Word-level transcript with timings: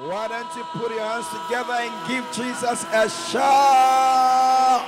Why 0.00 0.28
don't 0.28 0.56
you 0.56 0.64
put 0.64 0.90
your 0.92 1.04
hands 1.04 1.28
together 1.28 1.74
and 1.74 2.08
give 2.08 2.24
Jesus 2.32 2.84
a 2.84 3.10
shout? 3.10 4.86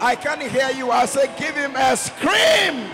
I 0.00 0.16
can't 0.18 0.40
hear 0.42 0.70
you. 0.70 0.90
I 0.90 1.04
say, 1.04 1.30
give 1.38 1.54
him 1.54 1.76
a 1.76 1.94
scream. 1.94 2.88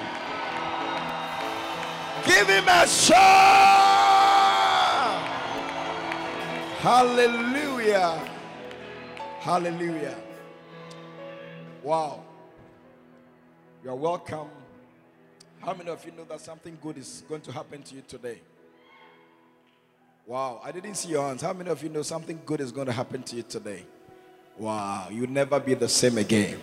Give 2.27 2.49
him 2.49 2.69
a 2.69 2.85
shout. 2.89 3.19
Hallelujah. 6.81 8.21
Hallelujah. 9.39 10.17
Wow. 11.85 12.25
You're 13.85 13.95
welcome. 13.95 14.49
How 15.61 15.75
many 15.75 15.91
of 15.91 16.05
you 16.05 16.11
know 16.11 16.25
that 16.25 16.41
something 16.41 16.77
good 16.83 16.99
is 16.99 17.23
going 17.29 17.43
to 17.43 17.53
happen 17.53 17.85
to 17.85 17.95
you 17.95 18.03
today? 18.09 18.41
Wow, 20.29 20.61
I 20.63 20.73
didn't 20.73 20.97
see 20.97 21.09
your 21.09 21.27
hands. 21.27 21.41
How 21.41 21.55
many 21.55 21.71
of 21.71 21.83
you 21.83 21.89
know 21.89 22.03
something 22.03 22.39
good 22.45 22.61
is 22.61 22.71
going 22.71 22.87
to 22.87 22.93
happen 22.93 23.23
to 23.23 23.37
you 23.37 23.43
today? 23.43 23.83
Wow, 24.59 25.09
you'll 25.11 25.31
never 25.31 25.59
be 25.59 25.73
the 25.73 25.89
same 25.89 26.19
again. 26.19 26.61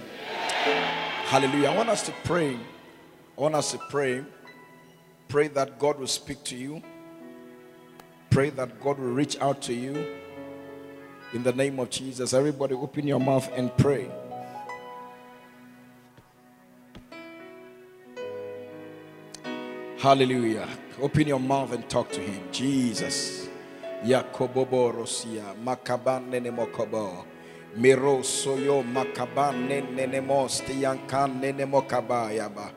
Hallelujah. 1.26 1.70
I 1.70 1.76
want 1.76 1.90
us 1.90 2.04
to 2.04 2.14
pray. 2.26 2.60
I 3.36 3.42
want 3.42 3.56
us 3.56 3.72
to 3.72 3.80
pray. 3.90 4.24
Pray 5.30 5.48
that 5.48 5.80
God 5.80 5.98
will 5.98 6.06
speak 6.06 6.44
to 6.44 6.56
you. 6.56 6.84
Pray 8.30 8.52
that 8.52 8.80
God 8.80 9.00
will 9.00 9.10
reach 9.10 9.36
out 9.42 9.64
to 9.64 9.74
you. 9.74 10.14
In 11.34 11.42
the 11.42 11.52
name 11.52 11.80
of 11.80 11.90
Jesus, 11.90 12.36
everybody 12.36 12.76
open 12.76 13.08
your 13.08 13.20
mouth 13.20 13.52
and 13.56 13.76
pray. 13.78 14.12
Hallelujah. 19.98 20.70
Open 21.02 21.28
your 21.28 21.40
mouth 21.40 21.74
and 21.74 21.90
talk 21.90 22.12
to 22.12 22.22
him. 22.22 22.44
Jesus. 22.52 23.45
Yakobobo 24.04 24.92
Rosia. 24.92 25.56
Makabane 25.64 26.42
ne 26.42 26.52
mokobo. 26.52 27.26
Miro 27.78 28.24
soyo 28.24 28.84
makabane 28.84 29.82
nene 29.96 30.22
mosti 30.22 30.82
yankan 30.82 31.40
nene 31.40 31.66
mokaba 31.66 32.32
yaba. 32.32 32.72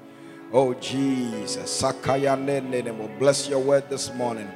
Oh 0.52 0.74
Jesus. 0.74 1.82
Sakaya 1.82 2.36
nene 2.36 2.92
mo. 2.92 3.08
Bless 3.18 3.48
your 3.48 3.60
word 3.60 3.88
this 3.88 4.12
morning. 4.14 4.48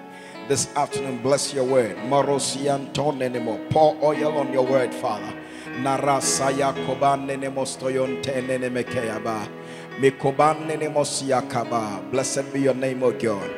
This 0.48 0.68
afternoon, 0.74 1.22
bless 1.22 1.54
your 1.54 1.64
word. 1.64 1.96
Marosian 2.08 2.92
ton 2.92 3.18
nene 3.18 3.44
mo. 3.44 3.58
Pour 3.70 3.96
oil 4.02 4.38
on 4.38 4.52
your 4.52 4.66
word, 4.66 4.92
Father. 4.94 5.32
Narasaya 5.78 6.74
koban 6.86 7.26
nene 7.26 7.50
mostoyon 7.50 8.22
te 8.22 8.40
nene 8.40 8.68
mekeyaba. 8.70 9.48
Blessed 12.10 12.52
be 12.52 12.60
your 12.60 12.74
name, 12.74 13.02
O 13.02 13.12
God. 13.12 13.50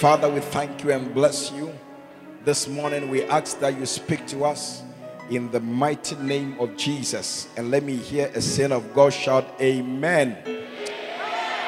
Father, 0.00 0.30
we 0.30 0.40
thank 0.40 0.82
you 0.82 0.92
and 0.92 1.12
bless 1.12 1.52
you. 1.52 1.70
This 2.44 2.68
morning 2.68 3.08
we 3.08 3.22
ask 3.24 3.58
that 3.60 3.78
you 3.78 3.86
speak 3.86 4.26
to 4.26 4.44
us 4.44 4.82
in 5.30 5.50
the 5.50 5.60
mighty 5.60 6.14
name 6.16 6.60
of 6.60 6.76
Jesus. 6.76 7.48
And 7.56 7.70
let 7.70 7.82
me 7.82 7.96
hear 7.96 8.30
a 8.34 8.42
son 8.42 8.70
of 8.70 8.92
God 8.92 9.14
shout, 9.14 9.46
Amen. 9.62 10.36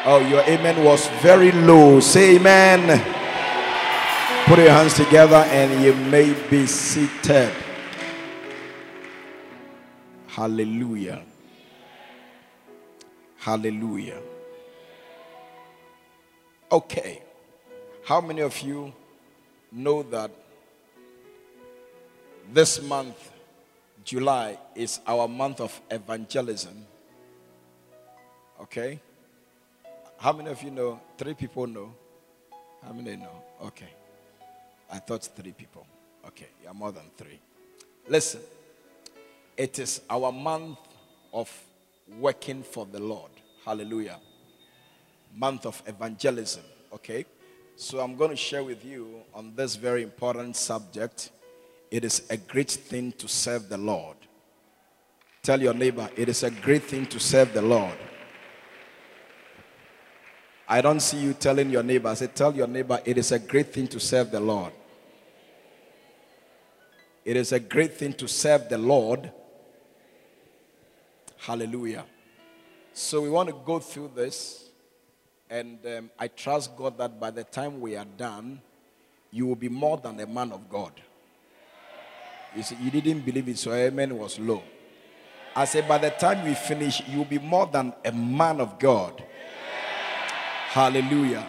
Oh, 0.04 0.18
your 0.18 0.42
amen 0.42 0.84
was 0.84 1.08
very 1.22 1.50
low. 1.50 2.00
Say 2.00 2.36
amen. 2.36 2.82
Put 4.44 4.58
your 4.58 4.68
hands 4.68 4.92
together 4.92 5.36
and 5.48 5.82
you 5.82 5.94
may 5.94 6.34
be 6.50 6.66
seated. 6.66 7.50
Hallelujah. 10.26 11.22
Hallelujah. 13.38 14.20
Okay. 16.70 17.22
How 18.04 18.20
many 18.20 18.42
of 18.42 18.60
you 18.60 18.92
know 19.72 20.02
that 20.02 20.30
this 22.52 22.82
month, 22.82 23.30
July, 24.04 24.58
is 24.74 25.00
our 25.06 25.26
month 25.26 25.60
of 25.60 25.80
evangelism? 25.90 26.86
Okay. 28.60 29.00
How 30.18 30.32
many 30.32 30.50
of 30.50 30.62
you 30.62 30.70
know? 30.70 31.00
Three 31.18 31.34
people 31.34 31.66
know. 31.66 31.94
How 32.84 32.92
many 32.92 33.16
know? 33.16 33.42
Okay. 33.62 33.90
I 34.90 34.98
thought 34.98 35.24
three 35.24 35.52
people. 35.52 35.86
Okay. 36.26 36.48
You're 36.62 36.74
more 36.74 36.92
than 36.92 37.04
three. 37.16 37.40
Listen. 38.08 38.40
It 39.56 39.78
is 39.78 40.02
our 40.10 40.30
month 40.30 40.78
of 41.32 41.50
working 42.18 42.62
for 42.62 42.84
the 42.84 43.00
Lord. 43.00 43.30
Hallelujah. 43.64 44.18
Month 45.34 45.66
of 45.66 45.82
evangelism. 45.86 46.62
Okay. 46.92 47.24
So 47.76 48.00
I'm 48.00 48.16
going 48.16 48.30
to 48.30 48.36
share 48.36 48.62
with 48.64 48.84
you 48.84 49.22
on 49.34 49.54
this 49.54 49.76
very 49.76 50.02
important 50.02 50.56
subject. 50.56 51.30
It 51.90 52.04
is 52.04 52.22
a 52.30 52.36
great 52.36 52.70
thing 52.70 53.12
to 53.12 53.28
serve 53.28 53.68
the 53.68 53.78
Lord. 53.78 54.16
Tell 55.42 55.60
your 55.60 55.74
neighbor, 55.74 56.08
it 56.16 56.28
is 56.28 56.42
a 56.42 56.50
great 56.50 56.84
thing 56.84 57.06
to 57.06 57.20
serve 57.20 57.52
the 57.52 57.62
Lord. 57.62 57.96
I 60.68 60.80
don't 60.80 60.98
see 61.00 61.18
you 61.18 61.32
telling 61.32 61.70
your 61.70 61.84
neighbor. 61.84 62.08
I 62.08 62.14
say, 62.14 62.26
tell 62.26 62.54
your 62.54 62.66
neighbor, 62.66 63.00
it 63.04 63.16
is 63.16 63.30
a 63.30 63.38
great 63.38 63.72
thing 63.72 63.86
to 63.88 64.00
serve 64.00 64.32
the 64.32 64.40
Lord. 64.40 64.72
It 67.24 67.36
is 67.36 67.52
a 67.52 67.60
great 67.60 67.94
thing 67.94 68.12
to 68.14 68.26
serve 68.26 68.68
the 68.68 68.78
Lord. 68.78 69.30
Hallelujah. 71.38 72.04
So 72.92 73.20
we 73.20 73.30
want 73.30 73.48
to 73.48 73.54
go 73.64 73.78
through 73.78 74.12
this, 74.16 74.70
and 75.48 75.78
um, 75.86 76.10
I 76.18 76.28
trust 76.28 76.76
God 76.76 76.98
that 76.98 77.20
by 77.20 77.30
the 77.30 77.44
time 77.44 77.80
we 77.80 77.94
are 77.94 78.06
done, 78.16 78.60
you 79.30 79.46
will 79.46 79.54
be 79.54 79.68
more 79.68 79.96
than 79.98 80.18
a 80.18 80.26
man 80.26 80.50
of 80.50 80.68
God. 80.68 80.92
You 82.56 82.62
see, 82.62 82.76
you 82.80 82.90
didn't 82.90 83.20
believe 83.20 83.48
it, 83.48 83.58
so 83.58 83.72
amen 83.72 84.16
was 84.16 84.38
low. 84.38 84.62
I 85.54 85.66
said, 85.66 85.86
by 85.86 85.98
the 85.98 86.10
time 86.10 86.44
we 86.44 86.54
finish, 86.54 87.02
you 87.08 87.18
will 87.18 87.24
be 87.26 87.38
more 87.38 87.66
than 87.66 87.92
a 88.04 88.12
man 88.12 88.60
of 88.60 88.78
God. 88.78 89.22
Hallelujah. 90.68 91.46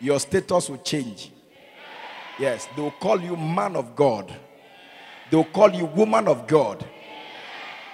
Your 0.00 0.18
status 0.20 0.68
will 0.68 0.78
change. 0.78 1.30
Yes, 2.38 2.68
they 2.74 2.82
will 2.82 2.90
call 2.92 3.20
you 3.20 3.36
man 3.36 3.76
of 3.76 3.94
God. 3.94 4.32
They 5.30 5.36
will 5.36 5.44
call 5.44 5.72
you 5.72 5.86
woman 5.86 6.28
of 6.28 6.46
God. 6.46 6.84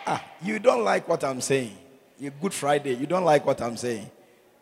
Ah, 0.06 0.24
you 0.42 0.58
don't 0.58 0.84
like 0.84 1.08
what 1.08 1.24
I'm 1.24 1.40
saying. 1.40 1.76
You 2.18 2.30
Good 2.30 2.54
Friday, 2.54 2.94
you 2.94 3.06
don't 3.06 3.24
like 3.24 3.44
what 3.44 3.60
I'm 3.60 3.76
saying. 3.76 4.10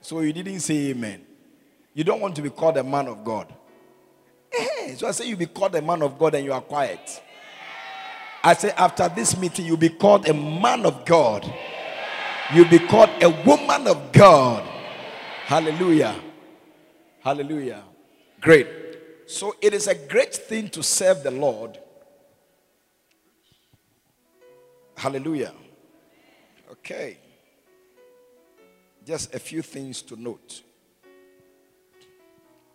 So 0.00 0.20
you 0.20 0.32
didn't 0.32 0.60
say 0.60 0.88
amen. 0.90 1.24
You 1.94 2.04
don't 2.04 2.20
want 2.20 2.36
to 2.36 2.42
be 2.42 2.50
called 2.50 2.76
a 2.76 2.84
man 2.84 3.06
of 3.08 3.24
God. 3.24 3.52
Eh, 4.52 4.94
so 4.96 5.08
I 5.08 5.12
say 5.12 5.28
you 5.28 5.36
be 5.36 5.46
called 5.46 5.74
a 5.74 5.82
man 5.82 6.02
of 6.02 6.18
God 6.18 6.34
and 6.34 6.44
you 6.44 6.52
are 6.52 6.60
quiet. 6.60 7.22
I 8.42 8.54
say 8.54 8.70
after 8.70 9.08
this 9.08 9.36
meeting, 9.36 9.66
you'll 9.66 9.76
be 9.76 9.88
called 9.88 10.28
a 10.28 10.34
man 10.34 10.86
of 10.86 11.04
God. 11.04 11.52
You'll 12.54 12.68
be 12.68 12.78
called 12.78 13.10
a 13.22 13.28
woman 13.44 13.86
of 13.88 14.12
God. 14.12 14.62
Hallelujah. 15.44 16.14
Hallelujah. 17.20 17.82
Great. 18.40 18.68
So 19.26 19.56
it 19.60 19.74
is 19.74 19.88
a 19.88 19.94
great 19.94 20.34
thing 20.34 20.68
to 20.70 20.82
serve 20.82 21.24
the 21.24 21.30
Lord. 21.32 21.78
Hallelujah. 24.96 25.52
Okay. 26.70 27.18
Just 29.04 29.34
a 29.34 29.38
few 29.38 29.62
things 29.62 30.02
to 30.02 30.20
note. 30.20 30.62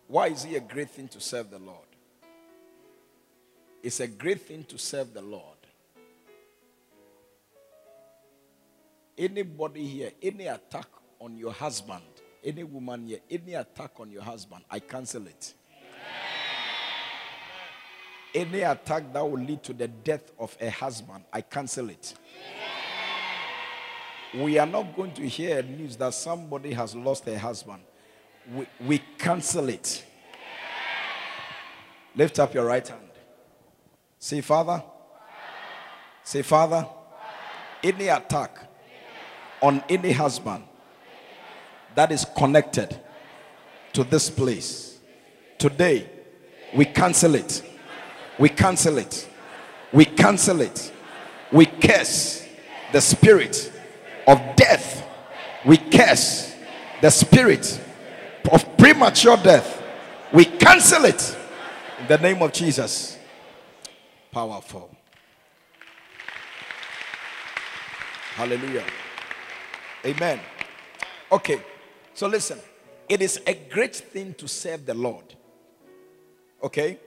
Why 0.08 0.28
is 0.28 0.44
it 0.44 0.54
a 0.54 0.60
great 0.60 0.90
thing 0.90 1.08
to 1.08 1.20
serve 1.20 1.50
the 1.50 1.58
Lord? 1.58 1.78
It's 3.82 4.00
a 4.00 4.06
great 4.06 4.42
thing 4.42 4.64
to 4.64 4.78
serve 4.78 5.14
the 5.14 5.22
Lord. 5.22 5.51
Anybody 9.22 9.86
here, 9.86 10.10
any 10.20 10.48
attack 10.48 10.88
on 11.20 11.36
your 11.36 11.52
husband, 11.52 12.02
any 12.42 12.64
woman 12.64 13.06
here, 13.06 13.20
any 13.30 13.54
attack 13.54 13.92
on 14.00 14.10
your 14.10 14.22
husband, 14.22 14.64
I 14.68 14.80
cancel 14.80 15.24
it. 15.28 15.54
Any 18.34 18.62
attack 18.62 19.12
that 19.12 19.22
will 19.22 19.38
lead 19.38 19.62
to 19.62 19.74
the 19.74 19.86
death 19.86 20.32
of 20.40 20.56
a 20.60 20.70
husband, 20.70 21.22
I 21.32 21.42
cancel 21.42 21.88
it. 21.90 22.14
We 24.34 24.58
are 24.58 24.66
not 24.66 24.96
going 24.96 25.12
to 25.12 25.28
hear 25.28 25.62
news 25.62 25.94
that 25.98 26.14
somebody 26.14 26.72
has 26.72 26.96
lost 26.96 27.28
a 27.28 27.38
husband. 27.38 27.82
We, 28.52 28.66
we 28.84 29.02
cancel 29.18 29.68
it. 29.68 30.04
Lift 32.16 32.40
up 32.40 32.52
your 32.54 32.64
right 32.64 32.88
hand. 32.88 33.08
Say, 34.18 34.40
Father. 34.40 34.82
Say, 36.24 36.42
Father. 36.42 36.84
Any 37.84 38.08
attack 38.08 38.71
on 39.62 39.82
any 39.88 40.12
husband 40.12 40.64
that 41.94 42.10
is 42.10 42.26
connected 42.36 42.98
to 43.92 44.04
this 44.04 44.28
place, 44.28 44.98
today, 45.58 46.10
we 46.74 46.84
cancel 46.84 47.34
it. 47.34 47.62
We 48.38 48.48
cancel 48.48 48.98
it. 48.98 49.28
We 49.92 50.04
cancel 50.04 50.60
it. 50.60 50.92
We 51.52 51.66
curse 51.66 52.46
the 52.92 53.00
spirit 53.00 53.72
of 54.26 54.40
death. 54.56 55.06
We 55.64 55.76
curse 55.76 56.54
the 57.00 57.10
spirit 57.10 57.80
of 58.50 58.76
premature 58.76 59.36
death. 59.36 59.82
We 60.32 60.46
cancel 60.46 61.04
it 61.04 61.36
in 62.00 62.06
the 62.08 62.18
name 62.18 62.42
of 62.42 62.52
Jesus. 62.52 63.18
Powerful. 64.32 64.90
Hallelujah. 68.34 68.84
Amen. 70.04 70.40
Okay. 71.30 71.60
So 72.14 72.26
listen. 72.26 72.58
It 73.08 73.20
is 73.20 73.40
a 73.46 73.54
great 73.54 73.94
thing 73.94 74.34
to 74.34 74.48
serve 74.48 74.86
the 74.86 74.94
Lord. 74.94 75.34
Okay? 76.62 76.98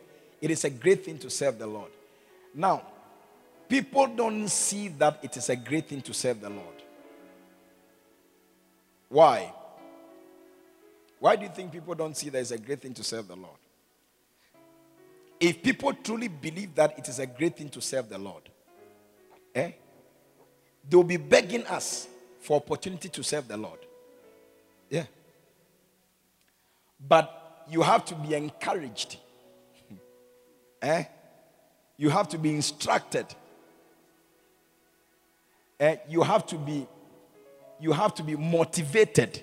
It 0.42 0.52
is 0.52 0.64
a 0.64 0.70
great 0.70 1.04
thing 1.04 1.18
to 1.20 1.30
serve 1.30 1.58
the 1.58 1.66
Lord. 1.66 1.92
Now, 2.54 2.84
people 3.68 4.08
don't 4.08 4.48
see 4.48 4.90
that 4.90 5.20
it 5.24 5.36
is 5.36 5.50
a 5.50 5.56
great 5.56 5.88
thing 5.88 6.02
to 6.02 6.14
serve 6.14 6.42
the 6.42 6.50
Lord. 6.50 6.84
Why? 9.10 9.52
Why 11.20 11.36
do 11.36 11.44
you 11.44 11.50
think 11.50 11.72
people 11.72 11.96
don't 11.96 12.16
see 12.16 12.30
that 12.30 12.40
it's 12.40 12.52
a 12.52 12.58
great 12.58 12.82
thing 12.82 12.94
to 12.94 13.04
serve 13.04 13.28
the 13.28 13.36
Lord? 13.36 13.58
If 15.40 15.64
people 15.64 15.94
truly 15.94 16.28
believe 16.28 16.76
that 16.76 17.00
it 17.00 17.08
is 17.08 17.20
a 17.20 17.26
great 17.26 17.58
thing 17.58 17.70
to 17.70 17.82
serve 17.82 18.10
the 18.10 18.18
Lord, 18.18 18.44
eh? 19.54 19.72
They'll 20.88 21.04
be 21.04 21.18
begging 21.18 21.66
us 21.66 22.08
for 22.46 22.58
opportunity 22.58 23.10
to 23.10 23.24
serve 23.24 23.48
the 23.48 23.58
Lord. 23.58 23.80
Yeah. 24.90 25.06
But 27.08 27.66
you 27.68 27.82
have 27.82 28.06
to 28.06 28.16
be 28.16 28.36
encouraged. 28.36 29.18
eh? 30.82 31.06
You 31.98 32.10
have 32.12 32.30
to 32.30 32.38
be 32.38 32.52
instructed. 32.54 33.26
Eh? 35.80 35.96
You 36.08 36.22
have 36.22 36.46
to 36.48 36.58
be 36.58 36.88
you 37.80 37.92
have 37.92 38.14
to 38.16 38.24
be 38.24 38.36
motivated. 38.36 39.42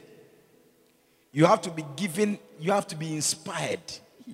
You 1.32 1.44
have 1.46 1.60
to 1.62 1.70
be 1.70 1.84
given, 1.96 2.38
you 2.58 2.72
have 2.72 2.86
to 2.86 2.96
be 2.96 3.14
inspired. 3.14 3.80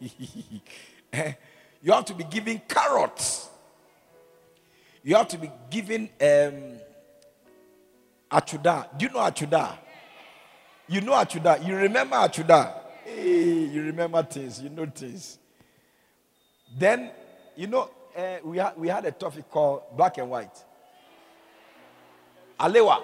Eh? 1.14 1.32
you 1.82 1.92
have 1.92 2.06
to 2.06 2.14
be 2.14 2.24
given 2.24 2.60
carrots. 2.66 3.50
You 5.04 5.16
have 5.16 5.28
to 5.28 5.38
be 5.38 5.50
given 5.70 6.08
um, 6.20 6.78
achuda. 8.30 8.96
Do 8.96 9.06
you 9.06 9.12
know 9.12 9.18
achuda? 9.20 9.76
You 10.88 11.00
know 11.00 11.12
achuda. 11.12 11.66
You 11.66 11.76
remember 11.76 12.16
achuda. 12.16 12.72
Hey, 13.04 13.64
you 13.64 13.82
remember 13.82 14.22
things. 14.22 14.62
You 14.62 14.70
know 14.70 14.86
things. 14.86 15.38
Then, 16.76 17.10
you 17.56 17.66
know, 17.66 17.90
uh, 18.16 18.36
we, 18.44 18.58
ha- 18.58 18.74
we 18.76 18.88
had 18.88 19.04
a 19.04 19.10
topic 19.10 19.50
called 19.50 19.82
black 19.96 20.18
and 20.18 20.30
white. 20.30 20.56
Alewa. 22.60 23.02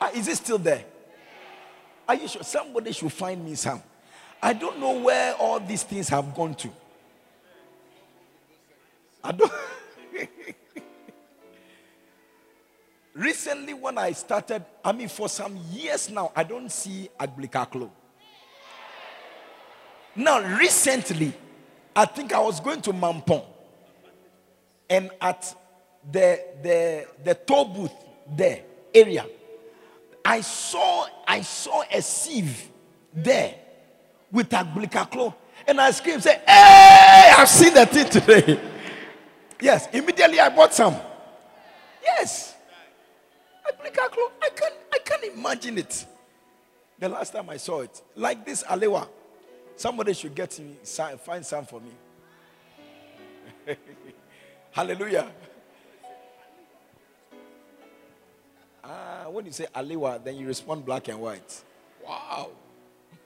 Uh, 0.00 0.10
is 0.14 0.26
it 0.28 0.36
still 0.36 0.58
there? 0.58 0.84
Are 2.08 2.14
you 2.14 2.26
sure? 2.26 2.42
Somebody 2.42 2.92
should 2.92 3.12
find 3.12 3.44
me 3.44 3.54
some. 3.54 3.82
I 4.42 4.52
don't 4.52 4.78
know 4.80 4.98
where 4.98 5.34
all 5.34 5.60
these 5.60 5.82
things 5.82 6.08
have 6.08 6.34
gone 6.34 6.54
to. 6.56 6.70
I 9.22 9.32
don't. 9.32 9.52
Recently, 13.18 13.74
when 13.74 13.98
I 13.98 14.12
started, 14.12 14.64
I 14.84 14.92
mean, 14.92 15.08
for 15.08 15.28
some 15.28 15.58
years 15.72 16.08
now, 16.08 16.30
I 16.36 16.44
don't 16.44 16.70
see 16.70 17.10
Agblikaklo. 17.18 17.90
Now, 20.14 20.40
recently, 20.56 21.32
I 21.96 22.04
think 22.04 22.32
I 22.32 22.38
was 22.38 22.60
going 22.60 22.80
to 22.82 22.92
Mampong, 22.92 23.44
and 24.88 25.10
at 25.20 25.52
the 26.08 26.40
the 26.62 27.06
the 27.24 27.34
toll 27.34 27.64
booth 27.64 27.92
there 28.36 28.60
area, 28.94 29.26
I 30.24 30.40
saw 30.40 31.08
I 31.26 31.40
saw 31.42 31.82
a 31.92 32.00
sieve 32.00 32.68
there 33.12 33.56
with 34.30 34.48
Agblikaklo, 34.50 35.34
and 35.66 35.80
I 35.80 35.90
screamed, 35.90 36.22
"Say, 36.22 36.40
hey! 36.46 37.32
I've 37.36 37.48
seen 37.48 37.74
that 37.74 37.90
thing 37.90 38.08
today." 38.08 38.60
yes, 39.60 39.88
immediately 39.92 40.38
I 40.38 40.50
bought 40.50 40.72
some. 40.72 40.94
Yes. 42.00 42.47
I 43.96 44.48
can't, 44.50 44.74
I 44.92 44.98
can't 44.98 45.24
imagine 45.24 45.78
it. 45.78 46.06
The 46.98 47.08
last 47.08 47.32
time 47.32 47.48
I 47.48 47.56
saw 47.56 47.80
it, 47.80 48.02
like 48.16 48.44
this 48.44 48.62
Alewa, 48.64 49.08
somebody 49.76 50.12
should 50.14 50.34
get 50.34 50.58
me, 50.58 50.76
find 51.24 51.46
some 51.46 51.64
for 51.64 51.80
me. 51.80 51.92
Hallelujah. 54.72 55.30
Ah, 58.82 59.26
when 59.30 59.46
you 59.46 59.52
say 59.52 59.66
Alewa, 59.74 60.22
then 60.22 60.36
you 60.36 60.46
respond 60.46 60.84
black 60.84 61.08
and 61.08 61.20
white. 61.20 61.62
Wow. 62.04 62.50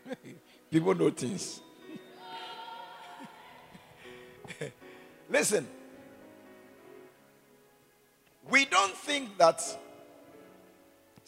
People 0.70 0.94
know 0.94 1.10
things. 1.10 1.60
Listen, 5.30 5.66
we 8.50 8.64
don't 8.64 8.94
think 8.94 9.38
that 9.38 9.62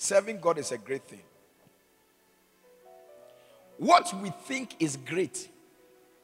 Serving 0.05 0.39
God 0.39 0.59
is 0.59 0.71
a 0.71 0.77
great 0.77 1.03
thing. 1.05 1.23
What 3.79 4.13
we 4.21 4.29
think 4.29 4.77
is 4.79 4.99
great, 4.99 5.49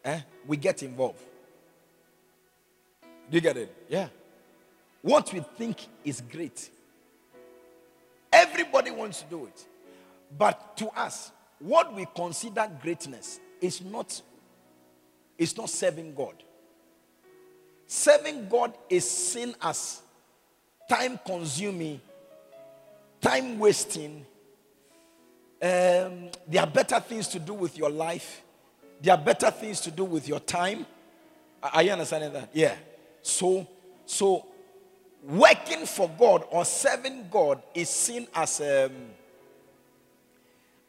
eh, 0.04 0.20
we 0.46 0.58
get 0.58 0.82
involved. 0.82 1.22
Do 3.02 3.38
you 3.38 3.40
get 3.40 3.56
it? 3.56 3.74
Yeah. 3.88 4.08
What 5.00 5.32
we 5.32 5.40
think 5.56 5.86
is 6.04 6.20
great, 6.20 6.68
everybody 8.30 8.90
wants 8.90 9.22
to 9.22 9.30
do 9.30 9.46
it. 9.46 9.66
But 10.36 10.76
to 10.76 10.88
us, 10.88 11.32
what 11.58 11.94
we 11.94 12.06
consider 12.14 12.70
greatness 12.82 13.40
is 13.62 13.80
not, 13.80 14.20
is 15.38 15.56
not 15.56 15.70
serving 15.70 16.14
God. 16.14 16.34
Serving 17.86 18.46
God 18.46 18.74
is 18.90 19.10
seen 19.10 19.54
as 19.62 20.02
time 20.86 21.18
consuming 21.24 22.02
time 23.20 23.58
wasting. 23.58 24.24
Um, 25.62 26.30
there 26.48 26.62
are 26.62 26.66
better 26.66 27.00
things 27.00 27.28
to 27.28 27.38
do 27.38 27.54
with 27.54 27.76
your 27.76 27.90
life. 27.90 28.42
There 29.02 29.14
are 29.14 29.22
better 29.22 29.50
things 29.50 29.80
to 29.82 29.90
do 29.90 30.04
with 30.04 30.26
your 30.28 30.40
time. 30.40 30.86
Are 31.62 31.82
you 31.82 31.92
understanding 31.92 32.32
that? 32.32 32.50
Yeah. 32.52 32.74
So, 33.22 33.66
so 34.06 34.46
working 35.22 35.84
for 35.86 36.10
God 36.18 36.44
or 36.50 36.64
serving 36.64 37.28
God 37.30 37.62
is 37.74 37.90
seen 37.90 38.26
as 38.34 38.60
a, 38.60 38.86
um, 38.86 38.92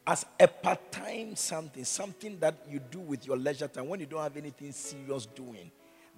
as 0.07 0.25
a 0.39 0.47
part-time 0.47 1.35
something, 1.35 1.83
something 1.83 2.39
that 2.39 2.55
you 2.69 2.79
do 2.79 2.99
with 2.99 3.25
your 3.27 3.37
leisure 3.37 3.67
time. 3.67 3.87
When 3.87 3.99
you 3.99 4.05
don't 4.05 4.23
have 4.23 4.37
anything 4.37 4.71
serious 4.71 5.25
doing, 5.25 5.69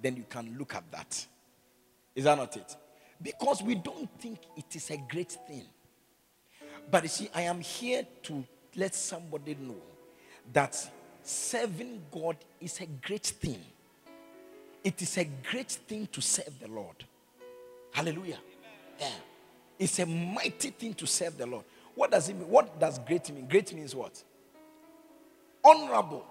then 0.02 0.16
you 0.16 0.26
can 0.30 0.56
look 0.58 0.76
at 0.76 0.84
that. 0.92 1.26
Is 2.16 2.26
that 2.26 2.38
not 2.38 2.56
it? 2.56 2.76
Because 3.22 3.64
we 3.64 3.76
don't 3.76 4.10
think 4.20 4.40
it 4.56 4.76
is 4.76 4.92
a 4.92 4.98
great 5.10 5.32
thing. 5.48 5.64
But 6.90 7.04
you 7.04 7.10
see, 7.10 7.30
I 7.34 7.42
am 7.44 7.60
here 7.60 8.06
to 8.24 8.44
let 8.76 8.94
somebody 8.96 9.56
know 9.60 9.82
that 10.52 10.78
serving 11.24 12.02
God 12.12 12.38
is 12.60 12.80
a 12.82 12.86
great 12.86 13.26
thing. 13.26 13.60
It 14.84 15.02
is 15.02 15.18
a 15.18 15.26
great 15.50 15.72
thing 15.72 16.08
to 16.12 16.22
serve 16.22 16.60
the 16.60 16.68
Lord. 16.68 16.96
Hallelujah. 17.92 18.40
Yeah. 19.00 19.08
It's 19.80 20.00
a 20.00 20.06
mighty 20.06 20.72
thing 20.72 20.94
to 20.96 21.08
serve 21.08 21.38
the 21.38 21.46
Lord. 21.46 21.64
What 21.96 22.12
does 22.12 22.30
it 22.30 22.36
mean? 22.36 22.50
What 22.50 22.80
does 22.80 23.00
great 23.00 23.32
mean? 23.34 23.48
Great 23.48 23.74
means 23.74 23.96
what? 23.96 24.22
Honorable. 25.64 26.26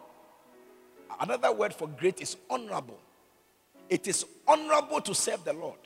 Another 1.20 1.52
word 1.52 1.72
for 1.72 1.88
great 1.88 2.20
is 2.20 2.36
honorable. 2.50 2.98
It 3.88 4.06
is 4.06 4.26
honorable 4.46 5.00
to 5.00 5.14
serve 5.14 5.44
the 5.44 5.52
Lord. 5.52 5.78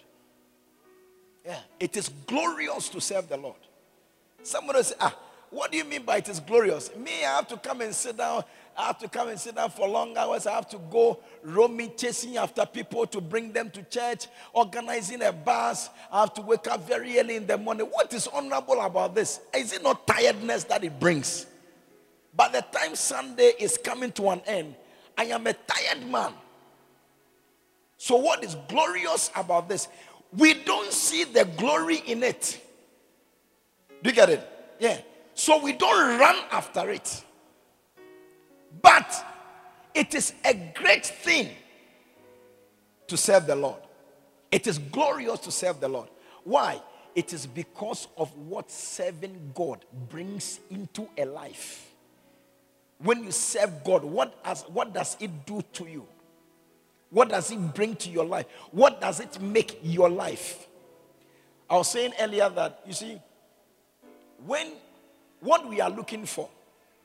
Yeah. 1.45 1.59
It 1.79 1.97
is 1.97 2.09
glorious 2.27 2.89
to 2.89 3.01
serve 3.01 3.29
the 3.29 3.37
Lord. 3.37 3.57
Somebody 4.47 4.85
say, 4.85 4.95
ah, 5.01 5.17
what 5.51 5.73
do 5.73 5.79
you 5.79 5.85
mean 5.85 6.03
by 6.03 6.19
it 6.19 6.29
is 6.29 6.39
glorious? 6.39 6.95
Me, 6.95 7.25
I 7.25 7.37
have 7.37 7.49
to 7.49 7.57
come 7.57 7.81
and 7.81 7.93
sit 7.93 8.17
down. 8.17 8.45
I 8.77 8.87
have 8.87 8.99
to 8.99 9.09
come 9.09 9.29
and 9.29 9.41
sit 9.41 9.57
down 9.57 9.71
for 9.71 9.89
long 9.89 10.17
hours. 10.17 10.47
I 10.47 10.55
have 10.55 10.69
to 10.69 10.79
go 10.91 11.19
roaming, 11.43 11.93
chasing 11.97 12.37
after 12.37 12.65
people 12.65 13.07
to 13.09 13.21
bring 13.21 13.51
them 13.51 13.71
to 13.71 13.83
church, 13.83 14.29
organizing 14.53 15.23
a 15.23 15.33
bus. 15.33 15.91
I 16.13 16.21
have 16.21 16.35
to 16.35 16.43
wake 16.43 16.69
up 16.69 16.87
very 16.87 17.19
early 17.19 17.37
in 17.37 17.47
the 17.47 17.59
morning. 17.59 17.87
What 17.87 18.13
is 18.15 18.29
honorable 18.29 18.81
about 18.81 19.17
this? 19.17 19.41
Is 19.53 19.73
it 19.73 19.83
not 19.83 20.07
tiredness 20.07 20.65
that 20.65 20.85
it 20.85 21.01
brings? 21.01 21.47
By 22.35 22.49
the 22.49 22.61
time 22.61 22.95
Sunday 22.95 23.53
is 23.59 23.79
coming 23.79 24.13
to 24.13 24.29
an 24.29 24.43
end, 24.47 24.77
I 25.19 25.25
am 25.25 25.47
a 25.47 25.55
tired 25.55 26.07
man. 26.07 26.33
So, 27.97 28.17
what 28.17 28.45
is 28.45 28.57
glorious 28.69 29.31
about 29.35 29.69
this? 29.69 29.89
We 30.37 30.55
don't 30.55 30.93
see 30.93 31.25
the 31.25 31.47
glory 31.57 32.03
in 32.07 32.23
it. 32.23 32.63
Do 34.03 34.11
you 34.11 34.17
get 34.17 34.31
it? 34.31 34.49
Yeah. 34.79 35.01
So 35.35 35.63
we 35.63 35.73
don't 35.73 36.19
run 36.19 36.37
after 36.51 36.91
it. 36.91 37.25
But 38.83 39.25
it 39.95 40.15
is 40.15 40.33
a 40.45 40.55
great 40.75 41.07
thing 41.07 41.51
to 43.07 43.17
serve 43.17 43.47
the 43.47 43.57
Lord. 43.57 43.81
It 44.51 44.67
is 44.67 44.79
glorious 44.79 45.41
to 45.41 45.51
serve 45.51 45.81
the 45.81 45.89
Lord. 45.89 46.09
Why? 46.45 46.81
It 47.15 47.33
is 47.33 47.47
because 47.47 48.09
of 48.17 48.37
what 48.37 48.71
serving 48.71 49.53
God 49.55 49.85
brings 50.09 50.61
into 50.71 51.09
a 51.17 51.25
life. 51.25 51.91
When 52.99 53.25
you 53.25 53.33
serve 53.33 53.85
God, 53.85 54.05
what, 54.05 54.39
has, 54.43 54.63
what 54.63 54.93
does 54.93 55.17
it 55.21 55.47
do 55.47 55.63
to 55.75 55.87
you? 55.87 56.07
What 57.11 57.29
does 57.29 57.51
it 57.51 57.75
bring 57.75 57.97
to 57.97 58.11
your 58.11 58.25
life? 58.25 58.47
What 58.71 59.01
does 59.01 59.21
it 59.21 59.41
make 59.41 59.81
your 59.83 60.09
life? 60.09 60.67
I 61.69 61.77
was 61.77 61.91
saying 61.91 62.13
earlier 62.21 62.49
that, 62.51 62.83
you 62.87 62.93
see, 62.93 63.21
when 64.45 64.73
what 65.41 65.69
we 65.69 65.81
are 65.81 65.91
looking 65.91 66.27
for, 66.27 66.49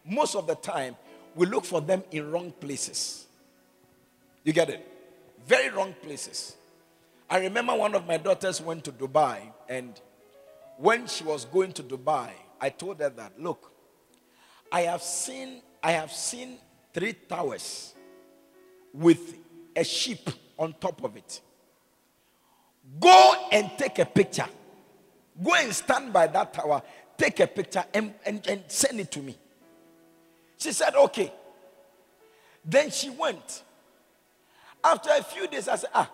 most 0.05 0.35
of 0.35 0.47
the 0.47 0.55
time, 0.55 0.95
we 1.35 1.45
look 1.45 1.65
for 1.65 1.81
them 1.81 2.03
in 2.11 2.31
wrong 2.31 2.51
places. 2.59 3.27
You 4.43 4.53
get 4.53 4.69
it? 4.69 4.87
Very 5.47 5.69
wrong 5.69 5.93
places. 6.01 6.55
I 7.29 7.39
remember 7.39 7.73
one 7.75 7.95
of 7.95 8.05
my 8.05 8.17
daughters 8.17 8.59
went 8.59 8.83
to 8.85 8.91
Dubai, 8.91 9.39
and 9.69 9.99
when 10.77 11.07
she 11.07 11.23
was 11.23 11.45
going 11.45 11.71
to 11.73 11.83
Dubai, 11.83 12.31
I 12.59 12.69
told 12.69 12.99
her 12.99 13.09
that, 13.09 13.39
look, 13.39 13.71
I 14.71 14.81
have 14.81 15.01
seen, 15.01 15.61
I 15.81 15.91
have 15.93 16.11
seen 16.11 16.57
three 16.93 17.13
towers 17.13 17.93
with 18.93 19.35
a 19.75 19.83
sheep 19.83 20.29
on 20.57 20.73
top 20.79 21.03
of 21.03 21.15
it. 21.15 21.41
Go 22.99 23.47
and 23.51 23.71
take 23.77 23.99
a 23.99 24.05
picture. 24.05 24.47
Go 25.41 25.53
and 25.55 25.73
stand 25.73 26.11
by 26.11 26.27
that 26.27 26.53
tower, 26.53 26.81
take 27.21 27.39
a 27.39 27.47
picture, 27.47 27.85
and, 27.93 28.13
and, 28.25 28.45
and 28.47 28.63
send 28.67 28.99
it 28.99 29.11
to 29.11 29.19
me. 29.19 29.37
She 30.57 30.71
said, 30.71 30.95
okay. 30.95 31.31
Then 32.65 32.89
she 32.89 33.09
went. 33.11 33.63
After 34.83 35.11
a 35.11 35.23
few 35.23 35.47
days, 35.47 35.67
I 35.67 35.75
said, 35.75 35.91
ah, 35.93 36.09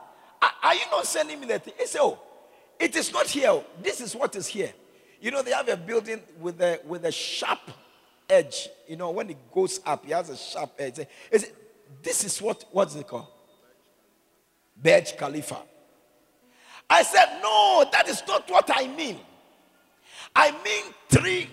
are 0.62 0.76
you 0.76 0.82
not 0.92 1.06
sending 1.06 1.40
me 1.40 1.48
that 1.48 1.64
thing? 1.64 1.74
He 1.80 1.88
said, 1.88 2.02
oh, 2.02 2.20
it 2.78 2.96
is 2.96 3.14
not 3.14 3.28
here. 3.28 3.64
This 3.82 4.02
is 4.02 4.16
what 4.16 4.36
is 4.36 4.48
here. 4.48 4.74
You 5.22 5.32
know, 5.32 5.42
they 5.42 5.52
have 5.52 5.70
a 5.70 5.78
building 5.78 6.22
with 6.40 6.62
a, 6.62 6.80
with 6.86 7.06
a 7.06 7.12
sharp 7.12 7.72
edge. 8.30 8.68
You 8.88 8.98
know, 8.98 9.12
when 9.12 9.30
it 9.30 9.38
goes 9.52 9.80
up, 9.86 10.06
it 10.06 10.14
has 10.14 10.30
a 10.30 10.38
sharp 10.38 10.74
edge. 10.78 11.00
Is 11.32 11.44
it, 11.44 11.56
this 12.04 12.24
is 12.26 12.42
what, 12.42 12.66
what's 12.72 12.96
it 12.96 13.08
called? 13.08 13.28
Burj 14.76 15.18
Khalifa. 15.18 15.58
I 16.90 17.04
said, 17.04 17.40
no, 17.42 17.86
that 17.92 18.08
is 18.08 18.22
not 18.28 18.50
what 18.50 18.70
I 18.74 18.88
mean. 18.88 19.20
I 20.36 20.52
mean 20.52 20.94
three. 21.10 21.50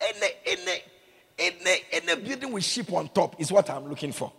In 0.00 0.22
a, 0.22 0.52
in 0.52 0.68
a, 0.68 0.82
in 1.38 1.54
a, 1.66 1.96
in 1.96 2.08
a 2.08 2.16
building 2.16 2.52
with 2.52 2.64
sheep 2.64 2.92
on 2.92 3.08
top 3.08 3.40
is 3.40 3.52
what 3.52 3.68
I'm 3.68 3.88
looking 3.88 4.12
for. 4.12 4.32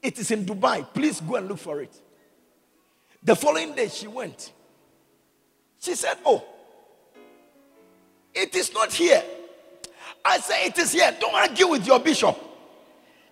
It 0.00 0.18
is 0.18 0.30
in 0.30 0.44
Dubai. 0.44 0.86
Please 0.92 1.20
go 1.20 1.36
and 1.36 1.48
look 1.48 1.58
for 1.58 1.80
it. 1.80 1.94
The 3.22 3.34
following 3.34 3.74
day, 3.74 3.88
she 3.88 4.06
went. 4.06 4.52
She 5.80 5.94
said, 5.94 6.18
Oh, 6.24 6.44
it 8.34 8.54
is 8.54 8.72
not 8.72 8.92
here. 8.92 9.22
I 10.24 10.38
said, 10.38 10.66
It 10.66 10.78
is 10.78 10.92
here. 10.92 11.16
Don't 11.18 11.34
argue 11.34 11.68
with 11.68 11.86
your 11.86 12.00
bishop. 12.00 12.38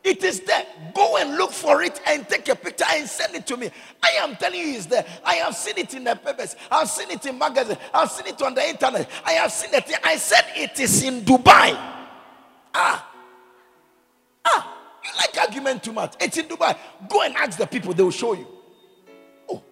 It 0.04 0.24
is 0.24 0.40
there. 0.40 0.66
Go 0.94 1.16
and 1.16 1.36
look 1.36 1.52
for 1.52 1.82
it 1.82 2.00
and 2.06 2.28
take 2.28 2.48
a 2.48 2.56
picture 2.56 2.84
and 2.92 3.08
send 3.08 3.36
it 3.36 3.46
to 3.46 3.56
me. 3.56 3.70
I 4.02 4.10
am 4.20 4.34
telling 4.34 4.58
you, 4.58 4.74
it's 4.74 4.86
there. 4.86 5.06
I 5.24 5.34
have 5.34 5.54
seen 5.54 5.74
it 5.78 5.94
in 5.94 6.04
the 6.04 6.16
papers. 6.16 6.56
I've 6.70 6.88
seen 6.88 7.10
it 7.10 7.24
in 7.24 7.38
magazines. 7.38 7.78
I've 7.94 8.10
seen 8.10 8.26
it 8.26 8.42
on 8.42 8.54
the 8.54 8.68
internet. 8.68 9.08
I 9.24 9.32
have 9.32 9.52
seen 9.52 9.72
it. 9.72 9.92
I 10.02 10.16
said 10.16 10.44
it 10.56 10.78
is 10.80 11.04
in 11.04 11.20
Dubai. 11.20 11.76
Ah. 12.74 13.08
Ah. 14.44 14.78
You 15.04 15.10
like 15.16 15.38
argument 15.46 15.84
too 15.84 15.92
much. 15.92 16.14
It's 16.20 16.36
in 16.36 16.46
Dubai. 16.46 16.76
Go 17.08 17.22
and 17.22 17.36
ask 17.36 17.56
the 17.56 17.66
people, 17.66 17.94
they 17.94 18.02
will 18.02 18.10
show 18.10 18.32
you. 18.34 18.46
Oh. 19.48 19.62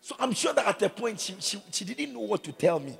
So 0.00 0.16
I'm 0.18 0.32
sure 0.32 0.54
that 0.54 0.66
at 0.66 0.82
a 0.82 0.88
point 0.88 1.20
she, 1.20 1.36
she, 1.40 1.62
she 1.70 1.84
didn't 1.84 2.14
know 2.14 2.20
what 2.20 2.42
to 2.44 2.52
tell 2.52 2.80
me. 2.80 2.96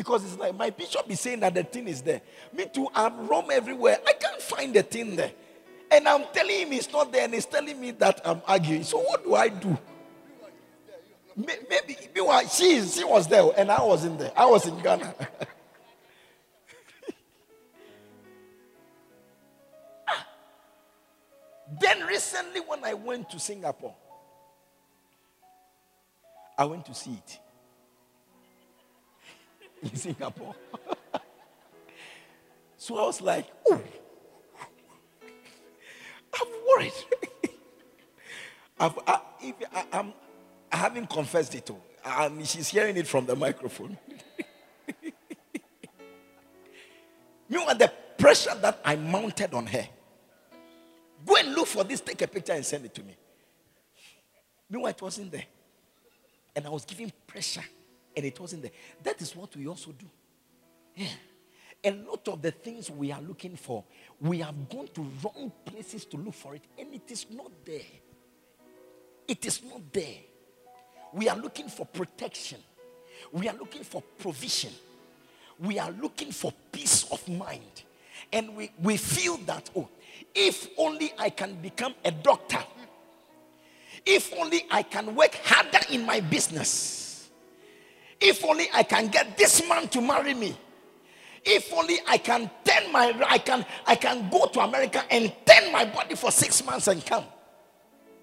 Because 0.00 0.24
it's 0.24 0.38
like 0.38 0.56
my 0.56 0.70
bishop 0.70 1.04
is 1.10 1.20
saying 1.20 1.40
that 1.40 1.52
the 1.52 1.62
thing 1.62 1.86
is 1.86 2.00
there. 2.00 2.22
Me 2.54 2.64
too, 2.72 2.88
I'm 2.94 3.28
roam 3.28 3.50
everywhere. 3.50 3.98
I 4.08 4.14
can't 4.14 4.40
find 4.40 4.72
the 4.72 4.82
thing 4.82 5.14
there. 5.14 5.30
And 5.90 6.08
I'm 6.08 6.24
telling 6.32 6.58
him 6.58 6.72
it's 6.72 6.90
not 6.90 7.12
there, 7.12 7.24
and 7.24 7.34
he's 7.34 7.44
telling 7.44 7.78
me 7.78 7.90
that 7.90 8.18
I'm 8.24 8.40
arguing. 8.48 8.82
So 8.82 8.98
what 9.00 9.22
do 9.22 9.34
I 9.34 9.50
do? 9.50 9.76
Maybe, 11.36 11.98
she, 12.50 12.80
she 12.86 13.04
was 13.04 13.28
there 13.28 13.44
and 13.58 13.70
I 13.70 13.82
wasn't 13.82 14.18
there. 14.18 14.32
I 14.34 14.46
was 14.46 14.66
in 14.66 14.78
Ghana. 14.78 15.14
Ah. 20.08 20.26
Then 21.78 22.06
recently, 22.06 22.60
when 22.60 22.82
I 22.84 22.94
went 22.94 23.28
to 23.30 23.38
Singapore, 23.38 23.94
I 26.56 26.64
went 26.64 26.86
to 26.86 26.94
see 26.94 27.12
it 27.12 27.38
in 29.90 29.96
Singapore. 29.96 30.54
so 32.76 32.98
I 32.98 33.06
was 33.06 33.20
like, 33.20 33.46
oh, 33.68 33.80
I'm 36.34 36.48
worried. 36.68 36.92
I've, 38.78 38.98
I, 39.06 39.20
if 39.40 39.54
I, 39.74 39.84
I'm, 39.92 40.12
I 40.72 40.76
haven't 40.76 41.10
confessed 41.10 41.54
it 41.54 41.66
to 41.66 41.76
her. 42.02 42.30
she's 42.44 42.68
hearing 42.68 42.96
it 42.96 43.06
from 43.06 43.26
the 43.26 43.36
microphone. 43.36 43.98
Meanwhile, 47.48 47.74
the 47.76 47.92
pressure 48.16 48.54
that 48.62 48.80
I 48.84 48.96
mounted 48.96 49.54
on 49.54 49.66
her 49.66 49.88
Go 51.24 51.36
and 51.36 51.54
look 51.54 51.66
for 51.66 51.84
this, 51.84 52.00
take 52.00 52.22
a 52.22 52.26
picture 52.26 52.52
and 52.52 52.64
send 52.64 52.84
it 52.84 52.94
to 52.94 53.02
me. 53.02 53.16
Meanwhile, 54.68 54.90
it 54.90 55.02
wasn't 55.02 55.32
there. 55.32 55.44
And 56.56 56.66
I 56.66 56.70
was 56.70 56.84
giving 56.84 57.12
pressure 57.26 57.64
and 58.16 58.26
it 58.26 58.38
wasn't 58.38 58.62
there. 58.62 58.72
That 59.02 59.20
is 59.20 59.34
what 59.36 59.54
we 59.56 59.66
also 59.66 59.92
do. 59.92 60.06
Yeah. 60.94 61.08
A 61.82 61.92
lot 61.92 62.28
of 62.28 62.42
the 62.42 62.50
things 62.50 62.90
we 62.90 63.10
are 63.10 63.22
looking 63.22 63.56
for, 63.56 63.84
we 64.20 64.40
have 64.40 64.68
gone 64.68 64.88
to 64.94 65.06
wrong 65.24 65.50
places 65.64 66.04
to 66.06 66.16
look 66.18 66.34
for 66.34 66.54
it, 66.54 66.62
and 66.78 66.92
it 66.92 67.10
is 67.10 67.26
not 67.30 67.50
there. 67.64 67.80
It 69.26 69.46
is 69.46 69.62
not 69.62 69.92
there. 69.92 70.18
We 71.12 71.28
are 71.28 71.36
looking 71.36 71.68
for 71.68 71.86
protection, 71.86 72.58
we 73.32 73.48
are 73.48 73.56
looking 73.56 73.82
for 73.82 74.02
provision, 74.18 74.72
we 75.58 75.78
are 75.78 75.90
looking 75.90 76.32
for 76.32 76.52
peace 76.70 77.10
of 77.10 77.26
mind. 77.28 77.82
And 78.32 78.54
we, 78.54 78.70
we 78.80 78.96
feel 78.96 79.38
that, 79.46 79.70
oh, 79.74 79.88
if 80.34 80.68
only 80.76 81.12
I 81.18 81.30
can 81.30 81.54
become 81.54 81.94
a 82.04 82.10
doctor. 82.10 82.58
If 84.06 84.32
only 84.38 84.64
I 84.70 84.82
can 84.82 85.14
work 85.14 85.34
harder 85.44 85.80
in 85.90 86.06
my 86.06 86.20
business. 86.20 87.09
If 88.20 88.44
only 88.44 88.66
I 88.74 88.82
can 88.82 89.08
get 89.08 89.36
this 89.36 89.66
man 89.68 89.88
to 89.88 90.00
marry 90.00 90.34
me. 90.34 90.56
If 91.44 91.72
only 91.72 91.98
I 92.06 92.18
can 92.18 92.50
turn 92.64 92.92
my 92.92 93.14
I 93.26 93.38
can 93.38 93.64
I 93.86 93.94
can 93.94 94.28
go 94.28 94.46
to 94.46 94.60
America 94.60 95.02
and 95.10 95.32
turn 95.46 95.72
my 95.72 95.86
body 95.86 96.14
for 96.14 96.30
six 96.30 96.64
months 96.64 96.86
and 96.88 97.04
come. 97.04 97.24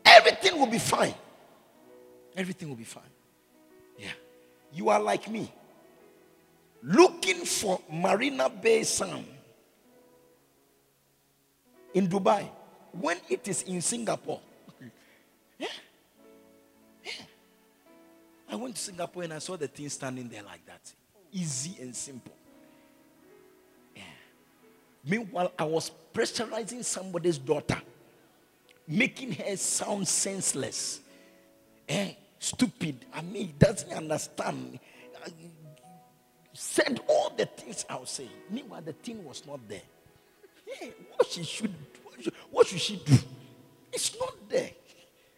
Everything 0.06 0.60
will 0.60 0.68
be 0.68 0.78
fine. 0.80 1.16
Everything 2.36 2.70
will 2.70 2.76
be 2.76 2.84
fine. 2.84 3.04
Yeah. 3.98 4.12
You 4.72 4.90
are 4.90 5.00
like 5.00 5.30
me. 5.30 5.52
Looking 6.84 7.44
for 7.44 7.82
Marina 7.92 8.50
Bay 8.50 8.84
Sands 8.84 9.28
in 11.96 12.08
Dubai 12.08 12.48
when 12.92 13.18
it 13.30 13.48
is 13.48 13.64
in 13.64 13.82
Singapore. 13.82 14.42
Yeah. 15.60 15.74
I 18.50 18.56
went 18.56 18.76
to 18.76 18.82
Singapore 18.82 19.24
and 19.24 19.34
I 19.34 19.40
saw 19.40 19.58
the 19.58 19.68
thing 19.68 19.90
standing 19.90 20.30
there 20.30 20.44
like 20.44 20.66
that. 20.66 20.94
Easy 21.32 21.82
and 21.82 21.96
simple. 21.96 22.34
Yeah. 23.96 24.04
Meanwhile, 25.04 25.52
I 25.60 25.66
was 25.66 25.92
pressurizing 26.14 26.84
somebody's 26.84 27.38
daughter, 27.38 27.82
making 28.88 29.34
her 29.34 29.56
sound 29.58 30.08
senseless. 30.08 31.02
Eh, 31.90 32.14
stupid. 32.40 33.06
I 33.14 33.22
mean, 33.22 33.54
doesn't 33.60 33.92
understand. 33.92 34.80
said 36.54 37.02
all 37.08 37.34
the 37.38 37.46
things 37.46 37.86
I 37.90 37.98
was 37.98 38.10
saying. 38.10 38.30
Meanwhile, 38.50 38.82
the 38.82 38.94
thing 38.94 39.24
was 39.26 39.46
not 39.46 39.60
there. 39.68 39.82
Yeah, 40.82 40.90
what 41.16 41.28
she 41.28 41.44
should 41.44 41.74
what 42.52 42.68
should 42.68 42.80
she 42.80 42.98
do? 42.98 43.18
It's 43.92 44.18
not 44.20 44.34
there. 44.50 44.72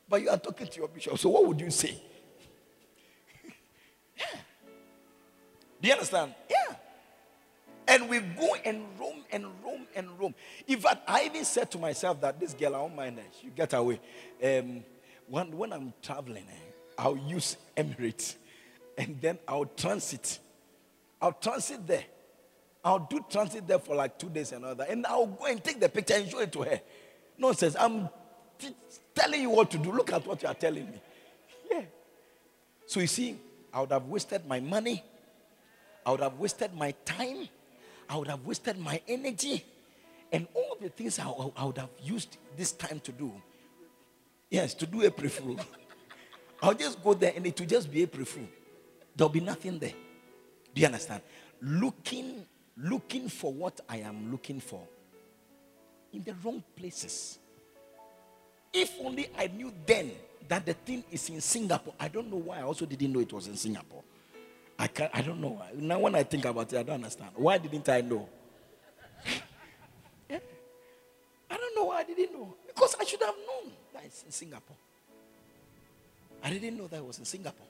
But 0.08 0.22
you 0.22 0.30
are 0.30 0.38
talking 0.38 0.68
to 0.68 0.80
your 0.80 0.88
bishop. 0.88 1.18
So 1.18 1.30
what 1.30 1.46
would 1.46 1.60
you 1.62 1.70
say? 1.70 2.02
Do 5.82 5.88
you 5.88 5.94
understand? 5.94 6.34
Yeah. 6.50 6.76
And 7.88 8.10
we 8.10 8.20
go 8.20 8.56
and 8.64 8.86
roam 9.00 9.24
and 9.32 9.46
roam 9.64 9.88
and 9.96 10.20
roam. 10.20 10.36
In 10.68 10.80
fact, 10.80 11.04
I 11.08 11.24
even 11.24 11.44
said 11.44 11.72
to 11.72 11.80
myself 11.80 12.22
that 12.22 12.40
this 12.40 12.54
girl, 12.54 12.76
I 12.76 12.80
don't 12.80 12.96
mind 12.96 13.18
her. 13.18 13.24
She 13.42 13.48
get 13.48 13.74
away. 13.74 14.00
Um, 14.44 14.84
when, 15.28 15.58
when 15.58 15.74
I'm 15.74 15.94
traveling, 16.02 16.46
eh, 16.50 16.72
I'll 16.98 17.18
use 17.18 17.58
Emirates 17.76 18.36
and 18.98 19.20
then 19.22 19.40
I'll 19.48 19.66
transit. 19.66 20.40
I'll 21.22 21.34
transit 21.34 21.88
there. 21.88 22.04
I'll 22.84 23.00
do 23.00 23.26
transit 23.30 23.68
there 23.68 23.80
for 23.80 23.96
like 23.96 24.20
two 24.20 24.30
days 24.30 24.52
and 24.52 24.66
all 24.66 24.76
that. 24.76 24.90
And 24.90 25.06
I'll 25.06 25.26
go 25.26 25.46
and 25.46 25.64
take 25.64 25.80
the 25.80 25.90
picture 25.90 26.14
and 26.14 26.30
show 26.30 26.40
it 26.40 26.52
to 26.54 26.64
her. 26.64 26.82
Nonsense. 27.38 27.76
I'm 27.80 28.10
t- 28.58 28.76
telling 29.16 29.42
you 29.42 29.50
what 29.50 29.72
to 29.72 29.78
do. 29.78 29.92
Look 29.92 30.12
at 30.12 30.26
what 30.26 30.42
you 30.42 30.48
are 30.48 30.54
telling 30.54 30.86
me. 30.86 31.02
Yeah. 31.72 31.82
So 32.86 33.00
you 33.00 33.08
see, 33.08 33.38
I 33.74 33.82
would 33.82 33.92
have 33.92 34.06
wasted 34.06 34.46
my 34.46 34.60
money. 34.60 35.04
I 36.10 36.12
would 36.12 36.22
have 36.22 36.40
wasted 36.40 36.74
my 36.74 36.92
time. 37.06 37.48
I 38.10 38.18
would 38.18 38.30
have 38.30 38.44
wasted 38.44 38.80
my 38.80 39.00
energy. 39.08 39.64
And 40.32 40.48
all 40.56 40.76
the 40.82 40.90
things 40.90 41.20
I, 41.20 41.30
I 41.56 41.66
would 41.66 41.78
have 41.78 41.92
used 42.02 42.38
this 42.58 42.72
time 42.72 43.00
to 43.02 43.12
do, 43.12 43.32
yes, 44.50 44.74
to 44.74 44.88
do 44.88 45.04
April 45.04 45.30
Fool. 45.38 45.60
I'll 46.64 46.74
just 46.74 47.04
go 47.04 47.14
there 47.14 47.32
and 47.36 47.46
it 47.46 47.60
will 47.60 47.68
just 47.68 47.92
be 47.92 48.02
April 48.02 48.26
Fool. 48.26 48.48
There'll 49.16 49.30
be 49.30 49.40
nothing 49.40 49.78
there. 49.78 49.94
Do 50.74 50.82
you 50.82 50.88
understand? 50.88 51.22
Looking, 51.62 52.44
looking 52.76 53.30
for 53.30 53.54
what 53.54 53.80
I 53.88 53.98
am 53.98 54.32
looking 54.32 54.60
for 54.60 54.82
in 56.12 56.24
the 56.24 56.34
wrong 56.44 56.64
places. 56.76 57.38
If 58.74 58.94
only 59.00 59.30
I 59.38 59.46
knew 59.46 59.72
then 59.86 60.12
that 60.48 60.66
the 60.66 60.74
thing 60.74 61.04
is 61.12 61.30
in 61.30 61.40
Singapore. 61.40 61.94
I 62.00 62.08
don't 62.08 62.32
know 62.32 62.38
why 62.38 62.62
I 62.62 62.64
also 62.64 62.88
didn't 62.88 63.14
know 63.14 63.20
it 63.20 63.32
was 63.32 63.46
in 63.46 63.56
Singapore. 63.56 64.02
I 64.80 64.88
can't, 64.88 65.12
I 65.14 65.22
don't 65.22 65.42
know. 65.42 65.62
Now 65.76 66.00
when 66.00 66.16
I 66.16 66.24
think 66.24 66.46
about 66.46 66.72
it, 66.72 66.80
I 66.80 66.84
don't 66.84 66.96
understand. 66.96 67.32
Why 67.36 67.58
didn't 67.58 67.88
I 67.90 68.00
know? 68.00 68.30
yeah. 70.30 70.40
I 71.52 71.58
don't 71.58 71.76
know 71.76 71.84
why 71.84 71.98
I 72.00 72.04
didn't 72.06 72.32
know. 72.32 72.56
Because 72.66 72.96
I 72.98 73.04
should 73.04 73.22
have 73.22 73.36
known 73.36 73.74
that 73.94 74.06
it's 74.06 74.24
in 74.24 74.32
Singapore. 74.32 74.78
I 76.42 76.50
didn't 76.52 76.78
know 76.78 76.88
that 76.88 76.96
it 76.96 77.06
was 77.06 77.20
in 77.20 77.26
Singapore. 77.26 77.68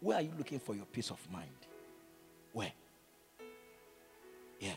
Where 0.00 0.16
are 0.16 0.22
you 0.22 0.32
looking 0.38 0.60
for 0.60 0.74
your 0.74 0.86
peace 0.86 1.10
of 1.10 1.18
mind? 1.30 1.48
Where? 2.54 2.72
Yeah. 4.60 4.76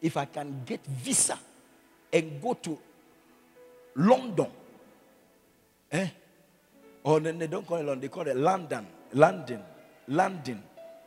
If 0.00 0.16
I 0.16 0.24
can 0.24 0.62
get 0.66 0.84
visa 0.86 1.38
and 2.12 2.42
go 2.42 2.54
to 2.54 2.78
London, 3.94 4.48
eh? 5.92 6.08
Or 7.04 7.20
then 7.20 7.38
they 7.38 7.46
don't 7.46 7.66
call 7.66 7.78
it 7.78 7.84
London, 7.84 8.00
they 8.00 8.08
call 8.08 8.26
it 8.26 8.36
London. 8.36 8.86
London. 9.12 9.62
London. 10.08 10.62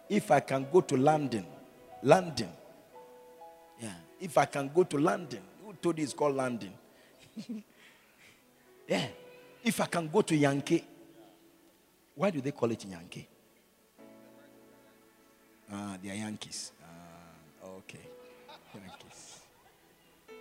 If 0.10 0.30
I 0.32 0.40
can 0.42 0.68
go 0.72 0.82
to 0.82 0.98
London. 0.98 1.46
London. 2.04 2.50
Yeah. 3.80 3.94
If 4.20 4.38
I 4.38 4.46
can 4.46 4.70
go 4.74 4.84
to 4.84 4.98
London. 4.98 5.42
Who 5.66 5.74
told 5.74 5.98
you 5.98 6.04
it's 6.04 6.14
called 6.14 6.36
London? 6.36 6.72
yeah. 8.88 9.08
If 9.64 9.82
I 9.82 9.86
can 9.86 10.08
go 10.10 10.22
to 10.22 10.36
Yankee. 10.36 10.84
Why 12.14 12.30
do 12.30 12.40
they 12.42 12.52
call 12.52 12.72
it 12.72 12.86
Yankee? 12.86 13.28
Ah, 15.72 15.98
they 16.02 16.12
are 16.12 16.16
Yankees. 16.16 16.72
Ah, 16.84 17.68
okay. 17.78 18.00
Yankees. 18.74 19.40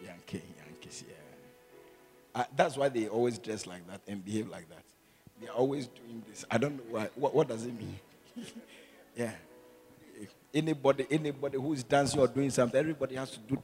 Yankee, 0.05 0.43
Yankees, 0.67 1.05
yeah. 1.09 2.41
Uh, 2.41 2.45
that's 2.57 2.77
why 2.77 2.89
they 2.89 3.09
always 3.09 3.39
dress 3.39 3.67
like 3.67 3.87
that 3.89 4.01
and 4.07 4.25
behave 4.25 4.49
like 4.49 4.69
that. 4.69 4.83
They're 5.41 5.53
always 5.53 5.87
doing 5.89 6.23
this. 6.29 6.45
I 6.51 6.59
don't 6.59 6.77
know 6.77 6.83
why. 6.91 7.09
What, 7.15 7.35
what 7.35 7.49
does 7.49 7.65
it 7.65 7.75
mean? 7.79 7.99
yeah. 9.17 9.33
Anybody, 10.53 11.07
anybody 11.11 11.59
who's 11.59 11.83
dancing 11.83 12.21
or 12.21 12.29
doing 12.29 12.51
something, 12.51 12.79
everybody 12.79 13.17
has 13.17 13.33
to 13.33 13.39
do 13.41 13.63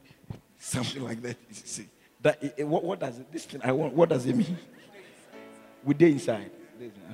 something 0.57 1.03
like 1.03 1.21
that. 1.21 1.37
See, 1.51 1.87
that 2.21 2.37
it, 2.57 2.67
what, 2.67 2.83
what, 2.83 2.99
does 2.99 3.19
it, 3.19 3.31
this 3.31 3.45
thing 3.45 3.61
I 3.63 3.71
want? 3.71 3.93
What 3.93 4.09
does 4.09 4.25
it 4.25 4.35
mean? 4.35 4.57
We 5.83 5.95
day 5.95 6.11
inside. 6.11 6.51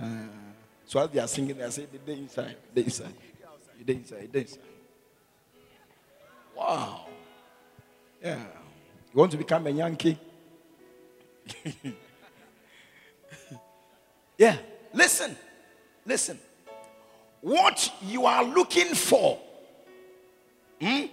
Uh, 0.01 0.07
so 0.85 0.99
as 0.99 1.09
they 1.09 1.19
are 1.19 1.27
singing, 1.27 1.57
they 1.57 1.69
say 1.69 1.87
the 1.89 1.99
day 1.99 2.19
inside, 2.19 2.57
the 2.73 2.83
inside, 2.83 3.13
the 3.77 3.83
day 3.85 3.93
inside, 3.93 4.29
the 4.29 4.39
inside. 4.39 4.59
Wow. 6.53 7.05
Yeah. 8.21 8.39
You 9.13 9.19
want 9.19 9.31
to 9.31 9.37
become 9.37 9.67
a 9.67 9.69
Yankee? 9.69 10.19
Yeah. 14.37 14.57
Listen. 14.93 15.35
Listen. 16.05 16.39
What 17.41 17.91
you 18.01 18.25
are 18.25 18.43
looking 18.43 18.93
for, 18.93 19.39
hmm, 20.81 21.05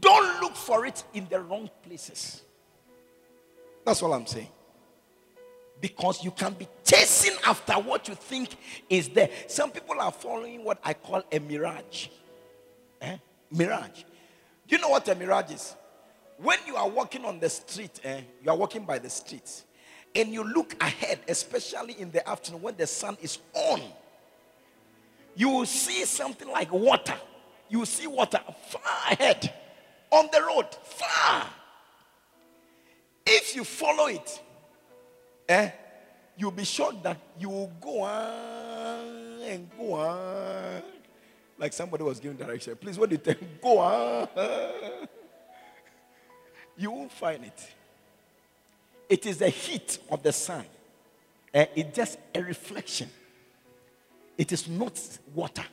don't 0.00 0.40
look 0.40 0.54
for 0.54 0.86
it 0.86 1.02
in 1.14 1.26
the 1.28 1.40
wrong 1.40 1.70
places. 1.82 2.42
That's 3.84 4.02
all 4.02 4.12
I'm 4.12 4.26
saying. 4.26 4.48
Because 5.80 6.24
you 6.24 6.30
can 6.30 6.54
be 6.54 6.66
chasing 6.84 7.36
after 7.44 7.74
what 7.74 8.08
you 8.08 8.14
think 8.14 8.56
is 8.88 9.08
there. 9.10 9.28
Some 9.46 9.70
people 9.70 10.00
are 10.00 10.12
following 10.12 10.64
what 10.64 10.78
I 10.82 10.94
call 10.94 11.22
a 11.30 11.38
mirage. 11.38 12.08
Eh? 13.00 13.16
Mirage. 13.50 14.04
Do 14.66 14.76
you 14.76 14.80
know 14.80 14.88
what 14.88 15.06
a 15.08 15.14
mirage 15.14 15.52
is? 15.52 15.74
When 16.38 16.58
you 16.66 16.76
are 16.76 16.88
walking 16.88 17.24
on 17.24 17.38
the 17.38 17.48
street, 17.48 18.00
eh, 18.04 18.22
you 18.42 18.50
are 18.50 18.56
walking 18.56 18.84
by 18.84 18.98
the 18.98 19.10
street 19.10 19.64
and 20.16 20.32
you 20.32 20.42
look 20.42 20.82
ahead, 20.82 21.20
especially 21.28 21.94
in 21.98 22.10
the 22.10 22.26
afternoon 22.28 22.62
when 22.62 22.76
the 22.76 22.86
sun 22.86 23.16
is 23.20 23.38
on, 23.52 23.80
you 25.34 25.50
will 25.50 25.66
see 25.66 26.04
something 26.04 26.48
like 26.48 26.72
water. 26.72 27.14
You 27.68 27.80
will 27.80 27.86
see 27.86 28.06
water 28.06 28.40
far 28.68 29.12
ahead 29.12 29.52
on 30.10 30.28
the 30.32 30.40
road, 30.40 30.66
far. 30.84 31.46
If 33.26 33.54
you 33.54 33.64
follow 33.64 34.06
it, 34.06 34.40
eh, 35.48 35.70
you'll 36.36 36.50
be 36.52 36.64
shocked 36.64 37.02
that 37.02 37.18
you 37.38 37.50
will 37.50 37.72
go 37.80 38.02
on 38.02 39.42
and 39.42 39.68
go 39.76 39.94
on. 39.94 40.82
Like 41.58 41.72
somebody 41.72 42.04
was 42.04 42.20
giving 42.20 42.38
direction. 42.38 42.76
Please, 42.76 42.98
what 42.98 43.10
do 43.10 43.14
you 43.14 43.22
think? 43.22 43.60
Go 43.60 43.78
on. 43.78 44.28
You 46.78 46.90
won't 46.90 47.12
find 47.12 47.42
it. 47.42 47.70
It 49.08 49.26
is 49.26 49.38
the 49.38 49.48
heat 49.48 49.98
of 50.10 50.22
the 50.22 50.32
sun. 50.32 50.64
Uh, 51.54 51.64
it's 51.74 51.96
just 51.96 52.18
a 52.34 52.42
reflection. 52.42 53.08
It 54.36 54.52
is 54.52 54.68
not 54.68 55.00
water, 55.34 55.64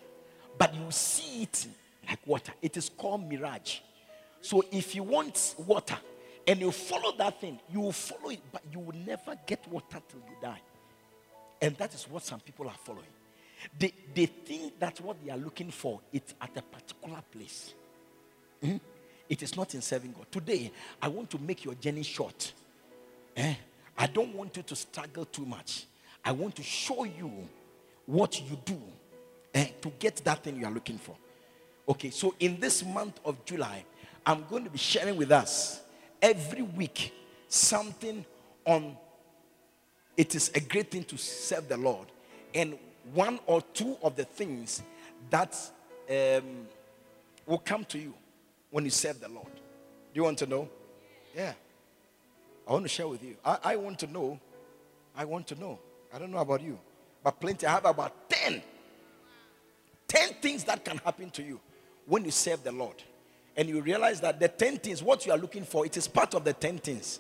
but 0.58 0.74
you 0.74 0.86
see 0.90 1.44
it 1.44 1.68
like 2.08 2.20
water. 2.26 2.54
It 2.62 2.78
is 2.78 2.90
called 2.90 3.28
mirage. 3.28 3.80
So 4.42 4.64
if 4.72 4.96
you 4.96 5.04
want 5.04 5.56
water 5.58 5.98
and 6.48 6.60
you 6.60 6.72
follow 6.72 7.16
that 7.18 7.42
thing, 7.42 7.60
you 7.72 7.82
will 7.82 7.92
follow 7.92 8.30
it, 8.30 8.40
but 8.52 8.62
you 8.72 8.80
will 8.80 8.96
never 9.06 9.36
get 9.46 9.68
water 9.68 10.02
till 10.08 10.20
you 10.20 10.36
die. 10.42 10.62
And 11.62 11.76
that 11.78 11.94
is 11.94 12.04
what 12.10 12.24
some 12.24 12.40
people 12.40 12.68
are 12.68 12.76
following. 12.84 13.08
They, 13.80 13.94
they 14.14 14.26
think 14.26 14.80
that 14.80 15.00
what 15.02 15.18
they 15.24 15.32
are 15.32 15.38
looking 15.38 15.72
for 15.72 16.02
is 16.12 16.22
at 16.42 16.52
a 16.56 16.62
particular 16.62 17.22
place. 17.32 17.74
Mm-hmm. 18.62 18.78
It 19.30 19.42
is 19.42 19.56
not 19.56 19.74
in 19.74 19.82
serving 19.82 20.12
God. 20.12 20.28
Today, 20.32 20.72
I 21.02 21.08
want 21.08 21.30
to 21.32 21.40
make 21.40 21.64
your 21.64 21.74
journey 21.76 22.04
short. 22.04 22.52
Eh? 23.36 23.56
I 23.98 24.08
don't 24.08 24.34
want 24.36 24.56
you 24.58 24.64
to 24.64 24.76
struggle 24.76 25.26
too 25.26 25.46
much. 25.46 25.86
I 26.24 26.32
want 26.32 26.56
to 26.56 26.64
show 26.64 27.04
you 27.04 27.48
what 28.06 28.40
you 28.42 28.58
do 28.66 28.80
eh, 29.54 29.68
to 29.82 29.92
get 30.00 30.18
that 30.18 30.44
thing 30.44 30.60
you 30.60 30.66
are 30.66 30.72
looking 30.72 30.98
for. 30.98 31.16
Okay, 31.88 32.10
so 32.10 32.34
in 32.40 32.60
this 32.60 32.84
month 32.84 33.20
of 33.26 33.44
July, 33.46 33.84
I'm 34.26 34.46
going 34.50 34.64
to 34.64 34.70
be 34.70 34.78
sharing 34.78 35.18
with 35.18 35.32
us 35.32 35.82
every 36.22 36.62
week 36.62 37.14
something 37.50 38.26
on 38.66 38.98
it 40.16 40.36
is 40.36 40.52
a 40.56 40.60
great 40.60 40.92
thing 40.92 41.04
to 41.06 41.18
serve 41.18 41.68
the 41.68 41.78
Lord. 41.78 42.08
And 42.54 42.78
one 43.14 43.40
or 43.48 43.62
two 43.62 43.98
of 44.02 44.16
the 44.16 44.26
things 44.26 44.84
that 45.30 45.58
um, 46.10 46.68
will 47.46 47.58
come 47.58 47.84
to 47.86 47.98
you 47.98 48.14
when 48.70 48.86
you 48.86 48.92
serve 48.92 49.20
the 49.20 49.30
Lord. 49.30 49.48
Do 49.48 50.20
you 50.20 50.24
want 50.24 50.38
to 50.40 50.46
know? 50.46 50.70
Yeah. 51.36 51.54
I 52.68 52.72
want 52.72 52.86
to 52.86 52.90
share 52.90 53.08
with 53.08 53.24
you. 53.24 53.36
I, 53.44 53.58
I 53.64 53.76
want 53.76 54.00
to 54.00 54.08
know. 54.08 54.40
I 55.16 55.26
want 55.26 55.48
to 55.48 55.56
know. 55.56 55.80
I 56.14 56.20
don't 56.20 56.32
know 56.32 56.38
about 56.38 56.62
you, 56.62 56.80
but 57.24 57.40
plenty. 57.40 57.66
I 57.66 57.72
have 57.72 57.86
about 57.86 58.30
10. 58.30 58.62
10 60.08 60.30
things 60.42 60.64
that 60.66 60.86
can 60.86 60.98
happen 60.98 61.30
to 61.32 61.44
you 61.44 61.60
when 62.06 62.24
you 62.24 62.32
serve 62.32 62.64
the 62.64 62.72
Lord. 62.72 63.02
And 63.56 63.70
you 63.70 63.82
realize 63.82 64.22
that 64.22 64.40
the 64.40 64.48
10 64.48 64.78
things, 64.78 65.04
what 65.04 65.26
you 65.26 65.32
are 65.32 65.38
looking 65.38 65.64
for, 65.64 65.86
it 65.86 65.98
is 65.98 66.08
part 66.08 66.34
of 66.34 66.44
the 66.44 66.54
10 66.54 66.80
things. 66.80 67.20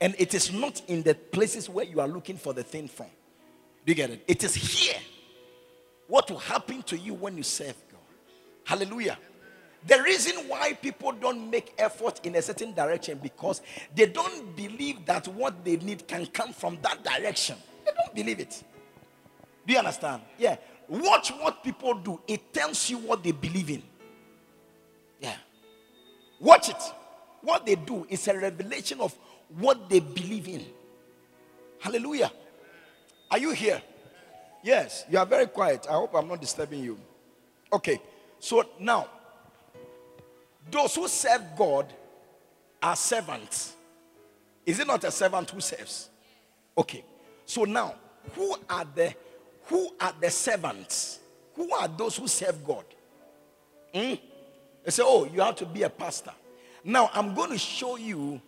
And 0.00 0.14
it 0.18 0.34
is 0.34 0.52
not 0.52 0.82
in 0.88 1.02
the 1.02 1.14
places 1.14 1.68
where 1.68 1.84
you 1.84 2.00
are 2.00 2.08
looking 2.08 2.36
for 2.36 2.52
the 2.52 2.62
thing 2.62 2.88
from. 2.88 3.06
Do 3.84 3.92
you 3.92 3.94
get 3.94 4.10
it? 4.10 4.24
It 4.26 4.44
is 4.44 4.54
here. 4.54 5.00
What 6.06 6.30
will 6.30 6.38
happen 6.38 6.82
to 6.84 6.96
you 6.96 7.14
when 7.14 7.36
you 7.36 7.42
serve 7.42 7.76
God? 7.90 8.00
Hallelujah. 8.64 9.18
The 9.86 10.02
reason 10.02 10.48
why 10.48 10.72
people 10.72 11.12
don't 11.12 11.50
make 11.50 11.74
effort 11.78 12.20
in 12.24 12.34
a 12.36 12.42
certain 12.42 12.72
direction 12.72 13.18
because 13.22 13.60
they 13.94 14.06
don't 14.06 14.56
believe 14.56 15.04
that 15.04 15.28
what 15.28 15.62
they 15.64 15.76
need 15.76 16.08
can 16.08 16.26
come 16.26 16.52
from 16.52 16.78
that 16.82 17.04
direction. 17.04 17.56
They 17.84 17.90
don't 17.92 18.14
believe 18.14 18.40
it. 18.40 18.62
Do 19.66 19.72
you 19.72 19.78
understand? 19.78 20.22
Yeah. 20.38 20.56
Watch 20.88 21.30
what 21.30 21.62
people 21.62 21.94
do. 21.94 22.20
It 22.26 22.52
tells 22.52 22.88
you 22.88 22.98
what 22.98 23.22
they 23.22 23.32
believe 23.32 23.70
in. 23.70 23.82
Yeah. 25.20 25.36
Watch 26.40 26.70
it. 26.70 26.82
What 27.42 27.66
they 27.66 27.74
do 27.74 28.06
is 28.08 28.26
a 28.28 28.38
revelation 28.38 29.00
of 29.00 29.14
what 29.48 29.90
they 29.90 30.00
believe 30.00 30.48
in. 30.48 30.64
Hallelujah. 31.78 32.32
Are 33.30 33.38
you 33.38 33.50
here? 33.50 33.82
Yes. 34.62 35.04
You 35.10 35.18
are 35.18 35.26
very 35.26 35.46
quiet. 35.46 35.86
I 35.88 35.92
hope 35.92 36.14
I'm 36.14 36.28
not 36.28 36.40
disturbing 36.40 36.82
you. 36.82 36.98
Okay. 37.70 38.00
So 38.38 38.64
now, 38.78 39.08
those 40.70 40.94
who 40.94 41.08
serve 41.08 41.42
God 41.56 41.92
are 42.82 42.96
servants. 42.96 43.74
Is 44.66 44.80
it 44.80 44.86
not 44.86 45.04
a 45.04 45.10
servant 45.10 45.50
who 45.50 45.60
serves? 45.60 46.08
Okay. 46.76 47.04
So 47.46 47.64
now, 47.64 47.94
who 48.34 48.56
are 48.68 48.86
the 48.94 49.14
who 49.66 49.90
are 50.00 50.14
the 50.20 50.30
servants? 50.30 51.20
Who 51.54 51.72
are 51.72 51.88
those 51.88 52.16
who 52.16 52.28
serve 52.28 52.64
God? 52.64 52.84
Hmm? 53.94 54.14
They 54.84 54.90
say, 54.90 55.02
Oh, 55.04 55.24
you 55.24 55.40
have 55.40 55.56
to 55.56 55.66
be 55.66 55.82
a 55.82 55.90
pastor. 55.90 56.32
Now, 56.82 57.10
I'm 57.14 57.34
going 57.34 57.50
to 57.50 57.58
show 57.58 57.96
you 57.96 58.40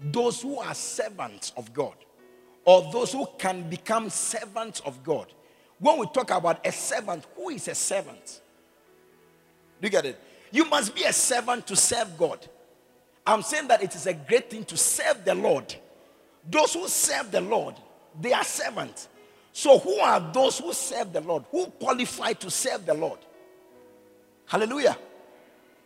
those 0.00 0.40
who 0.40 0.58
are 0.58 0.74
servants 0.74 1.52
of 1.56 1.72
God 1.72 1.94
or 2.64 2.90
those 2.90 3.12
who 3.12 3.26
can 3.38 3.68
become 3.68 4.08
servants 4.08 4.80
of 4.80 5.02
God. 5.04 5.26
When 5.78 5.98
we 5.98 6.06
talk 6.06 6.30
about 6.30 6.66
a 6.66 6.72
servant, 6.72 7.26
who 7.36 7.50
is 7.50 7.68
a 7.68 7.74
servant? 7.74 8.40
Do 9.80 9.86
you 9.86 9.90
get 9.90 10.06
it? 10.06 10.20
You 10.54 10.64
must 10.66 10.94
be 10.94 11.02
a 11.02 11.12
servant 11.12 11.66
to 11.66 11.74
serve 11.74 12.16
God. 12.16 12.38
I'm 13.26 13.42
saying 13.42 13.66
that 13.66 13.82
it 13.82 13.96
is 13.96 14.06
a 14.06 14.14
great 14.14 14.50
thing 14.50 14.64
to 14.66 14.76
serve 14.76 15.24
the 15.24 15.34
Lord. 15.34 15.74
Those 16.48 16.74
who 16.74 16.86
serve 16.86 17.32
the 17.32 17.40
Lord, 17.40 17.74
they 18.20 18.32
are 18.32 18.44
servants. 18.44 19.08
So, 19.52 19.80
who 19.80 19.98
are 19.98 20.20
those 20.32 20.60
who 20.60 20.72
serve 20.72 21.12
the 21.12 21.22
Lord? 21.22 21.42
Who 21.50 21.66
qualify 21.66 22.34
to 22.34 22.52
serve 22.52 22.86
the 22.86 22.94
Lord? 22.94 23.18
Hallelujah. 24.46 24.96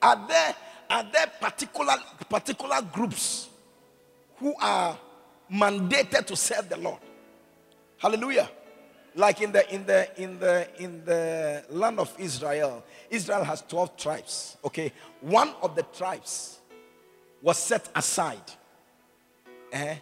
Are 0.03 0.29
there 0.29 0.55
are 0.91 1.07
there 1.13 1.29
particular 1.41 1.95
particular 2.29 2.83
groups 2.93 3.49
who 4.37 4.55
are 4.61 4.99
mandated 5.51 6.27
to 6.27 6.37
serve 6.37 6.69
the 6.69 6.77
Lord? 6.77 7.01
Hallelujah. 7.97 8.51
Like 9.15 9.41
in 9.41 9.53
the 9.53 9.75
in 9.75 9.85
the 9.87 10.23
in 10.23 10.39
the 10.39 10.69
in 10.79 11.05
the 11.05 11.65
land 11.71 11.99
of 11.99 12.15
Israel, 12.19 12.85
Israel 13.11 13.43
has 13.45 13.63
12 13.63 13.97
tribes. 13.97 14.57
Okay. 14.65 14.93
One 15.21 15.53
of 15.63 15.75
the 15.75 15.83
tribes 15.83 16.59
was 17.43 17.59
set 17.59 17.89
aside 17.95 18.43
eh, 19.73 19.97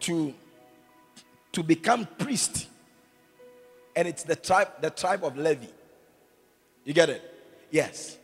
to, 0.00 0.34
to 1.52 1.62
become 1.62 2.06
priest. 2.18 2.68
And 3.94 4.08
it's 4.08 4.22
the 4.22 4.36
tribe, 4.36 4.68
the 4.80 4.90
tribe 4.90 5.24
of 5.24 5.36
Levi. 5.36 5.66
You 6.84 6.94
get 6.94 7.10
it? 7.10 7.22
Yes. 7.70 8.16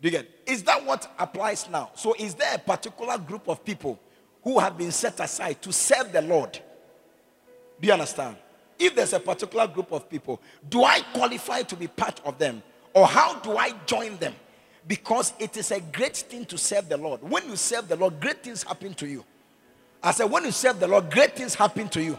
Do 0.00 0.08
you 0.08 0.12
get 0.12 0.24
it? 0.24 0.40
Is 0.46 0.62
that 0.64 0.84
what 0.84 1.10
applies 1.18 1.68
now? 1.68 1.90
So 1.94 2.14
is 2.18 2.34
there 2.34 2.54
a 2.54 2.58
particular 2.58 3.18
group 3.18 3.48
of 3.48 3.64
people 3.64 3.98
who 4.42 4.58
have 4.58 4.78
been 4.78 4.92
set 4.92 5.18
aside 5.20 5.60
to 5.62 5.72
serve 5.72 6.12
the 6.12 6.22
Lord? 6.22 6.52
Do 7.80 7.86
you 7.86 7.92
understand? 7.92 8.36
If 8.78 8.94
there's 8.94 9.12
a 9.12 9.20
particular 9.20 9.66
group 9.66 9.92
of 9.92 10.08
people, 10.08 10.40
do 10.68 10.84
I 10.84 11.00
qualify 11.14 11.62
to 11.62 11.76
be 11.76 11.86
part 11.86 12.20
of 12.24 12.38
them? 12.38 12.62
Or 12.92 13.06
how 13.06 13.38
do 13.40 13.56
I 13.56 13.72
join 13.86 14.16
them? 14.18 14.34
Because 14.86 15.32
it 15.38 15.56
is 15.56 15.70
a 15.70 15.80
great 15.80 16.16
thing 16.16 16.44
to 16.46 16.58
serve 16.58 16.88
the 16.88 16.96
Lord. 16.96 17.22
When 17.22 17.48
you 17.48 17.56
serve 17.56 17.88
the 17.88 17.96
Lord, 17.96 18.20
great 18.20 18.42
things 18.42 18.62
happen 18.62 18.94
to 18.94 19.06
you. 19.06 19.24
I 20.02 20.12
said, 20.12 20.30
when 20.30 20.44
you 20.44 20.52
serve 20.52 20.78
the 20.78 20.86
Lord, 20.86 21.10
great 21.10 21.34
things 21.34 21.54
happen 21.54 21.88
to 21.90 22.02
you. 22.02 22.18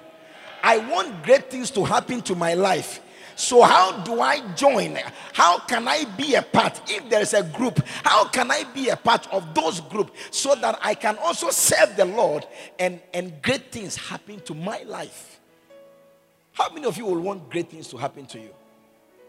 I 0.64 0.80
want 0.80 1.24
great 1.24 1.50
things 1.50 1.72
to 1.72 1.86
happen 1.86 2.22
to 2.24 2.36
my 2.36 2.54
life. 2.54 3.02
So, 3.38 3.62
how 3.62 4.04
do 4.04 4.20
I 4.20 4.42
join? 4.56 4.98
How 5.32 5.60
can 5.60 5.88
I 5.88 6.06
be 6.18 6.34
a 6.34 6.42
part? 6.42 6.82
If 6.88 7.08
there 7.08 7.22
is 7.22 7.36
a 7.36 7.44
group, 7.44 7.80
how 8.04 8.28
can 8.28 8.50
I 8.50 8.64
be 8.74 8.90
a 8.90 8.98
part 8.98 9.32
of 9.32 9.54
those 9.54 9.80
group 9.80 10.12
so 10.32 10.56
that 10.56 10.80
I 10.82 10.96
can 10.96 11.18
also 11.20 11.52
serve 11.52 11.96
the 11.96 12.06
Lord 12.06 12.48
and, 12.80 13.00
and 13.14 13.40
great 13.44 13.72
things 13.72 13.96
happen 13.96 14.40
to 14.42 14.56
my 14.56 14.82
life? 14.88 15.37
How 16.58 16.70
many 16.70 16.88
of 16.88 16.98
you 16.98 17.06
will 17.06 17.20
want 17.20 17.52
great 17.52 17.70
things 17.70 17.88
to 17.90 17.98
happen 17.98 18.26
to 18.26 18.40
you? 18.40 18.50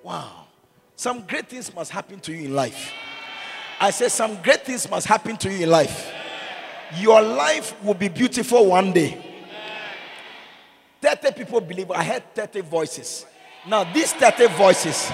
Wow. 0.03 0.47
Some 0.97 1.27
great 1.27 1.47
things 1.47 1.73
must 1.75 1.91
happen 1.91 2.21
to 2.21 2.33
you 2.33 2.47
in 2.47 2.55
life. 2.55 2.91
I 3.79 3.91
said, 3.91 4.11
some 4.11 4.41
great 4.43 4.65
things 4.65 4.89
must 4.89 5.07
happen 5.07 5.37
to 5.37 5.53
you 5.53 5.65
in 5.65 5.71
life. 5.71 6.11
Your 6.97 7.21
life 7.21 7.81
will 7.85 7.93
be 7.93 8.09
beautiful 8.09 8.65
one 8.65 8.93
day. 8.93 9.23
30 11.03 11.33
people 11.33 11.61
believe. 11.61 11.91
I 11.91 12.03
heard 12.03 12.35
30 12.35 12.63
voices. 12.63 13.27
Now, 13.67 13.85
these 13.93 14.15
30 14.15 14.47
voices, 14.55 15.13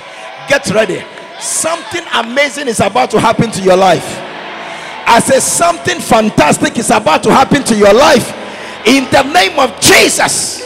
get 0.48 0.70
ready. 0.70 1.02
Something 1.40 2.04
amazing 2.14 2.68
is 2.68 2.78
about 2.78 3.10
to 3.10 3.18
happen 3.18 3.50
to 3.50 3.60
your 3.60 3.76
life. 3.76 4.06
I 5.06 5.18
say 5.18 5.40
something 5.40 5.98
fantastic 5.98 6.78
is 6.78 6.90
about 6.90 7.24
to 7.24 7.32
happen 7.32 7.64
to 7.64 7.76
your 7.76 7.92
life 7.92 8.32
in 8.86 9.10
the 9.10 9.22
name 9.32 9.58
of 9.58 9.80
Jesus. 9.80 10.64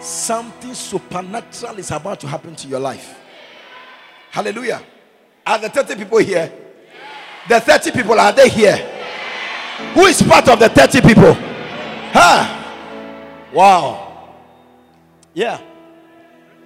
Something 0.00 0.74
supernatural 0.74 1.78
is 1.78 1.90
about 1.90 2.20
to 2.20 2.28
happen 2.28 2.54
to 2.56 2.68
your 2.68 2.80
life. 2.80 3.18
Hallelujah. 4.30 4.82
Are 5.46 5.58
the 5.58 5.68
30 5.68 5.96
people 5.96 6.18
here? 6.18 6.52
The 7.48 7.60
30 7.60 7.90
people, 7.92 8.18
are 8.20 8.32
they 8.32 8.48
here? 8.48 8.76
Who 9.94 10.06
is 10.06 10.22
part 10.22 10.48
of 10.48 10.58
the 10.58 10.68
30 10.68 11.00
people? 11.00 11.34
Huh? 12.12 12.54
Wow. 13.52 14.34
Yeah. 15.32 15.60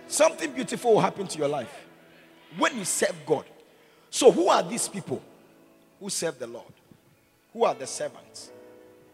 Something 0.07 0.53
beautiful 0.53 0.95
will 0.95 1.01
happen 1.01 1.27
to 1.27 1.39
your 1.39 1.49
life 1.49 1.87
when 2.59 2.77
you 2.77 2.85
serve 2.85 3.15
God. 3.25 3.45
So, 4.11 4.31
who 4.31 4.49
are 4.49 4.63
these 4.63 4.89
people 4.89 5.23
who 5.99 6.11
serve 6.11 6.39
the 6.39 6.47
Lord? 6.47 6.73
Who 7.53 7.65
are 7.65 7.75
the 7.75 7.87
servants? 7.87 8.51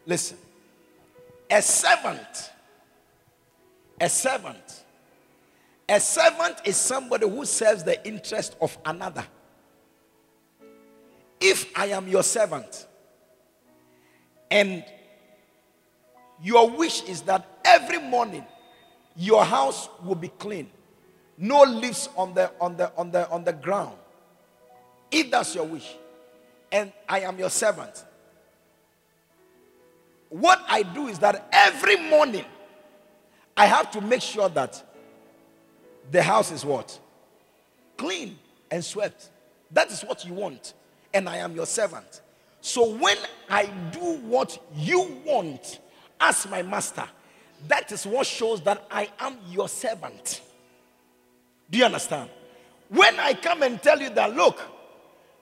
Listen. 0.07 0.39
A 1.51 1.63
servant, 1.63 2.51
a 4.01 4.09
servant, 4.09 4.85
a 5.89 6.01
servant 6.01 6.57
is 6.65 6.77
somebody 6.77 7.29
who 7.29 7.45
serves 7.45 7.83
the 7.83 8.07
interest 8.07 8.57
of 8.61 8.77
another. 8.85 9.25
If 11.41 11.71
I 11.77 11.87
am 11.87 12.09
your 12.09 12.23
servant 12.23 12.87
and 14.51 14.85
your 16.43 16.71
wish 16.71 17.03
is 17.05 17.23
that 17.23 17.47
every 17.65 17.99
morning 17.99 18.45
your 19.17 19.45
house 19.45 19.89
will 20.05 20.15
be 20.15 20.29
clean, 20.29 20.71
no 21.37 21.63
leaves 21.63 22.09
on 22.17 22.35
the 22.35 22.51
on 22.61 22.77
the 22.77 22.93
on 22.97 23.11
the 23.11 23.29
on 23.31 23.45
the 23.45 23.53
ground. 23.53 23.97
If 25.11 25.31
that's 25.31 25.55
your 25.55 25.65
wish, 25.65 25.97
and 26.71 26.93
I 27.09 27.21
am 27.21 27.39
your 27.39 27.51
servant, 27.51 28.05
what 30.29 30.63
I 30.69 30.83
do 30.83 31.09
is 31.09 31.19
that 31.21 31.49
every 31.53 31.97
morning 32.09 32.45
I 33.59 33.67
have 33.67 33.91
to 33.91 34.01
make 34.01 34.23
sure 34.23 34.49
that 34.51 34.83
the 36.13 36.23
house 36.23 36.53
is 36.53 36.65
what? 36.65 36.97
Clean 37.97 38.39
and 38.71 38.85
swept. 38.85 39.31
That 39.73 39.91
is 39.91 40.03
what 40.03 40.25
you 40.25 40.33
want 40.33 40.75
and 41.13 41.29
I 41.29 41.39
am 41.39 41.57
your 41.57 41.67
servant. 41.67 42.23
So 42.61 42.95
when 42.95 43.17
I 43.51 43.67
do 43.91 44.19
what 44.19 44.59
you 44.77 45.21
want 45.25 45.81
as 46.21 46.49
my 46.49 46.63
master, 46.63 47.05
that 47.67 47.91
is 47.91 48.07
what 48.07 48.29
shows 48.29 48.61
that 48.63 48.87
I 48.91 49.09
am 49.19 49.37
your 49.51 49.69
servant. 49.69 50.41
Do 51.69 51.79
you 51.79 51.85
understand? 51.85 52.31
When 52.89 53.19
I 53.19 53.35
come 53.35 53.65
and 53.65 53.83
tell 53.83 54.01
you 54.01 54.11
that, 54.11 54.35
look, 54.37 54.61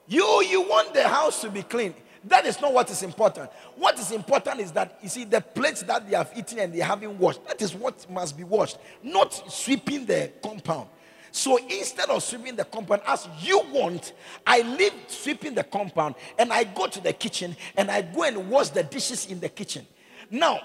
you 0.07 0.23
you 0.43 0.61
want 0.61 0.93
the 0.95 1.07
house 1.07 1.41
to 1.41 1.49
be 1.49 1.61
clean. 1.61 1.93
That 2.27 2.45
is 2.45 2.59
not 2.59 2.73
what 2.73 2.89
is 2.89 3.03
important. 3.03 3.49
What 3.77 3.97
is 3.99 4.11
important 4.11 4.59
is 4.59 4.71
that 4.73 4.99
you 5.01 5.09
see 5.09 5.23
the 5.23 5.39
plates 5.39 5.81
that 5.83 6.09
they 6.09 6.15
have 6.15 6.31
eaten 6.35 6.59
and 6.59 6.73
they 6.73 6.79
haven't 6.79 7.17
washed. 7.17 7.45
That 7.47 7.61
is 7.61 7.73
what 7.73 8.09
must 8.09 8.35
be 8.35 8.43
washed, 8.43 8.77
not 9.01 9.33
sweeping 9.51 10.05
the 10.05 10.31
compound. 10.43 10.89
So 11.31 11.57
instead 11.57 12.09
of 12.09 12.23
sweeping 12.23 12.55
the 12.55 12.65
compound 12.65 13.01
as 13.07 13.27
you 13.41 13.61
want, 13.71 14.13
I 14.45 14.61
leave 14.61 14.93
sweeping 15.07 15.53
the 15.55 15.63
compound 15.63 16.15
and 16.37 16.51
I 16.51 16.63
go 16.65 16.87
to 16.87 16.99
the 16.99 17.13
kitchen 17.13 17.55
and 17.77 17.89
I 17.89 18.01
go 18.01 18.23
and 18.23 18.49
wash 18.49 18.69
the 18.69 18.83
dishes 18.83 19.27
in 19.27 19.39
the 19.39 19.49
kitchen. 19.49 19.85
Now, 20.29 20.59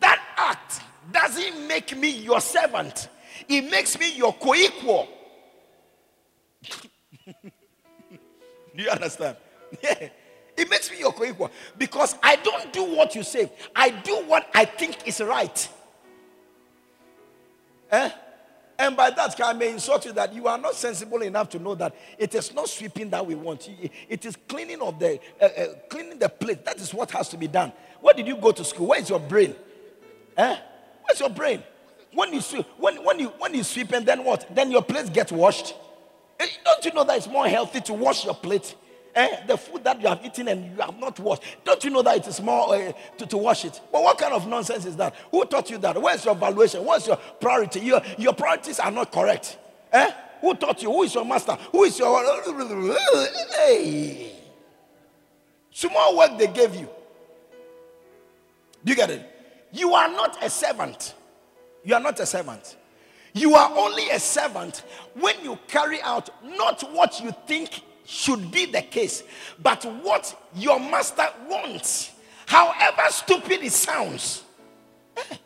that 0.00 0.20
act 0.36 0.80
doesn't 1.12 1.68
make 1.68 1.96
me 1.96 2.08
your 2.08 2.40
servant, 2.40 3.08
it 3.48 3.70
makes 3.70 3.98
me 3.98 4.16
your 4.16 4.32
co 4.32 4.54
equal. 4.54 5.08
Do 7.42 8.82
you 8.82 8.90
understand? 8.90 9.36
Yeah. 9.82 10.10
It 10.62 10.70
makes 10.70 10.92
me 10.92 11.00
your 11.00 11.12
co 11.12 11.24
equal 11.24 11.50
because 11.76 12.14
I 12.22 12.36
don't 12.36 12.72
do 12.72 12.84
what 12.84 13.16
you 13.16 13.24
say, 13.24 13.50
I 13.74 13.90
do 13.90 14.14
what 14.26 14.48
I 14.54 14.64
think 14.64 15.08
is 15.08 15.20
right. 15.20 15.68
Eh? 17.90 18.10
And 18.78 18.96
by 18.96 19.10
that, 19.10 19.40
I 19.42 19.54
may 19.54 19.70
insult 19.72 20.06
you 20.06 20.12
that 20.12 20.32
you 20.32 20.46
are 20.46 20.58
not 20.58 20.76
sensible 20.76 21.20
enough 21.22 21.48
to 21.50 21.58
know 21.58 21.74
that 21.74 21.96
it 22.16 22.36
is 22.36 22.54
not 22.54 22.68
sweeping 22.68 23.10
that 23.10 23.26
we 23.26 23.34
want. 23.34 23.68
It 24.08 24.24
is 24.24 24.36
cleaning 24.46 24.80
of 24.80 25.00
the 25.00 25.18
uh, 25.40 25.46
uh, 25.46 25.66
cleaning 25.88 26.20
the 26.20 26.28
plate. 26.28 26.64
That 26.64 26.80
is 26.80 26.94
what 26.94 27.10
has 27.10 27.28
to 27.30 27.36
be 27.36 27.48
done. 27.48 27.72
Where 28.00 28.14
did 28.14 28.28
you 28.28 28.36
go 28.36 28.52
to 28.52 28.62
school? 28.62 28.86
Where 28.86 29.00
is 29.00 29.10
your 29.10 29.18
brain? 29.18 29.56
Eh? 30.36 30.56
Where's 31.02 31.18
your 31.18 31.30
brain? 31.30 31.60
When 32.14 32.32
you 32.32 32.40
sweep, 32.40 32.66
when, 32.78 33.02
when 33.02 33.18
you 33.18 33.30
when 33.40 33.52
you 33.52 33.64
sweep 33.64 33.90
and 33.90 34.06
then 34.06 34.22
what? 34.22 34.46
Then 34.54 34.70
your 34.70 34.82
plates 34.82 35.10
get 35.10 35.32
washed. 35.32 35.74
Eh, 36.38 36.46
don't 36.64 36.84
you 36.84 36.92
know 36.92 37.02
that 37.02 37.16
it's 37.16 37.26
more 37.26 37.48
healthy 37.48 37.80
to 37.80 37.94
wash 37.94 38.24
your 38.24 38.34
plate 38.36 38.76
Eh, 39.14 39.44
the 39.46 39.58
food 39.58 39.84
that 39.84 40.00
you 40.00 40.08
have 40.08 40.24
eaten 40.24 40.48
and 40.48 40.64
you 40.64 40.82
have 40.82 40.98
not 40.98 41.18
washed. 41.20 41.42
Don't 41.64 41.84
you 41.84 41.90
know 41.90 42.00
that 42.02 42.16
it 42.16 42.26
is 42.26 42.40
more 42.40 42.74
uh, 42.74 42.92
to, 43.18 43.26
to 43.26 43.36
wash 43.36 43.64
it? 43.66 43.78
But 43.92 44.02
what 44.02 44.16
kind 44.16 44.32
of 44.32 44.46
nonsense 44.46 44.86
is 44.86 44.96
that? 44.96 45.14
Who 45.30 45.44
taught 45.44 45.70
you 45.70 45.76
that? 45.78 46.00
Where's 46.00 46.24
your 46.24 46.34
valuation? 46.34 46.82
What's 46.84 47.06
your 47.06 47.16
priority? 47.16 47.80
Your, 47.80 48.00
your 48.16 48.32
priorities 48.32 48.80
are 48.80 48.90
not 48.90 49.12
correct. 49.12 49.58
Eh? 49.92 50.10
Who 50.40 50.54
taught 50.54 50.82
you? 50.82 50.90
Who 50.90 51.02
is 51.02 51.14
your 51.14 51.26
master? 51.26 51.52
Who 51.72 51.84
is 51.84 51.98
your. 51.98 52.24
Hey. 53.52 54.32
Small 55.70 56.16
work 56.16 56.38
they 56.38 56.46
gave 56.46 56.74
you. 56.74 56.88
Do 58.84 58.92
you 58.92 58.96
get 58.96 59.10
it? 59.10 59.28
You 59.72 59.92
are 59.94 60.08
not 60.08 60.42
a 60.42 60.48
servant. 60.48 61.14
You 61.84 61.94
are 61.94 62.00
not 62.00 62.18
a 62.18 62.26
servant. 62.26 62.76
You 63.34 63.54
are 63.54 63.76
only 63.76 64.10
a 64.10 64.18
servant 64.18 64.84
when 65.14 65.42
you 65.42 65.58
carry 65.68 66.00
out 66.02 66.30
not 66.44 66.82
what 66.92 67.20
you 67.22 67.34
think 67.46 67.82
should 68.04 68.50
be 68.50 68.66
the 68.66 68.82
case, 68.82 69.22
but 69.62 69.84
what 70.02 70.36
your 70.56 70.78
master 70.78 71.26
wants. 71.48 72.10
However 72.46 73.02
stupid 73.10 73.62
it 73.62 73.72
sounds, 73.72 74.42
eh, 75.16 75.36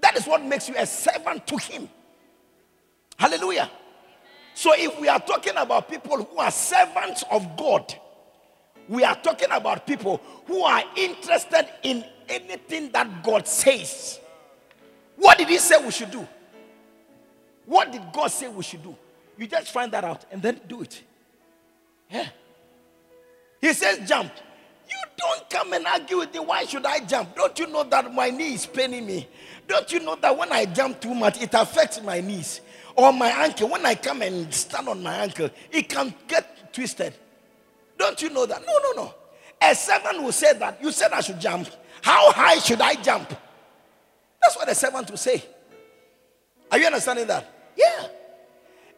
that 0.00 0.16
is 0.16 0.26
what 0.26 0.44
makes 0.44 0.68
you 0.68 0.74
a 0.76 0.86
servant 0.86 1.46
to 1.46 1.56
him. 1.56 1.88
Hallelujah. 3.16 3.70
So, 4.54 4.72
if 4.74 4.98
we 4.98 5.08
are 5.08 5.20
talking 5.20 5.52
about 5.56 5.88
people 5.88 6.24
who 6.24 6.38
are 6.38 6.50
servants 6.50 7.24
of 7.30 7.56
God, 7.56 7.94
we 8.88 9.04
are 9.04 9.14
talking 9.16 9.48
about 9.50 9.86
people 9.86 10.20
who 10.46 10.62
are 10.62 10.82
interested 10.96 11.68
in 11.82 12.04
anything 12.28 12.90
that 12.92 13.22
God 13.22 13.46
says. 13.46 14.18
What 15.16 15.38
did 15.38 15.48
He 15.48 15.58
say 15.58 15.76
we 15.84 15.90
should 15.90 16.10
do? 16.10 16.26
What 17.64 17.90
did 17.90 18.02
God 18.12 18.28
say 18.28 18.48
we 18.48 18.62
should 18.62 18.82
do? 18.82 18.96
You 19.36 19.46
just 19.46 19.72
find 19.72 19.92
that 19.92 20.04
out 20.04 20.24
and 20.30 20.40
then 20.40 20.60
do 20.66 20.82
it. 20.82 21.02
Yeah. 22.10 22.28
He 23.60 23.72
says, 23.72 24.08
jump. 24.08 24.32
You 24.88 24.96
don't 25.16 25.50
come 25.50 25.72
and 25.72 25.86
argue 25.86 26.18
with 26.18 26.32
me. 26.32 26.40
Why 26.40 26.64
should 26.64 26.86
I 26.86 27.00
jump? 27.00 27.34
Don't 27.34 27.58
you 27.58 27.66
know 27.66 27.82
that 27.84 28.12
my 28.14 28.30
knee 28.30 28.54
is 28.54 28.66
paining 28.66 29.06
me? 29.06 29.28
Don't 29.66 29.90
you 29.92 30.00
know 30.00 30.14
that 30.16 30.36
when 30.36 30.52
I 30.52 30.66
jump 30.66 31.00
too 31.00 31.14
much, 31.14 31.42
it 31.42 31.52
affects 31.54 32.00
my 32.02 32.20
knees 32.20 32.60
or 32.94 33.12
my 33.12 33.28
ankle? 33.28 33.68
When 33.68 33.84
I 33.84 33.96
come 33.96 34.22
and 34.22 34.52
stand 34.54 34.88
on 34.88 35.02
my 35.02 35.16
ankle, 35.16 35.50
it 35.72 35.88
can 35.88 36.14
get 36.28 36.72
twisted. 36.72 37.14
Don't 37.98 38.20
you 38.22 38.30
know 38.30 38.46
that? 38.46 38.62
No, 38.64 38.78
no, 38.84 39.04
no. 39.04 39.14
A 39.60 39.74
servant 39.74 40.22
will 40.22 40.32
say 40.32 40.52
that. 40.52 40.80
You 40.82 40.92
said 40.92 41.12
I 41.12 41.20
should 41.20 41.40
jump. 41.40 41.68
How 42.02 42.30
high 42.30 42.58
should 42.58 42.80
I 42.80 42.94
jump? 42.94 43.28
That's 44.40 44.56
what 44.56 44.68
a 44.68 44.74
servant 44.74 45.10
will 45.10 45.16
say. 45.16 45.44
Are 46.70 46.78
you 46.78 46.86
understanding 46.86 47.26
that? 47.26 47.72
Yeah. 47.76 48.08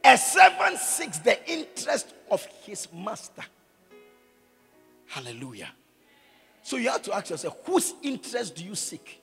A 0.04 0.16
servant 0.16 0.78
seeks 0.78 1.18
the 1.18 1.50
interest 1.50 2.14
of 2.30 2.44
his 2.64 2.88
master. 2.92 3.42
Hallelujah. 5.06 5.70
So 6.62 6.76
you 6.76 6.90
have 6.90 7.02
to 7.02 7.14
ask 7.14 7.30
yourself, 7.30 7.56
whose 7.64 7.94
interest 8.02 8.56
do 8.56 8.64
you 8.64 8.74
seek? 8.74 9.20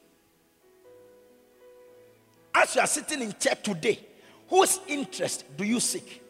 As 2.53 2.75
you 2.75 2.81
are 2.81 2.87
sitting 2.87 3.21
in 3.21 3.33
church 3.39 3.61
today, 3.63 3.99
whose 4.47 4.79
interest 4.87 5.45
do 5.55 5.63
you 5.63 5.79
seek? 5.79 6.23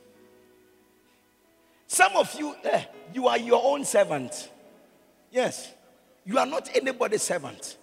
Some 1.87 2.15
of 2.15 2.33
you, 2.37 2.55
eh, 2.63 2.83
you 3.13 3.27
are 3.27 3.37
your 3.37 3.61
own 3.63 3.85
servant. 3.85 4.49
Yes. 5.31 5.71
You 6.25 6.39
are 6.39 6.45
not 6.45 6.69
anybody's 6.75 7.21
servant. 7.21 7.77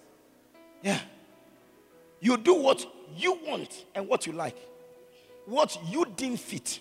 Yeah. 0.81 0.99
You 2.19 2.37
do 2.37 2.53
what 2.55 2.85
you 3.15 3.39
want 3.45 3.85
and 3.95 4.07
what 4.07 4.27
you 4.27 4.33
like 4.33 4.57
what 5.45 5.77
you 5.89 6.05
deem 6.15 6.37
fit. 6.37 6.79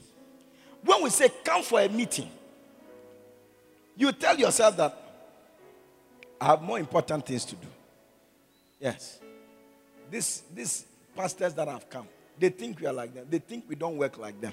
When 0.85 1.03
we 1.03 1.11
say 1.11 1.31
come 1.44 1.62
for 1.62 1.81
a 1.81 1.88
meeting, 1.88 2.31
you 3.96 4.12
tell 4.12 4.37
yourself 4.37 4.77
that 4.77 4.98
I 6.40 6.46
have 6.46 6.62
more 6.62 6.79
important 6.79 7.25
things 7.27 7.44
to 7.46 7.55
do. 7.55 7.68
Yes. 8.81 9.20
This, 10.11 10.42
these 10.53 10.85
pastors 11.14 11.55
that 11.55 11.68
have 11.68 11.88
come, 11.88 12.09
they 12.38 12.48
think 12.48 12.81
we 12.81 12.87
are 12.87 12.92
like 12.92 13.14
them. 13.14 13.27
They 13.31 13.38
think 13.38 13.64
we 13.68 13.77
don't 13.77 13.96
work 13.96 14.18
like 14.18 14.40
them. 14.40 14.53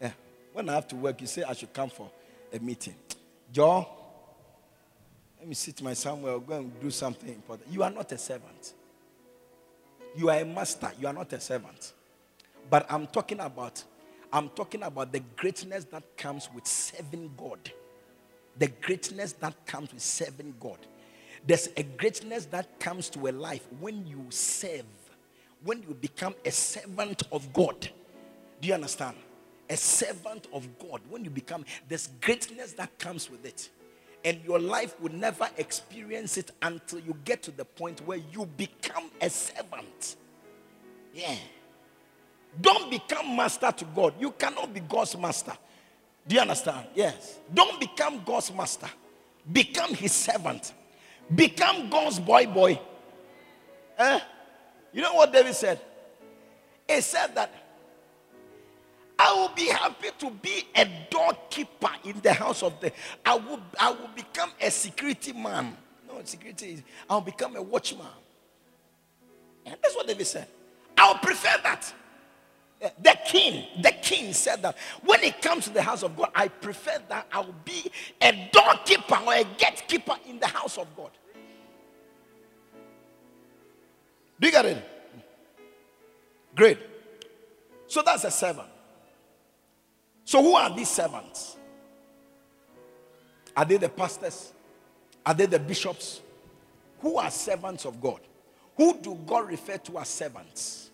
Yeah. 0.00 0.12
When 0.52 0.68
I 0.68 0.74
have 0.74 0.88
to 0.88 0.96
work, 0.96 1.20
you 1.20 1.26
say 1.26 1.42
I 1.42 1.52
should 1.52 1.72
come 1.72 1.90
for 1.90 2.10
a 2.52 2.58
meeting. 2.58 2.94
Joe, 3.52 3.86
let 5.38 5.46
me 5.46 5.54
sit 5.54 5.82
my 5.82 5.92
somewhere, 5.92 6.38
go 6.38 6.54
and 6.54 6.80
do 6.80 6.90
something 6.90 7.28
important. 7.28 7.70
You 7.70 7.82
are 7.82 7.90
not 7.90 8.10
a 8.12 8.18
servant. 8.18 8.72
You 10.16 10.30
are 10.30 10.38
a 10.38 10.44
master. 10.44 10.90
You 10.98 11.08
are 11.08 11.12
not 11.12 11.32
a 11.32 11.40
servant. 11.40 11.92
But 12.70 12.86
I'm 12.90 13.06
talking 13.06 13.40
about, 13.40 13.82
I'm 14.32 14.48
talking 14.50 14.82
about 14.82 15.12
the 15.12 15.20
greatness 15.36 15.84
that 15.86 16.16
comes 16.16 16.48
with 16.54 16.66
serving 16.66 17.32
God. 17.36 17.58
The 18.58 18.68
greatness 18.68 19.32
that 19.34 19.54
comes 19.66 19.92
with 19.92 20.02
serving 20.02 20.54
God. 20.60 20.78
There's 21.46 21.68
a 21.76 21.82
greatness 21.82 22.46
that 22.46 22.78
comes 22.78 23.08
to 23.10 23.28
a 23.28 23.32
life 23.32 23.66
when 23.80 24.06
you 24.06 24.26
serve, 24.30 24.84
when 25.64 25.82
you 25.82 25.94
become 25.94 26.34
a 26.44 26.50
servant 26.50 27.24
of 27.32 27.52
God. 27.52 27.88
Do 28.60 28.68
you 28.68 28.74
understand? 28.74 29.16
A 29.68 29.76
servant 29.76 30.46
of 30.52 30.68
God. 30.78 31.00
When 31.08 31.24
you 31.24 31.30
become, 31.30 31.64
there's 31.88 32.08
greatness 32.20 32.72
that 32.74 32.96
comes 32.98 33.30
with 33.30 33.44
it. 33.44 33.70
And 34.24 34.40
your 34.44 34.60
life 34.60 35.00
will 35.00 35.12
never 35.12 35.48
experience 35.56 36.36
it 36.36 36.52
until 36.62 37.00
you 37.00 37.16
get 37.24 37.42
to 37.42 37.50
the 37.50 37.64
point 37.64 38.00
where 38.06 38.18
you 38.32 38.46
become 38.56 39.10
a 39.20 39.28
servant. 39.28 40.16
Yeah. 41.12 41.34
Don't 42.60 42.90
become 42.90 43.34
master 43.36 43.72
to 43.72 43.84
God. 43.84 44.14
You 44.20 44.30
cannot 44.32 44.72
be 44.72 44.80
God's 44.80 45.16
master. 45.16 45.52
Do 46.26 46.34
you 46.34 46.40
understand? 46.40 46.86
Yes. 46.94 47.38
Don't 47.52 47.80
become 47.80 48.22
God's 48.24 48.52
master. 48.52 48.88
Become 49.50 49.94
his 49.94 50.12
servant. 50.12 50.72
Become 51.34 51.88
God's 51.88 52.18
boy 52.18 52.46
boy. 52.46 52.80
Eh? 53.98 54.20
You 54.92 55.02
know 55.02 55.14
what 55.14 55.32
David 55.32 55.54
said? 55.54 55.80
He 56.88 57.00
said 57.00 57.34
that 57.34 57.50
I 59.18 59.32
will 59.34 59.54
be 59.54 59.66
happy 59.66 60.08
to 60.18 60.30
be 60.30 60.66
a 60.74 60.88
doorkeeper 61.08 61.90
in 62.04 62.20
the 62.20 62.32
house 62.32 62.62
of 62.62 62.78
the. 62.80 62.92
I 63.24 63.36
will, 63.36 63.60
I 63.78 63.90
will 63.90 64.10
become 64.14 64.50
a 64.60 64.70
security 64.70 65.32
man. 65.32 65.76
No, 66.08 66.20
security 66.24 66.72
is. 66.72 66.82
I 67.08 67.14
will 67.14 67.20
become 67.22 67.56
a 67.56 67.62
watchman. 67.62 68.06
And 69.64 69.76
that's 69.80 69.94
what 69.94 70.06
David 70.06 70.26
said. 70.26 70.48
I 70.98 71.08
will 71.12 71.18
prefer 71.18 71.56
that. 71.62 71.94
The 73.00 73.16
king, 73.26 73.64
the 73.80 73.92
king 74.02 74.32
said 74.32 74.62
that 74.62 74.76
when 75.04 75.22
it 75.22 75.40
comes 75.40 75.64
to 75.64 75.70
the 75.70 75.82
house 75.82 76.02
of 76.02 76.16
God, 76.16 76.30
I 76.34 76.48
prefer 76.48 76.98
that 77.08 77.28
I 77.32 77.40
will 77.40 77.54
be 77.64 77.90
a 78.20 78.50
doorkeeper 78.52 79.18
or 79.24 79.34
a 79.34 79.44
gatekeeper 79.56 80.16
in 80.28 80.40
the 80.40 80.48
house 80.48 80.78
of 80.78 80.88
God. 80.96 81.10
Do 84.40 84.48
you 84.48 84.52
get 84.52 84.66
it? 84.66 84.84
Great. 86.56 86.78
So 87.86 88.02
that's 88.02 88.24
a 88.24 88.30
servant. 88.30 88.68
So 90.24 90.42
who 90.42 90.54
are 90.54 90.74
these 90.74 90.90
servants? 90.90 91.56
Are 93.56 93.64
they 93.64 93.76
the 93.76 93.88
pastors? 93.88 94.52
Are 95.24 95.34
they 95.34 95.46
the 95.46 95.58
bishops? 95.60 96.20
Who 97.00 97.16
are 97.18 97.30
servants 97.30 97.84
of 97.84 98.00
God? 98.00 98.20
Who 98.76 98.98
do 98.98 99.16
God 99.26 99.48
refer 99.48 99.76
to 99.78 99.98
as 99.98 100.08
servants? 100.08 100.90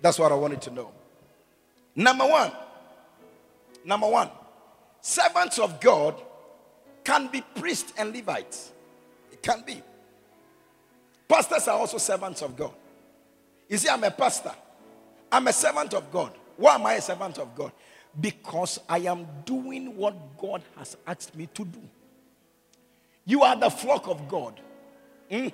That's 0.00 0.18
what 0.18 0.32
I 0.32 0.34
wanted 0.34 0.62
to 0.62 0.70
know. 0.70 0.90
Number 1.94 2.26
one, 2.26 2.52
number 3.84 4.08
one, 4.08 4.30
servants 5.00 5.58
of 5.58 5.80
God 5.80 6.14
can 7.04 7.28
be 7.28 7.42
priests 7.56 7.92
and 7.98 8.14
Levites. 8.14 8.72
It 9.32 9.42
can 9.42 9.62
be. 9.66 9.82
Pastors 11.28 11.68
are 11.68 11.78
also 11.78 11.98
servants 11.98 12.42
of 12.42 12.56
God. 12.56 12.72
You 13.68 13.76
see, 13.76 13.88
I'm 13.88 14.04
a 14.04 14.10
pastor. 14.10 14.52
I'm 15.30 15.46
a 15.46 15.52
servant 15.52 15.92
of 15.94 16.10
God. 16.10 16.32
Why 16.56 16.74
am 16.74 16.86
I 16.86 16.94
a 16.94 17.02
servant 17.02 17.38
of 17.38 17.54
God? 17.54 17.72
Because 18.18 18.80
I 18.88 18.98
am 19.00 19.26
doing 19.44 19.96
what 19.96 20.38
God 20.38 20.62
has 20.76 20.96
asked 21.06 21.36
me 21.36 21.48
to 21.54 21.64
do. 21.64 21.80
You 23.24 23.42
are 23.42 23.56
the 23.56 23.70
flock 23.70 24.08
of 24.08 24.26
God. 24.28 24.58
Mm? 25.30 25.52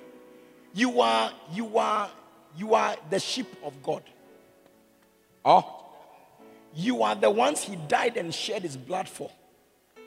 You 0.73 1.01
are, 1.01 1.31
you 1.53 1.77
are, 1.77 2.09
you 2.57 2.73
are 2.73 2.95
the 3.09 3.19
sheep 3.19 3.47
of 3.63 3.83
God. 3.83 4.03
Oh, 5.45 5.83
you 6.73 7.03
are 7.03 7.15
the 7.15 7.29
ones 7.29 7.61
he 7.61 7.75
died 7.75 8.17
and 8.17 8.33
shed 8.33 8.63
his 8.63 8.75
blood 8.75 9.07
for 9.07 9.29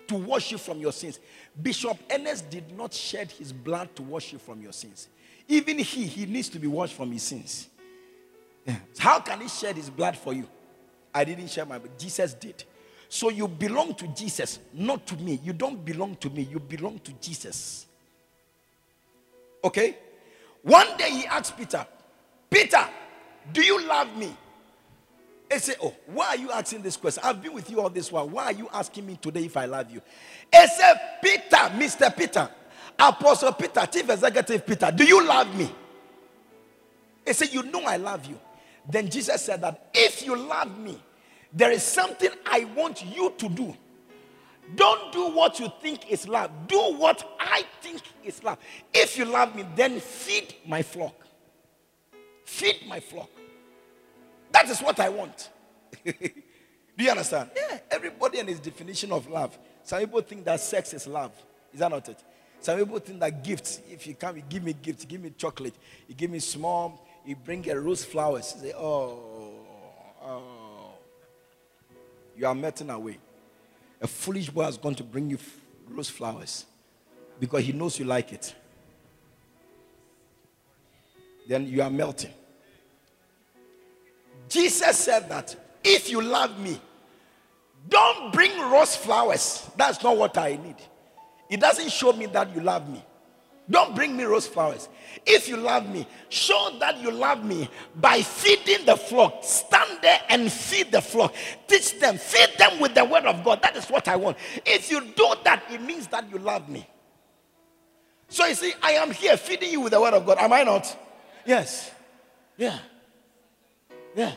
to 0.09 0.17
wash 0.17 0.51
you 0.51 0.59
from 0.59 0.81
your 0.81 0.93
sins. 0.93 1.21
Bishop 1.61 1.97
Ernest 2.11 2.51
did 2.51 2.77
not 2.77 2.93
shed 2.93 3.31
his 3.31 3.53
blood 3.53 3.95
to 3.95 4.03
wash 4.03 4.33
you 4.33 4.39
from 4.39 4.61
your 4.61 4.73
sins. 4.73 5.09
Even 5.47 5.79
he, 5.79 6.07
he 6.07 6.27
needs 6.27 6.49
to 6.49 6.59
be 6.59 6.67
washed 6.67 6.95
from 6.95 7.13
his 7.13 7.23
sins. 7.23 7.69
How 8.99 9.21
can 9.21 9.41
he 9.41 9.49
shed 9.49 9.77
his 9.77 9.89
blood 9.89 10.17
for 10.17 10.33
you? 10.33 10.47
I 11.15 11.25
didn't 11.25 11.49
share 11.49 11.65
my 11.65 11.79
blood. 11.79 11.99
Jesus 11.99 12.35
did. 12.35 12.65
So 13.09 13.31
you 13.31 13.49
belong 13.49 13.95
to 13.95 14.09
Jesus, 14.09 14.59
not 14.75 15.07
to 15.07 15.17
me. 15.17 15.41
You 15.43 15.55
don't 15.55 15.83
belong 15.85 16.17
to 16.17 16.29
me. 16.29 16.43
You 16.43 16.59
belong 16.59 16.99
to 17.01 17.13
Jesus. 17.13 17.87
Okay? 19.65 19.97
One 20.63 20.97
day 20.99 21.11
he 21.11 21.27
asked 21.27 21.57
Peter, 21.57 21.87
Peter, 22.51 22.87
do 23.53 23.63
you 23.63 23.87
love 23.87 24.15
me? 24.17 24.37
He 25.51 25.59
said, 25.59 25.77
Oh, 25.83 25.95
why 26.07 26.29
are 26.29 26.37
you 26.37 26.51
asking 26.51 26.83
this 26.83 26.97
question? 26.97 27.23
I've 27.25 27.43
been 27.43 27.55
with 27.55 27.71
you 27.71 27.81
all 27.81 27.91
this 27.91 28.13
while. 28.13 28.29
Why 28.29 28.45
are 28.47 28.53
you 28.53 28.69
asking 28.73 29.07
me 29.07 29.19
today 29.21 29.45
if 29.45 29.57
I 29.57 29.65
love 29.65 29.91
you? 29.91 30.03
He 30.53 30.67
said, 30.67 30.97
Peter, 31.23 31.57
Mr. 31.57 32.15
Peter, 32.15 32.49
Apostle 32.99 33.53
Peter, 33.53 33.87
Chief 33.87 34.09
Executive 34.11 34.67
Peter, 34.67 34.93
do 34.95 35.05
you 35.05 35.25
love 35.27 35.55
me? 35.57 35.71
He 37.27 37.33
said, 37.33 37.53
You 37.53 37.63
know 37.65 37.83
I 37.85 37.97
love 37.97 38.27
you. 38.27 38.39
Then 38.91 39.09
Jesus 39.09 39.43
said 39.43 39.61
that 39.63 39.91
if 39.95 40.25
you 40.25 40.37
love 40.37 40.79
me, 40.79 41.01
there 41.53 41.71
is 41.71 41.83
something 41.83 42.31
I 42.47 42.65
want 42.77 43.05
you 43.05 43.33
to 43.39 43.49
do. 43.49 43.75
Don't 44.75 45.13
do 45.13 45.31
what 45.31 45.59
you 45.61 45.71
think 45.81 46.11
is 46.11 46.29
love. 46.29 46.51
Do 46.67 46.95
what 46.97 47.37
I 47.41 47.65
think 47.81 48.03
is 48.23 48.43
love. 48.45 48.59
If 48.93 49.17
you 49.17 49.25
love 49.25 49.55
me, 49.57 49.65
then 49.75 49.99
feed 49.99 50.55
my 50.67 50.83
flock. 50.83 51.15
Feed 52.45 52.87
my 52.87 53.01
flock. 53.01 53.31
That 54.59 54.71
is 54.71 54.81
what 54.81 54.99
I 54.99 55.09
want. 55.09 55.51
Do 56.05 57.05
you 57.05 57.11
understand? 57.11 57.51
Yeah, 57.55 57.79
everybody 57.93 58.41
and 58.41 58.49
his 58.49 58.59
definition 58.59 59.13
of 59.13 59.29
love. 59.29 59.57
Some 59.85 60.01
people 60.01 60.21
think 60.21 60.45
that 60.47 60.59
sex 60.59 60.93
is 60.93 61.07
love. 61.07 61.31
Is 61.73 61.79
that 61.79 61.89
not 61.89 62.09
it? 62.09 62.21
Some 62.59 62.77
people 62.77 62.99
think 62.99 63.21
that 63.21 63.45
gifts, 63.45 63.81
if 63.89 64.05
you 64.05 64.17
come, 64.17 64.35
you 64.35 64.43
give 64.49 64.65
me 64.65 64.73
gifts, 64.73 65.05
give 65.05 65.21
me 65.21 65.31
chocolate, 65.39 65.75
you 66.09 66.17
give 66.17 66.29
me 66.33 66.41
small, 66.41 67.07
you 67.25 67.37
bring 67.37 67.71
a 67.71 67.79
rose 67.79 68.05
flowers. 68.05 68.53
You 68.57 68.71
say, 68.71 68.75
oh, 68.77 69.61
oh. 70.25 70.91
You 72.37 72.49
are 72.49 72.55
melting 72.55 72.91
away. 72.91 73.19
A 74.01 74.09
foolish 74.09 74.51
boy 74.51 74.65
has 74.65 74.77
gone 74.77 74.97
to 74.97 75.05
bring 75.05 75.31
you 75.31 75.39
rose 75.89 76.11
flowers 76.11 76.67
because 77.39 77.63
he 77.63 77.71
knows 77.73 77.97
you 77.97 78.07
like 78.07 78.33
it. 78.33 78.57
Then 81.47 81.69
you 81.69 81.81
are 81.81 81.91
melting. 81.91 82.33
Jesus 84.49 84.97
said 84.97 85.29
that 85.29 85.55
if 85.85 86.11
you 86.11 86.23
love 86.23 86.59
me, 86.59 86.81
don't 87.89 88.33
bring 88.33 88.59
rose 88.71 88.97
flowers. 88.97 89.69
That's 89.77 90.03
not 90.03 90.17
what 90.17 90.37
I 90.37 90.57
need. 90.57 90.77
It 91.49 91.61
doesn't 91.61 91.91
show 91.91 92.13
me 92.13 92.27
that 92.27 92.55
you 92.55 92.61
love 92.61 92.89
me. 92.89 93.03
Don't 93.71 93.95
bring 93.95 94.17
me 94.17 94.25
rose 94.25 94.47
flowers. 94.47 94.89
If 95.27 95.49
you 95.49 95.57
love 95.59 95.89
me, 95.91 96.07
show 96.31 96.77
that 96.81 96.99
you 96.99 97.11
love 97.11 97.45
me 97.45 97.69
by 97.97 98.23
feeding 98.23 98.87
the 98.87 98.97
flock. 98.97 99.45
Stand 99.45 99.99
there 100.01 100.21
and 100.31 100.51
feed 100.51 100.91
the 100.91 101.03
flock. 101.03 101.35
Teach 101.67 101.99
them, 101.99 102.17
feed 102.17 102.57
them 102.59 102.81
with 102.81 102.95
the 102.95 103.05
word 103.05 103.27
of 103.27 103.45
God. 103.45 103.61
That 103.63 103.77
is 103.77 103.87
what 103.87 104.09
I 104.09 104.17
want. 104.17 104.39
If 104.65 104.91
you 104.91 105.01
do 105.01 105.35
that, 105.45 105.65
it 105.71 105.83
means 105.83 106.07
that 106.09 106.31
you 106.31 106.39
love 106.39 106.69
me. 106.69 106.87
So 108.29 108.47
you 108.47 108.55
see, 108.55 108.73
I 108.83 108.93
am 108.93 109.11
here 109.11 109.37
feeding 109.37 109.71
you 109.71 109.81
with 109.83 109.93
the 109.93 110.01
word 110.01 110.15
of 110.15 110.25
God. 110.25 110.39
Am 110.39 110.53
I 110.53 110.63
not? 110.63 110.97
Yes. 111.45 111.91
Yeah. 112.57 112.79
Yeah. 114.19 114.33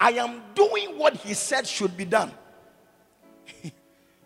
I 0.00 0.10
am 0.10 0.42
doing 0.52 0.98
what 0.98 1.14
he 1.14 1.34
said 1.34 1.68
should 1.68 1.96
be 1.96 2.04
done. 2.04 2.32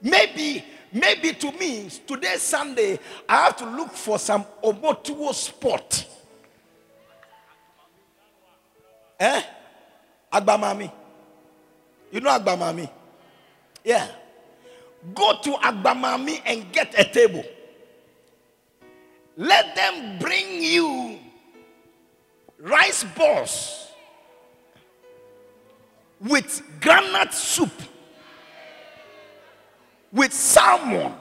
maybe, 0.02 0.64
maybe 0.90 1.34
to 1.34 1.52
me, 1.52 1.90
today 2.06 2.36
Sunday, 2.38 2.98
I 3.28 3.44
have 3.44 3.56
to 3.58 3.66
look 3.66 3.90
for 3.92 4.18
some 4.18 4.46
omotuo 4.64 5.34
spot. 5.34 6.06
Eh? 9.20 9.42
Agbamami. 10.32 10.90
You 12.12 12.20
know 12.20 12.30
Agbamami? 12.30 12.88
Yeah. 13.84 14.08
Go 15.14 15.34
to 15.42 15.50
Agbamami 15.50 16.40
and 16.46 16.72
get 16.72 16.98
a 16.98 17.04
table. 17.04 17.44
Let 19.36 19.76
them 19.76 20.18
bring 20.18 20.62
you 20.62 21.18
rice 22.62 23.04
balls 23.16 23.88
with 26.20 26.62
granite 26.80 27.34
soup, 27.34 27.72
with 30.12 30.32
salmon, 30.32 31.12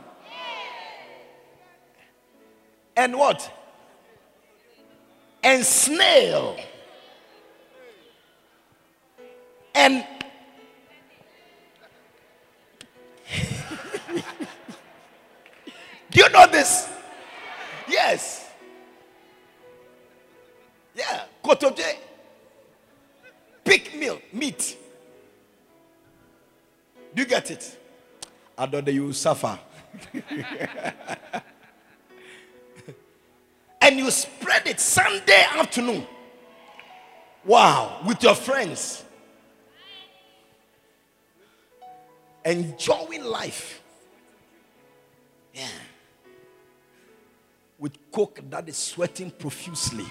and 2.95 3.17
what? 3.17 3.51
And 5.43 5.65
snail. 5.65 6.55
And 9.73 10.05
do 16.11 16.21
you 16.21 16.29
know 16.29 16.45
this? 16.45 16.87
Yes. 17.89 18.47
Yeah. 20.93 21.23
Kotoje. 21.43 21.97
Pig 23.63 23.95
meal, 23.95 24.19
meat. 24.33 24.77
Do 27.13 27.21
you 27.21 27.27
get 27.27 27.51
it? 27.51 27.77
I 28.57 28.65
don't 28.65 28.85
know 28.85 28.91
you 28.91 29.13
suffer. 29.13 29.59
and 33.81 33.97
you 33.97 34.09
spread 34.11 34.67
it 34.67 34.79
Sunday 34.79 35.43
afternoon. 35.53 36.07
Wow, 37.43 38.01
with 38.05 38.21
your 38.23 38.35
friends. 38.35 39.03
Enjoying 42.45 43.23
life. 43.23 43.81
Yeah. 45.53 45.67
With 47.77 47.97
coke 48.11 48.39
that 48.49 48.69
is 48.69 48.77
sweating 48.77 49.31
profusely. 49.31 50.05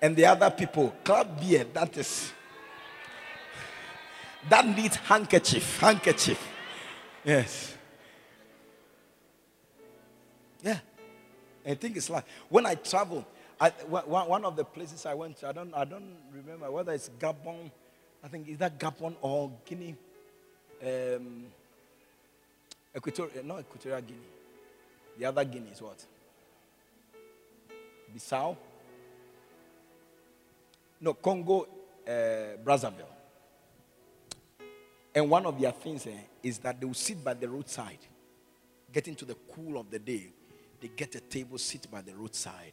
And 0.00 0.14
the 0.14 0.26
other 0.26 0.50
people, 0.50 0.94
club 1.02 1.40
beer, 1.40 1.64
that 1.72 1.96
is 1.96 2.32
that 4.48 4.66
needs 4.66 4.96
handkerchief. 4.96 5.80
Handkerchief. 5.80 6.40
Yes. 7.24 7.76
Yeah. 10.62 10.78
I 11.66 11.74
think 11.74 11.96
it's 11.96 12.08
like 12.08 12.24
when 12.48 12.66
I 12.66 12.76
travel, 12.76 13.26
I, 13.60 13.70
one 13.70 14.44
of 14.44 14.54
the 14.54 14.64
places 14.64 15.04
I 15.06 15.14
went 15.14 15.38
to, 15.38 15.48
I 15.48 15.52
don't, 15.52 15.74
I 15.74 15.84
don't 15.84 16.16
remember 16.32 16.70
whether 16.70 16.92
it's 16.92 17.10
Gabon, 17.18 17.70
I 18.22 18.28
think 18.28 18.48
is 18.48 18.58
that 18.58 18.78
Gabon 18.78 19.14
or 19.20 19.50
Guinea, 19.64 19.96
um, 20.82 21.46
Equatorial, 22.96 23.44
not 23.44 23.60
Equatorial 23.60 24.02
Guinea. 24.02 24.20
The 25.18 25.24
other 25.24 25.44
Guinea 25.44 25.70
is 25.72 25.82
what? 25.82 26.04
Bissau? 28.16 28.56
No, 31.00 31.14
Congo, 31.14 31.66
uh, 32.06 32.56
Brazzaville. 32.64 33.12
And 35.14 35.30
one 35.30 35.46
of 35.46 35.60
their 35.60 35.72
things 35.72 36.06
eh, 36.06 36.10
is 36.42 36.58
that 36.58 36.80
they 36.80 36.86
will 36.86 36.94
sit 36.94 37.22
by 37.22 37.34
the 37.34 37.48
roadside, 37.48 37.98
get 38.92 39.08
into 39.08 39.24
the 39.24 39.36
cool 39.54 39.78
of 39.78 39.90
the 39.90 39.98
day. 39.98 40.28
They 40.80 40.88
get 40.88 41.14
a 41.14 41.20
table, 41.20 41.58
sit 41.58 41.90
by 41.90 42.02
the 42.02 42.14
roadside. 42.14 42.72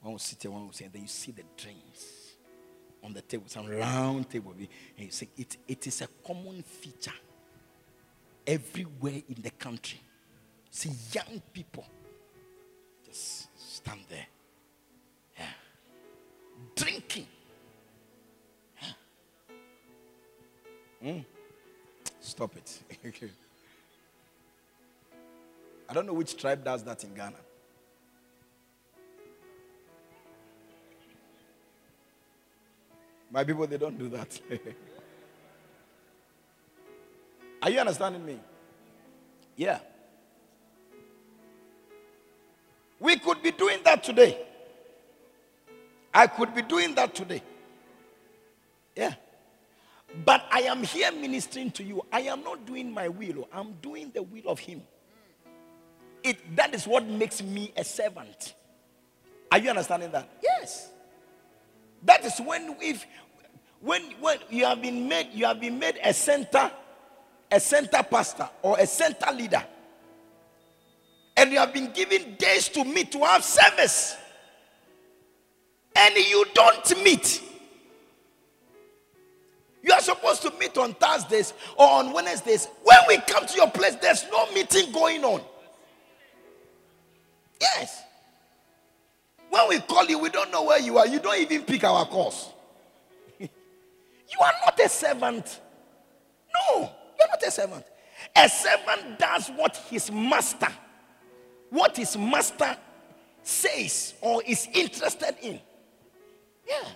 One 0.00 0.12
will 0.12 0.18
sit 0.18 0.38
there, 0.40 0.52
one 0.52 0.66
will 0.66 0.72
say, 0.72 0.84
and 0.84 0.94
then 0.94 1.02
you 1.02 1.08
see 1.08 1.32
the 1.32 1.42
drinks 1.56 2.34
on 3.02 3.12
the 3.12 3.22
table, 3.22 3.44
some 3.48 3.66
round 3.68 4.30
table. 4.30 4.52
And 4.52 4.68
you 5.06 5.10
say, 5.10 5.28
it, 5.36 5.56
it 5.66 5.86
is 5.86 6.00
a 6.02 6.08
common 6.24 6.62
feature 6.62 7.10
everywhere 8.46 9.20
in 9.28 9.42
the 9.42 9.50
country. 9.50 10.00
See 10.70 10.90
young 11.12 11.42
people 11.52 11.86
just 13.04 13.48
stand 13.58 14.00
there. 14.08 14.26
Drinking. 16.74 17.26
Mm. 21.04 21.24
Stop 22.20 22.56
it. 22.56 22.80
I 25.88 25.94
don't 25.94 26.06
know 26.06 26.12
which 26.12 26.36
tribe 26.36 26.64
does 26.64 26.82
that 26.84 27.02
in 27.04 27.14
Ghana. 27.14 27.36
My 33.30 33.44
people, 33.44 33.66
they 33.66 33.78
don't 33.78 33.98
do 33.98 34.08
that. 34.08 34.40
Are 37.62 37.70
you 37.70 37.78
understanding 37.80 38.24
me? 38.24 38.40
Yeah. 39.56 39.80
We 43.00 43.16
could 43.16 43.42
be 43.42 43.50
doing 43.52 43.80
that 43.84 44.02
today. 44.02 44.47
I 46.18 46.26
could 46.26 46.52
be 46.52 46.62
doing 46.62 46.96
that 46.96 47.14
today. 47.14 47.40
Yeah. 48.96 49.14
But 50.24 50.44
I 50.50 50.62
am 50.62 50.82
here 50.82 51.12
ministering 51.12 51.70
to 51.70 51.84
you. 51.84 52.02
I 52.10 52.22
am 52.22 52.42
not 52.42 52.66
doing 52.66 52.92
my 52.92 53.06
will, 53.06 53.42
oh. 53.42 53.48
I'm 53.52 53.74
doing 53.74 54.10
the 54.12 54.24
will 54.24 54.48
of 54.48 54.58
Him. 54.58 54.82
It, 56.24 56.56
that 56.56 56.74
is 56.74 56.88
what 56.88 57.06
makes 57.06 57.40
me 57.40 57.72
a 57.76 57.84
servant. 57.84 58.54
Are 59.52 59.58
you 59.58 59.70
understanding 59.70 60.10
that? 60.10 60.28
Yes. 60.42 60.90
That 62.02 62.24
is 62.24 62.36
when 62.40 62.74
if 62.82 63.06
when 63.80 64.02
when 64.20 64.38
you 64.50 64.64
have 64.64 64.82
been 64.82 65.08
made 65.08 65.28
you 65.32 65.46
have 65.46 65.60
been 65.60 65.78
made 65.78 66.00
a 66.02 66.12
center 66.12 66.68
a 67.50 67.60
center 67.60 68.02
pastor 68.02 68.48
or 68.62 68.76
a 68.78 68.86
center 68.88 69.30
leader 69.32 69.62
and 71.36 71.52
you 71.52 71.58
have 71.58 71.72
been 71.72 71.92
given 71.92 72.34
days 72.34 72.68
to 72.70 72.82
meet 72.84 73.12
to 73.12 73.20
have 73.20 73.44
service 73.44 74.16
and 75.98 76.16
you 76.16 76.44
don't 76.54 77.02
meet 77.04 77.42
you 79.88 79.94
are 79.94 80.00
supposed 80.02 80.42
to 80.42 80.52
meet 80.58 80.76
on 80.76 80.92
Thursdays 80.94 81.54
or 81.76 81.88
on 81.88 82.12
Wednesdays. 82.12 82.68
When 82.82 82.98
we 83.08 83.16
come 83.26 83.46
to 83.46 83.56
your 83.56 83.70
place, 83.70 83.94
there's 83.94 84.26
no 84.30 84.52
meeting 84.52 84.92
going 84.92 85.24
on. 85.24 85.40
Yes. 87.58 88.02
When 89.48 89.68
we 89.68 89.80
call 89.80 90.04
you, 90.04 90.18
we 90.18 90.28
don't 90.28 90.50
know 90.50 90.64
where 90.64 90.78
you 90.78 90.98
are. 90.98 91.06
You 91.06 91.20
don't 91.20 91.38
even 91.40 91.62
pick 91.62 91.84
our 91.84 92.04
calls. 92.04 92.52
you 93.38 93.48
are 94.42 94.52
not 94.66 94.78
a 94.78 94.88
servant. 94.90 95.60
No, 96.54 96.80
you're 96.80 97.28
not 97.28 97.42
a 97.46 97.50
servant. 97.50 97.84
A 98.36 98.48
servant 98.48 99.18
does 99.18 99.48
what 99.56 99.76
his 99.88 100.12
master, 100.12 100.68
what 101.70 101.96
his 101.96 102.14
master 102.16 102.76
says 103.42 104.12
or 104.20 104.42
is 104.46 104.68
interested 104.74 105.34
in. 105.40 105.60
Yeah. 106.68 106.88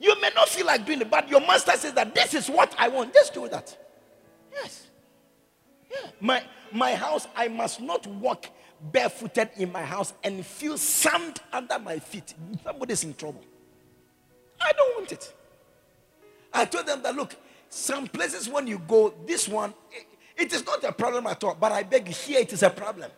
You 0.00 0.20
may 0.20 0.30
not 0.34 0.48
feel 0.48 0.66
like 0.66 0.84
doing 0.84 1.00
it, 1.00 1.10
but 1.10 1.28
your 1.28 1.40
master 1.40 1.72
says 1.72 1.92
that 1.94 2.14
this 2.14 2.34
is 2.34 2.48
what 2.48 2.74
I 2.78 2.88
want. 2.88 3.12
Just 3.14 3.34
do 3.34 3.48
that. 3.48 3.76
Yes. 4.52 4.86
Yeah. 5.90 6.10
My 6.20 6.42
my 6.72 6.94
house, 6.94 7.28
I 7.36 7.48
must 7.48 7.80
not 7.80 8.06
walk 8.06 8.46
barefooted 8.80 9.50
in 9.56 9.70
my 9.70 9.82
house 9.82 10.12
and 10.24 10.44
feel 10.44 10.76
sand 10.76 11.40
under 11.52 11.78
my 11.78 11.98
feet. 11.98 12.34
Somebody's 12.64 13.04
in 13.04 13.14
trouble. 13.14 13.44
I 14.60 14.72
don't 14.72 14.98
want 14.98 15.12
it. 15.12 15.32
I 16.52 16.64
told 16.64 16.86
them 16.86 17.02
that 17.02 17.14
look, 17.14 17.36
some 17.68 18.06
places 18.06 18.48
when 18.48 18.66
you 18.66 18.78
go, 18.78 19.14
this 19.26 19.48
one, 19.48 19.72
it, 19.92 20.06
it 20.36 20.52
is 20.52 20.64
not 20.66 20.82
a 20.84 20.92
problem 20.92 21.26
at 21.26 21.42
all. 21.44 21.56
But 21.58 21.72
I 21.72 21.82
beg 21.82 22.08
you, 22.08 22.14
here 22.14 22.40
it 22.40 22.52
is 22.52 22.62
a 22.62 22.70
problem. 22.70 23.10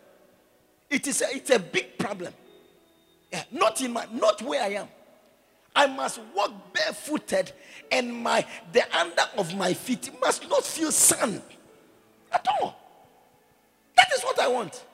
It 0.90 1.06
is 1.06 1.22
a, 1.22 1.34
it's 1.34 1.50
a 1.50 1.58
big 1.58 1.98
problem. 1.98 2.32
Yeah, 3.32 3.42
not 3.50 3.80
in 3.80 3.92
my, 3.92 4.06
not 4.12 4.42
where 4.42 4.62
I 4.62 4.68
am. 4.74 4.88
I 5.74 5.86
must 5.86 6.20
walk 6.34 6.52
barefooted, 6.72 7.52
and 7.90 8.12
my 8.12 8.46
the 8.72 8.84
under 8.96 9.22
of 9.36 9.54
my 9.56 9.74
feet 9.74 10.10
must 10.20 10.48
not 10.48 10.64
feel 10.64 10.92
sand 10.92 11.42
at 12.32 12.46
all. 12.60 12.76
That 13.96 14.06
is 14.16 14.22
what 14.22 14.38
I 14.38 14.48
want. 14.48 14.84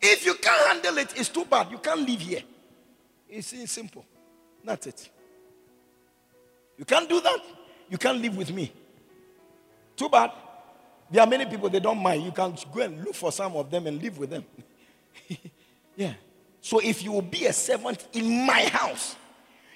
If 0.00 0.24
you 0.24 0.34
can't 0.34 0.66
handle 0.68 0.98
it, 0.98 1.12
it's 1.16 1.28
too 1.28 1.44
bad. 1.44 1.70
You 1.70 1.78
can't 1.78 2.08
live 2.08 2.20
here. 2.20 2.42
It's, 3.28 3.52
it's 3.52 3.72
simple. 3.72 4.04
That's 4.64 4.86
it. 4.86 5.10
You 6.78 6.84
can't 6.84 7.08
do 7.08 7.20
that. 7.20 7.40
You 7.88 7.98
can't 7.98 8.20
live 8.20 8.36
with 8.36 8.52
me. 8.52 8.72
Too 9.96 10.08
bad. 10.08 10.32
There 11.10 11.22
are 11.22 11.26
many 11.26 11.44
people 11.44 11.68
they 11.68 11.80
don't 11.80 11.98
mind. 11.98 12.22
You 12.22 12.32
can 12.32 12.56
go 12.72 12.80
and 12.80 13.04
look 13.04 13.14
for 13.14 13.30
some 13.30 13.54
of 13.56 13.70
them 13.70 13.86
and 13.86 14.00
live 14.00 14.16
with 14.16 14.30
them. 14.30 14.44
yeah. 15.96 16.14
So 16.62 16.78
if 16.78 17.02
you 17.02 17.12
will 17.12 17.22
be 17.22 17.46
a 17.46 17.52
servant 17.52 18.06
in 18.12 18.46
my 18.46 18.64
house, 18.66 19.16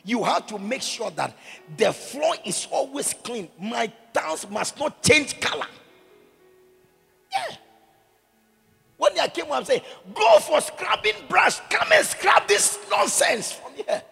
you 0.05 0.23
have 0.23 0.47
to 0.49 0.59
make 0.59 0.83
sure 0.83 1.11
that 1.13 1.37
the 1.77 1.93
floor 1.93 2.35
is 2.45 2.69
always 2.71 3.15
clean. 3.15 3.49
My 3.59 3.91
tiles 4.13 4.49
must 4.51 4.79
not 4.79 5.03
change 5.03 5.41
color. 5.41 5.67
Yeah. 7.33 7.57
When 8.97 9.19
I 9.19 9.29
came, 9.29 9.51
I'm 9.51 9.65
saying, 9.65 9.83
go 10.15 10.39
for 10.41 10.61
scrubbing 10.61 11.15
brush. 11.29 11.59
Come 11.71 11.89
and 11.93 12.07
scrub 12.07 12.47
this 12.47 12.79
nonsense 12.91 13.53
from 13.53 13.73
here. 13.75 14.03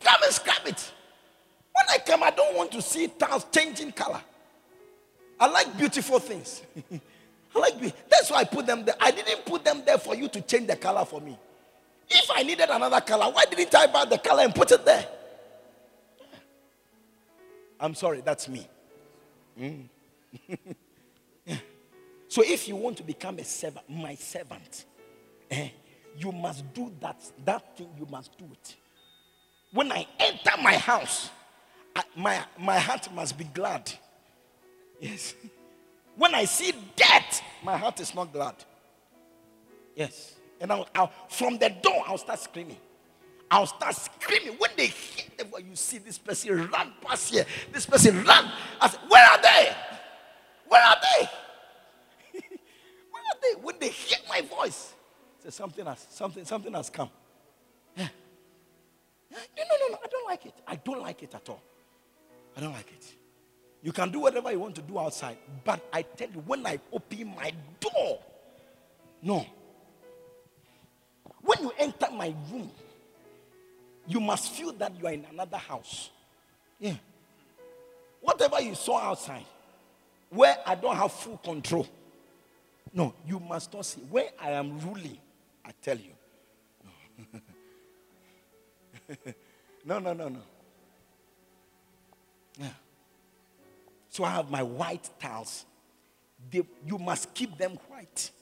Come 0.00 0.20
and 0.22 0.32
scrub 0.32 0.66
it. 0.66 0.92
When 1.72 1.84
I 1.90 1.98
come, 1.98 2.22
I 2.22 2.30
don't 2.30 2.56
want 2.56 2.70
to 2.72 2.82
see 2.82 3.08
tiles 3.08 3.46
changing 3.52 3.92
color. 3.92 4.20
I 5.38 5.48
like 5.48 5.76
beautiful 5.76 6.18
things. 6.18 6.62
I 7.54 7.58
like 7.58 7.80
be- 7.80 7.92
that's 8.08 8.30
why 8.30 8.38
I 8.38 8.44
put 8.44 8.66
them 8.66 8.84
there. 8.84 8.94
I 9.00 9.10
didn't 9.10 9.44
put 9.44 9.64
them 9.64 9.82
there 9.84 9.98
for 9.98 10.14
you 10.14 10.28
to 10.28 10.40
change 10.42 10.66
the 10.66 10.76
color 10.76 11.04
for 11.04 11.20
me. 11.20 11.38
If 12.08 12.30
I 12.30 12.42
needed 12.42 12.68
another 12.70 13.00
color, 13.00 13.26
why 13.32 13.44
didn't 13.44 13.74
I 13.74 13.86
buy 13.86 14.04
the 14.04 14.18
color 14.18 14.42
and 14.44 14.54
put 14.54 14.70
it 14.70 14.84
there? 14.84 15.06
I'm 17.78 17.94
sorry, 17.94 18.22
that's 18.22 18.48
me. 18.48 18.66
Mm. 19.58 19.88
so 22.28 22.42
if 22.42 22.68
you 22.68 22.76
want 22.76 22.96
to 22.98 23.02
become 23.02 23.38
a 23.38 23.44
servant, 23.44 23.88
my 23.88 24.14
servant, 24.14 24.84
eh, 25.50 25.68
you 26.16 26.32
must 26.32 26.72
do 26.72 26.92
that. 27.00 27.20
That 27.44 27.76
thing 27.76 27.88
you 27.98 28.06
must 28.10 28.36
do 28.38 28.44
it. 28.50 28.76
When 29.72 29.92
I 29.92 30.06
enter 30.18 30.52
my 30.62 30.76
house, 30.76 31.30
I, 31.94 32.02
my, 32.16 32.44
my 32.58 32.78
heart 32.78 33.12
must 33.12 33.36
be 33.36 33.44
glad. 33.44 33.92
Yes. 35.00 35.34
When 36.16 36.34
I 36.34 36.46
see 36.46 36.72
death, 36.96 37.42
my 37.62 37.76
heart 37.76 38.00
is 38.00 38.14
not 38.14 38.32
glad. 38.32 38.54
Yes. 39.94 40.35
And 40.60 40.72
I'll, 40.72 40.88
I'll, 40.94 41.12
from 41.28 41.58
the 41.58 41.68
door, 41.68 42.02
I'll 42.06 42.18
start 42.18 42.40
screaming. 42.40 42.78
I'll 43.50 43.66
start 43.66 43.94
screaming. 43.94 44.56
When 44.58 44.70
they 44.76 44.86
hear 44.86 45.26
the 45.36 45.44
voice, 45.44 45.62
you 45.68 45.76
see 45.76 45.98
this 45.98 46.18
person 46.18 46.68
run 46.68 46.92
past 47.00 47.32
here. 47.32 47.46
This 47.72 47.86
person 47.86 48.24
run. 48.24 48.50
I 48.80 48.88
say, 48.88 48.98
Where 49.08 49.24
are 49.24 49.42
they? 49.42 49.76
Where 50.68 50.82
are 50.82 50.96
they? 51.02 51.28
Where 53.10 53.22
are 53.22 53.38
they? 53.42 53.60
When 53.62 53.78
they 53.78 53.88
hear 53.88 54.18
my 54.28 54.40
voice, 54.40 54.94
say 55.42 55.50
something 55.50 55.86
has 55.86 56.06
something, 56.10 56.44
something 56.44 56.72
has 56.72 56.90
come. 56.90 57.10
Yeah. 57.96 58.08
No, 59.30 59.38
no, 59.38 59.76
no, 59.80 59.92
no. 59.92 59.98
I 60.02 60.08
don't 60.08 60.26
like 60.26 60.46
it. 60.46 60.54
I 60.66 60.76
don't 60.76 61.00
like 61.00 61.22
it 61.22 61.34
at 61.34 61.48
all. 61.48 61.62
I 62.56 62.60
don't 62.60 62.72
like 62.72 62.90
it. 62.90 63.14
You 63.82 63.92
can 63.92 64.10
do 64.10 64.20
whatever 64.20 64.50
you 64.50 64.58
want 64.58 64.74
to 64.76 64.82
do 64.82 64.98
outside. 64.98 65.36
But 65.64 65.80
I 65.92 66.02
tell 66.02 66.28
you, 66.28 66.42
when 66.46 66.66
I 66.66 66.80
open 66.92 67.34
my 67.36 67.52
door, 67.78 68.18
no. 69.22 69.46
When 71.46 71.62
you 71.62 71.72
enter 71.78 72.08
my 72.10 72.34
room, 72.50 72.68
you 74.08 74.18
must 74.18 74.50
feel 74.50 74.72
that 74.72 74.98
you 74.98 75.06
are 75.06 75.12
in 75.12 75.24
another 75.30 75.56
house. 75.56 76.10
Yeah. 76.80 76.94
Whatever 78.20 78.60
you 78.60 78.74
saw 78.74 78.98
outside, 78.98 79.44
where 80.28 80.56
I 80.66 80.74
don't 80.74 80.96
have 80.96 81.12
full 81.12 81.36
control. 81.38 81.86
No, 82.92 83.14
you 83.24 83.38
must 83.38 83.72
not 83.72 83.86
see. 83.86 84.00
Where 84.00 84.30
I 84.40 84.50
am 84.50 84.80
ruling, 84.80 85.18
I 85.64 85.70
tell 85.80 85.96
you. 85.96 86.10
No, 89.84 89.98
no, 90.00 90.12
no, 90.12 90.28
no. 90.28 90.42
Yeah. 92.58 92.68
So 94.10 94.24
I 94.24 94.30
have 94.30 94.50
my 94.50 94.64
white 94.64 95.08
tiles. 95.20 95.64
They, 96.50 96.62
you 96.84 96.98
must 96.98 97.32
keep 97.32 97.56
them 97.56 97.78
white. 97.88 98.32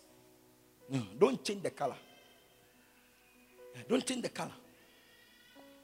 No, 0.89 1.03
don't 1.19 1.45
change 1.45 1.63
the 1.63 1.71
color. 1.71 1.97
Don't 3.89 4.07
change 4.07 4.22
the 4.22 4.29
color. 4.29 4.53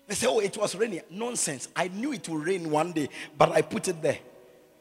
They 0.07 0.14
say, 0.14 0.26
oh, 0.26 0.41
it 0.41 0.57
was 0.57 0.74
raining. 0.74 1.03
Nonsense. 1.11 1.68
I 1.76 1.88
knew 1.88 2.12
it 2.12 2.28
would 2.28 2.45
rain 2.45 2.70
one 2.70 2.93
day, 2.93 3.09
but 3.38 3.53
I 3.53 3.62
put 3.62 3.88
it 3.88 4.03
there. 4.03 4.18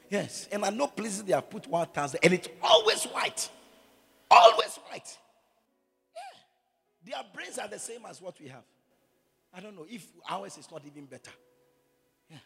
Yes. 0.10 0.48
And 0.52 0.66
I 0.66 0.72
know 0.72 0.88
places 0.88 1.24
they 1.24 1.34
have 1.34 1.50
put 1.50 1.68
white 1.68 1.94
tiles 1.94 2.14
there, 2.14 2.20
and 2.24 2.34
it's 2.34 2.48
always 2.64 3.04
white. 3.06 3.50
Always 4.32 4.80
white. 4.90 5.18
Yeah. 6.16 7.14
Their 7.14 7.24
brains 7.34 7.60
are 7.60 7.68
the 7.68 7.80
same 7.80 8.02
as 8.10 8.22
what 8.22 8.40
we 8.42 8.48
have. 8.48 8.64
I 9.54 9.60
don't 9.60 9.76
know 9.76 9.86
if 9.90 10.08
ours 10.30 10.58
is 10.58 10.70
not 10.72 10.82
even 10.86 11.06
better. 11.06 11.32
Yeah. 12.30 12.38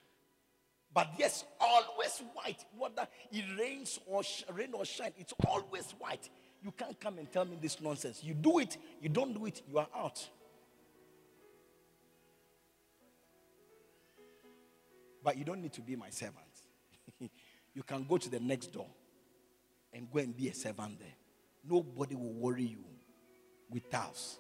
But 0.93 1.09
yes, 1.17 1.45
always 1.59 2.21
white. 2.33 2.65
Whether 2.77 3.07
it 3.31 3.45
rains 3.59 3.99
or 4.05 4.23
sh- 4.23 4.43
rain 4.53 4.69
or 4.73 4.85
shine, 4.85 5.11
it's 5.17 5.33
always 5.45 5.93
white. 5.99 6.29
You 6.63 6.71
can't 6.71 6.99
come 6.99 7.17
and 7.17 7.31
tell 7.31 7.45
me 7.45 7.57
this 7.61 7.81
nonsense. 7.81 8.21
You 8.23 8.33
do 8.33 8.59
it, 8.59 8.77
you 9.01 9.09
don't 9.09 9.33
do 9.33 9.45
it, 9.45 9.61
you 9.69 9.77
are 9.79 9.87
out. 9.95 10.25
But 15.23 15.37
you 15.37 15.45
don't 15.45 15.61
need 15.61 15.73
to 15.73 15.81
be 15.81 15.95
my 15.95 16.09
servant. 16.09 16.37
you 17.73 17.83
can 17.83 18.05
go 18.07 18.17
to 18.17 18.29
the 18.29 18.39
next 18.39 18.73
door 18.73 18.87
and 19.93 20.11
go 20.11 20.19
and 20.19 20.35
be 20.35 20.49
a 20.49 20.53
servant 20.53 20.99
there. 20.99 21.15
Nobody 21.67 22.15
will 22.15 22.33
worry 22.33 22.63
you 22.63 22.83
with 23.69 23.89
towels. 23.89 24.39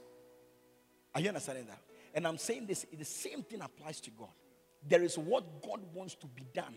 Are 1.15 1.21
you 1.21 1.29
understanding 1.29 1.67
that? 1.67 1.79
And 2.13 2.27
I'm 2.27 2.37
saying 2.37 2.65
this, 2.67 2.85
the 2.91 3.05
same 3.05 3.43
thing 3.43 3.61
applies 3.61 3.99
to 4.01 4.11
God. 4.11 4.29
There 4.87 5.01
is 5.01 5.17
what 5.17 5.63
God 5.63 5.79
wants 5.93 6.15
to 6.15 6.27
be 6.27 6.43
done. 6.53 6.75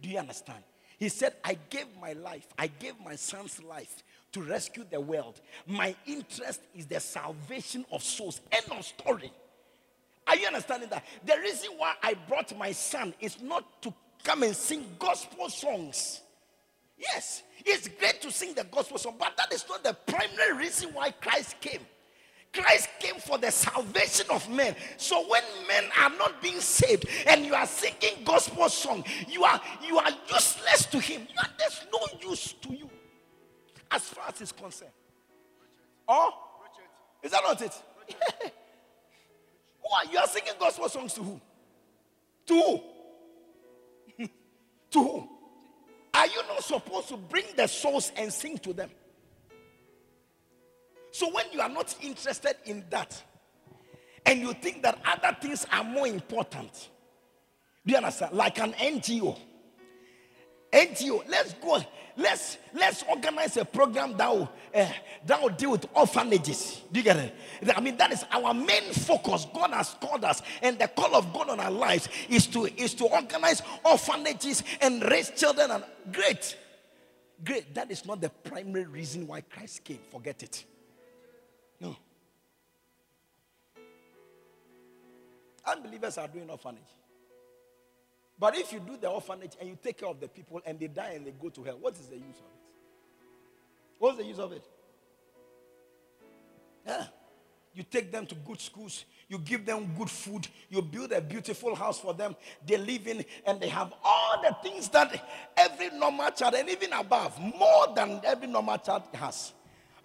Do 0.00 0.08
you 0.08 0.18
understand? 0.18 0.64
He 0.98 1.08
said, 1.08 1.34
I 1.44 1.58
gave 1.68 1.86
my 2.00 2.12
life, 2.12 2.46
I 2.58 2.68
gave 2.68 2.94
my 3.04 3.16
son's 3.16 3.62
life 3.62 4.02
to 4.32 4.42
rescue 4.42 4.84
the 4.88 5.00
world. 5.00 5.40
My 5.66 5.94
interest 6.06 6.60
is 6.74 6.86
the 6.86 7.00
salvation 7.00 7.84
of 7.92 8.02
souls. 8.02 8.40
End 8.50 8.66
of 8.70 8.84
story. 8.84 9.32
Are 10.32 10.36
you 10.36 10.46
understanding 10.46 10.88
that? 10.88 11.04
The 11.26 11.34
reason 11.42 11.72
why 11.76 11.92
I 12.02 12.14
brought 12.26 12.56
my 12.56 12.72
son 12.72 13.12
is 13.20 13.42
not 13.42 13.82
to 13.82 13.92
come 14.24 14.42
and 14.44 14.56
sing 14.56 14.86
gospel 14.98 15.50
songs. 15.50 16.22
Yes, 16.96 17.42
it's 17.66 17.86
great 17.86 18.22
to 18.22 18.30
sing 18.30 18.54
the 18.54 18.64
gospel 18.64 18.96
song, 18.96 19.16
but 19.18 19.36
that 19.36 19.52
is 19.52 19.66
not 19.68 19.84
the 19.84 19.92
primary 19.92 20.56
reason 20.56 20.88
why 20.94 21.10
Christ 21.10 21.60
came. 21.60 21.80
Christ 22.50 22.88
came 22.98 23.16
for 23.16 23.36
the 23.36 23.50
salvation 23.50 24.24
of 24.30 24.48
men. 24.48 24.74
So 24.96 25.22
when 25.28 25.42
men 25.68 25.84
are 26.00 26.16
not 26.16 26.40
being 26.40 26.60
saved 26.60 27.06
and 27.26 27.44
you 27.44 27.54
are 27.54 27.66
singing 27.66 28.24
gospel 28.24 28.70
song, 28.70 29.04
you 29.28 29.44
are 29.44 29.60
you 29.86 29.98
are 29.98 30.10
useless 30.30 30.86
to 30.86 30.98
him. 30.98 31.26
Are, 31.38 31.48
there's 31.58 31.84
no 31.92 32.30
use 32.30 32.54
to 32.54 32.72
you 32.72 32.88
as 33.90 34.08
far 34.08 34.28
as 34.28 34.38
he's 34.38 34.52
concerned. 34.52 34.92
Oh, 36.08 36.32
is 37.22 37.32
that 37.32 37.42
not 37.44 37.60
it? 37.60 37.82
who 39.82 39.94
are 39.94 40.12
you 40.12 40.18
are 40.18 40.26
singing 40.26 40.54
gospel 40.58 40.88
songs 40.88 41.14
to 41.14 41.22
who? 41.22 41.40
To 42.46 42.54
who? 42.54 44.24
to 44.90 45.02
who? 45.02 45.28
Are 46.14 46.26
you 46.26 46.42
not 46.48 46.62
supposed 46.62 47.08
to 47.08 47.16
bring 47.16 47.44
the 47.56 47.66
souls 47.66 48.12
and 48.16 48.32
sing 48.32 48.58
to 48.58 48.72
them? 48.72 48.90
So 51.10 51.30
when 51.30 51.46
you 51.52 51.60
are 51.60 51.68
not 51.68 51.94
interested 52.00 52.56
in 52.64 52.84
that, 52.90 53.22
and 54.24 54.40
you 54.40 54.52
think 54.54 54.82
that 54.82 54.98
other 55.04 55.36
things 55.40 55.66
are 55.72 55.84
more 55.84 56.06
important, 56.06 56.90
do 57.84 57.92
you 57.92 57.96
understand? 57.96 58.34
Like 58.34 58.58
an 58.60 58.72
NGO. 58.72 59.38
NGO, 60.72 61.28
let's 61.28 61.54
go. 61.54 61.82
Let's 62.16 62.58
let's 62.74 63.02
organize 63.08 63.56
a 63.56 63.64
program 63.64 64.16
that 64.16 64.30
will, 64.30 64.50
uh, 64.74 64.88
that 65.26 65.42
will 65.42 65.50
deal 65.50 65.72
with 65.72 65.86
orphanages. 65.94 66.82
Do 66.90 67.00
you 67.00 67.04
get 67.04 67.16
it? 67.16 67.34
I 67.74 67.80
mean, 67.80 67.96
that 67.96 68.12
is 68.12 68.24
our 68.30 68.54
main 68.54 68.92
focus. 68.92 69.46
God 69.54 69.70
has 69.70 69.94
called 70.00 70.24
us, 70.24 70.42
and 70.62 70.78
the 70.78 70.88
call 70.88 71.14
of 71.14 71.32
God 71.32 71.50
on 71.50 71.60
our 71.60 71.70
lives 71.70 72.08
is 72.28 72.46
to 72.48 72.66
is 72.80 72.94
to 72.94 73.04
organize 73.04 73.62
orphanages 73.84 74.62
and 74.80 75.02
raise 75.10 75.30
children. 75.30 75.70
And 75.70 75.84
great, 76.12 76.56
great. 77.44 77.74
That 77.74 77.90
is 77.90 78.04
not 78.04 78.20
the 78.20 78.30
primary 78.30 78.86
reason 78.86 79.26
why 79.26 79.42
Christ 79.42 79.84
came. 79.84 80.00
Forget 80.10 80.42
it. 80.42 80.64
No. 81.80 81.96
Unbelievers 85.64 86.18
are 86.18 86.28
doing 86.28 86.50
orphanage. 86.50 86.82
But 88.38 88.56
if 88.56 88.72
you 88.72 88.80
do 88.80 88.96
the 88.96 89.08
orphanage 89.08 89.52
and 89.60 89.68
you 89.68 89.78
take 89.82 89.98
care 89.98 90.08
of 90.08 90.20
the 90.20 90.28
people 90.28 90.60
and 90.66 90.78
they 90.78 90.88
die 90.88 91.12
and 91.14 91.26
they 91.26 91.30
go 91.32 91.48
to 91.50 91.62
hell, 91.62 91.78
what 91.80 91.94
is 91.94 92.06
the 92.06 92.16
use 92.16 92.38
of 92.38 92.44
it? 92.44 92.62
What's 93.98 94.18
the 94.18 94.24
use 94.24 94.38
of 94.38 94.52
it? 94.52 94.64
Yeah. 96.86 97.04
You 97.74 97.84
take 97.84 98.12
them 98.12 98.26
to 98.26 98.34
good 98.34 98.60
schools, 98.60 99.04
you 99.28 99.38
give 99.38 99.64
them 99.64 99.90
good 99.96 100.10
food, 100.10 100.46
you 100.68 100.82
build 100.82 101.12
a 101.12 101.22
beautiful 101.22 101.74
house 101.74 101.98
for 101.98 102.12
them, 102.12 102.36
they 102.66 102.76
live 102.76 103.06
in, 103.06 103.24
and 103.46 103.60
they 103.60 103.68
have 103.68 103.94
all 104.04 104.42
the 104.42 104.54
things 104.62 104.88
that 104.90 105.26
every 105.56 105.88
normal 105.90 106.30
child, 106.32 106.54
and 106.54 106.68
even 106.68 106.92
above, 106.92 107.40
more 107.40 107.94
than 107.96 108.20
every 108.24 108.46
normal 108.46 108.76
child 108.76 109.04
has. 109.14 109.54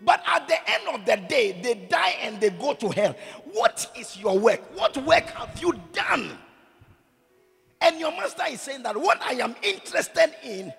But 0.01 0.23
at 0.25 0.47
the 0.47 0.57
end 0.69 0.83
of 0.93 1.05
the 1.05 1.27
day, 1.27 1.59
they 1.61 1.73
die 1.73 2.15
and 2.21 2.39
they 2.39 2.51
go 2.51 2.73
to 2.75 2.89
hell. 2.89 3.15
What 3.51 3.91
is 3.97 4.15
your 4.15 4.37
work? 4.37 4.61
What 4.77 4.95
work 4.97 5.25
have 5.31 5.59
you 5.59 5.73
done? 5.91 6.37
And 7.81 7.99
your 7.99 8.11
master 8.11 8.43
is 8.49 8.61
saying 8.61 8.83
that 8.83 8.97
what 8.97 9.21
I 9.21 9.33
am 9.33 9.55
interested 9.61 10.33
in, 10.43 10.73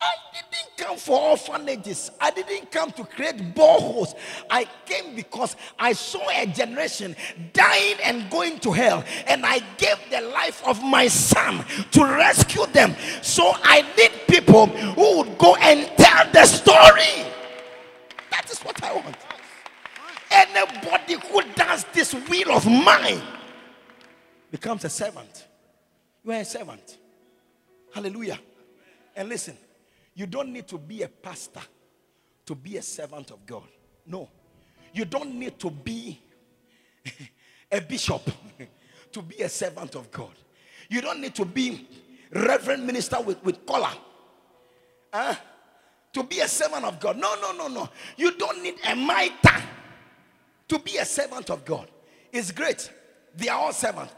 I 0.00 0.14
didn't 0.32 0.76
come 0.76 0.96
for 0.96 1.20
orphanages. 1.20 2.10
I 2.20 2.30
didn't 2.30 2.70
come 2.70 2.92
to 2.92 3.04
create 3.04 3.54
boreholes. 3.54 4.14
I 4.48 4.64
came 4.86 5.16
because 5.16 5.56
I 5.78 5.92
saw 5.92 6.28
a 6.30 6.46
generation 6.46 7.16
dying 7.52 7.96
and 8.04 8.30
going 8.30 8.60
to 8.60 8.70
hell. 8.70 9.04
And 9.26 9.44
I 9.44 9.58
gave 9.76 9.96
the 10.10 10.20
life 10.20 10.64
of 10.66 10.82
my 10.84 11.08
son 11.08 11.64
to 11.90 12.04
rescue 12.04 12.66
them. 12.66 12.94
So 13.22 13.52
I 13.62 13.82
need 13.96 14.12
people 14.28 14.66
who 14.66 15.18
would 15.18 15.36
go 15.36 15.56
and 15.56 15.90
tell 15.96 16.30
the 16.32 16.46
story. 16.46 17.26
That 18.30 18.48
is 18.48 18.60
what 18.60 18.80
I 18.82 18.94
want. 18.94 19.16
Anybody 20.30 21.14
who 21.28 21.42
does 21.54 21.84
this 21.92 22.14
will 22.14 22.52
of 22.52 22.66
mine 22.66 23.20
becomes 24.52 24.84
a 24.84 24.88
servant. 24.88 25.47
You 26.28 26.34
are 26.34 26.40
a 26.40 26.44
servant. 26.44 26.98
Hallelujah. 27.90 28.38
And 29.16 29.30
listen, 29.30 29.56
you 30.14 30.26
don't 30.26 30.52
need 30.52 30.68
to 30.68 30.76
be 30.76 31.00
a 31.00 31.08
pastor 31.08 31.62
to 32.44 32.54
be 32.54 32.76
a 32.76 32.82
servant 32.82 33.30
of 33.30 33.46
God. 33.46 33.66
No. 34.06 34.28
You 34.92 35.06
don't 35.06 35.34
need 35.36 35.58
to 35.58 35.70
be 35.70 36.20
a 37.72 37.80
bishop 37.80 38.30
to 39.12 39.22
be 39.22 39.36
a 39.36 39.48
servant 39.48 39.94
of 39.94 40.10
God. 40.10 40.34
You 40.90 41.00
don't 41.00 41.18
need 41.22 41.34
to 41.34 41.46
be 41.46 41.88
reverend 42.30 42.86
minister 42.86 43.22
with, 43.22 43.42
with 43.42 43.64
collar. 43.64 43.94
Huh? 45.10 45.34
To 46.12 46.22
be 46.24 46.40
a 46.40 46.48
servant 46.48 46.84
of 46.84 47.00
God. 47.00 47.16
No, 47.16 47.36
no, 47.40 47.52
no, 47.52 47.68
no. 47.68 47.88
You 48.18 48.36
don't 48.36 48.62
need 48.62 48.74
a 48.86 48.94
mitre 48.94 49.62
to 50.68 50.78
be 50.78 50.98
a 50.98 51.06
servant 51.06 51.48
of 51.48 51.64
God. 51.64 51.88
It's 52.30 52.52
great. 52.52 52.92
They 53.34 53.48
are 53.48 53.58
all 53.58 53.72
servants. 53.72 54.12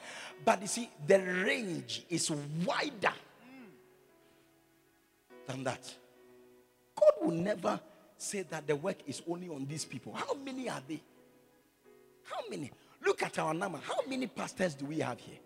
But 0.44 0.62
you 0.62 0.66
see, 0.66 0.90
the 1.06 1.18
range 1.18 2.04
is 2.08 2.30
wider 2.30 3.12
than 5.46 5.64
that. 5.64 5.94
God 6.94 7.12
will 7.26 7.36
never 7.36 7.80
say 8.16 8.42
that 8.42 8.66
the 8.66 8.76
work 8.76 8.96
is 9.06 9.22
only 9.28 9.48
on 9.48 9.66
these 9.66 9.84
people. 9.84 10.12
How 10.12 10.34
many 10.34 10.68
are 10.68 10.82
they? 10.86 11.00
How 12.24 12.40
many? 12.48 12.70
Look 13.04 13.22
at 13.22 13.38
our 13.38 13.54
number. 13.54 13.78
How 13.82 14.00
many 14.08 14.26
pastors 14.26 14.74
do 14.74 14.86
we 14.86 15.00
have 15.00 15.18
here? 15.18 15.38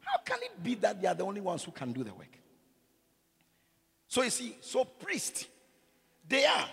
How 0.00 0.18
can 0.24 0.38
it 0.42 0.62
be 0.62 0.74
that 0.76 1.00
they 1.00 1.08
are 1.08 1.14
the 1.14 1.24
only 1.24 1.40
ones 1.40 1.64
who 1.64 1.72
can 1.72 1.92
do 1.92 2.04
the 2.04 2.14
work? 2.14 2.38
So 4.08 4.22
you 4.22 4.30
see, 4.30 4.56
so 4.60 4.84
priests, 4.84 5.46
they 6.28 6.44
are 6.44 6.68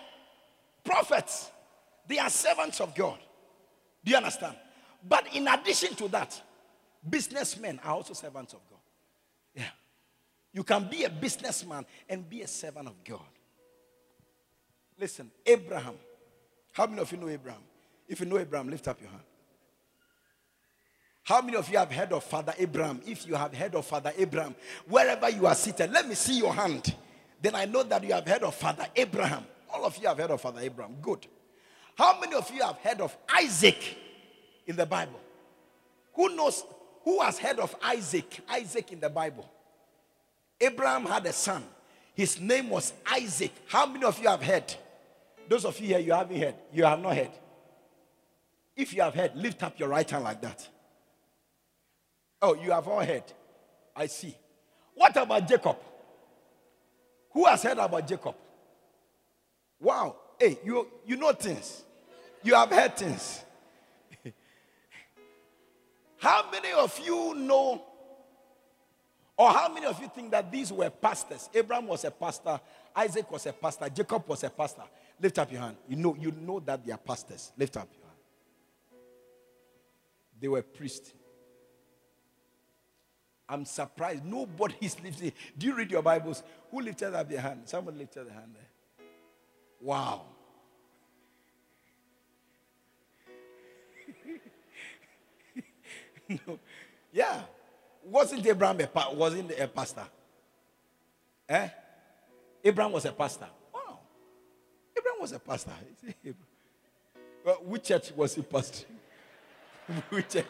prophets, 0.84 1.50
they 2.06 2.18
are 2.18 2.28
servants 2.28 2.80
of 2.80 2.94
God. 2.94 3.18
Do 4.04 4.10
you 4.10 4.16
understand? 4.16 4.56
But 5.06 5.34
in 5.34 5.48
addition 5.48 5.94
to 5.96 6.08
that, 6.08 6.40
businessmen 7.08 7.80
are 7.84 7.94
also 7.94 8.14
servants 8.14 8.52
of 8.52 8.60
God. 8.68 8.78
Yeah. 9.54 9.64
You 10.52 10.64
can 10.64 10.88
be 10.88 11.04
a 11.04 11.10
businessman 11.10 11.86
and 12.08 12.28
be 12.28 12.42
a 12.42 12.48
servant 12.48 12.88
of 12.88 13.02
God. 13.04 13.20
Listen, 14.98 15.30
Abraham. 15.46 15.94
How 16.72 16.86
many 16.86 17.00
of 17.00 17.10
you 17.10 17.18
know 17.18 17.28
Abraham? 17.28 17.62
If 18.06 18.20
you 18.20 18.26
know 18.26 18.38
Abraham, 18.38 18.68
lift 18.68 18.86
up 18.88 19.00
your 19.00 19.10
hand. 19.10 19.22
How 21.22 21.40
many 21.40 21.56
of 21.56 21.68
you 21.70 21.78
have 21.78 21.92
heard 21.92 22.12
of 22.12 22.24
Father 22.24 22.52
Abraham? 22.58 23.00
If 23.06 23.26
you 23.26 23.34
have 23.34 23.54
heard 23.54 23.74
of 23.74 23.86
Father 23.86 24.12
Abraham, 24.16 24.54
wherever 24.88 25.28
you 25.30 25.46
are 25.46 25.54
seated, 25.54 25.92
let 25.92 26.08
me 26.08 26.14
see 26.14 26.38
your 26.38 26.52
hand. 26.52 26.94
Then 27.40 27.54
I 27.54 27.64
know 27.64 27.82
that 27.84 28.02
you 28.04 28.12
have 28.12 28.26
heard 28.26 28.42
of 28.42 28.54
Father 28.54 28.86
Abraham. 28.96 29.44
All 29.72 29.84
of 29.84 29.96
you 29.98 30.08
have 30.08 30.18
heard 30.18 30.30
of 30.30 30.40
Father 30.40 30.60
Abraham. 30.60 30.96
Good. 31.00 31.26
How 31.96 32.18
many 32.18 32.34
of 32.34 32.50
you 32.52 32.62
have 32.62 32.76
heard 32.78 33.00
of 33.00 33.16
Isaac? 33.28 33.96
In 34.70 34.76
the 34.76 34.86
Bible. 34.86 35.20
Who 36.14 36.34
knows? 36.34 36.64
Who 37.04 37.20
has 37.20 37.38
heard 37.38 37.58
of 37.58 37.74
Isaac? 37.82 38.40
Isaac 38.48 38.92
in 38.92 39.00
the 39.00 39.10
Bible. 39.10 39.48
Abraham 40.60 41.04
had 41.04 41.26
a 41.26 41.32
son. 41.32 41.64
His 42.14 42.40
name 42.40 42.70
was 42.70 42.92
Isaac. 43.10 43.52
How 43.66 43.86
many 43.86 44.04
of 44.04 44.18
you 44.22 44.28
have 44.28 44.42
heard? 44.42 44.74
Those 45.48 45.64
of 45.64 45.78
you 45.80 45.88
here, 45.88 45.98
you 45.98 46.12
haven't 46.12 46.38
heard. 46.38 46.54
You 46.72 46.84
have 46.84 47.00
not 47.00 47.16
heard. 47.16 47.30
If 48.76 48.94
you 48.94 49.02
have 49.02 49.14
heard, 49.14 49.34
lift 49.34 49.62
up 49.62 49.78
your 49.78 49.88
right 49.88 50.08
hand 50.08 50.24
like 50.24 50.40
that. 50.42 50.68
Oh, 52.40 52.54
you 52.54 52.70
have 52.70 52.86
all 52.86 53.04
heard. 53.04 53.24
I 53.96 54.06
see. 54.06 54.34
What 54.94 55.16
about 55.16 55.48
Jacob? 55.48 55.76
Who 57.32 57.44
has 57.46 57.62
heard 57.62 57.78
about 57.78 58.06
Jacob? 58.06 58.34
Wow. 59.80 60.16
Hey, 60.38 60.58
you, 60.64 60.86
you 61.06 61.16
know 61.16 61.32
things. 61.32 61.82
You 62.42 62.54
have 62.54 62.70
heard 62.70 62.96
things. 62.96 63.42
How 66.20 66.50
many 66.50 66.70
of 66.72 66.98
you 67.02 67.34
know, 67.34 67.82
or 69.36 69.50
how 69.50 69.72
many 69.72 69.86
of 69.86 70.00
you 70.00 70.08
think 70.14 70.30
that 70.32 70.52
these 70.52 70.70
were 70.70 70.90
pastors? 70.90 71.48
Abraham 71.54 71.86
was 71.86 72.04
a 72.04 72.10
pastor, 72.10 72.60
Isaac 72.94 73.30
was 73.30 73.46
a 73.46 73.52
pastor, 73.54 73.88
Jacob 73.88 74.28
was 74.28 74.44
a 74.44 74.50
pastor. 74.50 74.82
Lift 75.18 75.38
up 75.38 75.50
your 75.50 75.60
hand. 75.62 75.76
You 75.88 75.96
know, 75.96 76.16
you 76.18 76.32
know 76.32 76.60
that 76.60 76.84
they 76.84 76.92
are 76.92 76.98
pastors. 76.98 77.52
Lift 77.56 77.76
up 77.76 77.88
your 77.92 78.06
hand. 78.06 78.18
They 80.40 80.48
were 80.48 80.62
priests. 80.62 81.12
I'm 83.48 83.64
surprised. 83.64 84.24
Nobody's 84.24 84.96
lifting. 85.02 85.32
Do 85.58 85.66
you 85.66 85.74
read 85.74 85.90
your 85.90 86.02
Bibles? 86.02 86.42
Who 86.70 86.80
lifted 86.80 87.14
up 87.14 87.28
their 87.28 87.40
hand? 87.40 87.62
Someone 87.64 87.98
lifted 87.98 88.28
their 88.28 88.34
hand 88.34 88.54
there. 88.54 89.06
Wow. 89.80 90.24
Yeah. 97.12 97.42
Wasn't 98.04 98.46
Abraham 98.46 98.80
a 98.80 98.86
pa- 98.86 99.10
wasn't 99.12 99.50
a 99.58 99.66
pastor? 99.66 100.06
Eh? 101.48 101.68
Abraham 102.64 102.92
was 102.92 103.04
a 103.04 103.12
pastor. 103.12 103.48
Wow. 103.74 103.98
Abraham 104.96 105.20
was 105.20 105.32
a 105.32 105.38
pastor. 105.38 105.72
well, 107.44 107.56
which 107.64 107.84
church 107.84 108.12
was 108.12 108.34
he 108.34 108.42
pastor? 108.42 108.86
which 110.10 110.28
church? 110.28 110.46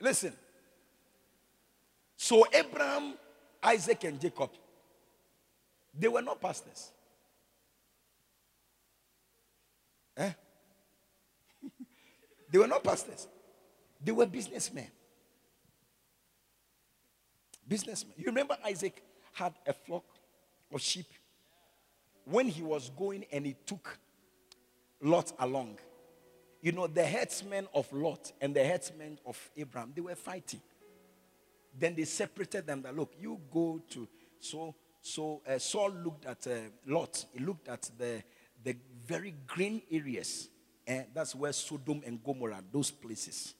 Listen. 0.00 0.32
So 2.16 2.46
Abraham 2.52 3.14
Isaac 3.62 4.04
and 4.04 4.20
Jacob, 4.20 4.50
they 5.98 6.08
were 6.08 6.22
not 6.22 6.40
pastors. 6.40 6.90
Eh? 10.16 10.30
they 12.50 12.58
were 12.58 12.66
not 12.66 12.84
pastors. 12.84 13.26
They 14.02 14.12
were 14.12 14.26
businessmen. 14.26 14.88
Businessmen. 17.66 18.14
You 18.16 18.26
remember 18.26 18.56
Isaac 18.64 19.02
had 19.32 19.54
a 19.66 19.72
flock 19.72 20.04
of 20.72 20.80
sheep 20.80 21.06
when 22.24 22.48
he 22.48 22.62
was 22.62 22.90
going 22.96 23.24
and 23.32 23.46
he 23.46 23.56
took 23.66 23.98
Lot 25.00 25.32
along. 25.38 25.78
You 26.60 26.72
know, 26.72 26.86
the 26.86 27.04
headsmen 27.04 27.68
of 27.72 27.92
Lot 27.92 28.32
and 28.40 28.54
the 28.54 28.64
headsmen 28.64 29.18
of 29.24 29.38
Abraham, 29.56 29.92
they 29.94 30.00
were 30.00 30.16
fighting. 30.16 30.60
Then 31.78 31.94
they 31.94 32.04
separated 32.04 32.66
them. 32.66 32.82
That 32.82 32.96
look, 32.96 33.12
you 33.20 33.40
go 33.52 33.80
to 33.90 34.08
so 34.40 34.74
so. 35.00 35.42
Uh, 35.46 35.58
Saul 35.58 35.90
looked 35.90 36.26
at 36.26 36.46
uh, 36.46 36.56
Lot. 36.86 37.24
He 37.32 37.40
looked 37.40 37.68
at 37.68 37.90
the 37.98 38.22
the 38.62 38.76
very 39.06 39.34
green 39.46 39.82
areas. 39.90 40.48
And 40.86 41.06
that's 41.14 41.34
where 41.34 41.52
Sodom 41.52 42.02
and 42.06 42.22
Gomorrah, 42.24 42.62
those 42.72 42.90
places. 42.90 43.54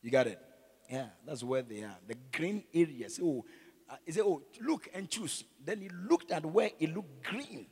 You 0.00 0.12
got 0.12 0.28
it? 0.28 0.40
Yeah, 0.88 1.06
that's 1.26 1.42
where 1.42 1.62
they 1.62 1.82
are. 1.82 1.96
The 2.06 2.14
green 2.32 2.62
areas. 2.72 3.18
Oh, 3.20 3.44
uh, 3.90 3.96
he 4.04 4.12
said, 4.12 4.22
Oh, 4.24 4.42
look 4.60 4.88
and 4.94 5.10
choose. 5.10 5.44
Then 5.64 5.80
he 5.80 5.88
looked 6.08 6.30
at 6.30 6.46
where 6.46 6.70
it 6.78 6.94
looked 6.94 7.24
green. 7.24 7.66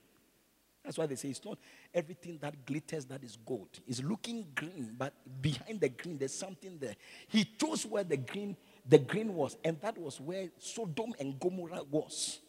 That's 0.85 0.99
why 0.99 1.07
they 1.07 1.15
say 1.15 1.29
it's 1.31 1.45
not 1.45 1.59
everything 1.95 2.39
that 2.43 2.67
glitters 2.67 3.07
that 3.07 3.23
is 3.25 3.39
gold. 3.47 3.69
It's 3.87 4.03
looking 4.03 4.49
green, 4.55 4.95
but 4.99 5.15
behind 5.41 5.81
the 5.81 5.89
green, 5.89 6.19
there's 6.19 6.35
something 6.35 6.77
there. 6.79 6.95
He 7.29 7.45
chose 7.45 7.87
where 7.87 8.05
the 8.05 8.19
green, 8.19 8.57
the 8.87 8.99
green 8.99 9.35
was, 9.35 9.57
and 9.65 9.81
that 9.81 9.97
was 9.97 10.21
where 10.21 10.49
Sodom 10.59 11.15
and 11.19 11.39
Gomorrah 11.41 11.83
was. 11.91 12.41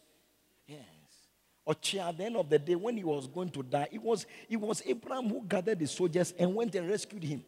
Yes. 0.66 0.80
Ochia, 1.66 2.08
at 2.08 2.18
the 2.18 2.24
end 2.24 2.36
of 2.36 2.48
the 2.48 2.58
day, 2.58 2.74
when 2.74 2.96
he 2.96 3.04
was 3.04 3.26
going 3.26 3.48
to 3.50 3.62
die, 3.62 3.88
it 3.90 4.02
was, 4.02 4.26
it 4.48 4.56
was 4.56 4.82
Abraham 4.86 5.28
who 5.28 5.42
gathered 5.48 5.78
the 5.78 5.86
soldiers 5.86 6.34
and 6.38 6.54
went 6.54 6.74
and 6.74 6.88
rescued 6.88 7.24
him. 7.24 7.42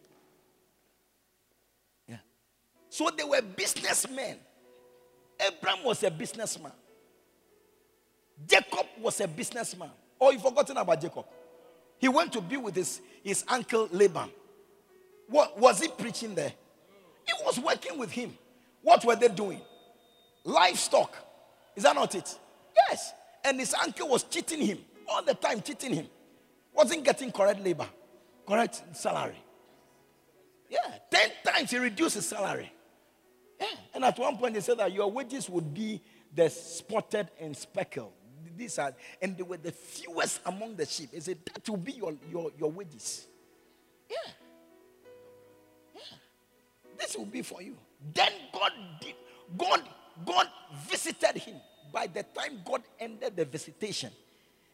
Yeah. 2.07 2.17
So 2.89 3.09
they 3.15 3.23
were 3.23 3.41
businessmen. 3.41 4.37
Abraham 5.39 5.85
was 5.85 6.03
a 6.03 6.11
businessman. 6.11 6.73
Jacob 8.47 8.87
was 9.01 9.21
a 9.21 9.27
businessman. 9.27 9.91
Oh, 10.19 10.31
you've 10.31 10.41
forgotten 10.41 10.77
about 10.77 10.99
Jacob. 10.99 11.25
He 11.99 12.09
went 12.09 12.33
to 12.33 12.41
be 12.41 12.57
with 12.57 12.75
his, 12.75 13.01
his 13.23 13.43
uncle 13.47 13.87
Laban. 13.91 14.29
What 15.27 15.57
was 15.59 15.79
he 15.81 15.87
preaching 15.89 16.33
there? 16.33 16.53
He 17.25 17.33
was 17.45 17.59
working 17.59 17.97
with 17.97 18.11
him. 18.11 18.35
What 18.81 19.03
were 19.05 19.15
they 19.15 19.27
doing? 19.27 19.61
Livestock. 20.43 21.15
Is 21.75 21.83
that 21.83 21.95
not 21.95 22.13
it? 22.15 22.37
Yes. 22.75 23.13
And 23.43 23.59
his 23.59 23.73
uncle 23.73 24.07
was 24.07 24.23
cheating 24.23 24.61
him 24.61 24.79
all 25.07 25.23
the 25.23 25.33
time, 25.33 25.61
cheating 25.61 25.93
him. 25.93 26.07
Wasn't 26.73 27.03
getting 27.03 27.31
correct 27.31 27.61
labor, 27.63 27.87
correct 28.47 28.83
salary. 28.93 29.35
Yeah, 30.69 30.79
10 31.09 31.31
times 31.43 31.71
he 31.71 31.77
reduced 31.77 32.15
his 32.15 32.27
salary. 32.27 32.71
Yeah. 33.59 33.67
And 33.93 34.05
at 34.05 34.17
one 34.17 34.37
point, 34.37 34.53
they 34.53 34.61
said 34.61 34.77
that 34.77 34.91
your 34.93 35.11
wages 35.11 35.49
would 35.49 35.73
be 35.73 36.01
the 36.33 36.49
spotted 36.49 37.29
and 37.39 37.57
speckled. 37.57 38.13
These 38.55 38.77
are, 38.77 38.93
and 39.21 39.35
they 39.37 39.43
were 39.43 39.57
the 39.57 39.71
fewest 39.71 40.41
among 40.45 40.75
the 40.75 40.85
sheep. 40.85 41.09
He 41.13 41.19
said, 41.19 41.39
That 41.45 41.67
will 41.67 41.77
be 41.77 41.93
your, 41.93 42.13
your, 42.29 42.51
your 42.57 42.71
wages. 42.71 43.25
Yeah. 44.09 44.31
Yeah. 45.95 46.17
This 46.97 47.17
will 47.17 47.25
be 47.25 47.41
for 47.41 47.61
you. 47.61 47.75
Then 48.13 48.31
God 48.53 48.71
did, 49.01 49.15
God, 49.57 49.81
God 50.25 50.47
visited 50.87 51.41
him. 51.41 51.55
By 51.91 52.07
the 52.07 52.23
time 52.23 52.61
God 52.63 52.83
ended 52.99 53.35
the 53.35 53.45
visitation, 53.45 54.11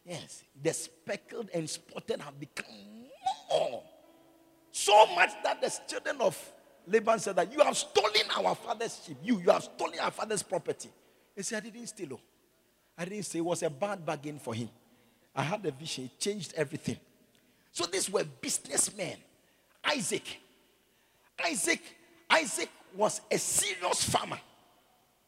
yes, 0.04 0.44
the 0.62 0.72
speckled 0.72 1.48
and 1.54 1.68
spotted 1.68 2.20
have 2.20 2.38
become 2.38 2.66
more. 3.50 3.82
So 4.70 5.06
much 5.14 5.30
that 5.42 5.60
the 5.60 5.74
children 5.88 6.20
of 6.20 6.52
Laban 6.86 7.18
said 7.18 7.36
that 7.36 7.52
you 7.52 7.60
have 7.60 7.76
stolen 7.76 8.22
our 8.36 8.54
father's 8.54 9.02
sheep. 9.04 9.16
You, 9.22 9.40
you 9.40 9.50
have 9.50 9.64
stolen 9.64 9.98
our 9.98 10.10
father's 10.10 10.42
property. 10.42 10.90
He 11.34 11.42
said, 11.42 11.64
I 11.64 11.70
didn't 11.70 11.86
steal. 11.88 12.12
Oh. 12.12 12.20
I 12.98 13.04
didn't 13.04 13.24
say 13.24 13.38
it 13.38 13.44
was 13.44 13.62
a 13.62 13.70
bad 13.70 14.04
bargain 14.04 14.38
for 14.38 14.54
him. 14.54 14.68
I 15.34 15.42
had 15.42 15.64
a 15.66 15.70
vision, 15.70 16.04
it 16.04 16.18
changed 16.18 16.54
everything. 16.56 16.96
So 17.72 17.84
these 17.84 18.08
were 18.08 18.24
businessmen. 18.24 19.16
Isaac. 19.84 20.40
Isaac, 21.44 21.82
Isaac 22.30 22.70
was 22.94 23.20
a 23.30 23.38
serious 23.38 24.04
farmer. 24.04 24.38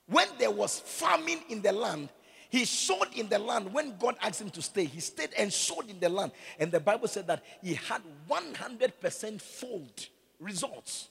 When 0.06 0.26
there 0.38 0.50
was 0.50 0.80
famine 0.80 1.40
in 1.48 1.62
the 1.62 1.72
land, 1.72 2.08
he 2.50 2.64
sowed 2.64 3.08
in 3.14 3.28
the 3.28 3.38
land. 3.38 3.72
When 3.72 3.96
God 3.98 4.16
asked 4.22 4.40
him 4.40 4.50
to 4.50 4.62
stay, 4.62 4.84
he 4.84 5.00
stayed 5.00 5.30
and 5.36 5.52
sowed 5.52 5.90
in 5.90 6.00
the 6.00 6.08
land. 6.08 6.32
And 6.58 6.72
the 6.72 6.80
Bible 6.80 7.08
said 7.08 7.26
that 7.26 7.44
he 7.62 7.74
had 7.74 8.00
100% 8.30 9.40
fold 9.40 10.08
results. 10.40 11.08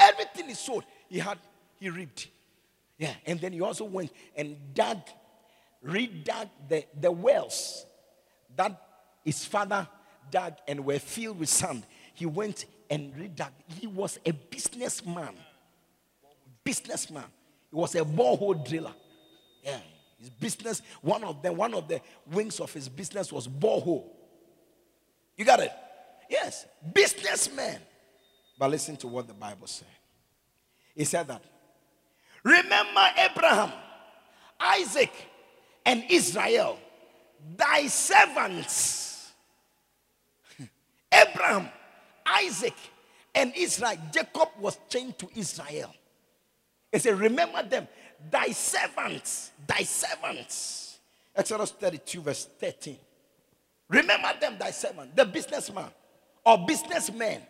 Everything 0.00 0.48
he 0.48 0.54
sowed, 0.54 0.84
he 1.08 1.18
had, 1.18 1.38
he 1.78 1.90
reaped. 1.90 2.28
Yeah. 2.96 3.12
And 3.26 3.38
then 3.40 3.52
he 3.52 3.60
also 3.60 3.84
went 3.84 4.10
and 4.34 4.56
dug, 4.74 5.02
redug 5.84 6.48
the, 6.68 6.84
the 6.98 7.12
wells 7.12 7.84
that 8.56 8.80
his 9.24 9.44
father 9.44 9.86
dug 10.30 10.54
and 10.66 10.84
were 10.84 10.98
filled 10.98 11.38
with 11.38 11.50
sand. 11.50 11.84
He 12.14 12.24
went 12.24 12.64
and 12.88 13.14
redug. 13.14 13.50
He 13.78 13.86
was 13.86 14.18
a 14.24 14.32
businessman. 14.32 15.34
Businessman. 16.68 17.24
He 17.70 17.76
was 17.76 17.94
a 17.94 18.00
borehole 18.00 18.62
driller. 18.68 18.92
Yeah. 19.64 19.78
His 20.18 20.28
business, 20.28 20.82
one 21.00 21.24
of 21.24 21.40
them, 21.40 21.56
one 21.56 21.72
of 21.72 21.88
the 21.88 21.98
wings 22.30 22.60
of 22.60 22.70
his 22.74 22.90
business 22.90 23.32
was 23.32 23.48
borehole. 23.48 24.04
You 25.34 25.46
got 25.46 25.60
it? 25.60 25.72
Yes. 26.28 26.66
Businessman. 26.92 27.80
But 28.58 28.70
listen 28.70 28.98
to 28.98 29.06
what 29.06 29.26
the 29.26 29.32
Bible 29.32 29.66
said. 29.66 29.88
He 30.94 31.04
said 31.04 31.28
that. 31.28 31.42
Remember 32.44 33.06
Abraham, 33.16 33.72
Isaac, 34.60 35.12
and 35.86 36.04
Israel, 36.10 36.78
thy 37.56 37.86
servants. 37.86 39.32
Abraham, 41.12 41.70
Isaac, 42.26 42.76
and 43.34 43.54
Israel. 43.56 43.96
Jacob 44.12 44.50
was 44.60 44.76
chained 44.90 45.18
to 45.18 45.30
Israel. 45.34 45.94
He 46.92 46.98
said, 46.98 47.18
Remember 47.18 47.62
them, 47.62 47.88
thy 48.30 48.48
servants, 48.48 49.52
thy 49.66 49.82
servants. 49.82 50.98
Exodus 51.34 51.70
32, 51.72 52.20
verse 52.20 52.48
13. 52.58 52.96
Remember 53.88 54.32
them, 54.40 54.56
thy 54.58 54.70
servant, 54.70 55.14
the 55.14 55.24
businessman 55.24 55.90
or 56.44 56.58
businessmen. 56.66 57.42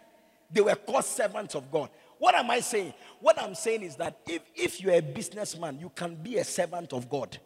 They 0.50 0.60
were 0.60 0.74
called 0.74 1.04
servants 1.04 1.54
of 1.54 1.70
God. 1.70 1.90
What 2.18 2.34
am 2.34 2.50
I 2.50 2.60
saying? 2.60 2.94
What 3.20 3.40
I'm 3.40 3.54
saying 3.54 3.82
is 3.82 3.96
that 3.96 4.18
if, 4.26 4.42
if 4.54 4.80
you're 4.80 4.94
a 4.94 5.00
businessman, 5.00 5.78
you 5.78 5.90
can 5.94 6.16
be 6.16 6.38
a 6.38 6.44
servant 6.44 6.92
of 6.92 7.08
God. 7.08 7.38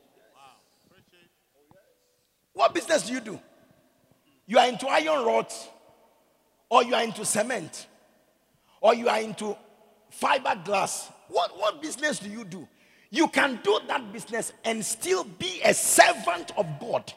What 2.54 2.74
business 2.74 3.06
do 3.06 3.14
you 3.14 3.20
do? 3.20 3.40
You 4.46 4.58
are 4.58 4.68
into 4.68 4.86
iron 4.86 5.24
rods, 5.24 5.68
or 6.68 6.84
you 6.84 6.94
are 6.94 7.02
into 7.02 7.24
cement, 7.24 7.86
or 8.80 8.94
you 8.94 9.08
are 9.08 9.20
into 9.20 9.56
fiberglass. 10.20 11.10
What, 11.32 11.58
what 11.58 11.80
business 11.82 12.18
do 12.18 12.28
you 12.28 12.44
do? 12.44 12.68
You 13.10 13.26
can 13.28 13.58
do 13.64 13.80
that 13.88 14.12
business 14.12 14.52
and 14.64 14.84
still 14.84 15.24
be 15.24 15.60
a 15.64 15.72
servant 15.74 16.52
of 16.56 16.66
God. 16.78 17.12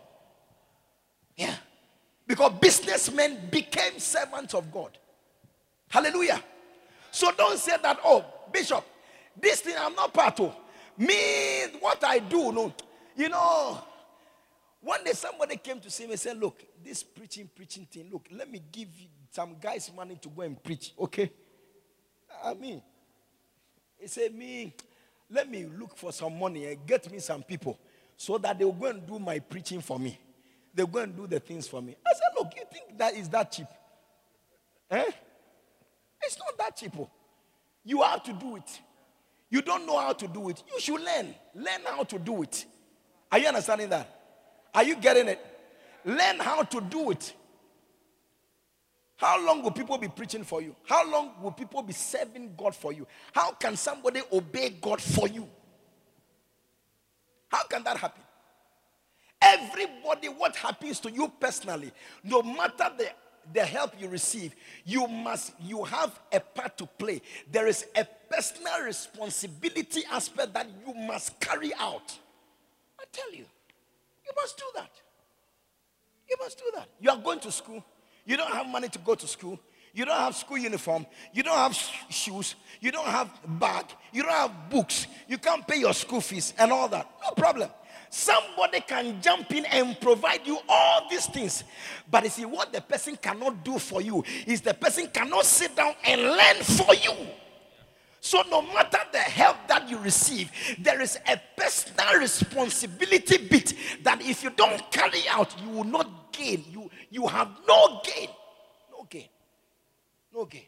Yeah. 1.36 1.54
Because 2.26 2.54
businessmen 2.60 3.50
became 3.52 4.00
servants 4.00 4.54
of 4.54 4.72
God. 4.72 4.98
Hallelujah. 5.90 6.42
So 7.12 7.32
don't 7.38 7.60
say 7.60 7.74
that, 7.84 8.00
oh, 8.04 8.26
Bishop, 8.52 8.84
this 9.40 9.62
thing 9.62 9.76
I'm 9.78 9.96
not 9.96 10.14
part 10.14 10.40
of. 10.40 10.56
Me, 10.98 11.66
what 11.82 12.04
I 12.04 12.20
do, 12.20 12.52
no. 12.52 12.74
You 13.18 13.30
know, 13.30 13.78
one 14.82 15.04
day 15.04 15.12
somebody 15.12 15.58
came 15.58 15.80
to 15.82 15.90
see 15.90 16.06
me 16.06 16.12
and 16.12 16.20
said, 16.20 16.38
Look, 16.40 16.64
this 16.84 17.04
preaching, 17.04 17.50
preaching 17.54 17.86
thing, 17.86 18.10
look, 18.12 18.28
let 18.32 18.50
me 18.50 18.62
give 18.72 18.88
you 18.98 19.08
some 19.32 19.56
guys 19.62 19.92
money 19.96 20.16
to 20.22 20.30
go 20.30 20.42
and 20.44 20.62
preach, 20.62 20.94
okay? 21.00 21.32
I 22.44 22.54
mean, 22.54 22.82
he 24.00 24.08
said, 24.08 24.34
Me, 24.34 24.74
let 25.30 25.50
me 25.50 25.66
look 25.66 25.98
for 25.98 26.12
some 26.12 26.38
money 26.38 26.66
and 26.66 26.86
get 26.86 27.12
me 27.12 27.20
some 27.20 27.44
people 27.44 27.80
so 28.18 28.38
that 28.38 28.58
they'll 28.58 28.72
go 28.72 28.88
and 28.88 29.06
do 29.06 29.20
my 29.20 29.40
preaching 29.40 29.82
for 29.82 30.00
me. 30.00 30.18
They'll 30.74 30.88
go 30.88 31.00
and 31.00 31.16
do 31.16 31.28
the 31.28 31.40
things 31.40 31.68
for 31.68 31.82
me. 31.82 31.96
I 32.06 32.14
said, 32.14 32.38
Look, 32.38 32.54
you 32.56 32.64
think 32.72 32.98
that 32.98 33.16
is 33.16 33.30
that 33.30 33.52
cheap? 33.52 33.68
Eh? 34.92 35.12
It's 36.22 36.38
not 36.40 36.58
that 36.58 36.76
cheap. 36.76 36.94
Oh. 37.00 37.10
You 37.84 38.02
have 38.02 38.24
to 38.24 38.34
do 38.34 38.56
it. 38.56 38.82
You 39.50 39.62
don't 39.62 39.86
know 39.86 40.00
how 40.00 40.14
to 40.14 40.28
do 40.28 40.50
it. 40.50 40.64
You 40.74 40.80
should 40.80 41.02
learn. 41.02 41.34
Learn 41.54 41.82
how 41.86 42.04
to 42.04 42.20
do 42.20 42.42
it. 42.44 42.66
Are 43.32 43.38
you 43.38 43.48
understanding 43.48 43.90
that? 43.90 44.10
Are 44.74 44.84
you 44.84 44.96
getting 44.96 45.28
it? 45.28 45.40
Learn 46.04 46.40
how 46.40 46.64
to 46.64 46.82
do 46.82 47.12
it. 47.12 47.34
How 49.18 49.44
long 49.46 49.64
will 49.64 49.72
people 49.72 49.98
be 49.98 50.10
preaching 50.10 50.44
for 50.44 50.62
you? 50.62 50.76
How 50.86 51.10
long 51.10 51.32
will 51.42 51.52
people 51.52 51.82
be 51.82 51.94
serving 51.94 52.54
God 52.58 52.76
for 52.76 52.92
you? 52.92 53.08
How 53.34 53.52
can 53.52 53.78
somebody 53.78 54.22
obey 54.32 54.76
God 54.82 55.02
for 55.02 55.28
you? 55.28 55.48
How 57.48 57.64
can 57.64 57.84
that 57.84 57.98
happen? 57.98 58.22
Everybody, 59.42 60.28
what 60.28 60.56
happens 60.56 61.00
to 61.02 61.12
you 61.12 61.32
personally, 61.40 61.92
no 62.24 62.42
matter 62.42 62.92
the 62.98 63.10
the 63.54 63.64
help 63.64 63.94
you 64.00 64.08
receive, 64.08 64.56
you 64.86 65.08
must 65.08 65.54
you 65.62 65.84
have 65.84 66.20
a 66.32 66.40
part 66.40 66.78
to 66.80 66.86
play. 66.86 67.22
There 67.52 67.68
is 67.68 67.86
a 67.96 68.06
personal 68.30 68.82
responsibility 68.84 70.04
aspect 70.12 70.54
that 70.54 70.68
you 70.86 70.94
must 70.94 71.40
carry 71.40 71.72
out. 71.76 72.18
I 73.00 73.04
tell 73.12 73.32
you, 73.32 73.46
you 74.26 74.32
must 74.36 74.58
do 74.58 74.66
that. 74.76 74.90
You 76.28 76.38
must 76.40 76.58
do 76.58 76.66
that. 76.76 76.88
You 77.00 77.12
are 77.12 77.18
going 77.18 77.40
to 77.42 77.52
school. 77.52 77.86
You 78.26 78.38
don't 78.38 78.52
have 78.52 78.68
money 78.68 78.90
to 78.90 79.00
go 79.00 79.16
to 79.16 79.28
school. 79.28 79.60
You 79.94 80.04
don't 80.04 80.18
have 80.18 80.36
school 80.36 80.58
uniform. 80.58 81.06
You 81.34 81.44
don't 81.44 81.56
have 81.56 81.74
shoes. 82.10 82.56
You 82.82 82.92
don't 82.92 83.08
have 83.08 83.30
bag. 83.48 83.86
You 84.12 84.24
don't 84.24 84.32
have 84.34 84.70
books. 84.70 85.08
You 85.28 85.38
can't 85.38 85.66
pay 85.66 85.80
your 85.80 85.94
school 85.94 86.20
fees 86.20 86.54
and 86.58 86.72
all 86.72 86.90
that. 86.90 87.10
No 87.24 87.32
problem. 87.32 87.70
Somebody 88.10 88.82
can 88.82 89.22
jump 89.22 89.52
in 89.52 89.66
and 89.66 90.00
provide 90.00 90.46
you 90.46 90.60
all 90.68 91.08
these 91.10 91.26
things. 91.28 91.64
But 92.10 92.24
you 92.26 92.30
see, 92.30 92.46
what 92.46 92.74
the 92.74 92.82
person 92.82 93.16
cannot 93.16 93.64
do 93.64 93.80
for 93.80 94.02
you 94.02 94.24
is 94.46 94.62
the 94.62 94.74
person 94.74 95.08
cannot 95.08 95.46
sit 95.46 95.76
down 95.76 95.94
and 96.04 96.22
learn 96.22 96.56
for 96.64 96.94
you. 96.96 97.14
So, 98.20 98.42
no 98.50 98.64
matter 98.64 98.98
the 99.12 99.20
help 99.20 99.68
that 99.68 99.88
you 99.88 100.00
receive, 100.00 100.52
there 100.80 101.00
is 101.00 101.20
a 101.28 101.40
personal 101.56 102.20
responsibility 102.20 103.38
bit 103.38 103.74
that 104.04 104.20
if 104.22 104.44
you 104.44 104.50
don't 104.50 104.92
carry 104.92 105.22
out, 105.30 105.54
you 105.62 105.70
will 105.70 105.84
not 105.84 106.32
gain. 106.32 106.66
You, 106.72 106.85
you 107.10 107.28
have 107.28 107.50
no 107.68 108.02
gain. 108.04 108.30
No 108.92 109.04
gain. 109.10 109.30
No 110.34 110.46
gain. 110.46 110.64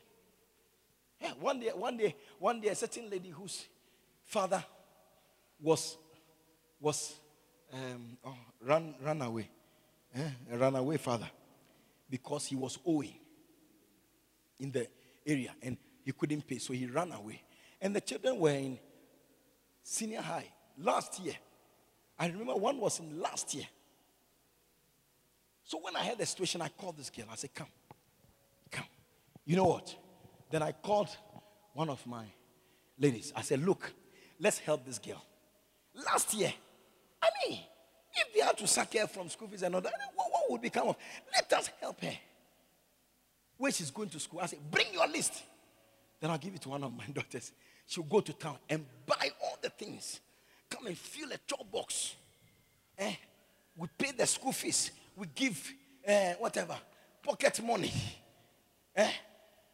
Yeah, 1.22 1.32
one 1.40 1.60
day, 1.60 1.72
one 1.74 1.98
day, 1.98 2.16
one 2.38 2.62
day, 2.62 2.70
a 2.70 2.76
certain 2.76 3.10
lady 3.10 3.30
whose 3.30 3.66
father 4.24 4.64
was 5.60 5.98
was 6.80 7.16
um, 7.74 8.18
oh, 8.24 8.36
run 8.62 8.96
run 9.04 9.22
away, 9.22 9.50
eh? 10.16 10.30
a 10.52 10.58
runaway 10.58 10.98
father, 10.98 11.30
because 12.10 12.46
he 12.46 12.56
was 12.56 12.78
owing 12.86 13.14
in 14.60 14.72
the 14.72 14.88
area 15.26 15.54
and 15.62 15.78
he 16.04 16.12
couldn't 16.12 16.48
pay, 16.48 16.60
so 16.60 16.74
he 16.74 16.86
ran 16.86 17.12
away. 17.12 17.42
And 17.82 17.96
the 17.96 18.02
children 18.02 18.40
were 18.40 18.52
in 18.52 18.80
senior 19.84 20.22
high 20.22 20.48
last 20.78 21.20
year. 21.20 21.36
I 22.20 22.28
remember 22.28 22.56
one 22.56 22.80
was 22.80 23.00
in 23.00 23.20
last 23.20 23.54
year. 23.54 23.66
So 25.68 25.80
when 25.82 25.98
I 25.98 26.06
heard 26.06 26.18
the 26.18 26.26
situation, 26.26 26.62
I 26.62 26.70
called 26.70 26.98
this 26.98 27.10
girl. 27.10 27.26
I 27.30 27.36
said, 27.36 27.54
Come, 27.54 27.68
come. 28.72 28.86
You 29.46 29.58
know 29.58 29.66
what? 29.66 29.94
Then 30.50 30.64
I 30.64 30.72
called 30.72 31.10
one 31.74 31.90
of 31.90 32.08
my 32.08 32.24
ladies. 32.98 33.34
I 33.36 33.42
said, 33.42 33.62
Look, 33.66 33.92
let's 34.40 34.60
help 34.60 34.86
this 34.86 34.98
girl. 34.98 35.22
Last 35.94 36.34
year, 36.34 36.54
I 37.22 37.28
mean, 37.44 37.60
if 38.14 38.34
they 38.34 38.40
had 38.40 38.58
to 38.60 38.66
sack 38.66 38.94
her 38.94 39.08
from 39.08 39.28
school 39.28 39.50
fees 39.50 39.62
and 39.62 39.76
all 39.76 39.82
that, 39.82 39.92
what, 40.16 40.32
what 40.32 40.52
would 40.52 40.62
become 40.62 40.88
of? 40.88 40.96
Let 41.36 41.52
us 41.52 41.70
help 41.82 42.00
her. 42.02 42.18
When 43.58 43.74
she's 43.74 43.92
going 43.92 44.08
to 44.10 44.22
school, 44.22 44.40
I 44.42 44.46
said, 44.46 44.60
Bring 44.72 44.88
your 44.94 45.08
list. 45.10 45.44
Then 46.22 46.32
I'll 46.32 46.38
give 46.38 46.56
it 46.56 46.62
to 46.62 46.70
one 46.70 46.84
of 46.86 46.96
my 46.96 47.06
daughters. 47.14 47.52
She'll 47.86 48.06
go 48.06 48.22
to 48.22 48.32
town 48.32 48.58
and 48.70 48.86
buy 49.06 49.32
all 49.44 49.58
the 49.62 49.70
things. 49.70 50.22
Come 50.70 50.88
and 50.88 50.98
fill 50.98 51.30
a 51.34 51.38
chop 51.46 51.70
box. 51.70 52.16
Eh? 52.98 53.16
We 53.76 53.88
pay 53.98 54.14
the 54.14 54.26
school 54.26 54.54
fees. 54.54 54.92
We 55.18 55.26
give 55.34 55.74
eh, 56.06 56.36
whatever, 56.40 56.78
pocket 57.24 57.62
money. 57.64 57.92
Eh? 58.96 59.12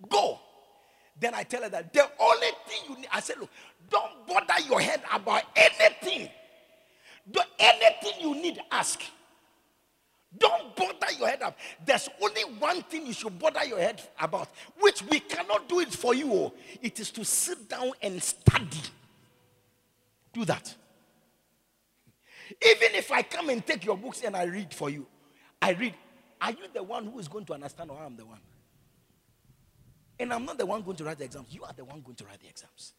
Go. 0.09 0.39
Then 1.19 1.35
I 1.35 1.43
tell 1.43 1.61
her 1.61 1.69
that 1.69 1.93
the 1.93 2.09
only 2.19 2.47
thing 2.67 2.81
you 2.89 2.95
need, 2.95 3.07
I 3.11 3.19
said, 3.19 3.37
look, 3.39 3.49
don't 3.89 4.27
bother 4.27 4.61
your 4.67 4.81
head 4.81 5.01
about 5.13 5.43
anything. 5.55 6.29
Do 7.29 7.41
anything 7.59 8.21
you 8.21 8.35
need, 8.35 8.59
ask. 8.71 9.01
Don't 10.35 10.75
bother 10.75 11.13
your 11.19 11.27
head 11.27 11.43
up. 11.43 11.57
There's 11.85 12.09
only 12.21 12.41
one 12.57 12.81
thing 12.83 13.05
you 13.05 13.13
should 13.13 13.37
bother 13.37 13.63
your 13.65 13.79
head 13.79 14.01
about, 14.19 14.49
which 14.79 15.03
we 15.03 15.19
cannot 15.19 15.69
do 15.69 15.79
it 15.81 15.93
for 15.93 16.15
you. 16.15 16.33
Oh. 16.33 16.53
It 16.81 16.99
is 16.99 17.11
to 17.11 17.23
sit 17.23 17.69
down 17.69 17.91
and 18.01 18.21
study. 18.21 18.81
Do 20.33 20.43
that. 20.45 20.73
Even 22.65 22.95
if 22.95 23.11
I 23.11 23.21
come 23.21 23.49
and 23.49 23.65
take 23.65 23.85
your 23.85 23.97
books 23.97 24.21
and 24.23 24.35
I 24.35 24.43
read 24.43 24.73
for 24.73 24.89
you, 24.89 25.05
I 25.63 25.71
read. 25.71 25.93
Are 26.41 26.51
you 26.51 26.65
the 26.73 26.83
one 26.83 27.05
who 27.05 27.19
is 27.19 27.29
going 27.29 27.45
to 27.45 27.53
understand, 27.53 27.89
or 27.89 27.97
I'm 27.97 28.17
the 28.17 28.25
one? 28.25 28.39
And 30.19 30.33
I'm 30.33 30.43
not 30.43 30.57
the 30.57 30.65
one 30.65 30.81
going 30.81 30.97
to 30.97 31.05
write 31.05 31.17
the 31.17 31.23
exams. 31.23 31.47
You 31.51 31.63
are 31.63 31.71
the 31.71 31.85
one 31.85 32.01
going 32.01 32.15
to 32.17 32.25
write 32.25 32.41
the 32.41 32.49
exams. 32.49 32.91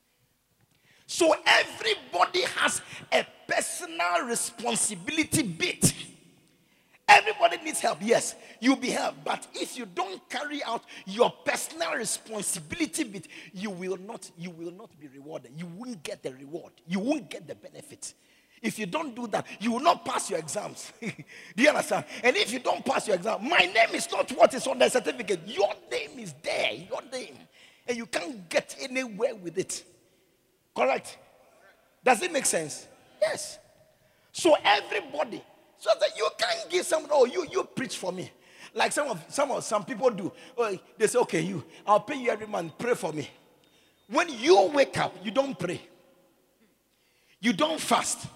So 1.06 1.34
everybody 1.46 2.40
has 2.42 2.80
a 3.12 3.26
personal 3.46 4.26
responsibility 4.26 5.42
bit. 5.42 5.92
Everybody 7.06 7.58
needs 7.62 7.80
help. 7.80 7.98
Yes, 8.00 8.34
you'll 8.60 8.76
be 8.76 8.88
helped. 8.88 9.22
But 9.22 9.46
if 9.52 9.76
you 9.76 9.84
don't 9.84 10.26
carry 10.30 10.64
out 10.64 10.84
your 11.04 11.30
personal 11.44 11.92
responsibility 11.92 13.04
bit, 13.04 13.28
you 13.52 13.68
will 13.68 13.98
not, 13.98 14.30
you 14.38 14.48
will 14.48 14.72
not 14.72 14.98
be 14.98 15.08
rewarded. 15.08 15.52
You 15.54 15.66
won't 15.66 16.02
get 16.02 16.22
the 16.22 16.32
reward. 16.32 16.72
You 16.86 17.00
won't 17.00 17.28
get 17.28 17.46
the 17.46 17.56
benefit. 17.56 18.14
If 18.64 18.78
you 18.78 18.86
don't 18.86 19.14
do 19.14 19.26
that, 19.26 19.46
you 19.60 19.72
will 19.72 19.80
not 19.80 20.06
pass 20.06 20.30
your 20.30 20.38
exams. 20.38 20.90
do 21.02 21.12
you 21.62 21.68
understand? 21.68 22.06
And 22.22 22.34
if 22.34 22.50
you 22.50 22.60
don't 22.60 22.82
pass 22.82 23.06
your 23.06 23.16
exam, 23.16 23.46
my 23.46 23.58
name 23.58 23.94
is 23.94 24.10
not 24.10 24.30
what 24.32 24.54
is 24.54 24.66
on 24.66 24.78
the 24.78 24.88
certificate. 24.88 25.40
Your 25.46 25.68
name 25.90 26.18
is 26.18 26.34
there. 26.42 26.72
Your 26.72 27.02
name. 27.12 27.34
And 27.86 27.94
you 27.98 28.06
can't 28.06 28.48
get 28.48 28.74
anywhere 28.80 29.34
with 29.34 29.58
it. 29.58 29.84
Correct? 30.74 31.18
Does 32.02 32.22
it 32.22 32.32
make 32.32 32.46
sense? 32.46 32.88
Yes. 33.20 33.58
So 34.32 34.56
everybody, 34.64 35.44
so 35.76 35.90
that 36.00 36.16
you 36.16 36.26
can't 36.38 36.70
give 36.70 36.86
some, 36.86 37.06
oh, 37.10 37.26
you 37.26 37.46
you 37.52 37.64
preach 37.64 37.98
for 37.98 38.12
me. 38.12 38.30
Like 38.72 38.92
some 38.92 39.08
of 39.08 39.22
some 39.28 39.50
of 39.50 39.62
some 39.62 39.84
people 39.84 40.08
do. 40.08 40.32
Oh, 40.56 40.74
they 40.96 41.06
say, 41.06 41.18
okay, 41.18 41.42
you, 41.42 41.62
I'll 41.86 42.00
pay 42.00 42.16
you 42.16 42.30
every 42.30 42.46
month, 42.46 42.78
pray 42.78 42.94
for 42.94 43.12
me. 43.12 43.28
When 44.08 44.30
you 44.30 44.70
wake 44.72 44.96
up, 44.96 45.14
you 45.22 45.30
don't 45.30 45.58
pray. 45.58 45.82
You 47.40 47.52
don't 47.52 47.78
fast. 47.78 48.26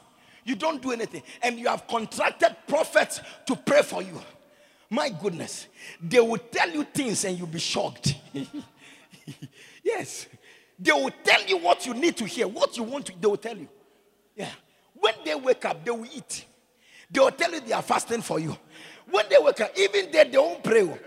You 0.49 0.57
don't 0.57 0.81
do 0.81 0.93
anything. 0.93 1.23
And 1.43 1.59
you 1.59 1.69
have 1.69 1.87
contracted 1.87 2.57
prophets 2.67 3.21
to 3.45 3.55
pray 3.55 3.83
for 3.83 4.01
you. 4.01 4.19
My 4.89 5.11
goodness. 5.11 5.67
They 6.01 6.21
will 6.21 6.39
tell 6.39 6.71
you 6.71 6.85
things 6.85 7.23
and 7.27 7.37
you'll 7.37 7.49
be 7.49 7.59
shocked. 7.59 8.15
yes. 9.85 10.27
They 10.79 10.93
will 10.93 11.13
tell 11.23 11.45
you 11.45 11.59
what 11.59 11.85
you 11.85 11.93
need 11.93 12.17
to 12.17 12.25
hear, 12.25 12.49
what 12.49 12.79
you 12.79 12.83
want 12.83 13.05
to, 13.07 13.13
they 13.21 13.29
will 13.29 13.37
tell 13.37 13.59
you. 13.59 13.69
Yeah. 14.35 14.49
When 14.95 15.13
they 15.23 15.35
wake 15.35 15.67
up, 15.67 15.85
they 15.85 15.91
will 15.91 16.07
eat. 16.07 16.47
They 17.11 17.21
will 17.21 17.31
tell 17.31 17.53
you 17.53 17.61
they 17.61 17.75
are 17.75 17.83
fasting 17.83 18.23
for 18.23 18.41
you. 18.41 18.57
When 19.11 19.27
they 19.29 19.37
wake 19.39 19.61
up, 19.61 19.73
even 19.79 20.11
they, 20.11 20.25
they 20.25 20.39
won't 20.39 20.65
pray. 20.65 20.81
Even 20.81 20.99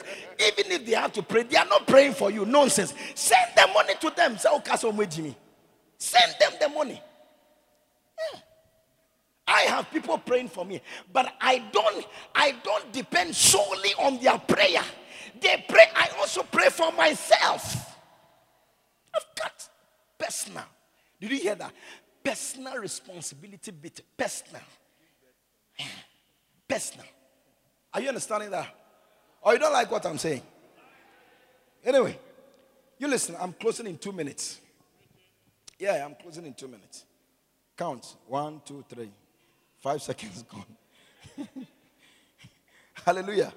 if 0.71 0.85
they 0.85 0.91
have 0.91 1.13
to 1.13 1.23
pray, 1.23 1.43
they 1.43 1.57
are 1.57 1.65
not 1.65 1.87
praying 1.87 2.13
for 2.13 2.29
you. 2.29 2.45
Nonsense. 2.45 2.93
Send 3.15 3.47
the 3.55 3.67
money 3.73 3.95
to 4.01 4.11
them. 4.15 4.37
Oh, 4.45 4.61
Send 5.97 6.35
them 6.39 6.51
the 6.59 6.69
money. 6.69 7.01
Yeah. 8.33 8.39
I 9.51 9.61
have 9.63 9.91
people 9.91 10.17
praying 10.17 10.47
for 10.47 10.63
me, 10.65 10.81
but 11.11 11.33
I 11.41 11.59
don't 11.71 12.05
I 12.33 12.55
don't 12.63 12.91
depend 12.93 13.35
solely 13.35 13.93
on 13.99 14.17
their 14.19 14.37
prayer. 14.37 14.83
They 15.39 15.65
pray, 15.67 15.87
I 15.95 16.09
also 16.19 16.43
pray 16.43 16.69
for 16.69 16.91
myself. 16.93 17.97
I've 19.13 19.35
got 19.35 19.69
personal. 20.17 20.63
Did 21.19 21.31
you 21.31 21.37
hear 21.37 21.55
that? 21.55 21.73
Personal 22.23 22.77
responsibility 22.77 23.71
bit. 23.71 24.01
Personal. 24.15 24.61
Personal. 26.67 27.05
Are 27.93 27.99
you 27.99 28.07
understanding 28.07 28.51
that? 28.51 28.73
Or 29.41 29.53
you 29.53 29.59
don't 29.59 29.73
like 29.73 29.91
what 29.91 30.05
I'm 30.05 30.17
saying? 30.17 30.43
Anyway, 31.83 32.17
you 32.99 33.07
listen. 33.07 33.35
I'm 33.39 33.53
closing 33.53 33.87
in 33.87 33.97
two 33.97 34.11
minutes. 34.11 34.59
Yeah, 35.79 36.05
I'm 36.05 36.15
closing 36.15 36.45
in 36.45 36.53
two 36.53 36.67
minutes. 36.67 37.05
Count. 37.75 38.15
One, 38.27 38.61
two, 38.63 38.85
three. 38.87 39.11
Five 39.81 40.01
seconds 40.01 40.43
gone. 40.49 41.57
Hallelujah. 42.93 43.53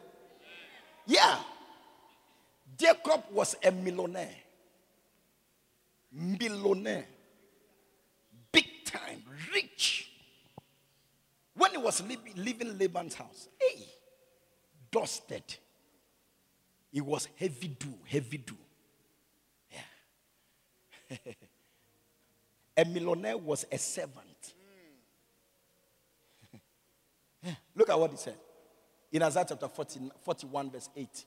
Yeah. 1.06 1.38
Jacob 2.76 3.24
was 3.30 3.54
a 3.62 3.70
millionaire 3.70 4.34
millionaire, 6.14 7.06
big 8.52 8.84
time, 8.84 9.22
rich. 9.52 10.10
When 11.56 11.72
he 11.72 11.76
was 11.78 12.02
leaving 12.36 12.78
Laban's 12.78 13.14
house, 13.14 13.48
hey, 13.60 13.84
dusted. 14.90 15.42
It 16.92 17.04
was 17.04 17.28
heavy 17.36 17.68
dew, 17.68 17.94
heavy 18.06 18.38
dew. 18.38 18.56
Yeah. 21.10 21.16
a 22.76 22.84
millionaire 22.84 23.36
was 23.36 23.66
a 23.70 23.78
servant. 23.78 24.33
Look 27.74 27.90
at 27.90 27.98
what 27.98 28.10
he 28.10 28.16
said 28.16 28.36
in 29.12 29.22
Isaiah 29.22 29.46
chapter 29.48 29.68
40, 29.68 30.10
41, 30.22 30.70
verse 30.70 30.90
8 30.96 31.24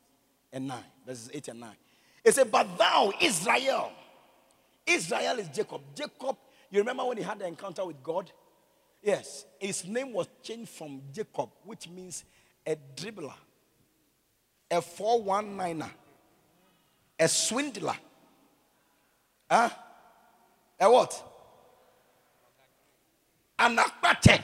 and 0.52 0.68
9. 0.68 0.78
Verses 1.06 1.30
8 1.34 1.48
and 1.50 1.60
9. 1.62 1.70
He 2.24 2.32
said, 2.32 2.52
But 2.52 2.78
thou, 2.78 3.14
Israel, 3.22 3.92
Israel 4.86 5.40
is 5.40 5.48
Jacob. 5.50 5.82
Jacob, 5.96 6.36
you 6.70 6.80
remember 6.80 7.06
when 7.06 7.18
he 7.18 7.24
had 7.24 7.40
the 7.40 7.48
encounter 7.48 7.86
with 7.86 8.04
God? 8.04 8.32
Yes, 9.02 9.46
his 9.60 9.86
name 9.86 10.12
was 10.12 10.28
changed 10.44 10.70
from 10.70 11.02
Jacob, 11.14 11.50
which 11.64 11.88
means 11.88 12.26
a 12.66 12.76
dribbler, 12.96 13.34
a 14.70 14.82
419er, 14.82 15.90
a 17.20 17.28
swindler. 17.28 17.96
Huh? 19.50 19.70
A 20.80 20.92
what? 20.92 21.24
An 23.60 23.78
akpate. 23.78 24.42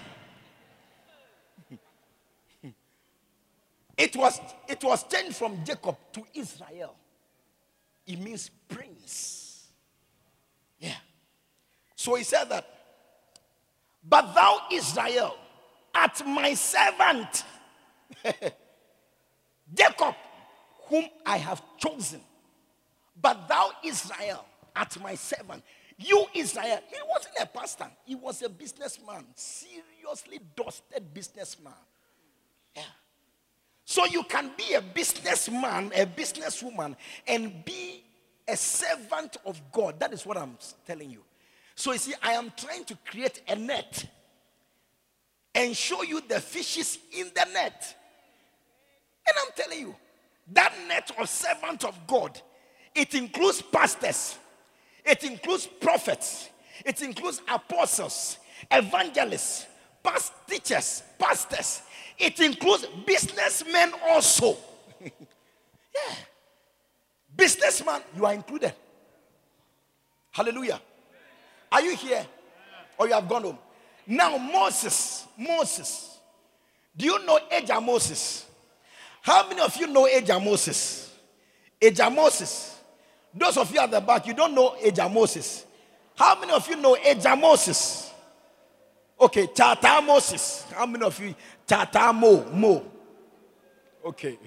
It 3.97 4.15
was 4.15 4.39
it 4.67 4.83
was 4.83 5.03
changed 5.07 5.35
from 5.35 5.63
Jacob 5.63 5.97
to 6.13 6.23
Israel. 6.33 6.95
It 8.05 8.19
means 8.19 8.49
prince. 8.67 9.67
Yeah. 10.79 10.95
So 11.95 12.15
he 12.15 12.23
said 12.23 12.45
that, 12.45 12.67
but 14.03 14.33
thou 14.33 14.59
Israel, 14.71 15.35
at 15.95 16.21
my 16.25 16.53
servant 16.53 17.45
Jacob, 19.73 20.15
whom 20.87 21.05
I 21.25 21.37
have 21.37 21.61
chosen. 21.77 22.21
But 23.19 23.47
thou, 23.47 23.71
Israel, 23.83 24.45
at 24.75 24.99
my 25.01 25.15
servant. 25.15 25.63
You, 25.97 26.25
Israel, 26.33 26.79
he 26.89 26.97
wasn't 27.07 27.35
a 27.39 27.45
pastor, 27.45 27.87
he 28.05 28.15
was 28.15 28.41
a 28.41 28.49
businessman, 28.49 29.25
seriously 29.35 30.39
dusted 30.55 31.13
businessman. 31.13 31.73
Yeah. 32.75 32.83
So 33.85 34.05
you 34.05 34.23
can 34.23 34.51
be 34.57 34.73
a 34.73 34.81
businessman, 34.81 35.91
a 35.95 36.05
businesswoman, 36.05 36.95
and 37.27 37.65
be 37.65 38.03
a 38.47 38.55
servant 38.55 39.37
of 39.45 39.61
God. 39.71 39.99
That 39.99 40.13
is 40.13 40.25
what 40.25 40.37
I'm 40.37 40.57
telling 40.85 41.09
you. 41.09 41.21
So 41.75 41.91
you 41.91 41.97
see, 41.97 42.13
I 42.21 42.33
am 42.33 42.51
trying 42.55 42.85
to 42.85 42.97
create 43.05 43.41
a 43.47 43.55
net 43.55 44.05
and 45.55 45.75
show 45.75 46.03
you 46.03 46.21
the 46.21 46.39
fishes 46.39 46.97
in 47.11 47.31
the 47.35 47.45
net. 47.53 47.95
And 49.27 49.37
I'm 49.41 49.51
telling 49.55 49.79
you, 49.79 49.95
that 50.51 50.73
net 50.87 51.11
of 51.19 51.29
servant 51.29 51.85
of 51.85 51.97
God, 52.07 52.39
it 52.93 53.13
includes 53.15 53.61
pastors, 53.61 54.37
it 55.05 55.23
includes 55.23 55.67
prophets, 55.67 56.49
it 56.85 57.01
includes 57.01 57.41
apostles, 57.47 58.37
evangelists, 58.69 59.67
past 60.03 60.33
teachers, 60.47 61.03
pastors. 61.17 61.81
It 62.17 62.39
includes 62.39 62.85
businessmen 63.05 63.93
also. 64.09 64.57
yeah. 65.01 66.15
Businessman, 67.35 68.01
you 68.15 68.25
are 68.25 68.33
included. 68.33 68.73
Hallelujah. 70.31 70.79
Are 71.71 71.81
you 71.81 71.95
here? 71.95 72.25
Or 72.97 73.07
you 73.07 73.13
have 73.13 73.27
gone 73.27 73.43
home? 73.43 73.57
Now, 74.05 74.37
Moses, 74.37 75.25
Moses. 75.37 76.17
Do 76.95 77.05
you 77.05 77.25
know 77.25 77.39
Elijah 77.51 77.81
Moses? 77.81 78.45
How 79.21 79.47
many 79.47 79.61
of 79.61 79.75
you 79.77 79.87
know 79.87 80.07
Elijah 80.07 80.39
Moses? 80.39 81.15
Elijah 81.81 82.09
Moses. 82.09 82.79
Those 83.33 83.57
of 83.57 83.73
you 83.73 83.79
at 83.79 83.89
the 83.89 84.01
back, 84.01 84.27
you 84.27 84.33
don't 84.33 84.53
know 84.53 84.75
Elijah 84.75 85.09
Moses. 85.09 85.65
How 86.15 86.39
many 86.39 86.53
of 86.53 86.67
you 86.69 86.75
know 86.75 86.95
Elijah 86.95 87.35
Moses? 87.35 88.12
Okay, 89.23 89.47
Chata 89.47 90.05
Moses. 90.05 90.65
How 90.75 90.85
many 90.85 91.05
of 91.05 91.17
you? 91.17 91.33
Chata 91.65 92.13
Mo. 92.13 92.43
Mo. 92.51 92.85
Okay. 94.05 94.37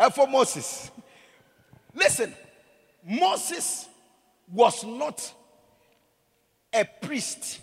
for 0.14 0.26
Moses. 0.26 0.90
Listen, 1.94 2.34
Moses 3.06 3.90
was 4.50 4.84
not 4.84 5.34
a 6.72 6.86
priest. 7.02 7.60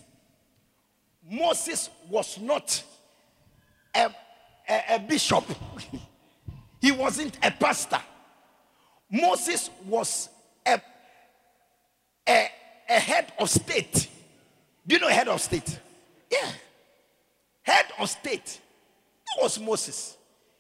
Moses 1.27 1.89
was 2.07 2.39
not 2.39 2.83
a, 3.95 4.13
a, 4.69 4.81
a 4.91 4.99
bishop. 4.99 5.43
he 6.81 6.91
wasn't 6.91 7.35
a 7.41 7.49
pastor. 7.49 8.01
Moses 9.09 9.71
was 9.87 10.29
a, 10.67 10.79
a, 12.29 12.47
a 12.88 12.99
head 12.99 13.33
of 13.39 13.49
state. 13.49 14.09
Do 14.85 14.95
you 14.95 15.01
know 15.01 15.09
head 15.09 15.27
of 15.27 15.41
state? 15.41 15.79
Yeah. 16.31 16.51
Head 17.63 17.85
of 17.99 18.09
state. 18.09 18.61
That 19.25 19.43
was 19.43 19.59
Moses. 19.59 20.17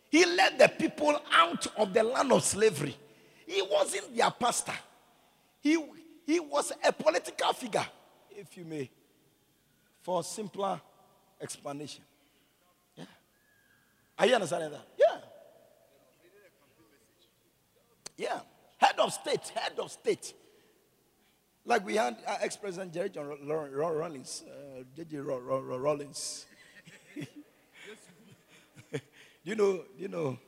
He 0.09 0.25
led 0.25 0.59
the 0.59 0.67
people 0.67 1.19
out 1.31 1.67
of 1.77 1.93
the 1.93 2.03
land 2.03 2.31
of 2.31 2.43
slavery. 2.43 2.95
He 3.45 3.61
wasn't 3.61 4.15
their 4.15 4.31
pastor. 4.31 4.73
He, 5.61 5.81
he 6.25 6.39
was 6.39 6.71
a 6.83 6.91
political 6.91 7.53
figure, 7.53 7.85
if 8.31 8.57
you 8.57 8.65
may, 8.65 8.89
for 10.01 10.23
simpler 10.23 10.79
explanation. 11.41 12.03
Yeah. 12.95 13.05
Are 14.19 14.25
you 14.25 14.35
understanding 14.35 14.71
that? 14.71 14.87
Yeah. 14.97 15.17
Yeah. 18.17 18.39
Head 18.77 18.95
of 18.99 19.13
state, 19.13 19.47
head 19.49 19.73
of 19.79 19.91
state. 19.91 20.33
Like 21.67 21.85
we 21.85 21.95
had 21.97 22.15
uh, 22.25 22.37
ex-president 22.39 22.93
Jerry 22.93 23.09
John 23.09 23.27
Rawlings, 23.45 24.45
uh, 24.47 24.83
J.J. 24.95 25.17
Rawlings. 25.17 26.45
you 29.43 29.53
know, 29.53 29.83
you 29.97 30.07
know, 30.07 30.39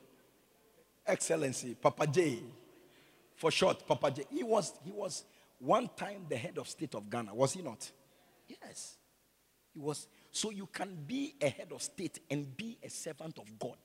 Excellency, 1.06 1.76
Papa 1.76 2.08
J, 2.08 2.40
for 3.36 3.52
short, 3.52 3.86
Papa 3.86 4.12
J. 4.12 4.24
He 4.32 4.44
was, 4.44 4.72
he 4.86 4.92
was 4.92 5.26
one 5.60 5.90
time 5.98 6.26
the 6.30 6.38
head 6.38 6.58
of 6.58 6.70
state 6.70 6.96
of 6.96 7.10
Ghana, 7.10 7.36
was 7.36 7.52
he 7.52 7.62
not? 7.62 7.92
Yes. 8.48 8.96
He 9.74 9.80
was. 9.82 10.08
So 10.32 10.52
you 10.52 10.68
can 10.72 10.96
be 11.06 11.36
a 11.42 11.50
head 11.50 11.74
of 11.74 11.82
state 11.82 12.20
and 12.32 12.56
be 12.56 12.78
a 12.82 12.90
servant 12.90 13.38
of 13.40 13.60
God. 13.60 13.78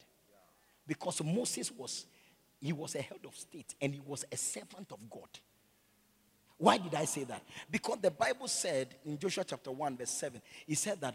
Because 0.87 1.21
Moses 1.25 1.73
was, 1.73 2.07
he 2.61 2.73
was 2.73 2.95
a 2.95 3.03
head 3.03 3.27
of 3.27 3.35
state 3.35 3.75
and 3.81 3.93
he 3.93 4.01
was 4.01 4.25
a 4.31 4.37
servant 4.37 4.93
of 4.93 5.11
God. 5.11 5.41
Why 6.59 6.79
did 6.79 6.95
I 6.95 7.05
say 7.05 7.25
that? 7.25 7.43
Because 7.71 7.99
the 8.01 8.11
Bible 8.11 8.49
said 8.49 8.89
in 9.05 9.19
Joshua 9.19 9.45
chapter 9.45 9.71
1, 9.71 9.97
verse 9.97 10.11
7, 10.11 10.41
he 10.67 10.75
said 10.75 11.01
that 11.01 11.15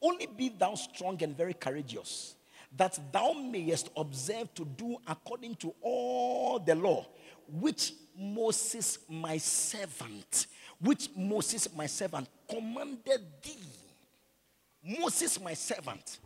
only 0.00 0.26
be 0.26 0.48
thou 0.48 0.74
strong 0.74 1.22
and 1.22 1.36
very 1.36 1.54
courageous, 1.54 2.36
that 2.76 2.98
thou 3.12 3.32
mayest 3.32 3.90
observe 3.96 4.52
to 4.54 4.64
do 4.64 4.96
according 5.06 5.56
to 5.56 5.74
all 5.82 6.58
the 6.58 6.74
law 6.74 7.06
which 7.50 7.94
Moses, 8.16 8.98
my 9.08 9.38
servant, 9.38 10.46
which 10.80 11.08
Moses, 11.16 11.68
my 11.74 11.86
servant, 11.86 12.28
commanded 12.48 13.22
thee. 13.42 14.98
Moses, 15.00 15.40
my 15.40 15.54
servant. 15.54 16.18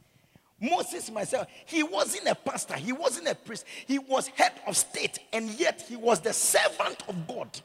Moses, 0.60 1.10
my 1.10 1.24
servant. 1.24 1.50
He 1.66 1.82
wasn't 1.82 2.28
a 2.28 2.34
pastor, 2.34 2.74
he 2.74 2.92
wasn't 2.92 3.28
a 3.28 3.34
priest, 3.34 3.64
he 3.86 3.98
was 3.98 4.28
head 4.28 4.52
of 4.66 4.76
state, 4.76 5.18
and 5.32 5.48
yet 5.58 5.84
he 5.88 5.96
was 5.96 6.20
the 6.20 6.32
servant 6.32 7.02
of 7.08 7.26
God. 7.26 7.60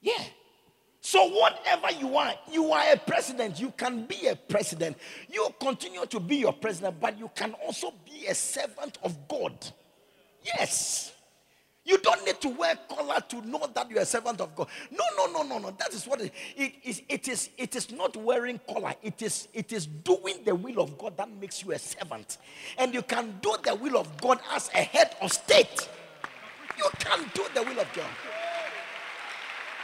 Yeah. 0.00 0.22
So, 1.00 1.26
whatever 1.28 1.92
you 1.98 2.16
are, 2.16 2.34
you 2.50 2.72
are 2.72 2.92
a 2.92 2.96
president. 2.98 3.60
You 3.60 3.72
can 3.76 4.04
be 4.06 4.26
a 4.26 4.36
president. 4.36 4.96
You 5.30 5.48
continue 5.60 6.04
to 6.04 6.20
be 6.20 6.36
your 6.36 6.52
president, 6.52 7.00
but 7.00 7.18
you 7.18 7.30
can 7.34 7.54
also 7.64 7.94
be 8.04 8.26
a 8.26 8.34
servant 8.34 8.98
of 9.02 9.16
God. 9.28 9.54
Yes. 10.42 11.12
You 11.88 11.96
don't 11.96 12.22
need 12.26 12.38
to 12.42 12.50
wear 12.50 12.74
collar 12.90 13.18
to 13.30 13.40
know 13.46 13.66
that 13.74 13.90
you're 13.90 14.02
a 14.02 14.04
servant 14.04 14.42
of 14.42 14.54
God. 14.54 14.68
No, 14.90 15.04
no, 15.16 15.32
no, 15.32 15.42
no, 15.42 15.58
no. 15.58 15.70
That 15.78 15.94
is 15.94 16.06
what 16.06 16.20
it, 16.20 16.34
it 16.54 16.74
is. 16.84 17.02
It 17.08 17.28
is. 17.28 17.48
It 17.56 17.74
is 17.76 17.90
not 17.90 18.14
wearing 18.14 18.60
collar. 18.68 18.94
It 19.02 19.22
is. 19.22 19.48
It 19.54 19.72
is 19.72 19.86
doing 19.86 20.44
the 20.44 20.54
will 20.54 20.82
of 20.82 20.98
God 20.98 21.16
that 21.16 21.30
makes 21.30 21.64
you 21.64 21.72
a 21.72 21.78
servant, 21.78 22.36
and 22.76 22.92
you 22.92 23.00
can 23.00 23.38
do 23.40 23.56
the 23.64 23.74
will 23.74 23.96
of 23.96 24.20
God 24.20 24.38
as 24.52 24.68
a 24.74 24.82
head 24.82 25.16
of 25.22 25.32
state. 25.32 25.88
You 26.76 26.90
can 26.98 27.20
do 27.32 27.46
the 27.54 27.62
will 27.62 27.80
of 27.80 27.90
God. 27.94 28.10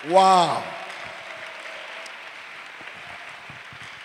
Wow. 0.08 0.62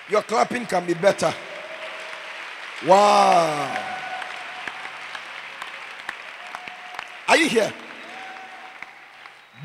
Your 0.09 0.21
clapping 0.23 0.65
can 0.65 0.85
be 0.85 0.93
better. 0.93 1.33
Wow. 2.85 3.85
Are 7.27 7.37
you 7.37 7.49
here? 7.49 7.73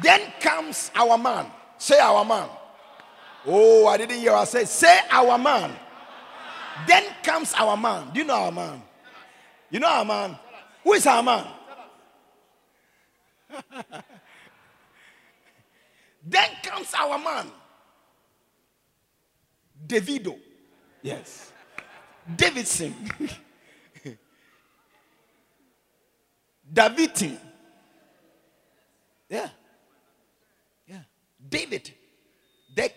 Then 0.03 0.21
comes 0.41 0.91
our 0.95 1.17
man. 1.17 1.47
Say 1.79 1.99
our 1.99 2.25
man. 2.25 2.49
Oh, 3.47 3.87
I 3.87 3.97
didn't 3.97 4.19
hear 4.19 4.33
I 4.33 4.45
say, 4.45 4.65
say 4.65 5.01
our 5.11 5.39
man. 5.39 5.71
Then 6.87 7.05
comes 7.23 7.55
our 7.55 7.77
man. 7.77 8.11
Do 8.13 8.21
you 8.21 8.27
know 8.27 8.35
our 8.35 8.53
man? 8.53 8.83
You 9.71 9.81
know 9.81 9.89
our 9.89 10.05
man? 10.05 10.37
Who 10.83 10.93
is 10.93 11.07
our 11.07 11.23
man? 11.23 11.47
then 16.25 16.49
comes 16.63 16.93
our 16.95 17.19
man. 17.19 17.51
Davido. 19.87 20.39
Yes. 21.03 21.53
Davidson. 22.37 22.95
Davidson. 26.73 27.39
Yeah. 29.29 29.49
Yeah. 30.87 31.03
David. 31.49 31.93
There, 32.75 32.91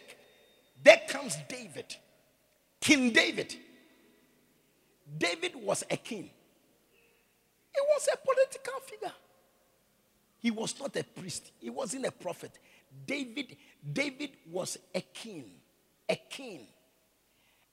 there 0.82 1.02
comes 1.10 1.36
David. 1.50 1.96
King 2.80 3.12
David. 3.12 3.56
David 5.18 5.56
was 5.56 5.84
a 5.90 5.98
king. 5.98 6.30
He 7.74 7.82
was 7.82 8.10
a 8.14 8.18
political 8.18 8.80
figure. 8.82 9.14
He 10.40 10.52
was 10.52 10.80
not 10.80 10.96
a 10.96 11.04
priest. 11.04 11.52
He 11.60 11.70
wasn't 11.70 12.06
a 12.06 12.12
prophet. 12.12 12.58
David, 13.06 13.58
David 13.93 14.32
was 14.50 14.78
a 14.93 15.02
king. 15.02 15.52
A 16.10 16.16
king. 16.16 16.68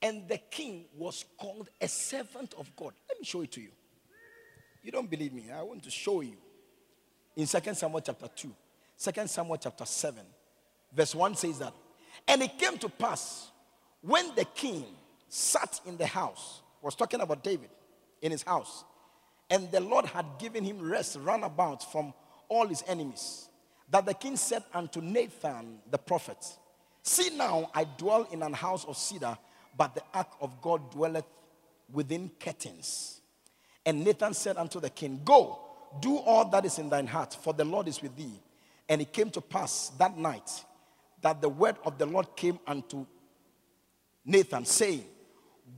And 0.03 0.29
the 0.29 0.39
king 0.39 0.87
was 0.97 1.25
called 1.39 1.70
a 1.81 1.89
servant 1.89 2.55
of 2.59 2.75
God. 2.77 2.93
Let 3.09 3.18
me 3.18 3.25
show 3.25 3.41
it 3.43 3.53
to 3.53 3.61
you. 3.61 3.70
You 4.83 4.93
don't 4.93 5.09
believe 5.09 5.33
me. 5.33 5.51
I 5.51 5.62
want 5.62 5.83
to 5.85 5.91
show 5.91 6.20
you. 6.20 6.37
In 7.37 7.47
2 7.47 7.75
Samuel 7.75 8.01
chapter 8.01 8.29
2, 8.29 8.55
2 8.99 9.27
Samuel 9.27 9.57
chapter 9.57 9.85
7, 9.85 10.22
Verse 10.95 11.14
1 11.14 11.35
says 11.35 11.59
that. 11.59 11.75
And 12.29 12.43
it 12.43 12.57
came 12.59 12.79
to 12.79 12.89
pass 12.89 13.51
when 14.01 14.35
the 14.35 14.45
king 14.45 14.85
sat 15.29 15.81
in 15.87 15.97
the 15.97 16.07
house, 16.07 16.62
was 16.81 16.95
talking 16.95 17.20
about 17.20 17.43
David 17.43 17.70
in 18.22 18.31
his 18.31 18.43
house, 18.43 18.85
and 19.51 19.70
the 19.72 19.81
Lord 19.81 20.07
had 20.07 20.27
given 20.39 20.62
him 20.62 20.81
rest 20.81 21.18
round 21.20 21.45
about 21.45 21.91
from 21.91 22.14
all 22.49 22.66
his 22.66 22.85
enemies, 22.87 23.49
that 23.91 24.07
the 24.07 24.14
king 24.14 24.37
said 24.37 24.64
unto 24.72 25.01
Nathan 25.01 25.78
the 25.91 25.99
prophet, 25.99 26.39
See 27.03 27.37
now, 27.37 27.70
I 27.74 27.85
dwell 27.85 28.26
in 28.32 28.43
an 28.43 28.55
house 28.55 28.85
of 28.87 28.97
cedar, 28.97 29.37
but 29.76 29.95
the 29.95 30.03
ark 30.12 30.28
of 30.41 30.61
God 30.62 30.91
dwelleth 30.91 31.26
within 31.93 32.30
curtains. 32.41 33.20
And 33.85 34.05
Nathan 34.05 34.32
said 34.32 34.57
unto 34.57 34.80
the 34.80 34.91
king, 34.91 35.20
Go, 35.24 35.61
do 36.01 36.16
all 36.16 36.49
that 36.51 36.64
is 36.64 36.78
in 36.78 36.89
thine 36.89 37.07
heart, 37.07 37.37
for 37.43 37.53
the 37.53 37.64
Lord 37.64 37.89
is 37.89 38.01
with 38.01 38.16
thee. 38.16 38.41
And 38.89 39.01
it 39.01 39.12
came 39.12 39.30
to 39.30 39.41
pass 39.41 39.91
that 39.99 40.16
night 40.16 40.64
that 41.20 41.41
the 41.41 41.49
word 41.49 41.76
of 41.85 41.99
the 41.99 42.07
Lord 42.07 42.35
came 42.37 42.59
unto 42.66 43.07
Nathan, 44.24 44.64
saying, 44.64 45.05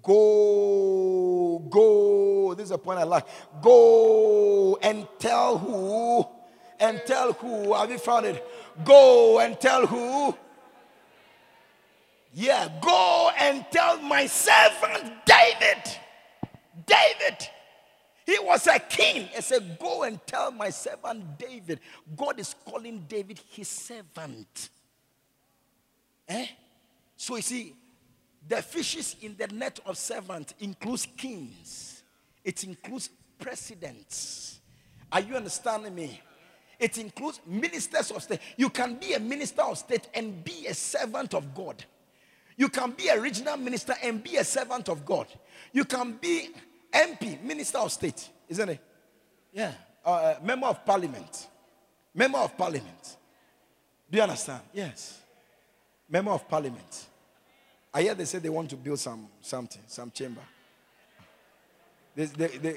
Go, 0.02 1.66
go. 1.68 2.54
This 2.54 2.66
is 2.66 2.70
a 2.70 2.78
point 2.78 3.00
I 3.00 3.04
like. 3.04 3.26
Go 3.60 4.78
and 4.80 5.06
tell 5.18 5.58
who, 5.58 6.24
and 6.80 7.00
tell 7.06 7.32
who. 7.32 7.74
Have 7.74 7.90
you 7.90 7.98
found 7.98 8.26
it? 8.26 8.44
Go 8.84 9.40
and 9.40 9.58
tell 9.60 9.86
who. 9.86 10.36
Yeah, 12.32 12.68
go 12.82 13.30
and 13.38 13.64
tell 13.70 13.98
my 14.02 14.26
servant 14.26 15.12
David. 15.24 15.82
David. 16.84 17.48
He 18.26 18.38
was 18.40 18.66
a 18.66 18.78
king. 18.78 19.28
He 19.32 19.40
said, 19.40 19.78
Go 19.80 20.02
and 20.02 20.20
tell 20.26 20.50
my 20.50 20.70
servant 20.70 21.38
David. 21.38 21.80
God 22.14 22.38
is 22.40 22.54
calling 22.68 23.06
David 23.08 23.40
his 23.50 23.68
servant. 23.68 24.68
Eh? 26.28 26.46
So 27.16 27.36
you 27.36 27.42
see, 27.42 27.74
the 28.46 28.60
fishes 28.62 29.16
in 29.22 29.36
the 29.36 29.46
net 29.48 29.80
of 29.86 29.96
servant 29.96 30.54
includes 30.60 31.06
kings, 31.16 32.02
it 32.44 32.62
includes 32.64 33.10
presidents. 33.38 34.60
Are 35.10 35.20
you 35.20 35.36
understanding 35.36 35.94
me? 35.94 36.20
It 36.78 36.98
includes 36.98 37.40
ministers 37.46 38.10
of 38.10 38.22
state. 38.22 38.40
You 38.56 38.68
can 38.68 38.96
be 38.96 39.14
a 39.14 39.20
minister 39.20 39.62
of 39.62 39.78
state 39.78 40.08
and 40.14 40.44
be 40.44 40.66
a 40.66 40.74
servant 40.74 41.34
of 41.34 41.54
God. 41.54 41.82
You 42.56 42.68
can 42.68 42.90
be 42.92 43.08
a 43.08 43.20
regional 43.20 43.56
minister 43.56 43.94
and 44.02 44.22
be 44.22 44.36
a 44.36 44.44
servant 44.44 44.88
of 44.88 45.04
God. 45.04 45.26
You 45.72 45.84
can 45.84 46.12
be 46.12 46.50
MP, 46.92 47.42
minister 47.42 47.78
of 47.78 47.92
state, 47.92 48.28
isn't 48.48 48.68
it? 48.68 48.80
Yeah. 49.52 49.72
Uh, 50.04 50.10
uh, 50.10 50.38
member 50.42 50.66
of 50.66 50.84
parliament. 50.84 51.48
Member 52.14 52.38
of 52.38 52.56
parliament. 52.56 53.16
Do 54.10 54.16
you 54.16 54.22
understand? 54.22 54.60
Yes. 54.72 55.20
Member 56.08 56.30
of 56.30 56.48
parliament. 56.48 57.06
I 57.92 58.02
hear 58.02 58.14
they 58.14 58.24
say 58.24 58.38
they 58.38 58.48
want 58.48 58.70
to 58.70 58.76
build 58.76 58.98
some 58.98 59.28
something, 59.40 59.82
some 59.86 60.10
chamber. 60.10 60.42
They, 62.14 62.26
they, 62.26 62.46
they, 62.58 62.76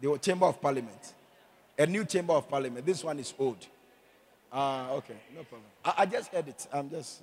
the 0.00 0.18
chamber 0.18 0.46
of 0.46 0.60
parliament. 0.60 1.14
A 1.78 1.86
new 1.86 2.04
chamber 2.04 2.32
of 2.32 2.48
parliament. 2.48 2.84
This 2.86 3.04
one 3.04 3.18
is 3.18 3.34
old. 3.38 3.66
Ah, 4.50 4.90
uh, 4.90 4.94
okay, 4.94 5.16
no 5.34 5.42
problem. 5.42 5.68
I, 5.84 5.94
I, 5.98 6.06
just 6.06 6.32
heard 6.32 6.48
it. 6.48 6.66
I'm 6.72 6.88
just. 6.88 7.22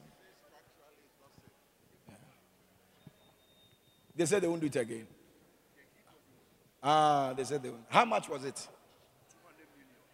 Yeah. 2.07 2.15
They 4.15 4.25
said 4.25 4.43
they 4.43 4.47
won't 4.47 4.61
do 4.61 4.67
it 4.67 4.75
again. 4.75 5.07
Ah, 6.83 7.33
they 7.35 7.43
said 7.45 7.63
they 7.63 7.69
won't. 7.69 7.85
How 7.89 8.05
much 8.05 8.29
was 8.29 8.43
it? 8.43 8.67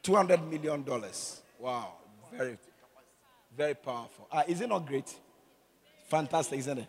$200 0.03 0.49
million. 0.49 0.85
Wow. 1.59 1.93
Very, 2.31 2.57
very 3.57 3.73
powerful. 3.73 4.27
Ah, 4.31 4.43
is 4.47 4.61
it 4.61 4.69
not 4.69 4.85
great? 4.85 5.13
Fantastic, 6.07 6.59
isn't 6.59 6.77
it? 6.77 6.87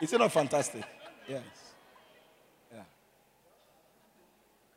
Is 0.00 0.12
it 0.12 0.18
not 0.18 0.30
fantastic? 0.30 0.84
Yes. 1.28 1.42
Yeah. 2.72 2.82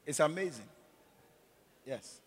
It's 0.05 0.19
amazing. 0.19 0.65
Yes. 1.85 2.19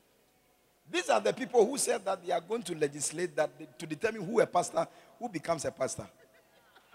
These 0.91 1.09
are 1.11 1.21
the 1.21 1.33
people 1.33 1.67
who 1.67 1.77
said 1.79 2.05
that 2.05 2.25
they 2.25 2.33
are 2.33 2.41
going 2.41 2.63
to 2.63 2.75
legislate 2.77 3.35
that 3.37 3.59
they, 3.59 3.67
to 3.79 3.87
determine 3.87 4.23
who 4.25 4.41
a 4.41 4.47
pastor, 4.47 4.87
who 5.19 5.29
becomes 5.29 5.65
a 5.65 5.71
pastor. 5.71 6.07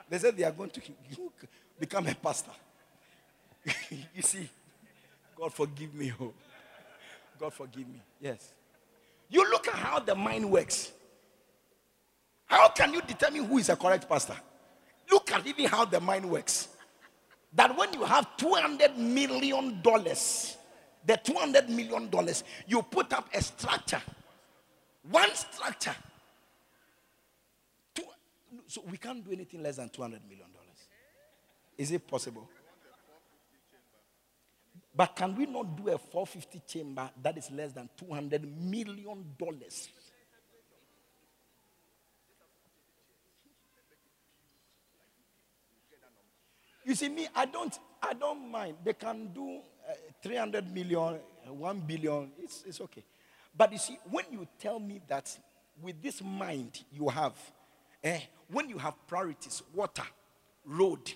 They 0.10 0.18
said 0.18 0.36
they 0.38 0.44
are 0.44 0.52
going 0.52 0.70
to 0.70 0.82
become 1.80 2.08
a 2.08 2.16
pastor. 2.16 2.52
you 4.16 4.22
see, 4.22 4.50
God 5.38 5.54
forgive 5.54 5.94
me. 5.94 6.14
Oh. 6.20 6.34
God 7.40 7.54
forgive 7.54 7.88
me. 7.88 8.02
Yes. 8.20 8.54
You 9.30 9.50
look 9.50 9.68
at 9.68 9.76
how 9.76 10.00
the 10.00 10.16
mind 10.16 10.50
works. 10.50 10.92
How 12.46 12.70
can 12.70 12.94
you 12.94 13.02
determine 13.02 13.46
who 13.46 13.58
is 13.58 13.70
a 13.70 13.76
correct 13.76 14.08
pastor? 14.08 14.36
Look 15.10 15.32
at 15.32 15.46
even 15.48 15.66
how 15.66 15.86
the 15.86 16.00
mind 16.00 16.30
works. 16.30 16.68
That 17.54 17.76
when 17.76 17.94
you 17.94 18.04
have 18.04 18.28
$200 18.38 18.98
million, 18.98 19.82
the 21.06 21.14
$200 21.14 21.70
million, 21.70 22.10
you 22.68 22.82
put 22.84 23.12
up 23.14 23.30
a 23.34 23.42
structure. 23.42 24.02
One 25.10 25.34
structure. 25.34 25.96
Two, 27.96 28.04
so 28.68 28.84
we 28.90 28.98
can't 28.98 29.24
do 29.26 29.32
anything 29.32 29.64
less 29.64 29.78
than 29.78 29.90
$200 29.90 29.98
million. 30.28 30.48
Is 31.78 31.92
it 31.92 32.08
possible? 32.08 32.48
But 34.94 35.16
can 35.16 35.36
we 35.36 35.46
not 35.46 35.76
do 35.78 35.88
a 35.90 35.98
450 35.98 36.62
chamber 36.68 37.10
that 37.22 37.38
is 37.38 37.50
less 37.50 37.72
than 37.72 37.90
$200 38.00 38.44
million? 38.60 39.26
You 46.84 46.96
see, 46.96 47.10
me, 47.10 47.28
I 47.36 47.46
don't, 47.46 47.78
I 48.02 48.14
don't 48.14 48.52
mind. 48.52 48.78
They 48.84 48.94
can 48.94 49.28
do 49.34 49.62
300 50.22 50.74
million, 50.74 51.20
uh, 51.48 51.54
1 51.54 51.80
billion. 51.82 52.32
It's, 52.40 52.64
it's 52.66 52.82
okay. 52.82 53.04
But 53.56 53.72
you 53.72 53.78
see, 53.78 53.98
when 54.10 54.26
you 54.32 54.48
tell 54.60 54.80
me 54.80 55.02
that 55.08 55.38
with 55.82 56.02
this 56.02 56.22
mind 56.22 56.84
you 56.92 57.10
have, 57.10 57.34
eh, 58.04 58.20
when 58.50 58.70
you 58.70 58.78
have 58.78 58.94
priorities, 59.08 59.62
water, 59.74 60.04
road, 60.66 61.14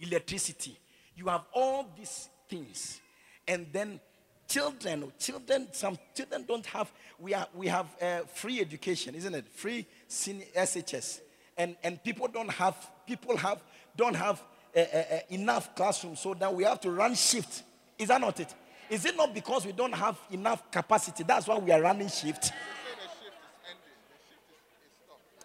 electricity, 0.00 0.78
you 1.16 1.26
have 1.26 1.42
all 1.52 1.86
these 1.96 2.28
things 2.48 3.00
and 3.46 3.66
then 3.72 4.00
children 4.46 5.12
children 5.18 5.68
some 5.72 5.98
children 6.14 6.44
don't 6.46 6.64
have 6.66 6.90
we 7.18 7.34
are 7.34 7.46
we 7.54 7.66
have 7.66 7.86
uh, 8.00 8.20
free 8.20 8.60
education 8.60 9.14
isn't 9.14 9.34
it 9.34 9.46
free 9.48 9.86
shs 10.08 11.20
and 11.56 11.76
and 11.82 12.02
people 12.02 12.28
don't 12.28 12.50
have 12.50 12.74
people 13.06 13.36
have 13.36 13.62
don't 13.96 14.14
have 14.16 14.42
uh, 14.76 14.80
uh, 14.80 15.18
enough 15.30 15.74
classrooms 15.74 16.20
so 16.20 16.34
that 16.34 16.54
we 16.54 16.64
have 16.64 16.80
to 16.80 16.90
run 16.90 17.14
shift 17.14 17.62
is 17.98 18.08
that 18.08 18.20
not 18.20 18.38
it 18.40 18.54
is 18.90 19.04
it 19.04 19.16
not 19.16 19.34
because 19.34 19.66
we 19.66 19.72
don't 19.72 19.94
have 19.94 20.18
enough 20.30 20.70
capacity 20.70 21.24
that's 21.24 21.46
why 21.46 21.58
we 21.58 21.70
are 21.72 21.82
running 21.82 22.08
shift 22.08 22.52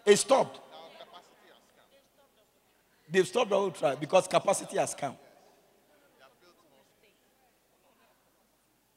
it 0.06 0.16
stopped 0.16 0.60
they've 3.10 3.26
stopped 3.26 3.50
the 3.50 3.56
whole 3.56 3.70
trial 3.70 3.96
because 3.96 4.26
capacity 4.26 4.76
has 4.78 4.94
come 4.94 5.16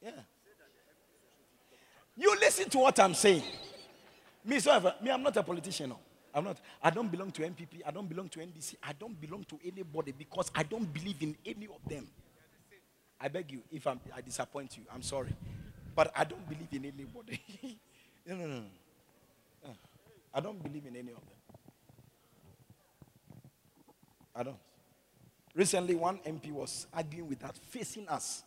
Yeah. 0.02 0.12
You 2.16 2.36
listen 2.40 2.70
to 2.70 2.78
what 2.80 3.00
I'm 3.00 3.14
saying. 3.14 3.44
Me, 4.44 4.60
so 4.60 4.94
me, 5.02 5.12
I'm 5.12 5.22
not 5.22 5.36
a 5.38 5.44
politician. 5.44 5.90
No. 5.90 6.00
I'm 6.34 6.44
not. 6.44 6.58
I 6.82 6.90
don't 6.90 7.12
belong 7.12 7.32
to 7.32 7.42
NPP. 7.42 7.82
I 7.86 7.92
don't 7.92 8.08
belong 8.08 8.30
to 8.30 8.40
NDC. 8.40 8.76
I 8.84 8.94
don't 8.94 9.20
belong 9.20 9.44
to 9.46 9.60
anybody 9.66 10.14
because 10.18 10.52
I 10.56 10.64
don't 10.64 10.92
believe 10.94 11.22
in 11.22 11.36
any 11.46 11.66
of 11.66 11.88
them. 11.90 12.08
I 13.20 13.28
beg 13.28 13.52
you, 13.52 13.62
if 13.72 13.88
I'm, 13.88 14.00
I 14.16 14.22
disappoint 14.22 14.78
you, 14.78 14.84
I'm 14.94 15.02
sorry. 15.02 15.36
But 15.96 16.12
I 16.16 16.24
don't 16.24 16.48
believe 16.48 16.68
in 16.72 16.86
anybody. 16.86 17.42
no, 18.28 18.36
no, 18.36 18.48
no. 18.48 18.56
no. 18.56 18.64
Uh, 19.66 19.74
I 20.34 20.40
don't 20.40 20.62
believe 20.62 20.86
in 20.86 20.96
any 20.96 21.10
of 21.12 21.16
them. 21.16 21.38
I 24.36 24.44
don't. 24.44 24.58
Recently, 25.56 25.96
one 25.96 26.20
MP 26.20 26.52
was 26.52 26.86
arguing 26.94 27.28
with 27.28 27.44
us, 27.44 27.60
facing 27.70 28.08
us. 28.08 28.44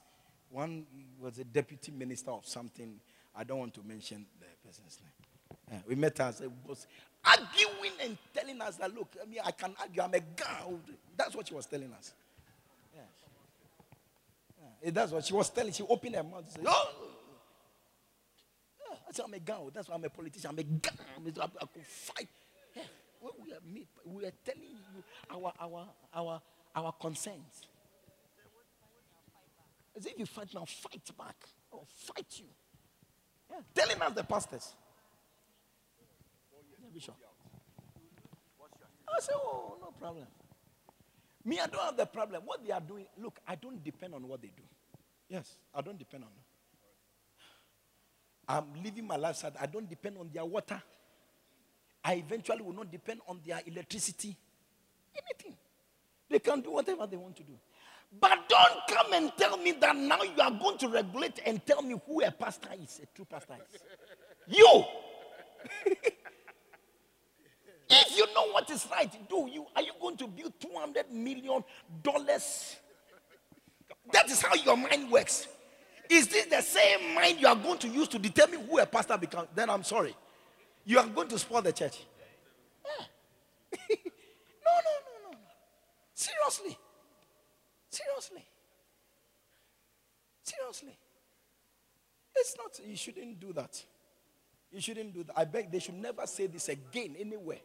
One 0.50 0.86
was 1.20 1.38
a 1.40 1.44
deputy 1.44 1.90
minister 1.90 2.30
of 2.30 2.46
something 2.46 3.00
I 3.34 3.42
don't 3.42 3.58
want 3.58 3.74
to 3.74 3.80
mention 3.82 4.26
the 4.38 4.46
person's 4.64 5.00
name. 5.02 5.10
Yeah, 5.72 5.78
we 5.88 5.96
met 5.96 6.20
us. 6.20 6.40
and 6.40 6.50
uh, 6.50 6.68
was 6.68 6.86
arguing 7.24 7.92
and 8.02 8.18
telling 8.32 8.60
us 8.60 8.76
that, 8.76 8.94
look, 8.94 9.08
I 9.20 9.26
mean, 9.26 9.40
I 9.44 9.50
can 9.50 9.74
argue, 9.80 10.02
I'm 10.02 10.14
a 10.14 10.20
girl. 10.20 10.78
That's 11.16 11.34
what 11.34 11.48
she 11.48 11.54
was 11.54 11.66
telling 11.66 11.92
us. 11.92 12.14
Yes. 14.82 14.92
That's 14.94 15.12
what 15.12 15.24
she 15.24 15.34
was 15.34 15.50
telling. 15.50 15.72
She 15.72 15.82
opened 15.82 16.14
her 16.14 16.22
mouth 16.22 16.42
and 16.42 16.50
said, 16.50 16.64
oh. 16.66 16.90
Yeah, 18.78 18.96
I 19.08 19.12
said, 19.12 19.24
I'm 19.26 19.34
a 19.34 19.38
girl. 19.38 19.70
That's 19.72 19.88
why 19.88 19.94
I'm 19.94 20.04
a 20.04 20.08
politician. 20.08 20.50
I'm 20.50 20.58
a 20.58 20.62
girl. 20.62 20.92
I, 21.40 21.44
I 21.44 21.66
could 21.66 21.86
fight. 21.86 22.28
Yeah, 22.74 22.82
when 23.20 23.32
we 23.44 23.52
are 23.52 23.60
meet, 23.72 23.88
we 24.04 24.24
are 24.24 24.32
telling 24.44 24.62
you 24.62 25.04
our, 25.30 25.52
our, 25.60 25.88
our, 26.14 26.42
our 26.74 26.92
concerns. 26.92 27.66
As 29.96 30.06
if 30.06 30.18
you 30.18 30.26
fight 30.26 30.48
now, 30.54 30.64
fight 30.64 31.10
back. 31.18 31.36
Or 31.72 31.82
fight 31.86 32.26
you. 32.36 32.46
Yeah. 33.50 33.56
Telling 33.74 34.00
us 34.00 34.12
the 34.14 34.24
pastors. 34.24 34.74
Yeah, 36.82 36.88
Bishop. 36.92 37.14
I 39.12 39.20
said, 39.20 39.34
oh, 39.36 39.76
no 39.80 39.90
problem. 39.98 40.26
Me, 41.50 41.58
I 41.58 41.66
don't 41.66 41.82
have 41.82 41.96
the 41.96 42.06
problem. 42.06 42.42
What 42.44 42.64
they 42.64 42.72
are 42.72 42.80
doing, 42.80 43.06
look, 43.20 43.40
I 43.44 43.56
don't 43.56 43.82
depend 43.82 44.14
on 44.14 44.28
what 44.28 44.40
they 44.40 44.52
do. 44.56 44.62
Yes, 45.28 45.56
I 45.74 45.80
don't 45.80 45.98
depend 45.98 46.22
on 46.22 46.30
them. 46.30 46.44
I'm 48.46 48.84
living 48.84 49.04
my 49.04 49.16
lifestyle. 49.16 49.50
I 49.60 49.66
don't 49.66 49.88
depend 49.88 50.16
on 50.18 50.30
their 50.32 50.44
water. 50.44 50.80
I 52.04 52.14
eventually 52.14 52.62
will 52.62 52.72
not 52.72 52.88
depend 52.88 53.20
on 53.26 53.40
their 53.44 53.60
electricity. 53.66 54.36
Anything. 55.12 55.56
They 56.28 56.38
can 56.38 56.60
do 56.60 56.70
whatever 56.70 57.04
they 57.08 57.16
want 57.16 57.34
to 57.38 57.42
do. 57.42 57.54
But 58.20 58.48
don't 58.48 58.78
come 58.88 59.12
and 59.12 59.32
tell 59.36 59.56
me 59.56 59.72
that 59.72 59.96
now 59.96 60.22
you 60.22 60.40
are 60.40 60.52
going 60.52 60.78
to 60.78 60.88
regulate 60.88 61.40
and 61.44 61.66
tell 61.66 61.82
me 61.82 62.00
who 62.06 62.22
a 62.22 62.30
pastor 62.30 62.70
is, 62.80 63.00
a 63.02 63.06
true 63.12 63.26
pastor 63.28 63.56
is. 63.74 63.80
You! 64.46 64.84
if 67.90 68.16
you 68.16 68.26
know 68.34 68.50
what 68.52 68.70
is 68.70 68.86
right, 68.90 69.10
do 69.28 69.48
you 69.52 69.66
are 69.74 69.82
you 69.82 69.92
going 70.00 70.16
to 70.18 70.26
build 70.28 70.52
200 70.60 71.10
million 71.10 71.64
dollars? 72.02 72.76
That 74.12 74.30
is 74.30 74.40
how 74.42 74.54
your 74.54 74.76
mind 74.76 75.10
works. 75.10 75.48
Is 76.08 76.26
this 76.26 76.46
the 76.46 76.60
same 76.60 77.14
mind 77.14 77.40
you 77.40 77.46
are 77.46 77.56
going 77.56 77.78
to 77.78 77.88
use 77.88 78.08
to 78.08 78.18
determine 78.18 78.66
who 78.68 78.78
a 78.78 78.86
pastor 78.86 79.16
becomes? 79.16 79.48
Then 79.54 79.70
I'm 79.70 79.84
sorry. 79.84 80.16
You 80.84 80.98
are 80.98 81.06
going 81.06 81.28
to 81.28 81.38
spoil 81.38 81.62
the 81.62 81.72
church. 81.72 81.98
Yeah. 82.84 83.04
no, 83.90 84.72
no, 84.72 84.92
no, 85.06 85.30
no, 85.30 85.30
no. 85.32 85.38
Seriously. 86.14 86.76
Seriously. 87.90 88.44
Seriously. 90.42 90.98
It's 92.34 92.56
not, 92.56 92.80
you 92.88 92.96
shouldn't 92.96 93.38
do 93.38 93.52
that. 93.52 93.84
You 94.72 94.80
shouldn't 94.80 95.12
do 95.14 95.24
that. 95.24 95.34
I 95.36 95.44
beg 95.44 95.70
they 95.70 95.78
should 95.78 95.94
never 95.94 96.26
say 96.26 96.46
this 96.46 96.68
again 96.68 97.16
anywhere. 97.18 97.58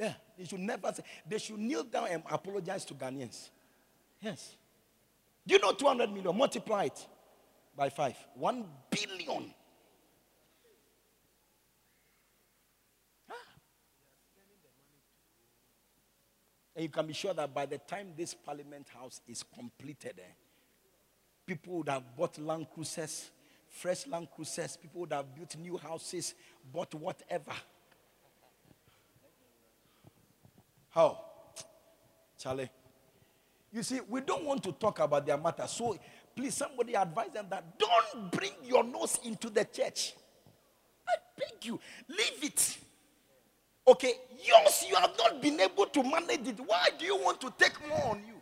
Yeah, 0.00 0.14
they 0.38 0.46
should 0.46 0.60
never 0.60 0.90
say. 0.94 1.02
They 1.28 1.36
should 1.36 1.58
kneel 1.58 1.84
down 1.84 2.08
and 2.08 2.22
apologize 2.30 2.86
to 2.86 2.94
Ghanaians. 2.94 3.50
Yes. 4.18 4.56
Do 5.46 5.54
you 5.54 5.60
know 5.60 5.72
200 5.72 6.10
million? 6.10 6.34
Multiply 6.34 6.84
it 6.84 7.06
by 7.76 7.90
five. 7.90 8.16
One 8.34 8.64
billion. 8.88 9.52
And 16.74 16.84
you 16.84 16.88
can 16.88 17.06
be 17.06 17.12
sure 17.12 17.34
that 17.34 17.52
by 17.52 17.66
the 17.66 17.76
time 17.76 18.14
this 18.16 18.32
parliament 18.32 18.86
house 18.98 19.20
is 19.28 19.44
completed, 19.54 20.14
eh, 20.18 20.32
people 21.44 21.78
would 21.78 21.90
have 21.90 22.16
bought 22.16 22.38
land 22.38 22.68
cruisers, 22.72 23.30
fresh 23.68 24.06
land 24.06 24.28
cruisers, 24.34 24.78
people 24.78 25.02
would 25.02 25.12
have 25.12 25.34
built 25.34 25.58
new 25.58 25.76
houses, 25.76 26.34
bought 26.72 26.94
whatever. 26.94 27.52
How? 30.90 31.24
Charlie. 32.38 32.70
You 33.72 33.82
see, 33.82 34.00
we 34.08 34.20
don't 34.20 34.44
want 34.44 34.62
to 34.64 34.72
talk 34.72 34.98
about 34.98 35.24
their 35.24 35.38
matter. 35.38 35.66
So 35.66 35.96
please, 36.34 36.54
somebody 36.54 36.94
advise 36.94 37.30
them 37.30 37.46
that 37.50 37.78
don't 37.78 38.32
bring 38.32 38.52
your 38.64 38.82
nose 38.82 39.18
into 39.24 39.50
the 39.50 39.64
church. 39.64 40.14
I 41.08 41.12
beg 41.38 41.64
you, 41.64 41.78
leave 42.08 42.44
it. 42.44 42.78
Okay, 43.86 44.14
yours, 44.44 44.84
you 44.88 44.94
have 44.96 45.12
not 45.18 45.40
been 45.40 45.60
able 45.60 45.86
to 45.86 46.02
manage 46.02 46.46
it. 46.46 46.60
Why 46.64 46.88
do 46.98 47.04
you 47.04 47.16
want 47.16 47.40
to 47.40 47.52
take 47.58 47.72
more 47.88 48.10
on 48.10 48.18
you? 48.26 48.34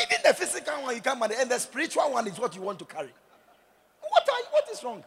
Even 0.00 0.18
the 0.24 0.34
physical 0.34 0.74
one 0.82 0.94
you 0.94 1.00
can 1.00 1.18
manage, 1.18 1.38
and 1.40 1.50
the 1.50 1.58
spiritual 1.58 2.12
one 2.12 2.26
is 2.28 2.38
what 2.38 2.54
you 2.54 2.62
want 2.62 2.78
to 2.78 2.84
carry. 2.84 3.12
What, 4.00 4.28
are, 4.28 4.52
what 4.52 4.64
is 4.72 4.82
wrong? 4.84 5.04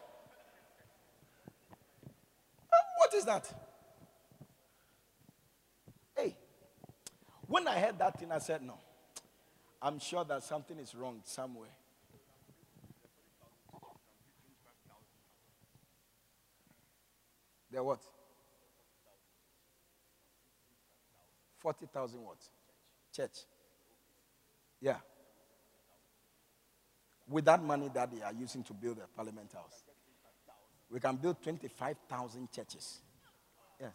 What 2.98 3.14
is 3.14 3.24
that? 3.24 3.50
Hey, 6.16 6.36
when 7.52 7.68
I 7.68 7.78
heard 7.78 7.98
that 7.98 8.18
thing, 8.18 8.32
I 8.32 8.38
said, 8.38 8.62
No, 8.62 8.78
I'm 9.82 9.98
sure 9.98 10.24
that 10.24 10.42
something 10.42 10.78
is 10.78 10.94
wrong 10.94 11.20
somewhere. 11.24 11.68
They're 17.70 17.84
what? 17.84 18.00
40,000 21.58 22.20
what? 22.22 22.38
Church. 23.14 23.44
Yeah. 24.80 24.96
With 27.28 27.44
that 27.44 27.62
money 27.62 27.90
that 27.94 28.10
they 28.10 28.22
are 28.22 28.32
using 28.32 28.62
to 28.64 28.72
build 28.72 28.98
a 28.98 29.06
parliament 29.14 29.52
house, 29.52 29.84
we 30.90 31.00
can 31.00 31.16
build 31.16 31.42
25,000 31.42 32.50
churches. 32.50 33.00
Yes. 33.78 33.94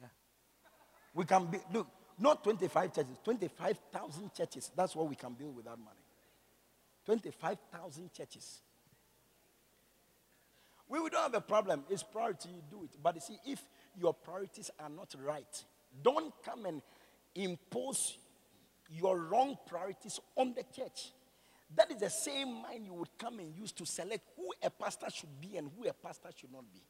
Yeah. 0.00 0.08
We 1.16 1.24
can 1.24 1.46
be, 1.46 1.58
look, 1.72 1.88
not 2.18 2.44
25 2.44 2.94
churches, 2.94 3.16
25,000 3.24 4.34
churches. 4.34 4.70
That's 4.76 4.94
what 4.94 5.08
we 5.08 5.16
can 5.16 5.32
build 5.32 5.56
with 5.56 5.64
that 5.64 5.78
money. 5.78 6.04
25,000 7.06 8.12
churches. 8.12 8.60
We, 10.88 11.00
we 11.00 11.08
don't 11.08 11.22
have 11.22 11.34
a 11.34 11.40
problem. 11.40 11.84
It's 11.88 12.02
priority, 12.02 12.50
you 12.50 12.62
do 12.70 12.84
it. 12.84 12.90
But 13.02 13.14
you 13.14 13.22
see, 13.22 13.38
if 13.46 13.62
your 13.98 14.12
priorities 14.12 14.70
are 14.78 14.90
not 14.90 15.14
right, 15.24 15.64
don't 16.02 16.34
come 16.44 16.66
and 16.66 16.82
impose 17.34 18.18
your 18.90 19.18
wrong 19.18 19.56
priorities 19.66 20.20
on 20.36 20.52
the 20.54 20.64
church. 20.64 21.12
That 21.74 21.90
is 21.90 21.96
the 21.96 22.10
same 22.10 22.60
mind 22.62 22.84
you 22.84 22.92
would 22.92 23.16
come 23.18 23.38
and 23.38 23.56
use 23.56 23.72
to 23.72 23.86
select 23.86 24.22
who 24.36 24.52
a 24.62 24.68
pastor 24.68 25.06
should 25.10 25.40
be 25.40 25.56
and 25.56 25.70
who 25.76 25.88
a 25.88 25.94
pastor 25.94 26.28
should 26.36 26.52
not 26.52 26.70
be. 26.70 26.82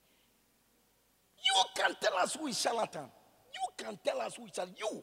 You 1.44 1.62
can 1.76 1.94
tell 2.00 2.18
us 2.18 2.34
who 2.34 2.48
is 2.48 2.60
charlatan. 2.60 3.08
You 3.56 3.84
can 3.84 3.98
tell 4.04 4.20
us 4.20 4.36
who 4.36 4.44
is 4.44 4.52
charlatan. 4.54 4.76
You. 4.78 5.02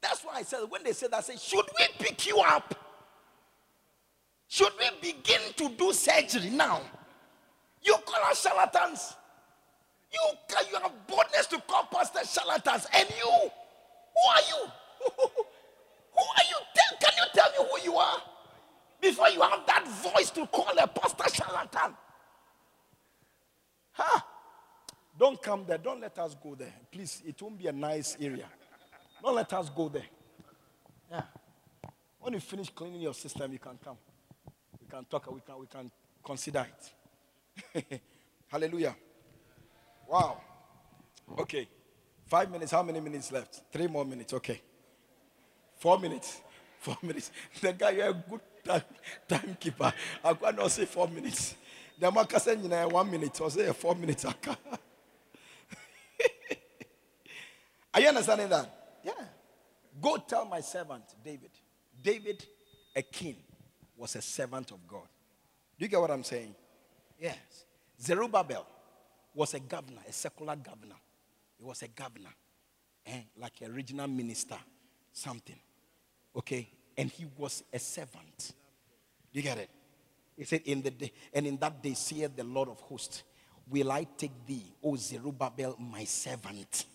That's 0.00 0.22
why 0.22 0.34
I 0.36 0.42
said, 0.42 0.60
when 0.68 0.82
they 0.84 0.92
said 0.92 1.10
that, 1.12 1.18
I 1.18 1.20
said, 1.20 1.40
should 1.40 1.64
we 1.78 1.86
pick 1.98 2.26
you 2.26 2.38
up? 2.38 2.74
Should 4.48 4.72
we 4.78 5.12
begin 5.12 5.40
to 5.56 5.68
do 5.70 5.92
surgery 5.92 6.50
now? 6.50 6.80
You 7.82 7.94
call 8.04 8.22
us 8.30 8.42
charlatans. 8.42 9.14
You 10.12 10.36
can 10.48 10.64
you 10.70 10.78
have 10.80 10.92
boldness 11.06 11.46
to 11.48 11.60
call 11.66 11.84
pastors 11.92 12.32
charlatans, 12.32 12.86
and 12.94 13.08
you, 13.10 13.30
who 13.30 14.30
are 14.30 14.42
you? 14.48 14.70
who 15.18 16.22
are 16.22 16.46
you? 16.48 16.56
Tell, 16.74 16.98
can 16.98 17.12
you 17.16 17.24
tell 17.34 17.50
me 17.50 17.70
who 17.70 17.90
you 17.90 17.96
are 17.98 18.22
before 19.00 19.28
you 19.28 19.42
have 19.42 19.66
that 19.66 19.86
voice 19.86 20.30
to 20.30 20.46
call 20.46 20.72
a 20.78 20.86
pastor 20.86 21.34
charlatan? 21.34 21.94
Huh? 23.92 24.20
Don't 25.18 25.42
come 25.42 25.64
there. 25.66 25.78
Don't 25.78 26.00
let 26.00 26.16
us 26.18 26.36
go 26.40 26.54
there, 26.54 26.72
please. 26.92 27.22
It 27.26 27.40
won't 27.42 27.58
be 27.58 27.66
a 27.66 27.72
nice 27.72 28.16
area. 28.20 28.46
Don't 29.20 29.34
let 29.34 29.52
us 29.52 29.68
go 29.68 29.88
there. 29.88 30.06
Yeah. 31.10 31.22
When 32.20 32.34
you 32.34 32.40
finish 32.40 32.70
cleaning 32.70 33.00
your 33.00 33.14
system, 33.14 33.52
you 33.52 33.58
can 33.58 33.78
come. 33.82 33.96
We 34.80 34.86
can 34.86 35.04
talk. 35.06 35.26
We 35.32 35.40
can 35.40 35.58
we 35.58 35.66
can 35.66 35.90
consider 36.24 36.66
it. 37.74 38.00
Hallelujah. 38.48 38.94
Wow. 40.08 40.40
Okay. 41.36 41.66
Five 42.26 42.50
minutes. 42.50 42.70
How 42.70 42.84
many 42.84 43.00
minutes 43.00 43.32
left? 43.32 43.62
Three 43.72 43.88
more 43.88 44.04
minutes. 44.04 44.32
Okay. 44.34 44.60
Four 45.78 45.98
minutes. 45.98 46.40
Four 46.80 46.96
minutes. 47.02 47.32
The 47.60 47.72
guy, 47.72 47.90
you're 47.90 48.10
a 48.10 48.12
good 48.12 48.40
time, 48.64 48.82
timekeeper. 49.26 49.92
I 50.22 50.34
cannot 50.34 50.70
say 50.70 50.84
four 50.84 51.08
minutes. 51.08 51.56
The 51.98 52.10
can 52.10 52.38
say 52.38 52.54
one 52.54 53.10
minute 53.10 53.40
or 53.40 53.50
say 53.50 53.72
four 53.72 53.96
minutes. 53.96 54.24
Are 57.98 58.00
you 58.00 58.08
understanding 58.10 58.48
that? 58.50 59.00
Yeah. 59.02 59.12
Go 60.00 60.18
tell 60.18 60.44
my 60.44 60.60
servant 60.60 61.02
David. 61.24 61.50
David, 62.00 62.46
a 62.94 63.02
king, 63.02 63.34
was 63.96 64.14
a 64.14 64.22
servant 64.22 64.70
of 64.70 64.86
God. 64.86 65.08
Do 65.76 65.84
you 65.84 65.88
get 65.88 66.00
what 66.00 66.12
I'm 66.12 66.22
saying? 66.22 66.54
Yes. 67.18 67.36
Zerubbabel 68.00 68.64
was 69.34 69.52
a 69.54 69.58
governor, 69.58 70.00
a 70.08 70.12
secular 70.12 70.54
governor. 70.54 70.94
He 71.58 71.64
was 71.64 71.82
a 71.82 71.88
governor, 71.88 72.30
eh? 73.04 73.22
like 73.36 73.54
a 73.66 73.68
regional 73.68 74.06
minister, 74.06 74.58
something. 75.12 75.58
Okay? 76.36 76.68
And 76.96 77.10
he 77.10 77.26
was 77.36 77.64
a 77.72 77.80
servant. 77.80 78.52
Do 79.32 79.40
you 79.40 79.42
get 79.42 79.58
it? 79.58 79.70
He 80.36 80.44
said, 80.44 80.60
In 80.66 80.82
the 80.82 80.92
day, 80.92 81.10
and 81.34 81.48
in 81.48 81.56
that 81.56 81.82
day, 81.82 81.94
saith 81.94 82.36
the 82.36 82.44
Lord 82.44 82.68
of 82.68 82.78
hosts, 82.78 83.24
Will 83.68 83.90
I 83.90 84.06
take 84.16 84.46
thee, 84.46 84.72
O 84.84 84.94
Zerubbabel, 84.94 85.74
my 85.80 86.04
servant? 86.04 86.86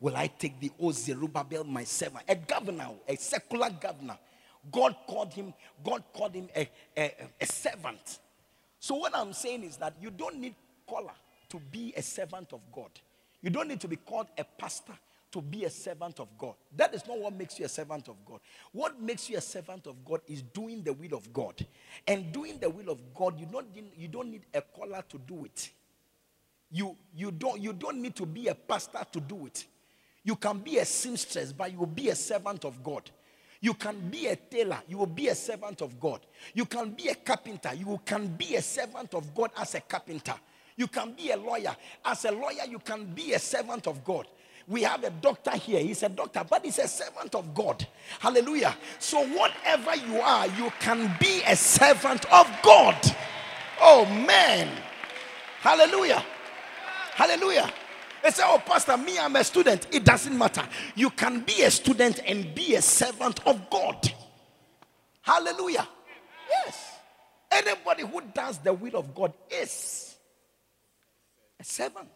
Will 0.00 0.16
I 0.16 0.26
take 0.26 0.60
the 0.60 0.70
O 0.80 0.92
Zerubbabel, 0.92 1.64
my 1.64 1.84
servant? 1.84 2.24
A 2.28 2.36
governor, 2.36 2.88
a 3.08 3.16
secular 3.16 3.70
governor. 3.70 4.18
God 4.70 4.96
called 5.06 5.32
him, 5.32 5.54
God 5.84 6.02
called 6.12 6.34
him 6.34 6.48
a, 6.54 6.68
a, 6.96 7.12
a 7.40 7.46
servant. 7.46 8.18
So 8.78 8.96
what 8.96 9.16
I'm 9.16 9.32
saying 9.32 9.64
is 9.64 9.76
that 9.78 9.94
you 10.00 10.10
don't 10.10 10.38
need 10.38 10.54
color 10.88 11.14
to 11.48 11.60
be 11.70 11.94
a 11.96 12.02
servant 12.02 12.52
of 12.52 12.60
God. 12.72 12.90
You 13.42 13.50
don't 13.50 13.68
need 13.68 13.80
to 13.80 13.88
be 13.88 13.96
called 13.96 14.26
a 14.36 14.44
pastor 14.44 14.94
to 15.32 15.40
be 15.40 15.64
a 15.64 15.70
servant 15.70 16.20
of 16.20 16.28
God. 16.38 16.54
That 16.76 16.94
is 16.94 17.06
not 17.06 17.18
what 17.18 17.34
makes 17.34 17.58
you 17.58 17.66
a 17.66 17.68
servant 17.68 18.08
of 18.08 18.16
God. 18.24 18.40
What 18.72 19.00
makes 19.00 19.28
you 19.28 19.36
a 19.36 19.40
servant 19.40 19.86
of 19.86 20.04
God 20.04 20.20
is 20.26 20.42
doing 20.42 20.82
the 20.82 20.92
will 20.92 21.14
of 21.14 21.32
God. 21.32 21.54
And 22.06 22.32
doing 22.32 22.58
the 22.58 22.70
will 22.70 22.90
of 22.90 23.00
God, 23.14 23.38
you 23.38 23.46
don't, 23.46 23.66
you 23.96 24.08
don't 24.08 24.30
need 24.30 24.42
a 24.54 24.62
collar 24.62 25.02
to 25.08 25.18
do 25.18 25.44
it. 25.44 25.70
You, 26.70 26.96
you, 27.14 27.30
don't, 27.30 27.60
you 27.60 27.72
don't 27.72 28.00
need 28.00 28.16
to 28.16 28.26
be 28.26 28.48
a 28.48 28.54
pastor 28.54 29.04
to 29.12 29.20
do 29.20 29.46
it. 29.46 29.66
You 30.26 30.34
can 30.34 30.58
be 30.58 30.78
a 30.78 30.84
seamstress, 30.84 31.52
but 31.52 31.70
you 31.70 31.78
will 31.78 31.86
be 31.86 32.08
a 32.08 32.14
servant 32.16 32.64
of 32.64 32.82
God. 32.82 33.08
You 33.60 33.74
can 33.74 33.96
be 34.10 34.26
a 34.26 34.34
tailor, 34.34 34.80
you 34.88 34.98
will 34.98 35.06
be 35.06 35.28
a 35.28 35.34
servant 35.36 35.82
of 35.82 36.00
God. 36.00 36.20
You 36.52 36.64
can 36.64 36.90
be 36.90 37.06
a 37.06 37.14
carpenter, 37.14 37.72
you 37.74 38.00
can 38.04 38.26
be 38.26 38.56
a 38.56 38.62
servant 38.62 39.14
of 39.14 39.32
God 39.36 39.52
as 39.56 39.76
a 39.76 39.80
carpenter. 39.80 40.34
You 40.74 40.88
can 40.88 41.12
be 41.12 41.30
a 41.30 41.36
lawyer. 41.36 41.74
As 42.04 42.24
a 42.24 42.32
lawyer, 42.32 42.66
you 42.68 42.80
can 42.80 43.04
be 43.04 43.34
a 43.34 43.38
servant 43.38 43.86
of 43.86 44.04
God. 44.04 44.26
We 44.66 44.82
have 44.82 45.04
a 45.04 45.10
doctor 45.10 45.56
here. 45.56 45.80
He's 45.80 46.02
a 46.02 46.08
doctor, 46.08 46.44
but 46.48 46.64
he's 46.64 46.80
a 46.80 46.88
servant 46.88 47.36
of 47.36 47.54
God. 47.54 47.86
Hallelujah. 48.18 48.76
So, 48.98 49.24
whatever 49.28 49.94
you 49.94 50.20
are, 50.20 50.48
you 50.48 50.72
can 50.80 51.14
be 51.20 51.40
a 51.46 51.54
servant 51.54 52.30
of 52.32 52.50
God. 52.64 52.96
Oh, 53.80 54.04
man. 54.26 54.68
Hallelujah. 55.60 56.22
Hallelujah. 57.14 57.72
They 58.26 58.32
say, 58.32 58.42
Oh, 58.44 58.58
Pastor, 58.58 58.96
me, 58.96 59.16
I'm 59.20 59.36
a 59.36 59.44
student. 59.44 59.86
It 59.92 60.04
doesn't 60.04 60.36
matter. 60.36 60.66
You 60.96 61.10
can 61.10 61.42
be 61.42 61.62
a 61.62 61.70
student 61.70 62.18
and 62.26 62.52
be 62.56 62.74
a 62.74 62.82
servant 62.82 63.46
of 63.46 63.70
God. 63.70 64.12
Hallelujah. 65.22 65.86
Yes. 66.50 66.90
Anybody 67.52 68.02
who 68.02 68.20
does 68.34 68.58
the 68.58 68.72
will 68.72 68.96
of 68.96 69.14
God 69.14 69.32
is 69.48 70.16
a 71.60 71.62
servant 71.62 72.08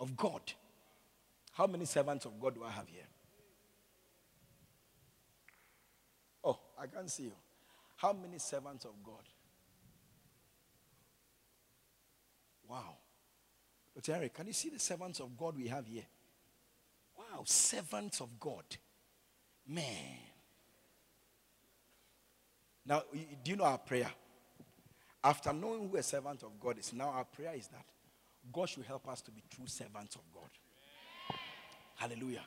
of 0.00 0.16
God. 0.16 0.40
How 1.52 1.66
many 1.66 1.84
servants 1.84 2.24
of 2.24 2.40
God 2.40 2.54
do 2.54 2.64
I 2.64 2.70
have 2.70 2.88
here? 2.88 3.02
Oh, 6.42 6.58
I 6.80 6.86
can't 6.86 7.10
see 7.10 7.24
you. 7.24 7.32
How 7.96 8.14
many 8.14 8.38
servants 8.38 8.86
of 8.86 8.92
God? 9.04 9.22
Wow. 12.66 12.96
But 13.94 14.06
Harry, 14.06 14.30
can 14.30 14.46
you 14.46 14.52
see 14.52 14.70
the 14.70 14.78
servants 14.78 15.20
of 15.20 15.36
God 15.36 15.56
we 15.56 15.68
have 15.68 15.86
here? 15.86 16.02
Wow, 17.16 17.42
servants 17.44 18.20
of 18.20 18.40
God. 18.40 18.64
Man. 19.66 20.18
Now, 22.86 23.02
do 23.12 23.50
you 23.50 23.56
know 23.56 23.64
our 23.64 23.78
prayer? 23.78 24.10
After 25.22 25.52
knowing 25.52 25.88
who 25.88 25.96
a 25.96 26.02
servant 26.02 26.42
of 26.42 26.60
God 26.60 26.78
is, 26.78 26.92
now 26.92 27.08
our 27.08 27.24
prayer 27.24 27.54
is 27.56 27.68
that 27.68 27.84
God 28.52 28.68
should 28.68 28.84
help 28.84 29.08
us 29.08 29.22
to 29.22 29.30
be 29.30 29.42
true 29.48 29.66
servants 29.66 30.16
of 30.16 30.22
God. 30.34 31.38
Hallelujah. 31.94 32.42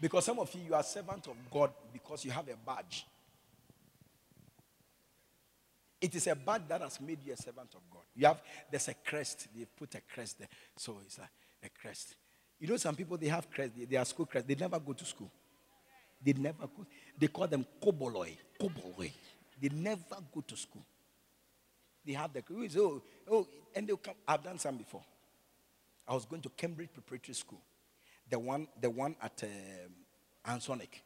Because 0.00 0.24
some 0.24 0.38
of 0.38 0.54
you, 0.54 0.62
you 0.68 0.74
are 0.74 0.82
servant 0.82 1.26
of 1.26 1.36
God 1.50 1.70
because 1.92 2.24
you 2.24 2.30
have 2.30 2.48
a 2.48 2.56
badge. 2.64 3.04
It 6.00 6.14
is 6.14 6.26
a 6.28 6.36
badge 6.36 6.62
that 6.68 6.80
has 6.80 7.00
made 7.00 7.18
you 7.24 7.32
a 7.32 7.36
servant 7.36 7.74
of 7.74 7.80
God. 7.90 8.02
You 8.14 8.26
have 8.26 8.40
there's 8.70 8.88
a 8.88 8.94
crest. 8.94 9.48
They 9.54 9.64
put 9.64 9.94
a 9.94 10.00
crest 10.00 10.38
there. 10.38 10.48
So 10.76 10.98
it's 11.04 11.18
a, 11.18 11.28
a 11.64 11.68
crest. 11.68 12.14
You 12.60 12.68
know, 12.68 12.76
some 12.76 12.94
people 12.94 13.16
they 13.16 13.28
have 13.28 13.50
crest, 13.50 13.72
they, 13.76 13.84
they 13.84 13.96
are 13.96 14.04
school 14.04 14.26
crest. 14.26 14.46
They 14.46 14.54
never 14.54 14.78
go 14.78 14.92
to 14.92 15.04
school. 15.04 15.30
They 16.24 16.32
never 16.32 16.66
go. 16.66 16.86
They 17.18 17.28
call 17.28 17.46
them 17.46 17.66
koboloi. 17.82 18.36
Koboloi. 18.60 19.10
They 19.60 19.68
never 19.70 20.16
go 20.32 20.40
to 20.46 20.56
school. 20.56 20.84
They 22.04 22.12
have 22.12 22.32
the 22.32 22.42
oh, 22.78 23.02
oh, 23.30 23.46
and 23.74 23.86
they'll 23.86 23.96
come. 23.96 24.14
I've 24.26 24.42
done 24.42 24.58
some 24.58 24.76
before. 24.76 25.02
I 26.06 26.14
was 26.14 26.24
going 26.24 26.40
to 26.42 26.48
Cambridge 26.50 26.88
Preparatory 26.92 27.34
School. 27.34 27.60
The 28.30 28.38
one, 28.38 28.66
the 28.80 28.88
one 28.88 29.14
at 29.20 29.42
um, 29.42 30.54
Ansonic. 30.54 31.02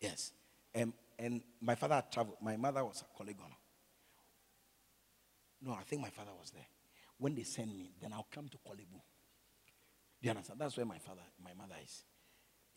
Yes. 0.00 0.32
And, 0.72 0.92
and 1.18 1.42
my 1.60 1.74
father 1.74 2.02
traveled. 2.12 2.36
My 2.40 2.56
mother 2.56 2.84
was 2.84 3.02
a 3.02 3.18
colleague. 3.18 3.36
No, 5.64 5.72
I 5.72 5.82
think 5.82 6.02
my 6.02 6.10
father 6.10 6.32
was 6.38 6.50
there. 6.50 6.66
When 7.18 7.34
they 7.34 7.42
send 7.42 7.76
me, 7.76 7.92
then 8.00 8.12
I'll 8.12 8.26
come 8.30 8.48
to 8.48 8.58
Korle 8.58 8.76
Do 8.76 8.84
you 10.20 10.30
understand? 10.30 10.60
That's 10.60 10.76
where 10.76 10.84
my 10.84 10.98
father, 10.98 11.22
my 11.42 11.54
mother 11.54 11.76
is. 11.82 12.04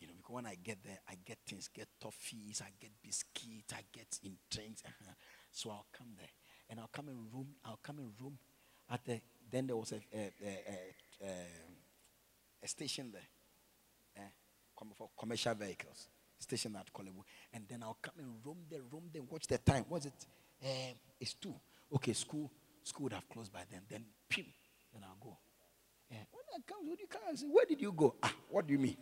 You 0.00 0.06
know, 0.06 0.14
because 0.16 0.34
when 0.34 0.46
I 0.46 0.54
get 0.54 0.82
there, 0.84 0.98
I 1.08 1.14
get 1.24 1.38
things, 1.46 1.68
get 1.68 1.88
toffees, 2.02 2.62
I 2.62 2.70
get 2.80 2.90
biscuits, 3.02 3.74
I 3.74 3.82
get 3.92 4.18
in 4.22 4.36
drinks. 4.50 4.82
Uh-huh. 4.86 5.12
So 5.50 5.70
I'll 5.70 5.86
come 5.92 6.08
there. 6.16 6.28
And 6.70 6.80
I'll 6.80 6.90
come 6.92 7.08
in 7.08 7.16
room, 7.32 7.48
I'll 7.64 7.80
come 7.82 7.98
in 7.98 8.12
room 8.22 8.38
at 8.90 9.04
the, 9.04 9.20
then 9.50 9.66
there 9.66 9.76
was 9.76 9.92
a, 9.92 10.00
a, 10.16 10.32
a, 11.24 11.28
a, 12.62 12.68
station 12.68 13.12
there 13.12 14.24
uh, 14.24 14.84
for 14.94 15.10
commercial 15.18 15.54
vehicles, 15.54 16.08
station 16.38 16.76
at 16.76 16.92
Korle 16.92 17.12
And 17.52 17.64
then 17.68 17.82
I'll 17.82 17.98
come 18.00 18.14
and 18.18 18.34
roam 18.44 18.58
there, 18.70 18.80
roam 18.90 19.10
there, 19.12 19.22
watch 19.22 19.46
the 19.46 19.58
time. 19.58 19.84
What's 19.88 20.06
it? 20.06 20.26
Um, 20.62 20.94
it's 21.20 21.34
two. 21.34 21.54
Okay, 21.92 22.12
school 22.12 22.50
School 22.88 23.04
would 23.04 23.12
have 23.12 23.28
closed 23.28 23.52
by 23.52 23.60
then. 23.70 23.82
Then, 23.88 24.04
pim, 24.28 24.46
then 24.92 25.02
I'll 25.04 25.16
go. 25.20 25.36
Yeah. 26.10 26.18
When 26.32 26.42
I 26.54 26.58
come, 26.66 26.88
when 26.88 26.98
you 26.98 27.06
come, 27.06 27.20
I 27.30 27.34
say, 27.34 27.46
Where 27.46 27.66
did 27.66 27.80
you 27.80 27.92
go? 27.92 28.14
Ah, 28.22 28.32
what 28.48 28.66
do 28.66 28.72
you 28.72 28.78
mean? 28.78 28.96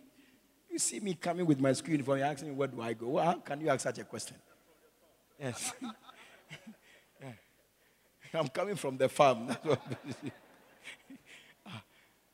You 0.69 0.77
see 0.77 0.99
me 0.99 1.13
coming 1.13 1.45
with 1.45 1.59
my 1.59 1.71
school 1.73 1.91
uniform, 1.91 2.19
you 2.19 2.25
ask 2.25 2.43
me, 2.43 2.51
Where 2.51 2.67
do 2.67 2.81
I 2.81 2.93
go? 2.93 3.07
Well, 3.07 3.25
how 3.25 3.35
can 3.35 3.61
you 3.61 3.69
ask 3.69 3.81
such 3.81 3.99
a 3.99 4.03
question? 4.03 4.35
Yes. 5.39 5.73
yeah. 7.21 7.31
I'm 8.33 8.49
coming 8.49 8.75
from 8.75 8.97
the 8.97 9.07
farm. 9.07 9.55
ah, 11.65 11.81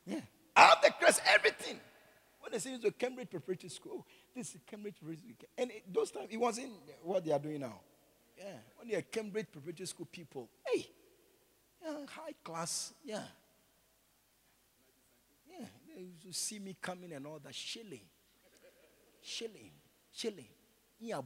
yeah. 0.05 0.21
I 0.55 0.61
have 0.61 0.81
the 0.81 0.91
crest, 0.99 1.21
everything. 1.27 1.79
When 2.39 2.51
they 2.51 2.59
say 2.59 2.73
it's 2.73 2.83
a 2.85 2.91
Cambridge 2.91 3.29
Preparatory 3.29 3.69
School, 3.69 4.05
this 4.35 4.55
is 4.55 4.61
Cambridge 4.65 4.95
Preparatory 4.99 5.35
School. 5.35 5.49
And 5.57 5.71
it, 5.71 5.93
those 5.93 6.11
times, 6.11 6.29
it 6.31 6.37
wasn't 6.37 6.71
what 7.03 7.23
they 7.23 7.31
are 7.31 7.39
doing 7.39 7.59
now. 7.59 7.79
Yeah. 8.37 8.57
When 8.77 8.87
they 8.87 8.95
are 8.95 9.01
Cambridge 9.01 9.47
Preparatory 9.51 9.85
School 9.85 10.07
people, 10.11 10.49
hey, 10.65 10.87
yeah, 11.83 12.05
high 12.09 12.33
class. 12.43 12.93
Yeah. 13.03 13.23
Yeah. 15.49 15.65
To 16.23 16.33
see 16.33 16.59
me 16.59 16.75
coming 16.81 17.13
and 17.13 17.25
all 17.27 17.39
that. 17.43 17.53
Shilling. 17.53 18.01
Shilling. 19.21 19.71
Shilling. 20.11 20.47
Yeah. 20.99 21.21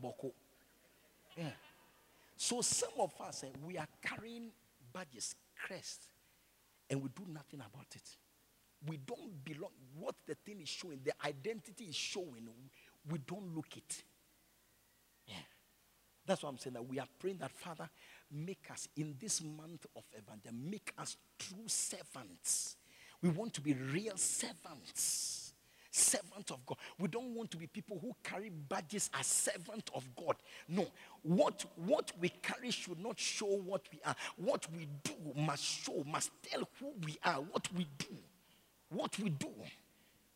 So 2.36 2.62
some 2.62 2.90
of 3.00 3.14
us, 3.22 3.44
eh, 3.44 3.48
we 3.66 3.78
are 3.78 3.88
carrying 4.02 4.52
badges, 4.94 5.36
crest, 5.56 6.06
and 6.90 7.02
we 7.02 7.10
do 7.10 7.24
nothing 7.32 7.60
about 7.60 7.88
it. 7.96 8.18
We 8.88 8.98
don't 8.98 9.44
belong. 9.44 9.72
What 10.00 10.16
the 10.26 10.36
thing 10.36 10.62
is 10.62 10.70
showing, 10.70 11.00
the 11.04 11.14
identity 11.26 11.86
is 11.86 11.96
showing, 11.96 12.48
we 13.10 13.20
don't 13.20 13.56
look 13.56 13.76
it. 13.76 14.04
Yeah. 15.28 15.36
That's 16.26 16.44
what 16.44 16.50
I'm 16.50 16.58
saying 16.58 16.76
that 16.76 16.86
we 16.88 17.00
are 17.00 17.08
praying 17.20 17.38
that, 17.38 17.52
Father, 17.52 17.90
make 18.32 18.70
us 18.72 18.88
in 18.96 19.16
this 19.20 19.42
month 19.42 19.86
of 19.96 20.04
evangelism, 20.14 20.70
make 20.70 20.94
us 20.98 21.18
true 21.38 21.68
servants. 21.68 22.76
We 23.22 23.30
want 23.30 23.54
to 23.56 23.62
be 23.62 23.74
real 23.74 24.18
servants. 24.18 25.54
Servant 25.90 26.52
of 26.52 26.64
God. 26.66 26.78
We 27.00 27.08
don't 27.08 27.34
want 27.34 27.50
to 27.52 27.58
be 27.58 27.66
people 27.66 27.98
who 28.00 28.16
carry 28.24 28.50
badges 28.50 29.10
as 29.20 29.26
servant 29.26 29.90
of 29.96 30.08
God. 30.16 30.36
No. 30.68 30.86
What, 31.24 31.66
what 31.76 32.12
we 32.20 32.30
carry 32.30 32.70
should 32.70 33.00
not 33.00 33.20
show 33.20 33.48
what 33.48 33.82
we 33.92 34.00
are. 34.06 34.16
What 34.36 34.68
we 34.78 34.88
do 35.04 35.16
must 35.36 35.64
show, 35.64 36.04
must 36.06 36.30
tell 36.44 36.70
who 36.80 36.94
we 37.04 37.18
are, 37.24 37.38
what 37.38 37.68
we 37.76 37.88
do. 37.98 38.16
What 38.90 39.18
we 39.18 39.30
do. 39.30 39.50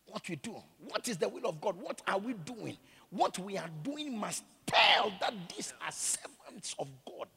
What 0.07 0.27
we 0.27 0.35
do. 0.37 0.55
What 0.87 1.07
is 1.07 1.17
the 1.17 1.29
will 1.29 1.45
of 1.45 1.61
God? 1.61 1.75
What 1.79 2.01
are 2.07 2.17
we 2.17 2.33
doing? 2.33 2.77
What 3.11 3.37
we 3.37 3.57
are 3.57 3.69
doing 3.83 4.17
must 4.17 4.43
tell 4.65 5.13
that 5.19 5.33
these 5.55 5.73
are 5.85 5.91
servants 5.91 6.75
of 6.79 6.87
God. 7.05 7.27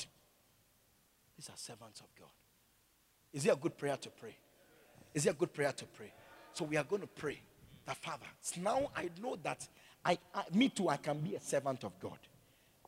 These 1.36 1.48
are 1.48 1.56
servants 1.56 2.00
of 2.00 2.06
God. 2.18 2.30
Is 3.32 3.46
it 3.46 3.52
a 3.52 3.56
good 3.56 3.76
prayer 3.76 3.96
to 3.96 4.10
pray? 4.10 4.36
Is 5.12 5.26
it 5.26 5.30
a 5.30 5.34
good 5.34 5.52
prayer 5.52 5.72
to 5.72 5.84
pray? 5.86 6.12
So 6.52 6.64
we 6.64 6.76
are 6.76 6.84
going 6.84 7.02
to 7.02 7.08
pray 7.08 7.40
that 7.86 7.96
Father, 7.96 8.26
now 8.60 8.90
I 8.96 9.10
know 9.20 9.36
that 9.42 9.66
I, 10.04 10.18
I, 10.34 10.44
me 10.52 10.68
too, 10.68 10.88
I 10.88 10.96
can 10.96 11.18
be 11.18 11.34
a 11.34 11.40
servant 11.40 11.84
of 11.84 11.98
God. 11.98 12.18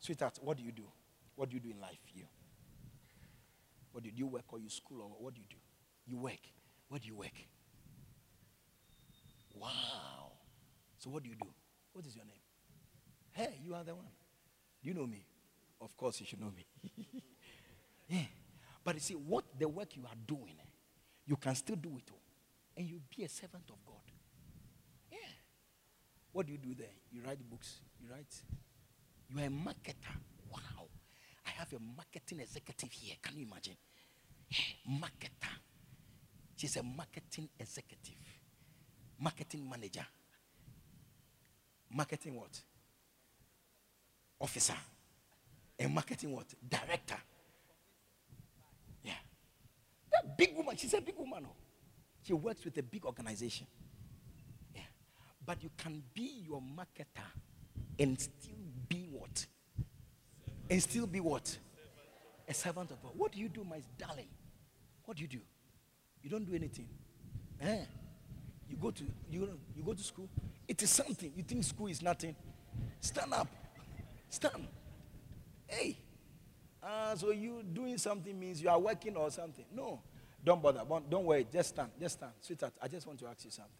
Sweetheart, 0.01 0.39
what 0.43 0.56
do 0.56 0.62
you 0.62 0.73
do? 0.73 0.85
What 1.35 1.51
do 1.51 1.55
you 1.55 1.60
do 1.60 1.70
in 1.70 1.81
life? 1.81 1.98
You. 2.14 2.24
What 3.93 4.05
do 4.05 4.10
you, 4.10 4.14
do 4.14 4.18
you 4.18 4.27
work 4.27 4.44
or 4.52 4.59
you 4.59 4.68
school 4.68 5.02
or 5.02 5.09
what 5.18 5.35
do 5.35 5.40
you 5.40 5.47
do? 5.48 5.56
You 6.06 6.18
work. 6.18 6.40
What 6.89 7.02
do 7.02 7.09
you 7.09 7.16
work? 7.16 7.32
Wow. 9.55 10.32
So 10.98 11.10
what 11.10 11.23
do 11.23 11.28
you 11.28 11.35
do? 11.35 11.48
What 11.93 12.06
is 12.06 12.14
your 12.14 12.24
name? 12.24 12.35
Hey, 13.32 13.59
you 13.64 13.74
are 13.74 13.85
the 13.85 13.94
one. 13.94 14.05
Do 14.82 14.89
you 14.89 14.94
know 14.94 15.06
me? 15.06 15.24
Of 15.81 15.97
course 15.97 16.20
you 16.20 16.27
should 16.27 16.40
know 16.40 16.52
me. 16.55 16.66
yeah. 18.09 18.27
But 18.85 18.95
you 18.95 19.01
see, 19.01 19.15
what 19.15 19.45
the 19.59 19.69
work 19.69 19.97
you 19.97 20.05
are 20.05 20.16
doing, 20.27 20.55
you 21.27 21.37
can 21.37 21.55
still 21.55 21.77
do 21.77 21.97
it 21.99 22.09
all. 22.11 22.20
And 22.77 22.87
you 22.87 23.01
be 23.16 23.24
a 23.24 23.28
servant 23.28 23.65
of 23.69 23.85
God. 23.85 23.97
Yeah. 25.11 25.19
What 26.33 26.47
do 26.47 26.53
you 26.53 26.59
do 26.59 26.74
there? 26.74 26.95
You 27.11 27.23
write 27.27 27.39
books. 27.51 27.81
You 28.01 28.11
write. 28.11 28.33
You 29.28 29.39
are 29.41 29.47
a 29.47 29.49
marketer. 29.49 30.15
Wow. 30.53 30.87
I 31.47 31.51
have 31.51 31.73
a 31.73 31.78
marketing 31.97 32.41
executive 32.41 32.93
here. 32.93 33.16
Can 33.20 33.39
you 33.39 33.47
imagine? 33.47 33.77
Yeah. 34.51 34.99
Marketer. 35.01 35.57
She's 36.55 36.77
a 36.77 36.83
marketing 36.83 37.49
executive. 37.59 38.15
Marketing 39.19 39.69
manager. 39.69 40.07
Marketing 41.91 42.37
what? 42.37 42.61
Officer. 44.39 44.77
And 45.78 45.93
marketing 45.93 46.33
what? 46.33 46.47
Director. 46.69 47.16
That 50.16 50.26
big 50.37 50.57
woman, 50.57 50.77
she's 50.77 50.95
a 50.95 51.01
big 51.01 51.17
woman. 51.17 51.47
Oh. 51.47 51.53
She 52.23 52.33
works 52.33 52.65
with 52.65 52.77
a 52.79 52.83
big 52.83 53.05
organization. 53.05 53.67
Yeah. 54.75 54.83
But 55.45 55.63
you 55.63 55.71
can 55.77 56.03
be 56.15 56.43
your 56.47 56.61
marketer 56.61 57.23
and 57.99 58.21
still 58.21 58.57
be 58.89 59.07
what? 59.11 59.47
And 60.69 60.83
still 60.83 61.07
be 61.07 61.21
what? 61.21 61.57
A 62.49 62.55
servant 62.55 62.91
of 62.91 63.03
God. 63.03 63.13
What 63.17 63.33
do 63.33 63.41
you 63.41 63.49
do, 63.49 63.65
my 63.65 63.81
darling? 63.99 64.29
What 65.05 65.17
do 65.17 65.23
you 65.23 65.29
do? 65.29 65.39
You 66.23 66.31
don't 66.31 66.45
do 66.45 66.55
anything. 66.55 66.89
Eh? 67.61 67.85
You 68.69 68.77
go 68.77 68.91
to 68.91 69.05
you, 69.31 69.49
you 69.77 69.83
go 69.85 69.93
to 69.93 70.03
school. 70.03 70.29
It 70.67 70.83
is 70.83 70.91
something. 70.91 71.33
You 71.37 71.45
think 71.45 71.63
school 71.63 71.87
is 71.87 72.03
nothing. 72.03 72.35
Stand 73.01 73.33
up. 73.33 73.49
Stand. 74.29 74.67
Hey. 75.67 75.97
Uh, 76.83 77.15
so 77.15 77.31
you 77.31 77.63
doing 77.73 77.99
something 77.99 78.39
means 78.39 78.61
you 78.61 78.69
are 78.69 78.79
working 78.79 79.17
or 79.17 79.31
something. 79.31 79.65
No. 79.73 80.01
Don't 80.47 80.62
bother. 80.62 80.82
Don't 81.10 81.24
worry. 81.24 81.44
Just 81.52 81.70
stand. 81.70 81.90
Just 81.98 82.18
stand. 82.18 82.31
Sweetheart, 82.40 82.73
I 82.81 82.86
just 82.86 83.05
want 83.05 83.18
to 83.18 83.27
ask 83.27 83.44
you 83.44 83.51
something. 83.51 83.73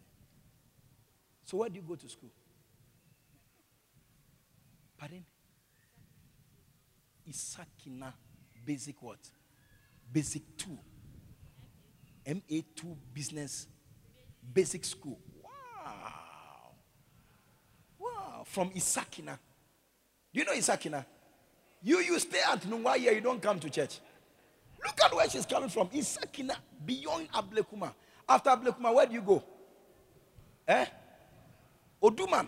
So 1.45 1.55
where 1.55 1.69
do 1.69 1.75
you 1.77 1.81
go 1.81 1.95
to 1.95 2.09
school? 2.09 2.29
Pardon? 4.97 5.23
Isakina 7.25 8.11
Basic 8.65 9.01
what? 9.01 9.19
Basic 10.11 10.41
2. 10.57 10.77
MA2 12.25 12.97
Business 13.13 13.67
Basic 14.53 14.83
School. 14.83 15.17
Wow. 15.41 16.73
Wow. 17.97 18.43
From 18.43 18.71
Isakina. 18.71 19.39
Do 20.33 20.39
you 20.41 20.43
know 20.43 20.51
Isakina? 20.51 21.05
You, 21.81 21.99
you 21.99 22.19
stay 22.19 22.41
at 22.51 22.61
Nungwaya, 22.63 23.15
you 23.15 23.21
don't 23.21 23.41
come 23.41 23.57
to 23.59 23.69
church. 23.69 23.99
Look 24.83 25.01
at 25.03 25.13
where 25.13 25.29
she's 25.29 25.45
coming 25.45 25.69
from. 25.69 25.89
Isakina, 25.89 26.55
beyond 26.85 27.31
Ablekuma. 27.31 27.93
After 28.27 28.49
Ablekuma, 28.51 28.93
where 28.93 29.05
do 29.05 29.13
you 29.13 29.21
go? 29.21 29.43
Eh? 30.67 30.85
Oduman. 32.01 32.47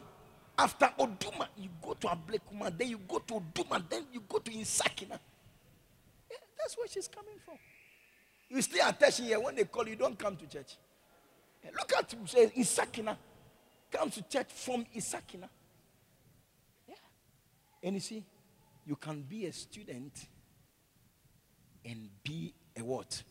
After 0.58 0.92
Oduman, 1.00 1.48
you 1.58 1.70
go 1.82 1.94
to 1.94 2.08
Ablekuma, 2.08 2.78
then 2.78 2.90
you 2.90 3.00
go 3.08 3.20
to 3.20 3.36
Oduman, 3.36 3.90
then 3.90 4.04
you 4.12 4.22
go 4.28 4.40
to 4.40 4.52
Isakina. 4.52 5.18
Yeah, 6.30 6.38
that's 6.58 6.78
where 6.78 6.88
she's 6.88 7.08
coming 7.08 7.36
from. 7.46 7.56
You 8.50 8.62
stay 8.62 8.80
attention 8.80 9.26
here. 9.26 9.40
When 9.40 9.56
they 9.56 9.64
call 9.64 9.88
you, 9.88 9.96
don't 9.96 10.18
come 10.18 10.36
to 10.36 10.48
church. 10.48 10.76
Yeah, 11.64 11.72
look 11.78 11.92
at 11.98 12.14
say 12.30 12.48
Isakina. 12.58 13.16
Come 13.92 14.10
to 14.12 14.22
church 14.24 14.48
from 14.50 14.86
Isakina. 14.96 15.48
Yeah. 16.88 16.96
And 17.84 17.96
you 17.96 18.02
see, 18.02 18.26
you 18.86 18.96
can 18.96 19.22
be 19.22 19.46
a 19.46 19.54
student 19.54 20.28
and 21.90 22.10
be 22.24 22.54
a 22.78 22.84
what? 22.84 23.24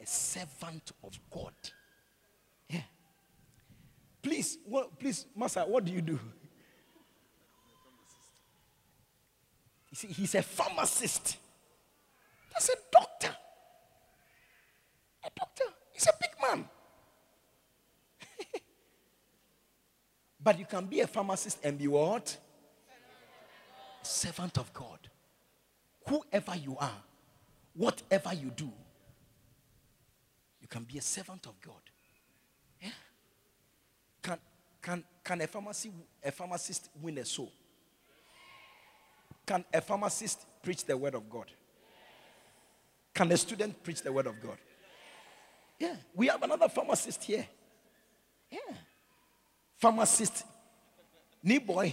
A 0.00 0.06
servant 0.06 0.92
of 1.04 1.18
God. 1.30 1.52
Yeah. 2.68 2.80
Please, 4.22 4.58
what, 4.64 4.98
please, 4.98 5.26
Master, 5.36 5.60
what 5.60 5.84
do 5.84 5.92
you 5.92 6.00
do? 6.00 6.18
You 9.90 9.96
see, 9.96 10.08
he's 10.08 10.34
a 10.34 10.42
pharmacist. 10.42 11.36
That's 12.52 12.68
a 12.70 12.76
doctor. 12.90 13.36
A 15.24 15.30
doctor. 15.36 15.64
He's 15.92 16.06
a 16.06 16.12
big 16.20 16.30
man. 16.42 16.68
but 20.42 20.58
you 20.58 20.64
can 20.64 20.86
be 20.86 21.00
a 21.00 21.06
pharmacist 21.06 21.58
and 21.62 21.78
be 21.78 21.86
what? 21.86 22.36
Servant 24.02 24.58
of 24.58 24.72
God. 24.72 24.98
Whoever 26.08 26.56
you 26.56 26.76
are, 26.78 27.02
whatever 27.76 28.32
you 28.34 28.50
do, 28.54 28.70
you 30.60 30.68
can 30.68 30.84
be 30.84 30.98
a 30.98 31.02
servant 31.02 31.46
of 31.46 31.60
God. 31.60 31.74
Yeah? 32.82 32.88
Can, 34.22 34.38
can, 34.82 35.04
can 35.22 35.40
a, 35.40 35.46
pharmacy, 35.46 35.92
a 36.24 36.32
pharmacist 36.32 36.90
win 37.00 37.18
a 37.18 37.24
soul? 37.24 37.52
Can 39.46 39.64
a 39.72 39.80
pharmacist 39.80 40.44
preach 40.62 40.84
the 40.84 40.96
word 40.96 41.14
of 41.14 41.30
God? 41.30 41.46
Can 43.14 43.30
a 43.30 43.36
student 43.36 43.82
preach 43.82 44.02
the 44.02 44.12
word 44.12 44.26
of 44.26 44.40
God? 44.42 44.58
Yeah. 45.78 45.96
We 46.14 46.26
have 46.26 46.42
another 46.42 46.68
pharmacist 46.68 47.24
here. 47.24 47.46
Yeah. 48.50 48.74
Pharmacist. 49.78 50.44
Niboy. 51.44 51.92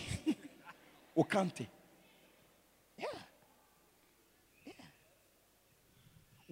Okante. 1.17 1.67
Yeah. 2.97 3.05
Yeah. 4.65 4.73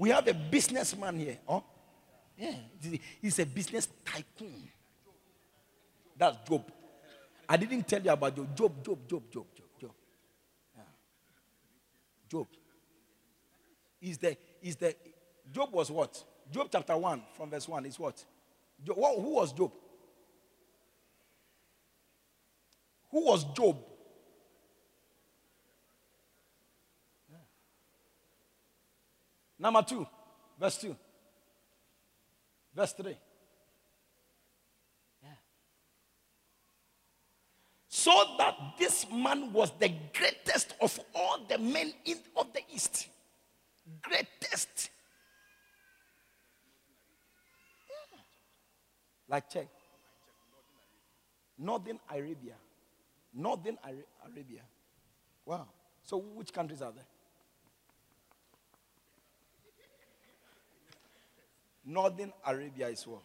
We 0.02 0.10
have 0.10 0.28
a 0.28 0.34
businessman 0.34 1.20
here. 1.20 1.38
Oh? 1.48 1.64
Yeah. 2.36 2.56
He's 3.22 3.38
a 3.38 3.46
business 3.46 3.88
tycoon. 4.04 4.68
That's 6.18 6.38
Job. 6.50 6.72
I 7.48 7.56
didn't 7.56 7.88
tell 7.88 8.02
you 8.02 8.10
about 8.10 8.36
Job. 8.36 8.56
Job, 8.56 8.84
Job, 8.84 9.08
Job, 9.08 9.32
Job, 9.32 9.46
Job, 9.56 9.66
Job. 9.80 9.92
Yeah. 10.76 10.84
Job. 12.32 12.48
Is 14.02 14.18
the 14.18 14.36
is 14.64 14.76
the 14.76 14.96
Job 15.52 15.72
was 15.72 15.92
what? 15.92 16.24
Job 16.50 16.70
chapter 16.72 16.98
1 16.98 17.22
from 17.38 17.52
verse 17.52 17.68
1 17.68 17.86
is 17.86 18.00
what? 18.00 18.26
Job, 18.84 18.98
who 18.98 19.36
was 19.36 19.54
Job? 19.54 19.72
Who 23.12 23.24
was 23.24 23.44
Job? 23.54 23.78
Number 29.62 29.84
2, 29.84 30.08
verse 30.60 30.78
2. 30.80 30.96
Verse 32.76 32.94
3. 32.94 33.16
Yeah. 35.22 35.30
So 37.88 38.12
that 38.40 38.56
this 38.80 39.06
man 39.14 39.54
was 39.54 39.72
the 39.80 39.94
greatest 40.18 40.74
of 40.82 41.00
all 41.14 41.46
the 41.48 41.60
men 41.60 41.94
in, 42.06 42.18
of 42.36 42.52
the 42.54 42.62
East. 42.74 43.08
Greatest. 44.02 44.90
Yeah. 48.12 48.20
Like 49.30 49.48
check. 49.48 49.68
Northern 51.60 52.00
Arabia. 52.10 52.56
Northern 53.32 53.78
Arabia. 54.26 54.62
Wow. 55.46 55.68
So 56.02 56.18
which 56.18 56.52
countries 56.52 56.82
are 56.82 56.92
there? 56.92 57.06
Northern 61.86 62.32
Arabia 62.46 62.90
is 62.90 63.06
what? 63.08 63.22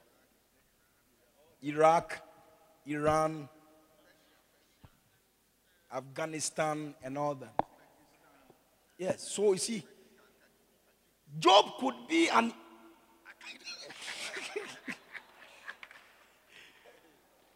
Iraq, 1.63 2.21
Iran, 2.87 3.49
Afghanistan, 5.93 6.95
and 7.03 7.19
all 7.19 7.35
that. 7.35 7.55
Yes, 8.99 9.29
so 9.29 9.53
you 9.53 9.59
see, 9.59 9.85
Job 11.39 11.73
could 11.79 11.95
be 12.09 12.29
an. 12.29 12.53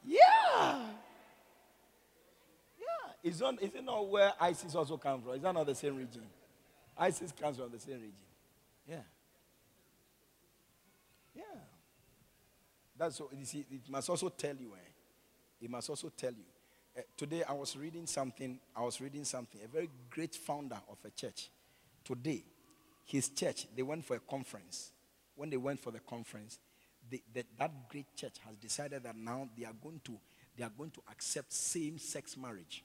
yeah. 0.05 0.19
Yeah. 2.79 3.13
Is, 3.23 3.41
on, 3.43 3.59
is 3.59 3.75
it 3.75 3.85
not 3.85 4.09
where 4.09 4.33
ISIS 4.41 4.75
also 4.75 4.97
comes 4.99 5.25
from? 5.25 5.35
Is 5.35 5.43
that 5.43 5.55
not 5.55 5.67
the 5.67 5.75
same 5.75 5.97
region? 5.97 6.23
ISIS 6.97 7.33
comes 7.33 7.57
from 7.57 7.71
the 7.71 7.79
same 7.79 7.95
region. 7.95 8.13
Yeah. 8.87 9.03
Yeah. 11.41 11.61
That's 12.97 13.17
so, 13.17 13.31
you 13.37 13.45
see, 13.47 13.65
it 13.71 13.89
must 13.89 14.11
also 14.11 14.29
tell 14.29 14.55
you, 14.55 14.73
eh? 14.75 14.91
It 15.63 15.71
must 15.71 15.89
also 15.89 16.11
tell 16.15 16.33
you. 16.33 16.45
Uh, 16.97 17.03
today 17.17 17.43
I 17.49 17.53
was 17.53 17.77
reading 17.77 18.07
something, 18.07 18.59
I 18.77 18.83
was 18.83 19.01
reading 19.01 19.25
something, 19.25 19.61
a 19.65 19.69
very 19.69 19.89
great 20.11 20.35
founder 20.35 20.79
of 20.91 20.99
a 21.05 21.11
church. 21.11 21.49
Today, 22.05 22.43
his 23.07 23.29
church, 23.31 23.67
they 23.75 23.83
went 23.83 24.05
for 24.05 24.17
a 24.17 24.21
conference. 24.21 24.91
When 25.35 25.51
they 25.51 25.57
went 25.57 25.81
for 25.81 25.91
the 25.91 26.01
conference, 26.01 26.59
they, 27.09 27.23
that, 27.35 27.47
that 27.59 27.89
great 27.89 28.15
church 28.15 28.37
has 28.47 28.57
decided 28.57 29.05
that 29.05 29.17
now 29.17 29.49
they 29.57 29.65
are 29.65 29.75
going 29.83 30.01
to, 30.05 30.13
they 30.57 30.65
are 30.65 30.73
going 30.77 30.91
to 30.91 31.01
accept 31.11 31.53
same-sex 31.53 32.37
marriage. 32.37 32.85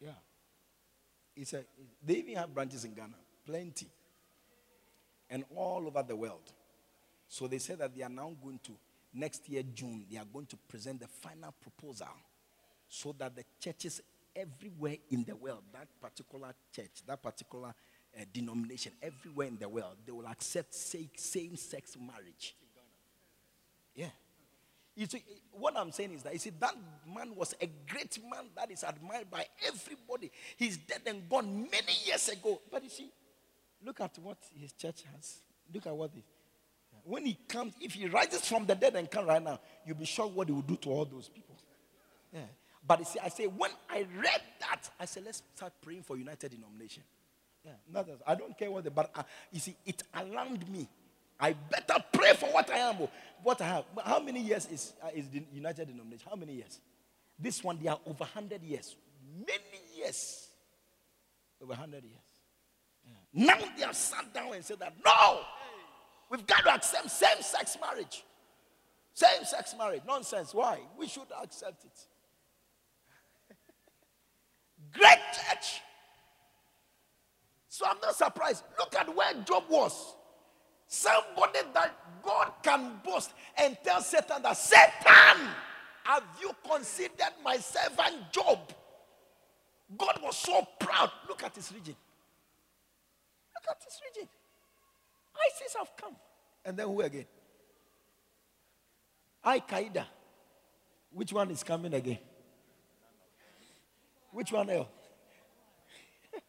Yeah. 0.00 0.10
It's 1.36 1.52
a, 1.52 1.64
they 2.04 2.14
even 2.14 2.36
have 2.36 2.54
branches 2.54 2.84
in 2.84 2.94
Ghana, 2.94 3.14
plenty. 3.44 3.88
And 5.30 5.44
all 5.54 5.86
over 5.86 6.02
the 6.02 6.16
world. 6.16 6.52
So 7.28 7.46
they 7.46 7.58
said 7.58 7.78
that 7.78 7.94
they 7.94 8.02
are 8.02 8.08
now 8.08 8.34
going 8.42 8.60
to, 8.64 8.72
next 9.12 9.48
year, 9.48 9.62
June, 9.74 10.06
they 10.10 10.18
are 10.18 10.24
going 10.24 10.46
to 10.46 10.56
present 10.56 11.00
the 11.00 11.08
final 11.08 11.54
proposal 11.60 12.08
so 12.88 13.14
that 13.18 13.36
the 13.36 13.44
churches 13.60 14.00
everywhere 14.34 14.96
in 15.10 15.24
the 15.24 15.36
world, 15.36 15.62
that 15.72 15.88
particular 16.00 16.54
church, 16.74 17.02
that 17.06 17.22
particular 17.22 17.74
uh, 18.18 18.24
denomination, 18.32 18.92
everywhere 19.02 19.48
in 19.48 19.58
the 19.58 19.68
world, 19.68 19.96
they 20.06 20.12
will 20.12 20.26
accept 20.26 20.74
same 20.74 21.56
sex 21.56 21.96
marriage. 22.00 22.54
Yeah. 23.94 24.10
You 24.94 25.06
see, 25.06 25.22
what 25.52 25.76
I'm 25.76 25.92
saying 25.92 26.14
is 26.14 26.22
that 26.22 26.32
you 26.32 26.38
see, 26.38 26.50
that 26.58 26.74
man 27.06 27.34
was 27.36 27.54
a 27.60 27.68
great 27.88 28.18
man 28.28 28.46
that 28.56 28.70
is 28.70 28.82
admired 28.82 29.30
by 29.30 29.44
everybody. 29.66 30.30
He's 30.56 30.76
dead 30.76 31.02
and 31.06 31.28
gone 31.28 31.68
many 31.70 31.92
years 32.04 32.28
ago. 32.28 32.60
But 32.70 32.82
you 32.82 32.90
see, 32.90 33.10
look 33.84 34.00
at 34.00 34.18
what 34.18 34.38
his 34.58 34.72
church 34.72 35.04
has. 35.14 35.38
Look 35.72 35.86
at 35.86 35.94
what 35.94 36.10
when 37.08 37.24
he 37.24 37.38
comes, 37.48 37.72
if 37.80 37.94
he 37.94 38.06
rises 38.06 38.46
from 38.46 38.66
the 38.66 38.74
dead 38.74 38.94
and 38.94 39.10
comes 39.10 39.26
right 39.26 39.42
now, 39.42 39.58
you'll 39.86 39.96
be 39.96 40.04
shocked 40.04 40.34
what 40.34 40.46
he 40.46 40.52
will 40.52 40.62
do 40.62 40.76
to 40.76 40.90
all 40.90 41.06
those 41.06 41.28
people. 41.28 41.56
Yeah. 42.32 42.40
But 42.86 43.06
see, 43.06 43.18
I 43.18 43.28
say, 43.28 43.46
when 43.46 43.70
I 43.90 44.06
read 44.16 44.42
that, 44.60 44.90
I 45.00 45.06
said, 45.06 45.24
let's 45.24 45.42
start 45.54 45.72
praying 45.80 46.02
for 46.02 46.16
United 46.16 46.50
Denomination. 46.50 47.02
Yeah, 47.64 48.02
I 48.26 48.34
don't 48.34 48.56
care 48.56 48.70
what 48.70 48.84
the, 48.84 48.90
but 48.90 49.10
uh, 49.14 49.22
you 49.50 49.60
see, 49.60 49.74
it 49.84 50.02
alarmed 50.14 50.70
me. 50.70 50.88
I 51.40 51.52
better 51.52 52.02
pray 52.12 52.34
for 52.34 52.46
what 52.46 52.70
I 52.70 52.78
am, 52.78 52.96
oh, 53.00 53.10
what 53.42 53.60
I 53.60 53.66
have. 53.66 53.84
How 54.04 54.20
many 54.20 54.40
years 54.40 54.66
is, 54.66 54.92
uh, 55.02 55.08
is 55.14 55.28
the 55.28 55.42
United 55.52 55.88
Denomination? 55.88 56.26
How 56.28 56.36
many 56.36 56.54
years? 56.54 56.80
This 57.38 57.62
one, 57.62 57.78
they 57.82 57.88
are 57.88 58.00
over 58.06 58.24
100 58.24 58.62
years. 58.62 58.96
Many 59.38 59.80
years. 59.96 60.48
Over 61.62 61.70
100 61.70 62.04
years. 62.04 62.14
Yeah. 63.04 63.46
Now 63.46 63.58
they 63.76 63.84
have 63.84 63.96
sat 63.96 64.32
down 64.32 64.54
and 64.54 64.64
said 64.64 64.78
that, 64.80 64.94
no, 65.04 65.40
we've 66.30 66.46
got 66.46 66.64
to 66.64 66.74
accept 66.74 67.10
same 67.10 67.40
sex 67.42 67.76
marriage. 67.80 68.24
Same 69.14 69.44
sex 69.44 69.74
marriage. 69.76 70.02
Nonsense. 70.06 70.54
Why? 70.54 70.78
We 70.98 71.08
should 71.08 71.26
accept 71.42 71.84
it. 71.84 72.06
Great 74.92 75.18
church. 75.32 75.80
So 77.68 77.86
I'm 77.88 77.98
not 78.00 78.14
surprised. 78.14 78.64
Look 78.78 78.94
at 78.94 79.14
where 79.14 79.32
Job 79.44 79.64
was. 79.68 80.14
Somebody 80.86 81.60
that 81.74 81.94
God 82.22 82.52
can 82.62 83.00
boast 83.04 83.32
and 83.56 83.76
tell 83.84 84.00
Satan 84.00 84.42
that 84.42 84.56
Satan, 84.56 85.48
have 86.04 86.24
you 86.40 86.50
considered 86.68 87.34
my 87.44 87.56
servant 87.58 88.32
Job? 88.32 88.58
God 89.96 90.18
was 90.22 90.36
so 90.36 90.66
proud. 90.78 91.10
Look 91.28 91.42
at 91.44 91.54
his 91.54 91.72
region. 91.72 91.94
Look 93.54 93.76
at 93.76 93.82
his 93.84 94.00
region. 94.08 94.28
ISIS 95.46 95.74
have 95.78 95.96
come. 95.96 96.16
And 96.64 96.76
then 96.76 96.86
who 96.86 97.00
again? 97.00 97.26
Al 99.44 99.60
Qaeda. 99.60 100.04
Which 101.10 101.32
one 101.32 101.50
is 101.50 101.62
coming 101.62 101.94
again? 101.94 102.18
Which 104.30 104.52
one 104.52 104.68
else? 104.70 104.88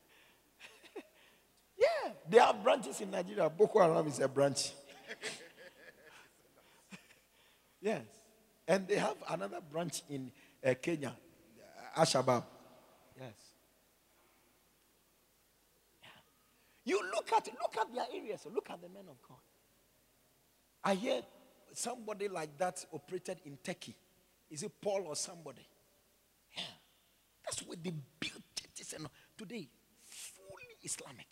yeah, 1.78 2.12
there 2.30 2.44
are 2.44 2.54
branches 2.54 3.02
in 3.02 3.12
Nigeria. 3.12 3.50
Boko 3.50 3.80
Haram 3.80 4.08
is 4.08 4.20
a 4.20 4.28
branch. 4.28 4.72
yes. 7.82 8.02
And 8.68 8.88
they 8.88 8.98
have 8.98 9.16
another 9.30 9.62
branch 9.62 10.04
in 10.10 10.32
uh, 10.64 10.74
Kenya, 10.80 11.16
Al-Shabaab. 11.96 12.44
Yes. 13.18 13.34
Yeah. 16.04 16.10
You 16.90 17.00
look 17.14 17.32
at 17.34 17.48
look 17.62 17.78
at 17.80 17.94
their 17.94 18.08
areas. 18.20 18.48
Look 18.52 18.72
at 18.72 18.82
the 18.82 18.90
men 18.90 19.04
of 19.08 19.22
God. 19.22 19.38
I 20.84 20.96
hear 20.96 21.22
somebody 21.72 22.28
like 22.28 22.58
that 22.58 22.84
operated 22.92 23.42
in 23.46 23.60
Turkey. 23.64 23.96
Is 24.50 24.64
it 24.64 24.72
Paul 24.82 25.04
or 25.06 25.16
somebody? 25.16 25.68
Yeah. 26.58 26.64
That's 27.46 27.60
where 27.68 27.78
they 27.80 27.94
built 28.20 28.42
churches 28.60 28.94
and 28.94 29.08
today, 29.38 29.70
fully 30.04 30.64
Islamic. 30.82 31.28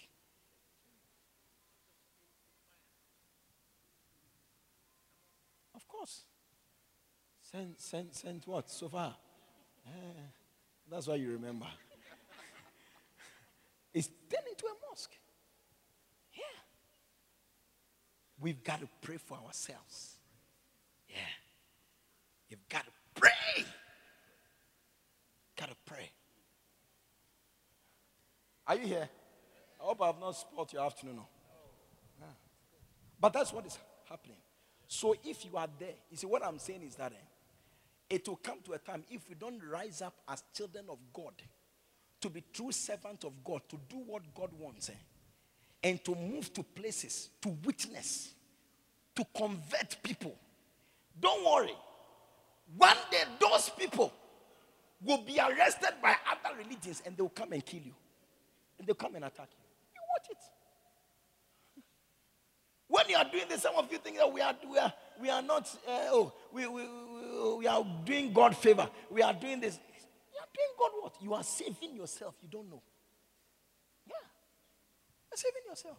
Of 5.74 5.88
course. 5.88 6.22
Saint, 7.42 7.82
Saint, 7.82 8.16
Saint 8.16 8.48
what? 8.48 8.70
Sophia. 8.70 9.16
Uh, 9.88 9.90
that's 10.92 11.08
why 11.08 11.16
you 11.16 11.32
remember. 11.32 11.66
it's 13.94 14.08
turned 14.08 14.48
into 14.52 14.68
a 14.68 14.76
mosque. 14.88 15.18
Yeah. 16.34 16.44
We've 18.40 18.64
got 18.64 18.82
to 18.82 18.88
pray 19.02 19.18
for 19.18 19.38
ourselves. 19.46 20.16
Yeah. 21.10 21.16
You've 22.50 22.68
got 22.70 22.86
to 22.86 22.92
pray. 23.16 23.66
Gotta 25.58 25.76
pray. 25.86 26.12
Are 28.68 28.76
you 28.76 28.88
here? 28.88 29.10
I 29.80 29.84
hope 29.84 30.02
I 30.02 30.08
have 30.08 30.20
not 30.20 30.36
spoiled 30.36 30.72
your 30.72 30.84
afternoon. 30.86 31.22
Yeah. 32.20 32.26
But 33.20 33.34
that's 33.34 33.52
what 33.52 33.66
is 33.66 33.78
happening. 34.08 34.38
So 34.88 35.16
if 35.24 35.46
you 35.46 35.58
are 35.58 35.68
there, 35.80 35.96
you 36.12 36.18
see 36.18 36.28
what 36.28 36.46
I'm 36.46 36.60
saying 36.60 36.84
is 36.84 36.96
that 36.96 37.12
eh, 37.12 38.16
it 38.16 38.28
will 38.28 38.38
come 38.38 38.60
to 38.66 38.74
a 38.74 38.78
time 38.78 39.04
if 39.10 39.28
we 39.28 39.36
don't 39.36 39.62
rise 39.70 40.02
up 40.02 40.14
as 40.28 40.44
children 40.54 40.86
of 40.90 40.98
God 41.12 41.34
to 42.22 42.30
be 42.30 42.44
true 42.54 42.72
servants 42.72 43.26
of 43.26 43.44
God, 43.44 43.62
to 43.70 43.78
do 43.90 43.98
what 44.06 44.22
God 44.34 44.52
wants, 44.58 44.90
eh, 44.90 44.94
and 45.84 46.04
to 46.04 46.16
move 46.16 46.54
to 46.54 46.64
places, 46.64 47.30
to 47.42 47.50
witness, 47.64 48.34
to 49.16 49.26
convert 49.36 49.98
people. 50.04 50.36
Don't 51.20 51.46
worry. 51.46 51.76
One 52.76 52.98
day, 53.12 53.24
those 53.40 53.70
people 53.70 54.12
will 55.04 55.20
be 55.20 55.40
arrested 55.40 55.94
by 56.02 56.16
other 56.30 56.58
religions 56.58 57.02
and 57.06 57.16
they'll 57.16 57.30
come 57.30 57.54
and 57.54 57.66
kill 57.66 57.82
you. 57.82 57.94
And 58.78 58.88
they'll 58.88 58.96
come 58.96 59.16
and 59.16 59.26
attack 59.26 59.50
you. 59.52 59.64
You 59.96 60.02
watch 60.14 60.28
it. 60.30 60.38
When 62.90 63.10
you 63.10 63.18
are 63.18 63.30
doing 63.30 63.46
this, 63.50 63.62
some 63.62 63.76
of 63.76 63.92
you 63.92 63.98
think 63.98 64.18
that 64.18 64.32
we 64.32 64.42
are, 64.42 64.56
we 64.70 64.78
are, 64.78 64.94
we 65.22 65.30
are 65.30 65.42
not, 65.42 65.68
uh, 65.88 66.08
oh, 66.10 66.34
we, 66.54 66.68
we, 66.68 66.84
we, 66.84 67.58
we 67.58 67.68
are 67.68 67.86
doing 68.06 68.32
God 68.32 68.56
favor. 68.56 68.90
We 69.10 69.22
are 69.22 69.34
doing 69.34 69.60
this. 69.60 69.78
You 70.34 70.40
are 70.40 70.48
doing 70.54 70.70
God 70.80 70.92
what? 71.02 71.16
You 71.22 71.34
are 71.34 71.44
saving 71.44 71.96
yourself. 71.96 72.36
You 72.42 72.50
don't 72.50 72.70
know. 72.70 72.82
Saving 75.34 75.62
yourself. 75.70 75.98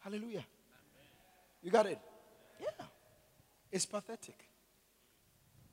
Hallelujah. 0.00 0.44
You 1.62 1.70
got 1.70 1.86
it? 1.86 1.98
Yeah. 2.60 2.86
It's 3.70 3.86
pathetic. 3.86 4.36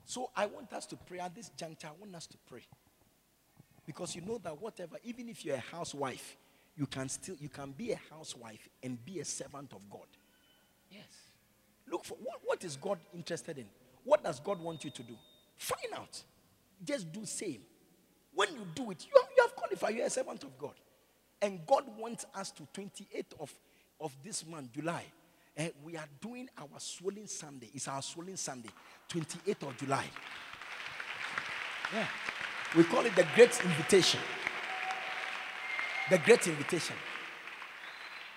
So 0.06 0.30
I 0.36 0.46
want 0.46 0.72
us 0.74 0.86
to 0.88 0.96
pray 0.96 1.20
at 1.20 1.34
this 1.34 1.50
juncture. 1.50 1.88
I 1.88 2.00
want 2.00 2.16
us 2.16 2.28
to 2.28 2.38
pray. 2.50 2.64
Because 3.86 4.16
you 4.16 4.22
know 4.22 4.38
that 4.44 4.62
whatever, 4.62 4.98
even 5.04 5.30
if 5.30 5.44
you're 5.44 5.56
a 5.56 5.60
housewife, 5.60 6.38
you 6.76 6.86
can 6.86 7.10
still 7.10 7.36
you 7.40 7.50
can 7.50 7.72
be 7.72 7.92
a 7.92 8.00
housewife 8.12 8.70
and 8.84 9.04
be 9.04 9.20
a 9.20 9.26
servant 9.26 9.74
of 9.74 9.90
God. 9.90 10.06
Yes. 10.92 11.08
Look 11.90 12.06
for 12.06 12.16
what, 12.16 12.40
what 12.44 12.64
is 12.64 12.76
God 12.76 13.00
interested 13.14 13.58
in? 13.58 13.66
What 14.04 14.24
does 14.24 14.40
God 14.40 14.62
want 14.62 14.84
you 14.84 14.92
to 14.92 15.04
do? 15.04 15.16
Find 15.58 15.94
out. 15.96 16.22
Just 16.84 17.12
do 17.12 17.26
same. 17.26 17.62
When 18.34 18.54
you 18.54 18.68
do 18.76 18.92
it, 18.92 19.06
you 19.06 19.20
have, 19.20 19.30
you 19.36 19.44
have 19.44 19.56
qualified. 19.56 19.96
You're 19.96 20.06
a 20.06 20.10
servant 20.10 20.44
of 20.44 20.58
God. 20.58 20.76
And 21.42 21.66
God 21.66 21.84
wants 21.98 22.26
us 22.36 22.52
to 22.52 22.64
28th 22.74 23.40
of, 23.40 23.54
of 24.00 24.16
this 24.24 24.46
month, 24.46 24.72
July, 24.72 25.06
uh, 25.58 25.64
we 25.84 25.98
are 25.98 26.08
doing 26.22 26.50
our 26.58 26.80
swollen 26.80 27.28
Sunday. 27.28 27.70
It's 27.74 27.88
our 27.88 28.02
swollen 28.02 28.38
Sunday, 28.38 28.70
28th 29.10 29.68
of 29.68 29.78
July. 29.78 30.06
Yeah. 31.94 32.08
We 32.76 32.84
call 32.84 33.06
it 33.06 33.16
the 33.16 33.26
Great 33.36 33.60
Invitation. 33.64 34.20
The 36.10 36.18
Great 36.20 36.48
Invitation. 36.48 36.96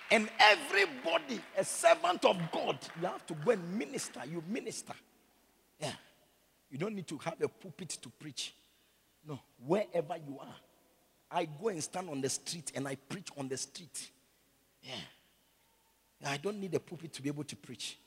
And 0.09 0.29
everybody, 0.39 1.39
a 1.57 1.63
servant 1.63 2.25
of 2.25 2.37
God, 2.51 2.77
you 2.99 3.07
have 3.07 3.25
to 3.27 3.33
go 3.33 3.51
and 3.51 3.77
minister. 3.77 4.21
You 4.29 4.43
minister. 4.47 4.93
Yeah. 5.79 5.93
You 6.69 6.77
don't 6.77 6.95
need 6.95 7.07
to 7.07 7.17
have 7.19 7.41
a 7.41 7.47
pulpit 7.47 7.89
to 8.01 8.09
preach. 8.09 8.53
No. 9.27 9.39
Wherever 9.65 10.15
you 10.17 10.39
are, 10.39 10.55
I 11.31 11.45
go 11.45 11.69
and 11.69 11.81
stand 11.81 12.09
on 12.09 12.19
the 12.19 12.29
street 12.29 12.71
and 12.75 12.87
I 12.87 12.95
preach 12.95 13.29
on 13.37 13.47
the 13.47 13.57
street. 13.57 14.11
Yeah. 14.83 14.95
I 16.25 16.37
don't 16.37 16.59
need 16.59 16.75
a 16.75 16.79
pulpit 16.79 17.13
to 17.13 17.21
be 17.21 17.29
able 17.29 17.45
to 17.45 17.55
preach. 17.55 17.97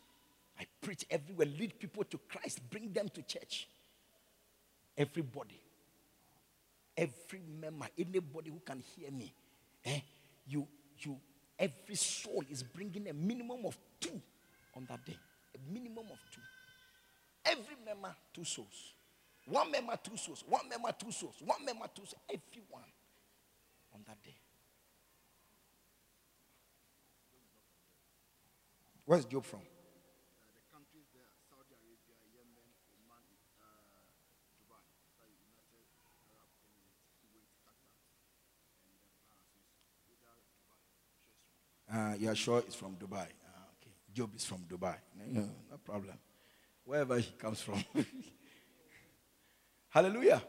I 0.60 0.66
preach 0.80 1.04
everywhere, 1.10 1.48
lead 1.58 1.78
people 1.80 2.04
to 2.04 2.18
Christ, 2.28 2.60
bring 2.70 2.92
them 2.92 3.08
to 3.08 3.22
church. 3.22 3.66
Everybody, 4.96 5.60
every 6.96 7.40
member, 7.60 7.86
anybody 7.98 8.50
who 8.50 8.60
can 8.64 8.80
hear 8.94 9.10
me, 9.10 9.34
eh, 9.84 10.00
you, 10.46 10.68
you, 10.98 11.16
every 11.58 11.96
soul 11.96 12.44
is 12.48 12.62
bringing 12.62 13.08
a 13.08 13.12
minimum 13.12 13.66
of 13.66 13.76
two 13.98 14.20
on 14.76 14.86
that 14.88 15.04
day. 15.04 15.18
A 15.56 15.72
minimum 15.72 16.04
of 16.12 16.18
two. 16.32 16.40
Every 17.44 17.76
member, 17.84 18.14
two 18.32 18.44
souls. 18.44 18.92
One 19.46 19.70
member, 19.72 19.98
two 20.02 20.16
souls. 20.16 20.44
One 20.46 20.68
member, 20.68 20.90
two 20.96 21.10
souls. 21.10 21.34
One 21.44 21.64
member, 21.64 21.86
two 21.92 22.06
souls. 22.06 22.14
Everyone 22.28 22.84
on 23.94 24.00
that 24.06 24.22
day. 24.22 24.34
Where's 29.06 29.24
Job 29.26 29.44
from? 29.44 29.60
Uh, 41.92 42.14
you're 42.18 42.34
sure 42.34 42.58
it's 42.58 42.74
from 42.74 42.96
Dubai? 42.96 43.18
Uh, 43.22 43.70
okay. 43.78 43.92
Job 44.12 44.34
is 44.34 44.44
from 44.44 44.64
Dubai. 44.68 44.96
No, 45.30 45.42
no 45.70 45.76
problem. 45.84 46.18
Wherever 46.84 47.16
he 47.18 47.30
comes 47.38 47.60
from. 47.60 47.84
Hallelujah. 49.90 50.42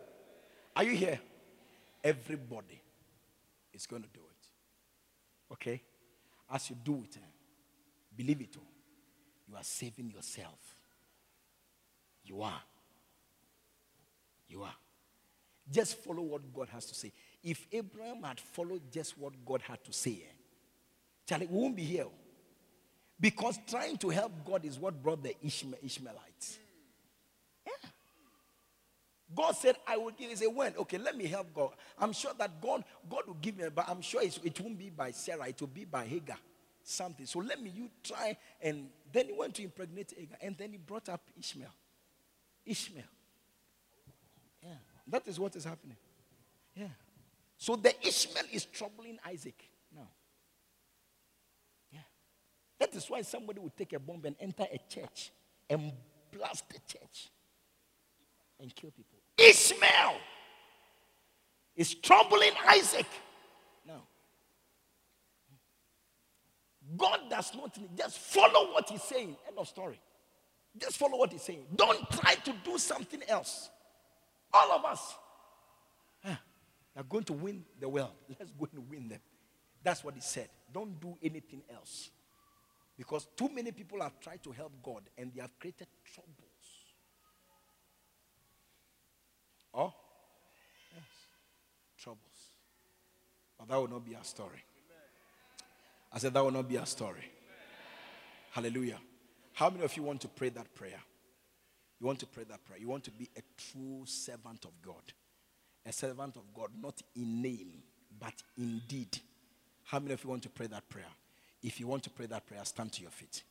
Are 0.76 0.84
you 0.84 0.94
here? 0.94 1.20
Everybody 2.04 2.82
is 3.76 3.86
going 3.86 4.04
to 4.04 4.10
do 4.14 4.22
it. 4.22 5.54
Okay? 5.54 5.82
As 6.52 6.70
you 6.70 6.78
do 6.84 7.04
it, 7.04 7.18
eh, 7.18 7.26
Believe 8.16 8.42
it. 8.42 8.56
Oh. 8.58 8.62
You 9.50 9.56
are 9.56 9.64
saving 9.64 10.10
yourself. 10.10 10.60
You 12.24 12.42
are. 12.42 12.62
You 14.48 14.64
are. 14.64 14.76
Just 15.72 15.98
follow 16.04 16.22
what 16.22 16.54
God 16.54 16.70
has 16.70 16.86
to 16.86 16.96
say. 16.96 17.12
If 17.44 17.68
Abraham 17.72 18.24
had 18.24 18.40
followed 18.40 18.82
just 18.92 19.18
what 19.18 19.34
God 19.46 19.62
had 19.62 19.84
to 19.84 19.94
say, 19.94 20.24
eh, 20.24 20.34
Charlie, 21.28 21.48
we 21.48 21.58
won't 21.60 21.76
be 21.76 21.84
here. 21.84 22.06
Because 23.20 23.60
trying 23.68 23.98
to 23.98 24.10
help 24.10 24.32
God 24.46 24.66
is 24.66 24.78
what 24.78 25.02
brought 25.02 25.24
the 25.24 25.36
Ishmael, 25.44 25.80
Ishmaelites. 25.84 26.60
God 29.36 29.52
said, 29.54 29.76
I 29.88 29.98
will 29.98 30.12
give. 30.12 30.30
He 30.30 30.36
said, 30.36 30.48
when? 30.54 30.76
Okay, 30.78 30.98
let 30.98 31.18
me 31.18 31.26
help 31.26 31.54
God. 31.54 31.72
I'm 32.00 32.14
sure 32.14 32.32
that 32.38 32.62
God, 32.62 32.84
God 33.10 33.24
will 33.28 33.36
give 33.36 33.58
me, 33.58 33.66
but 33.74 33.90
I'm 33.90 34.02
sure 34.02 34.22
it 34.22 34.62
won't 34.62 34.78
be 34.78 34.90
by 34.90 35.12
Sarah, 35.12 35.48
it 35.48 35.60
will 35.60 35.68
be 35.68 35.86
by 35.86 36.06
Hagar. 36.06 36.38
Something. 36.88 37.26
So 37.26 37.40
let 37.40 37.62
me 37.62 37.72
you 37.74 37.90
try. 38.04 38.38
And 38.62 38.90
then 39.12 39.26
he 39.26 39.34
went 39.34 39.56
to 39.56 39.64
impregnate 39.64 40.14
Hagar, 40.16 40.38
and 40.42 40.56
then 40.56 40.72
he 40.72 40.78
brought 40.78 41.10
up 41.10 41.22
Ishmael. 41.38 41.74
Ishmael. 42.66 43.04
Yeah. 44.64 44.70
That 45.08 45.28
is 45.28 45.40
what 45.40 45.56
is 45.56 45.64
happening. 45.64 45.98
Yeah. 46.76 46.90
So 47.58 47.76
the 47.76 47.94
Ishmael 48.06 48.46
is 48.52 48.66
troubling 48.66 49.18
Isaac 49.26 49.68
now. 49.96 50.08
Yeah. 51.92 52.00
That 52.80 52.94
is 52.94 53.10
why 53.10 53.22
somebody 53.24 53.60
would 53.60 53.76
take 53.76 53.94
a 53.94 54.00
bomb 54.00 54.24
and 54.26 54.36
enter 54.40 54.66
a 54.72 54.80
church 54.88 55.32
and 55.70 55.92
blast 56.32 56.70
the 56.70 56.80
church 56.88 57.30
and 58.60 58.74
kill 58.76 58.92
people. 58.92 59.15
Ishmael 59.38 60.16
is 61.76 61.94
troubling 61.96 62.52
Isaac 62.68 63.06
now. 63.86 64.04
God 66.96 67.20
does 67.30 67.54
not 67.56 67.78
need, 67.78 67.98
just 67.98 68.18
follow 68.20 68.72
what 68.74 68.90
he's 68.90 69.04
saying. 69.04 69.36
End 69.48 69.58
of 69.58 69.68
story. 69.68 70.00
Just 70.78 70.98
follow 70.98 71.18
what 71.18 71.32
he's 71.32 71.42
saying. 71.42 71.66
Don't 71.76 72.10
try 72.12 72.36
to 72.36 72.54
do 72.64 72.78
something 72.78 73.22
else. 73.28 73.70
All 74.54 74.72
of 74.72 74.86
us 74.86 75.16
ah, 76.26 76.40
are 76.96 77.04
going 77.04 77.24
to 77.26 77.34
win 77.34 77.64
the 77.80 77.90
world. 77.90 78.12
Let's 78.40 78.52
go 78.52 78.68
and 78.74 78.90
win 78.90 79.08
them. 79.10 79.20
That's 79.84 80.04
what 80.04 80.16
he 80.16 80.22
said. 80.22 80.50
Don't 80.74 81.00
do 81.00 81.18
anything 81.22 81.62
else. 81.74 82.10
Because 82.98 83.28
too 83.36 83.50
many 83.54 83.72
people 83.72 84.02
have 84.02 84.20
tried 84.20 84.42
to 84.44 84.52
help 84.52 84.72
God 84.82 85.04
and 85.18 85.32
they 85.34 85.42
have 85.42 85.58
created 85.60 85.88
troubles. 86.06 86.45
Oh? 89.76 89.94
Yes. 90.94 91.04
Troubles. 92.00 92.22
But 93.58 93.68
that 93.68 93.76
will 93.78 93.90
not 93.90 94.06
be 94.06 94.16
our 94.16 94.24
story. 94.24 94.64
I 96.12 96.18
said 96.18 96.34
that 96.34 96.44
will 96.44 96.52
not 96.52 96.68
be 96.68 96.78
our 96.78 96.86
story. 96.86 97.30
Hallelujah. 98.52 98.98
How 99.54 99.70
many 99.70 99.84
of 99.84 99.96
you 99.98 100.04
want 100.04 100.22
to 100.22 100.28
pray 100.30 100.50
that 100.50 100.74
prayer? 100.74 101.02
You 102.00 102.08
want 102.08 102.20
to 102.20 102.26
pray 102.26 102.46
that 102.50 102.64
prayer. 102.64 102.80
You 102.80 102.88
want 102.88 103.04
to 103.06 103.12
be 103.12 103.30
a 103.38 103.42
true 103.58 104.04
servant 104.06 104.66
of 104.66 104.72
God. 104.82 105.14
A 105.86 105.92
servant 105.92 106.38
of 106.38 106.44
God, 106.54 106.70
not 106.82 107.02
in 107.16 107.42
name, 107.42 107.84
but 108.20 108.34
in 108.58 108.82
deed. 108.88 109.18
How 109.84 110.00
many 110.00 110.14
of 110.14 110.24
you 110.24 110.30
want 110.30 110.44
to 110.44 110.50
pray 110.50 110.68
that 110.68 110.88
prayer? 110.90 111.06
If 111.62 111.80
you 111.80 111.88
want 111.88 112.04
to 112.04 112.10
pray 112.10 112.26
that 112.28 112.46
prayer, 112.48 112.64
stand 112.64 112.92
to 112.94 113.02
your 113.02 113.12
feet. 113.12 113.44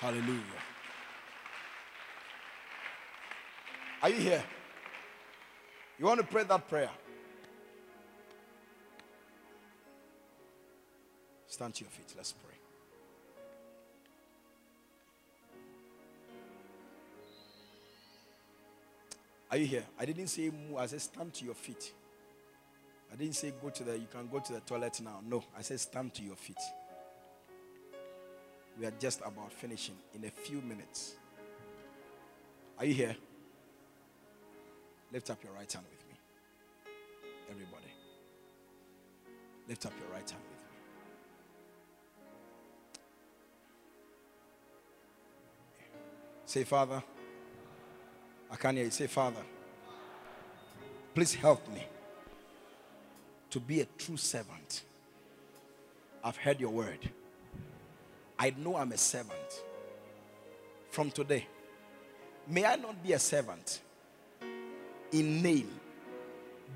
Hallelujah. 0.00 0.42
Are 4.02 4.10
you 4.10 4.16
here? 4.16 4.44
You 5.98 6.04
want 6.04 6.20
to 6.20 6.26
pray 6.26 6.44
that 6.44 6.68
prayer? 6.68 6.90
Stand 11.46 11.74
to 11.74 11.84
your 11.84 11.90
feet. 11.90 12.12
Let's 12.16 12.32
pray. 12.32 12.54
Are 19.50 19.56
you 19.56 19.66
here? 19.66 19.84
I 19.98 20.04
didn't 20.04 20.26
say 20.26 20.50
move. 20.50 20.76
I 20.78 20.86
said 20.86 21.00
stand 21.00 21.32
to 21.34 21.44
your 21.46 21.54
feet. 21.54 21.92
I 23.10 23.16
didn't 23.16 23.36
say 23.36 23.54
go 23.62 23.70
to 23.70 23.84
the, 23.84 23.96
you 23.98 24.08
can 24.12 24.28
go 24.28 24.40
to 24.40 24.52
the 24.52 24.60
toilet 24.60 25.00
now. 25.02 25.20
No, 25.26 25.42
I 25.56 25.62
said 25.62 25.80
stand 25.80 26.12
to 26.14 26.22
your 26.22 26.36
feet. 26.36 26.58
We 28.78 28.86
are 28.86 28.92
just 28.98 29.20
about 29.20 29.52
finishing 29.52 29.96
in 30.14 30.24
a 30.24 30.30
few 30.30 30.60
minutes. 30.60 31.14
Are 32.78 32.84
you 32.84 32.94
here? 32.94 33.16
Lift 35.12 35.30
up 35.30 35.42
your 35.42 35.52
right 35.52 35.72
hand 35.72 35.86
with 35.90 36.06
me. 36.08 36.14
Everybody. 37.50 37.92
Lift 39.68 39.86
up 39.86 39.92
your 39.98 40.10
right 40.10 40.28
hand 40.28 40.42
with 40.42 40.50
me. 40.50 40.66
Say, 46.44 46.64
Father. 46.64 47.02
I 48.50 48.56
can't 48.56 48.76
hear 48.76 48.84
you. 48.84 48.90
Say, 48.90 49.06
Father, 49.06 49.42
please 51.14 51.34
help 51.34 51.66
me 51.68 51.84
to 53.50 53.60
be 53.60 53.80
a 53.80 53.86
true 53.98 54.16
servant. 54.16 54.84
I've 56.22 56.36
heard 56.36 56.60
your 56.60 56.70
word. 56.70 57.10
I 58.38 58.54
know 58.56 58.76
I'm 58.76 58.92
a 58.92 58.98
servant. 58.98 59.64
From 60.90 61.10
today, 61.10 61.46
may 62.48 62.64
I 62.64 62.76
not 62.76 63.02
be 63.02 63.12
a 63.12 63.18
servant 63.18 63.80
in 65.12 65.42
name, 65.42 65.68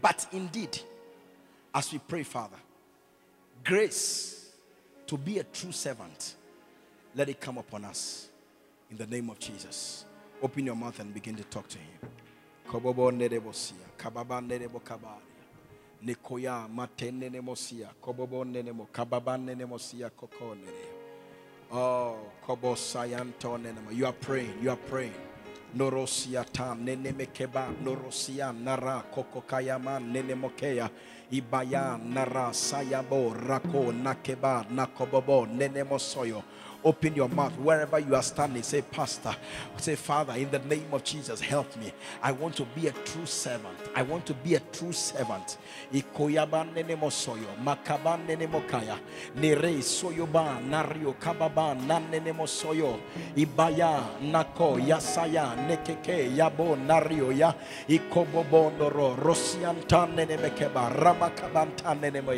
but 0.00 0.26
indeed, 0.32 0.78
as 1.74 1.92
we 1.92 1.98
pray, 1.98 2.22
Father, 2.22 2.56
grace 3.64 4.50
to 5.06 5.16
be 5.16 5.38
a 5.38 5.44
true 5.44 5.72
servant, 5.72 6.34
let 7.14 7.28
it 7.28 7.40
come 7.40 7.58
upon 7.58 7.84
us 7.84 8.28
in 8.90 8.96
the 8.96 9.06
name 9.06 9.30
of 9.30 9.38
Jesus. 9.38 10.04
Open 10.42 10.66
your 10.66 10.76
mouth 10.76 10.98
and 11.00 11.12
begin 11.12 11.36
to 11.36 11.44
talk 11.44 11.68
to 11.68 11.78
him. 11.78 11.98
Kobobo 12.66 13.10
matene 16.68 17.30
nemosia, 17.30 17.88
kobobo 18.00 18.44
nenemo, 18.44 18.86
kababa 18.92 19.36
nenemosia 19.36 20.10
kokonere. 20.10 20.99
Oh. 21.72 22.16
You 23.92 24.06
are 24.06 24.12
praying, 24.12 24.54
you 24.60 24.70
are 24.70 24.76
praying. 24.76 25.14
Norosia 25.76 26.44
tam 26.52 26.84
nenemekeba, 26.84 27.68
norosia 27.84 28.52
nara 28.52 29.04
kokokayama 29.14 30.00
nenemokeya. 30.00 30.90
Ibaya 31.30 31.96
nara 32.04 32.52
sayabo 32.52 33.34
rako 33.34 33.92
nakeba 33.92 34.66
nakobobo 34.70 35.46
nenemosoyo. 35.46 36.42
Open 36.84 37.14
your 37.14 37.28
mouth 37.28 37.52
wherever 37.58 37.98
you 37.98 38.14
are 38.14 38.22
standing. 38.22 38.62
Say, 38.62 38.82
Pastor, 38.82 39.34
say, 39.76 39.96
Father, 39.96 40.34
in 40.34 40.50
the 40.50 40.58
name 40.60 40.86
of 40.92 41.04
Jesus, 41.04 41.40
help 41.40 41.76
me. 41.76 41.92
I 42.22 42.32
want 42.32 42.56
to 42.56 42.64
be 42.64 42.88
a 42.88 42.92
true 42.92 43.26
servant. 43.26 43.76
I 43.94 44.02
want 44.02 44.26
to 44.26 44.34
be 44.34 44.54
a 44.54 44.60
true 44.60 44.92
servant. 44.92 45.58
Nere 45.92 46.02
soyoba, 49.82 50.60
mosoyo, 52.32 52.98
ibaya, 53.36 54.02
nako, 54.22 54.78
yasaya, 54.78 55.54
yabo, 56.36 56.76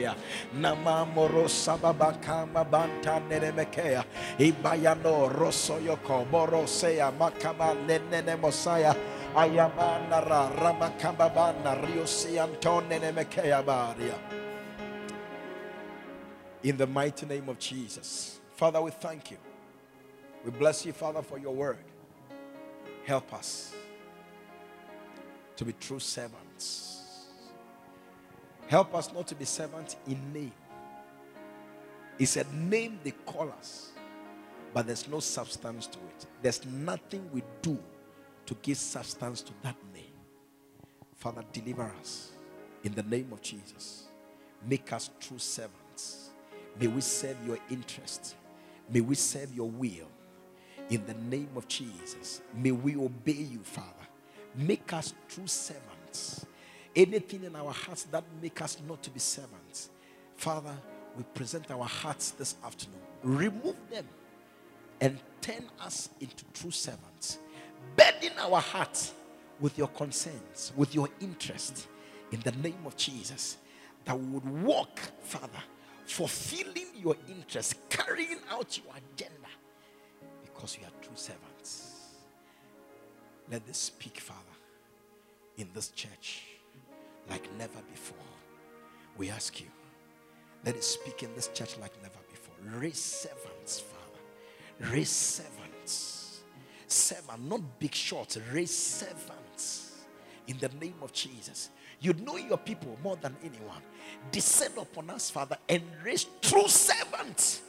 ya, 0.00 0.14
namamoro 0.54 1.48
sababakama 1.48 2.64
bantan 2.64 3.28
nene 3.28 3.52
mekeya. 3.52 4.04
Ibayano 4.38 5.28
Rosoyoko 5.30 6.26
Borosea 6.30 7.12
Makama 7.16 7.74
Nenene 7.86 8.36
Mosaya 8.40 8.96
Ayamanara 9.34 10.50
Ramakambabana 10.56 11.74
Riosi 11.84 12.38
Antone 12.38 12.98
Nemekea 12.98 13.62
Baria. 13.64 14.18
In 16.62 16.76
the 16.76 16.86
mighty 16.86 17.26
name 17.26 17.48
of 17.48 17.58
Jesus. 17.58 18.40
Father, 18.54 18.80
we 18.80 18.90
thank 18.90 19.30
you. 19.30 19.36
We 20.44 20.50
bless 20.50 20.86
you, 20.86 20.92
Father, 20.92 21.22
for 21.22 21.38
your 21.38 21.54
word. 21.54 21.78
Help 23.04 23.32
us 23.34 23.74
to 25.56 25.64
be 25.64 25.72
true 25.74 25.98
servants. 26.00 27.28
Help 28.68 28.94
us 28.94 29.12
not 29.12 29.26
to 29.26 29.34
be 29.34 29.44
servants 29.44 29.96
in 30.06 30.32
name. 30.32 30.52
He 32.18 32.24
said, 32.24 32.46
Name 32.54 32.98
they 33.02 33.10
call 33.26 33.50
us 33.58 33.91
but 34.72 34.86
there's 34.86 35.08
no 35.08 35.20
substance 35.20 35.86
to 35.86 35.98
it. 35.98 36.26
There's 36.40 36.64
nothing 36.66 37.28
we 37.32 37.42
do 37.60 37.78
to 38.46 38.56
give 38.62 38.76
substance 38.76 39.42
to 39.42 39.52
that 39.62 39.76
name. 39.94 40.04
Father, 41.16 41.42
deliver 41.52 41.92
us 42.00 42.32
in 42.84 42.94
the 42.94 43.02
name 43.02 43.28
of 43.32 43.40
Jesus. 43.42 44.06
Make 44.66 44.92
us 44.92 45.10
true 45.20 45.38
servants. 45.38 46.30
May 46.80 46.86
we 46.86 47.00
serve 47.00 47.36
your 47.46 47.58
interest. 47.70 48.36
May 48.90 49.00
we 49.00 49.14
serve 49.14 49.54
your 49.54 49.68
will. 49.68 50.08
In 50.90 51.04
the 51.06 51.14
name 51.14 51.50
of 51.56 51.68
Jesus, 51.68 52.42
may 52.54 52.72
we 52.72 52.96
obey 52.96 53.32
you, 53.32 53.60
Father. 53.62 53.88
Make 54.54 54.92
us 54.92 55.14
true 55.28 55.46
servants 55.46 56.46
Anything 56.94 57.44
in 57.44 57.56
our 57.56 57.72
hearts 57.72 58.04
that 58.04 58.22
make 58.40 58.60
us 58.60 58.76
not 58.86 59.02
to 59.02 59.10
be 59.10 59.18
servants, 59.18 59.88
Father, 60.36 60.74
we 61.16 61.24
present 61.34 61.70
our 61.70 61.84
hearts 61.84 62.32
this 62.32 62.56
afternoon. 62.64 63.00
Remove 63.22 63.76
them 63.90 64.06
and 65.02 65.18
turn 65.40 65.68
us 65.80 66.08
into 66.20 66.44
true 66.54 66.70
servants. 66.70 67.38
Burden 67.96 68.32
our 68.38 68.60
hearts 68.60 69.12
with 69.60 69.76
your 69.76 69.88
concerns, 69.88 70.72
with 70.76 70.94
your 70.94 71.08
interest, 71.20 71.88
in 72.30 72.40
the 72.40 72.52
name 72.52 72.78
of 72.86 72.96
Jesus, 72.96 73.58
that 74.04 74.18
we 74.18 74.24
would 74.26 74.62
walk, 74.62 75.00
Father, 75.22 75.62
fulfilling 76.06 76.86
your 76.96 77.16
interest, 77.28 77.76
carrying 77.90 78.38
out 78.48 78.78
your 78.78 78.94
agenda, 78.94 79.48
because 80.42 80.78
we 80.78 80.84
are 80.84 80.90
true 81.02 81.16
servants. 81.16 81.88
Let 83.50 83.66
this 83.66 83.78
speak, 83.78 84.20
Father, 84.20 84.38
in 85.58 85.68
this 85.74 85.88
church 85.88 86.42
like 87.28 87.46
never 87.58 87.82
before. 87.90 88.16
We 89.18 89.30
ask 89.30 89.60
you, 89.60 89.66
let 90.64 90.76
it 90.76 90.84
speak 90.84 91.24
in 91.24 91.34
this 91.34 91.48
church 91.48 91.76
like 91.78 91.92
never 92.02 92.18
before. 92.30 92.54
Raise 92.78 93.02
servants, 93.02 93.80
Father. 93.80 94.01
Raise 94.90 95.10
servants. 95.10 96.42
Servant, 96.86 97.48
not 97.48 97.60
big 97.78 97.94
shots. 97.94 98.38
Raise 98.52 98.76
servants 98.76 99.92
in 100.46 100.58
the 100.58 100.68
name 100.80 100.96
of 101.02 101.12
Jesus. 101.12 101.70
You 102.00 102.12
know 102.14 102.36
your 102.36 102.58
people 102.58 102.98
more 103.02 103.16
than 103.16 103.36
anyone. 103.42 103.82
Descend 104.30 104.76
upon 104.76 105.10
us, 105.10 105.30
Father, 105.30 105.56
and 105.68 105.82
raise 106.04 106.26
true 106.40 106.66
servants 106.68 107.62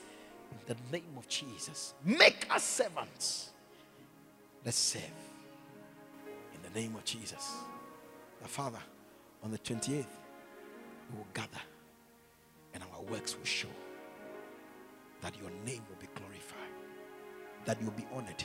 in 0.51 0.75
the 0.75 0.97
name 0.97 1.13
of 1.17 1.27
Jesus. 1.27 1.93
Make 2.03 2.47
us 2.49 2.63
servants. 2.63 3.51
Let's 4.65 4.77
serve 4.77 5.03
in 6.53 6.73
the 6.73 6.79
name 6.79 6.95
of 6.95 7.05
Jesus. 7.05 7.51
The 8.41 8.47
Father, 8.47 8.79
on 9.43 9.51
the 9.51 9.59
28th, 9.59 10.05
we 11.11 11.17
will 11.17 11.27
gather 11.33 11.61
and 12.73 12.83
our 12.83 13.01
works 13.03 13.37
will 13.37 13.45
show 13.45 13.67
that 15.21 15.37
your 15.37 15.51
name 15.65 15.83
that 17.65 17.81
you'll 17.81 17.91
be 17.91 18.05
honored. 18.13 18.43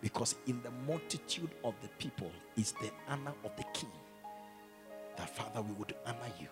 Because 0.00 0.34
in 0.46 0.60
the 0.62 0.70
multitude 0.86 1.50
of 1.62 1.74
the 1.82 1.88
people 1.98 2.30
is 2.56 2.72
the 2.72 2.90
honor 3.08 3.32
of 3.44 3.54
the 3.56 3.64
king. 3.74 3.90
That 5.16 5.28
Father, 5.28 5.60
we 5.60 5.72
would 5.74 5.94
honor 6.06 6.32
you. 6.40 6.48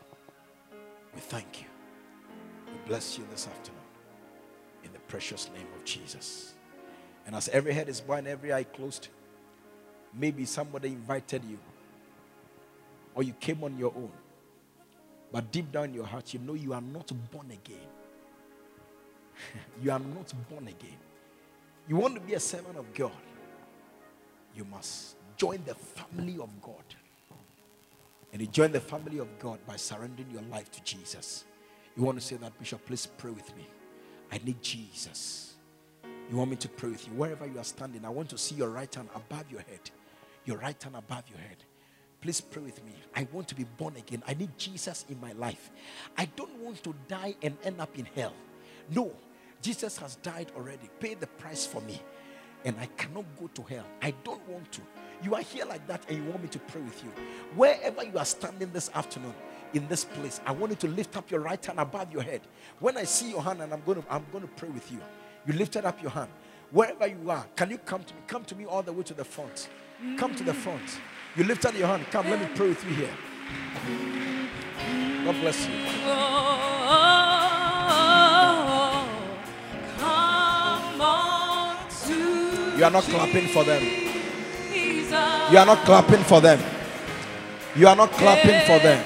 We 1.14 1.20
thank 1.20 1.62
you. 1.62 1.66
We 2.66 2.78
bless 2.86 3.16
you 3.16 3.26
this 3.30 3.46
afternoon 3.46 3.80
in 4.84 4.92
the 4.92 4.98
precious 5.00 5.50
name 5.54 5.66
of 5.76 5.84
Jesus. 5.84 6.54
And 7.26 7.34
as 7.34 7.48
every 7.48 7.72
head 7.72 7.88
is 7.88 8.00
bowed 8.00 8.18
and 8.18 8.28
every 8.28 8.52
eye 8.52 8.64
closed, 8.64 9.08
maybe 10.14 10.44
somebody 10.44 10.88
invited 10.88 11.42
you 11.44 11.58
or 13.14 13.22
you 13.22 13.32
came 13.34 13.64
on 13.64 13.78
your 13.78 13.92
own. 13.96 14.12
But 15.32 15.50
deep 15.50 15.72
down 15.72 15.86
in 15.86 15.94
your 15.94 16.06
heart, 16.06 16.32
you 16.32 16.40
know 16.40 16.54
you 16.54 16.72
are 16.72 16.80
not 16.80 17.10
born 17.30 17.50
again. 17.50 17.88
you 19.82 19.90
are 19.90 19.98
not 19.98 20.32
born 20.48 20.68
again. 20.68 20.96
You 21.88 21.96
want 21.96 22.14
to 22.14 22.20
be 22.20 22.34
a 22.34 22.40
servant 22.40 22.76
of 22.76 22.92
God, 22.92 23.12
you 24.54 24.64
must 24.64 25.16
join 25.36 25.62
the 25.64 25.74
family 25.74 26.38
of 26.38 26.50
God. 26.60 26.84
And 28.30 28.42
you 28.42 28.46
join 28.46 28.72
the 28.72 28.80
family 28.80 29.18
of 29.18 29.38
God 29.38 29.58
by 29.66 29.76
surrendering 29.76 30.30
your 30.30 30.42
life 30.42 30.70
to 30.72 30.82
Jesus. 30.82 31.44
You 31.96 32.02
want 32.02 32.20
to 32.20 32.24
say 32.24 32.36
that, 32.36 32.58
Bishop, 32.58 32.84
please 32.84 33.06
pray 33.06 33.30
with 33.30 33.56
me. 33.56 33.66
I 34.30 34.38
need 34.44 34.62
Jesus. 34.62 35.54
You 36.30 36.36
want 36.36 36.50
me 36.50 36.56
to 36.56 36.68
pray 36.68 36.90
with 36.90 37.06
you? 37.06 37.14
Wherever 37.14 37.46
you 37.46 37.58
are 37.58 37.64
standing, 37.64 38.04
I 38.04 38.10
want 38.10 38.28
to 38.30 38.38
see 38.38 38.54
your 38.54 38.68
right 38.68 38.94
hand 38.94 39.08
above 39.14 39.50
your 39.50 39.60
head. 39.60 39.90
Your 40.44 40.58
right 40.58 40.80
hand 40.82 40.94
above 40.94 41.24
your 41.30 41.38
head. 41.38 41.56
Please 42.20 42.40
pray 42.40 42.62
with 42.62 42.84
me. 42.84 42.92
I 43.16 43.26
want 43.32 43.48
to 43.48 43.54
be 43.54 43.64
born 43.64 43.96
again. 43.96 44.22
I 44.26 44.34
need 44.34 44.50
Jesus 44.58 45.06
in 45.08 45.18
my 45.20 45.32
life. 45.32 45.70
I 46.18 46.26
don't 46.36 46.54
want 46.58 46.82
to 46.84 46.94
die 47.06 47.34
and 47.42 47.56
end 47.64 47.80
up 47.80 47.98
in 47.98 48.06
hell. 48.14 48.34
No, 48.90 49.12
Jesus 49.60 49.98
has 49.98 50.16
died 50.16 50.52
already, 50.56 50.88
paid 51.00 51.20
the 51.20 51.26
price 51.26 51.66
for 51.66 51.80
me, 51.82 52.00
and 52.64 52.76
I 52.80 52.86
cannot 52.96 53.24
go 53.38 53.48
to 53.48 53.62
hell. 53.62 53.86
I 54.02 54.12
don't 54.24 54.46
want 54.48 54.70
to. 54.72 54.80
You 55.22 55.34
are 55.34 55.42
here 55.42 55.64
like 55.64 55.86
that, 55.88 56.02
and 56.08 56.16
you 56.18 56.24
want 56.30 56.42
me 56.42 56.48
to 56.48 56.58
pray 56.58 56.80
with 56.80 57.02
you. 57.02 57.10
Wherever 57.56 58.04
you 58.04 58.18
are 58.18 58.24
standing 58.24 58.70
this 58.72 58.90
afternoon, 58.94 59.34
in 59.74 59.86
this 59.88 60.04
place, 60.04 60.40
I 60.46 60.52
want 60.52 60.70
you 60.70 60.76
to 60.76 60.88
lift 60.88 61.16
up 61.16 61.30
your 61.30 61.40
right 61.40 61.64
hand 61.64 61.78
above 61.78 62.12
your 62.12 62.22
head. 62.22 62.40
When 62.78 62.96
I 62.96 63.04
see 63.04 63.30
your 63.30 63.42
hand, 63.42 63.60
and 63.60 63.72
I'm 63.72 63.82
going 63.84 64.02
to, 64.02 64.12
I'm 64.12 64.24
going 64.32 64.42
to 64.42 64.50
pray 64.54 64.68
with 64.68 64.90
you. 64.90 64.98
You 65.46 65.52
lifted 65.54 65.84
up 65.84 66.00
your 66.00 66.10
hand. 66.10 66.30
Wherever 66.70 67.06
you 67.06 67.30
are, 67.30 67.46
can 67.56 67.70
you 67.70 67.78
come 67.78 68.02
to 68.02 68.14
me? 68.14 68.20
Come 68.26 68.44
to 68.44 68.54
me 68.54 68.64
all 68.66 68.82
the 68.82 68.92
way 68.92 69.02
to 69.02 69.14
the 69.14 69.24
front. 69.24 69.68
Come 70.16 70.34
to 70.34 70.44
the 70.44 70.54
front. 70.54 71.00
You 71.36 71.44
lifted 71.44 71.74
your 71.74 71.86
hand. 71.86 72.06
Come, 72.10 72.30
let 72.30 72.40
me 72.40 72.48
pray 72.54 72.68
with 72.68 72.84
you 72.84 72.94
here. 72.94 73.10
God 75.24 75.40
bless 75.40 75.66
you. 75.66 75.74
Oh, 76.04 77.27
You 82.78 82.84
are 82.84 82.92
not 82.92 83.02
clapping 83.02 83.48
for 83.48 83.64
them. 83.64 83.82
You 85.50 85.58
are 85.58 85.66
not 85.66 85.84
clapping 85.84 86.22
for 86.22 86.40
them. 86.40 86.60
You 87.74 87.88
are 87.88 87.96
not 87.96 88.12
clapping 88.12 88.60
for 88.66 88.78
them. 88.78 89.04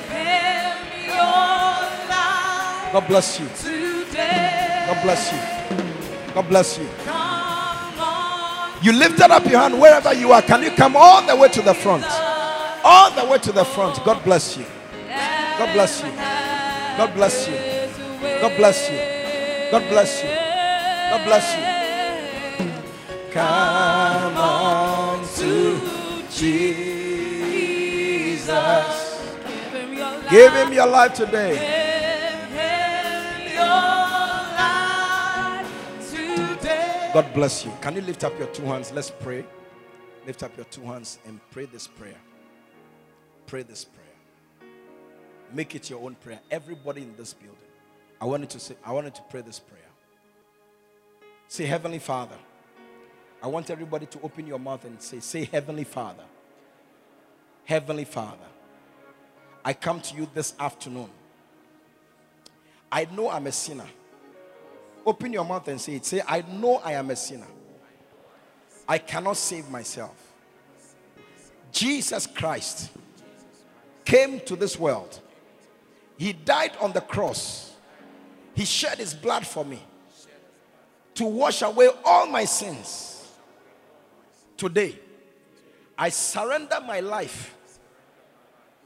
God 2.93 3.09
bless 3.09 3.41
you. 3.41 3.47
God 3.47 5.03
bless 5.03 5.33
you. 5.33 6.35
God 6.35 6.49
bless 6.51 6.79
you. 6.79 6.87
You 8.83 8.93
lifted 8.93 9.31
up 9.31 9.47
your 9.47 9.61
hand 9.61 9.81
wherever 9.81 10.13
you 10.13 10.33
are. 10.33 10.43
Can 10.43 10.63
you 10.63 10.73
come 10.73 10.95
all 10.95 11.27
the 11.27 11.35
way 11.35 11.49
to 11.49 11.63
the 11.63 11.73
front? 11.73 12.05
All 12.85 13.11
the 13.13 13.25
way 13.25 13.39
to 13.39 13.53
the 13.53 13.65
front. 13.65 14.05
God 14.05 14.23
bless 14.23 14.59
you. 14.59 14.67
God 15.09 15.73
bless 15.73 16.03
you. 16.03 16.11
God 16.11 17.15
bless 17.15 17.49
you. 17.49 17.55
God 18.39 18.55
bless 18.55 18.91
you. 18.91 18.99
God 19.71 19.89
bless 19.89 20.23
you. 20.23 20.29
God 20.29 21.25
bless 21.25 21.57
you. 21.57 21.72
Come 23.33 24.37
on 24.37 25.27
to 25.37 25.81
Jesus. 26.31 26.83
Give 30.31 30.53
him 30.53 30.73
your 30.75 30.87
life 30.87 31.15
today. 31.15 31.81
God 37.15 37.33
bless 37.33 37.65
you. 37.65 37.73
Can 37.81 37.95
you 37.97 38.03
lift 38.03 38.23
up 38.25 38.39
your 38.39 38.49
two 38.49 38.65
hands? 38.65 38.93
Let's 38.93 39.11
pray. 39.11 39.47
Lift 40.27 40.43
up 40.43 40.55
your 40.57 40.67
two 40.67 40.83
hands 40.83 41.19
and 41.25 41.41
pray 41.51 41.65
this 41.65 41.87
prayer. 41.87 42.21
Pray 43.47 43.63
this 43.63 43.85
prayer. 43.85 44.71
Make 45.53 45.75
it 45.75 45.89
your 45.89 46.03
own 46.03 46.17
prayer. 46.17 46.41
Everybody 46.51 47.01
in 47.03 47.17
this 47.17 47.33
building. 47.33 47.57
I 48.21 48.27
wanted 48.27 48.51
to 48.51 48.61
say, 48.61 48.77
I 48.85 48.93
wanted 48.93 49.15
to 49.15 49.23
pray 49.31 49.41
this 49.41 49.59
prayer. 49.59 49.81
Say, 51.49 51.65
Heavenly 51.65 51.99
Father. 51.99 52.37
I 53.43 53.49
want 53.49 53.71
everybody 53.71 54.07
to 54.07 54.21
open 54.23 54.47
your 54.47 54.59
mouth 54.59 54.85
and 54.85 55.03
say, 55.03 55.19
Say, 55.21 55.45
Heavenly 55.45 55.85
Father. 55.85 56.23
Heavenly 57.65 58.05
Father. 58.05 58.37
I 59.65 59.73
come 59.73 60.01
to 60.01 60.17
you 60.17 60.29
this 60.33 60.55
afternoon. 60.59 61.11
I 62.91 63.07
know 63.07 63.31
I'm 63.31 63.47
a 63.47 63.53
sinner. 63.53 63.87
Open 65.05 65.33
your 65.33 65.45
mouth 65.45 65.67
and 65.69 65.81
say 65.81 65.97
it. 65.97 66.05
Say, 66.05 66.23
I 66.27 66.43
know 66.43 66.77
I 66.77 66.93
am 66.93 67.11
a 67.11 67.17
sinner. 67.17 67.47
I 68.89 68.99
cannot 68.99 69.37
save 69.37 69.69
myself. 69.69 70.17
Jesus 71.73 72.27
Christ 72.27 72.91
came 74.05 74.41
to 74.41 74.57
this 74.57 74.79
world. 74.79 75.21
He 76.17 76.33
died 76.33 76.73
on 76.81 76.93
the 76.93 77.01
cross. 77.01 77.75
He 78.55 78.65
shed 78.65 78.99
his 78.99 79.15
blood 79.15 79.47
for 79.47 79.65
me 79.65 79.83
to 81.15 81.25
wash 81.25 81.63
away 81.63 81.89
all 82.05 82.27
my 82.27 82.45
sins. 82.45 83.12
Today, 84.63 84.97
I 85.99 86.11
surrender 86.11 86.79
my 86.87 87.01
life 87.01 87.53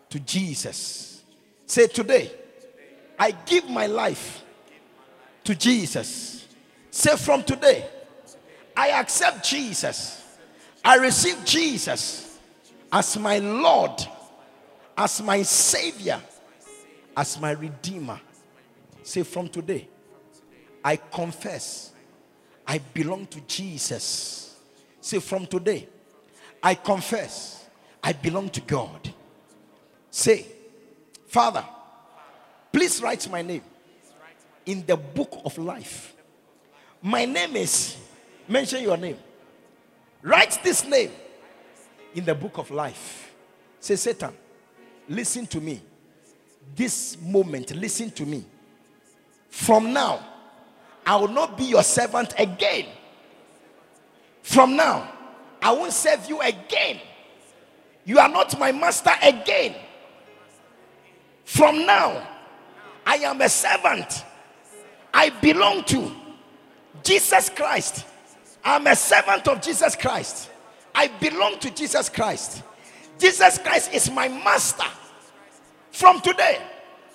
to 0.09 0.19
Jesus. 0.19 1.23
Say, 1.67 1.87
Today, 1.87 2.31
I 3.19 3.33
give 3.33 3.69
my 3.69 3.85
life 3.85 4.43
to 5.45 5.55
Jesus. 5.55 6.49
Say, 6.91 7.15
From 7.19 7.43
today, 7.43 7.87
I 8.75 8.89
accept 8.89 9.45
Jesus. 9.47 10.25
I 10.83 10.97
receive 10.97 11.45
Jesus 11.45 12.39
as 12.91 13.19
my 13.19 13.39
Lord, 13.39 14.01
as 14.97 15.21
my 15.23 15.43
Savior, 15.43 16.23
as 17.15 17.39
my 17.39 17.51
Redeemer. 17.51 18.19
Say, 19.03 19.25
From 19.25 19.47
today, 19.51 19.87
I 20.83 20.97
confess 20.97 21.93
I 22.67 22.79
belong 22.79 23.27
to 23.27 23.43
Jesus. 23.43 24.46
Say, 25.07 25.21
From 25.21 25.47
today, 25.47 25.87
I 26.61 26.75
confess 26.75 27.65
I 28.03 28.13
belong 28.13 28.49
to 28.51 28.61
God. 28.61 29.15
Say, 30.11 30.47
Father, 31.29 31.65
please 32.73 33.01
write 33.01 33.31
my 33.31 33.41
name 33.41 33.63
in 34.65 34.85
the 34.85 34.97
book 34.97 35.43
of 35.45 35.57
life. 35.59 36.13
My 37.01 37.25
name 37.25 37.55
is, 37.55 37.97
mention 38.49 38.83
your 38.83 38.97
name. 38.97 39.17
Write 40.23 40.59
this 40.65 40.85
name 40.85 41.13
in 42.13 42.25
the 42.25 42.35
book 42.35 42.59
of 42.59 42.73
life. 42.73 43.33
Say, 43.79 43.95
Satan, 43.95 44.33
listen 45.09 45.47
to 45.47 45.61
me. 45.61 45.83
This 46.75 47.17
moment, 47.23 47.77
listen 47.77 48.11
to 48.11 48.27
me. 48.27 48.45
From 49.51 49.93
now, 49.93 50.19
I 51.07 51.15
will 51.15 51.29
not 51.29 51.57
be 51.57 51.67
your 51.67 51.85
servant 51.85 52.35
again. 52.37 52.87
From 54.47 54.77
now, 54.77 55.11
I 55.61 55.73
won't 55.73 55.93
serve 55.93 56.29
you 56.29 56.41
again. 56.41 57.01
You 58.05 58.21
are 58.21 58.29
not 58.29 58.57
my 58.57 58.71
master 58.71 59.11
again. 59.21 59.75
From 61.45 61.85
now, 61.85 62.25
I 63.05 63.17
am 63.17 63.41
a 63.41 63.49
servant. 63.49 64.25
I 65.13 65.31
belong 65.31 65.83
to 65.87 66.13
Jesus 67.03 67.51
Christ. 67.51 68.07
I'm 68.65 68.87
a 68.87 68.95
servant 68.95 69.49
of 69.49 69.61
Jesus 69.61 69.97
Christ. 69.97 70.49
I 70.95 71.09
belong 71.09 71.59
to 71.59 71.71
Jesus 71.75 72.09
Christ. 72.09 72.63
Jesus 73.19 73.59
Christ 73.59 73.93
is 73.93 74.13
my 74.13 74.29
master. 74.29 74.87
From 75.91 76.21
today, 76.21 76.63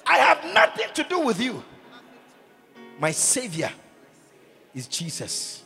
I 0.05 0.17
have 0.17 0.53
nothing 0.53 0.87
to 0.95 1.03
do 1.05 1.21
with 1.21 1.39
you. 1.39 1.63
My 2.99 3.11
Savior 3.11 3.71
is 4.75 4.85
Jesus. 4.87 5.63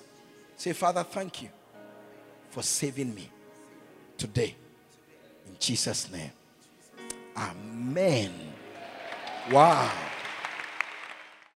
Say, 0.58 0.74
Father, 0.74 1.04
thank 1.04 1.42
you 1.42 1.50
for 2.56 2.64
saving 2.64 3.14
me 3.14 3.30
today. 4.18 4.56
In 5.46 5.58
Jesus' 5.60 6.10
name. 6.10 6.32
Amen. 7.36 8.32
Wow. 9.52 9.92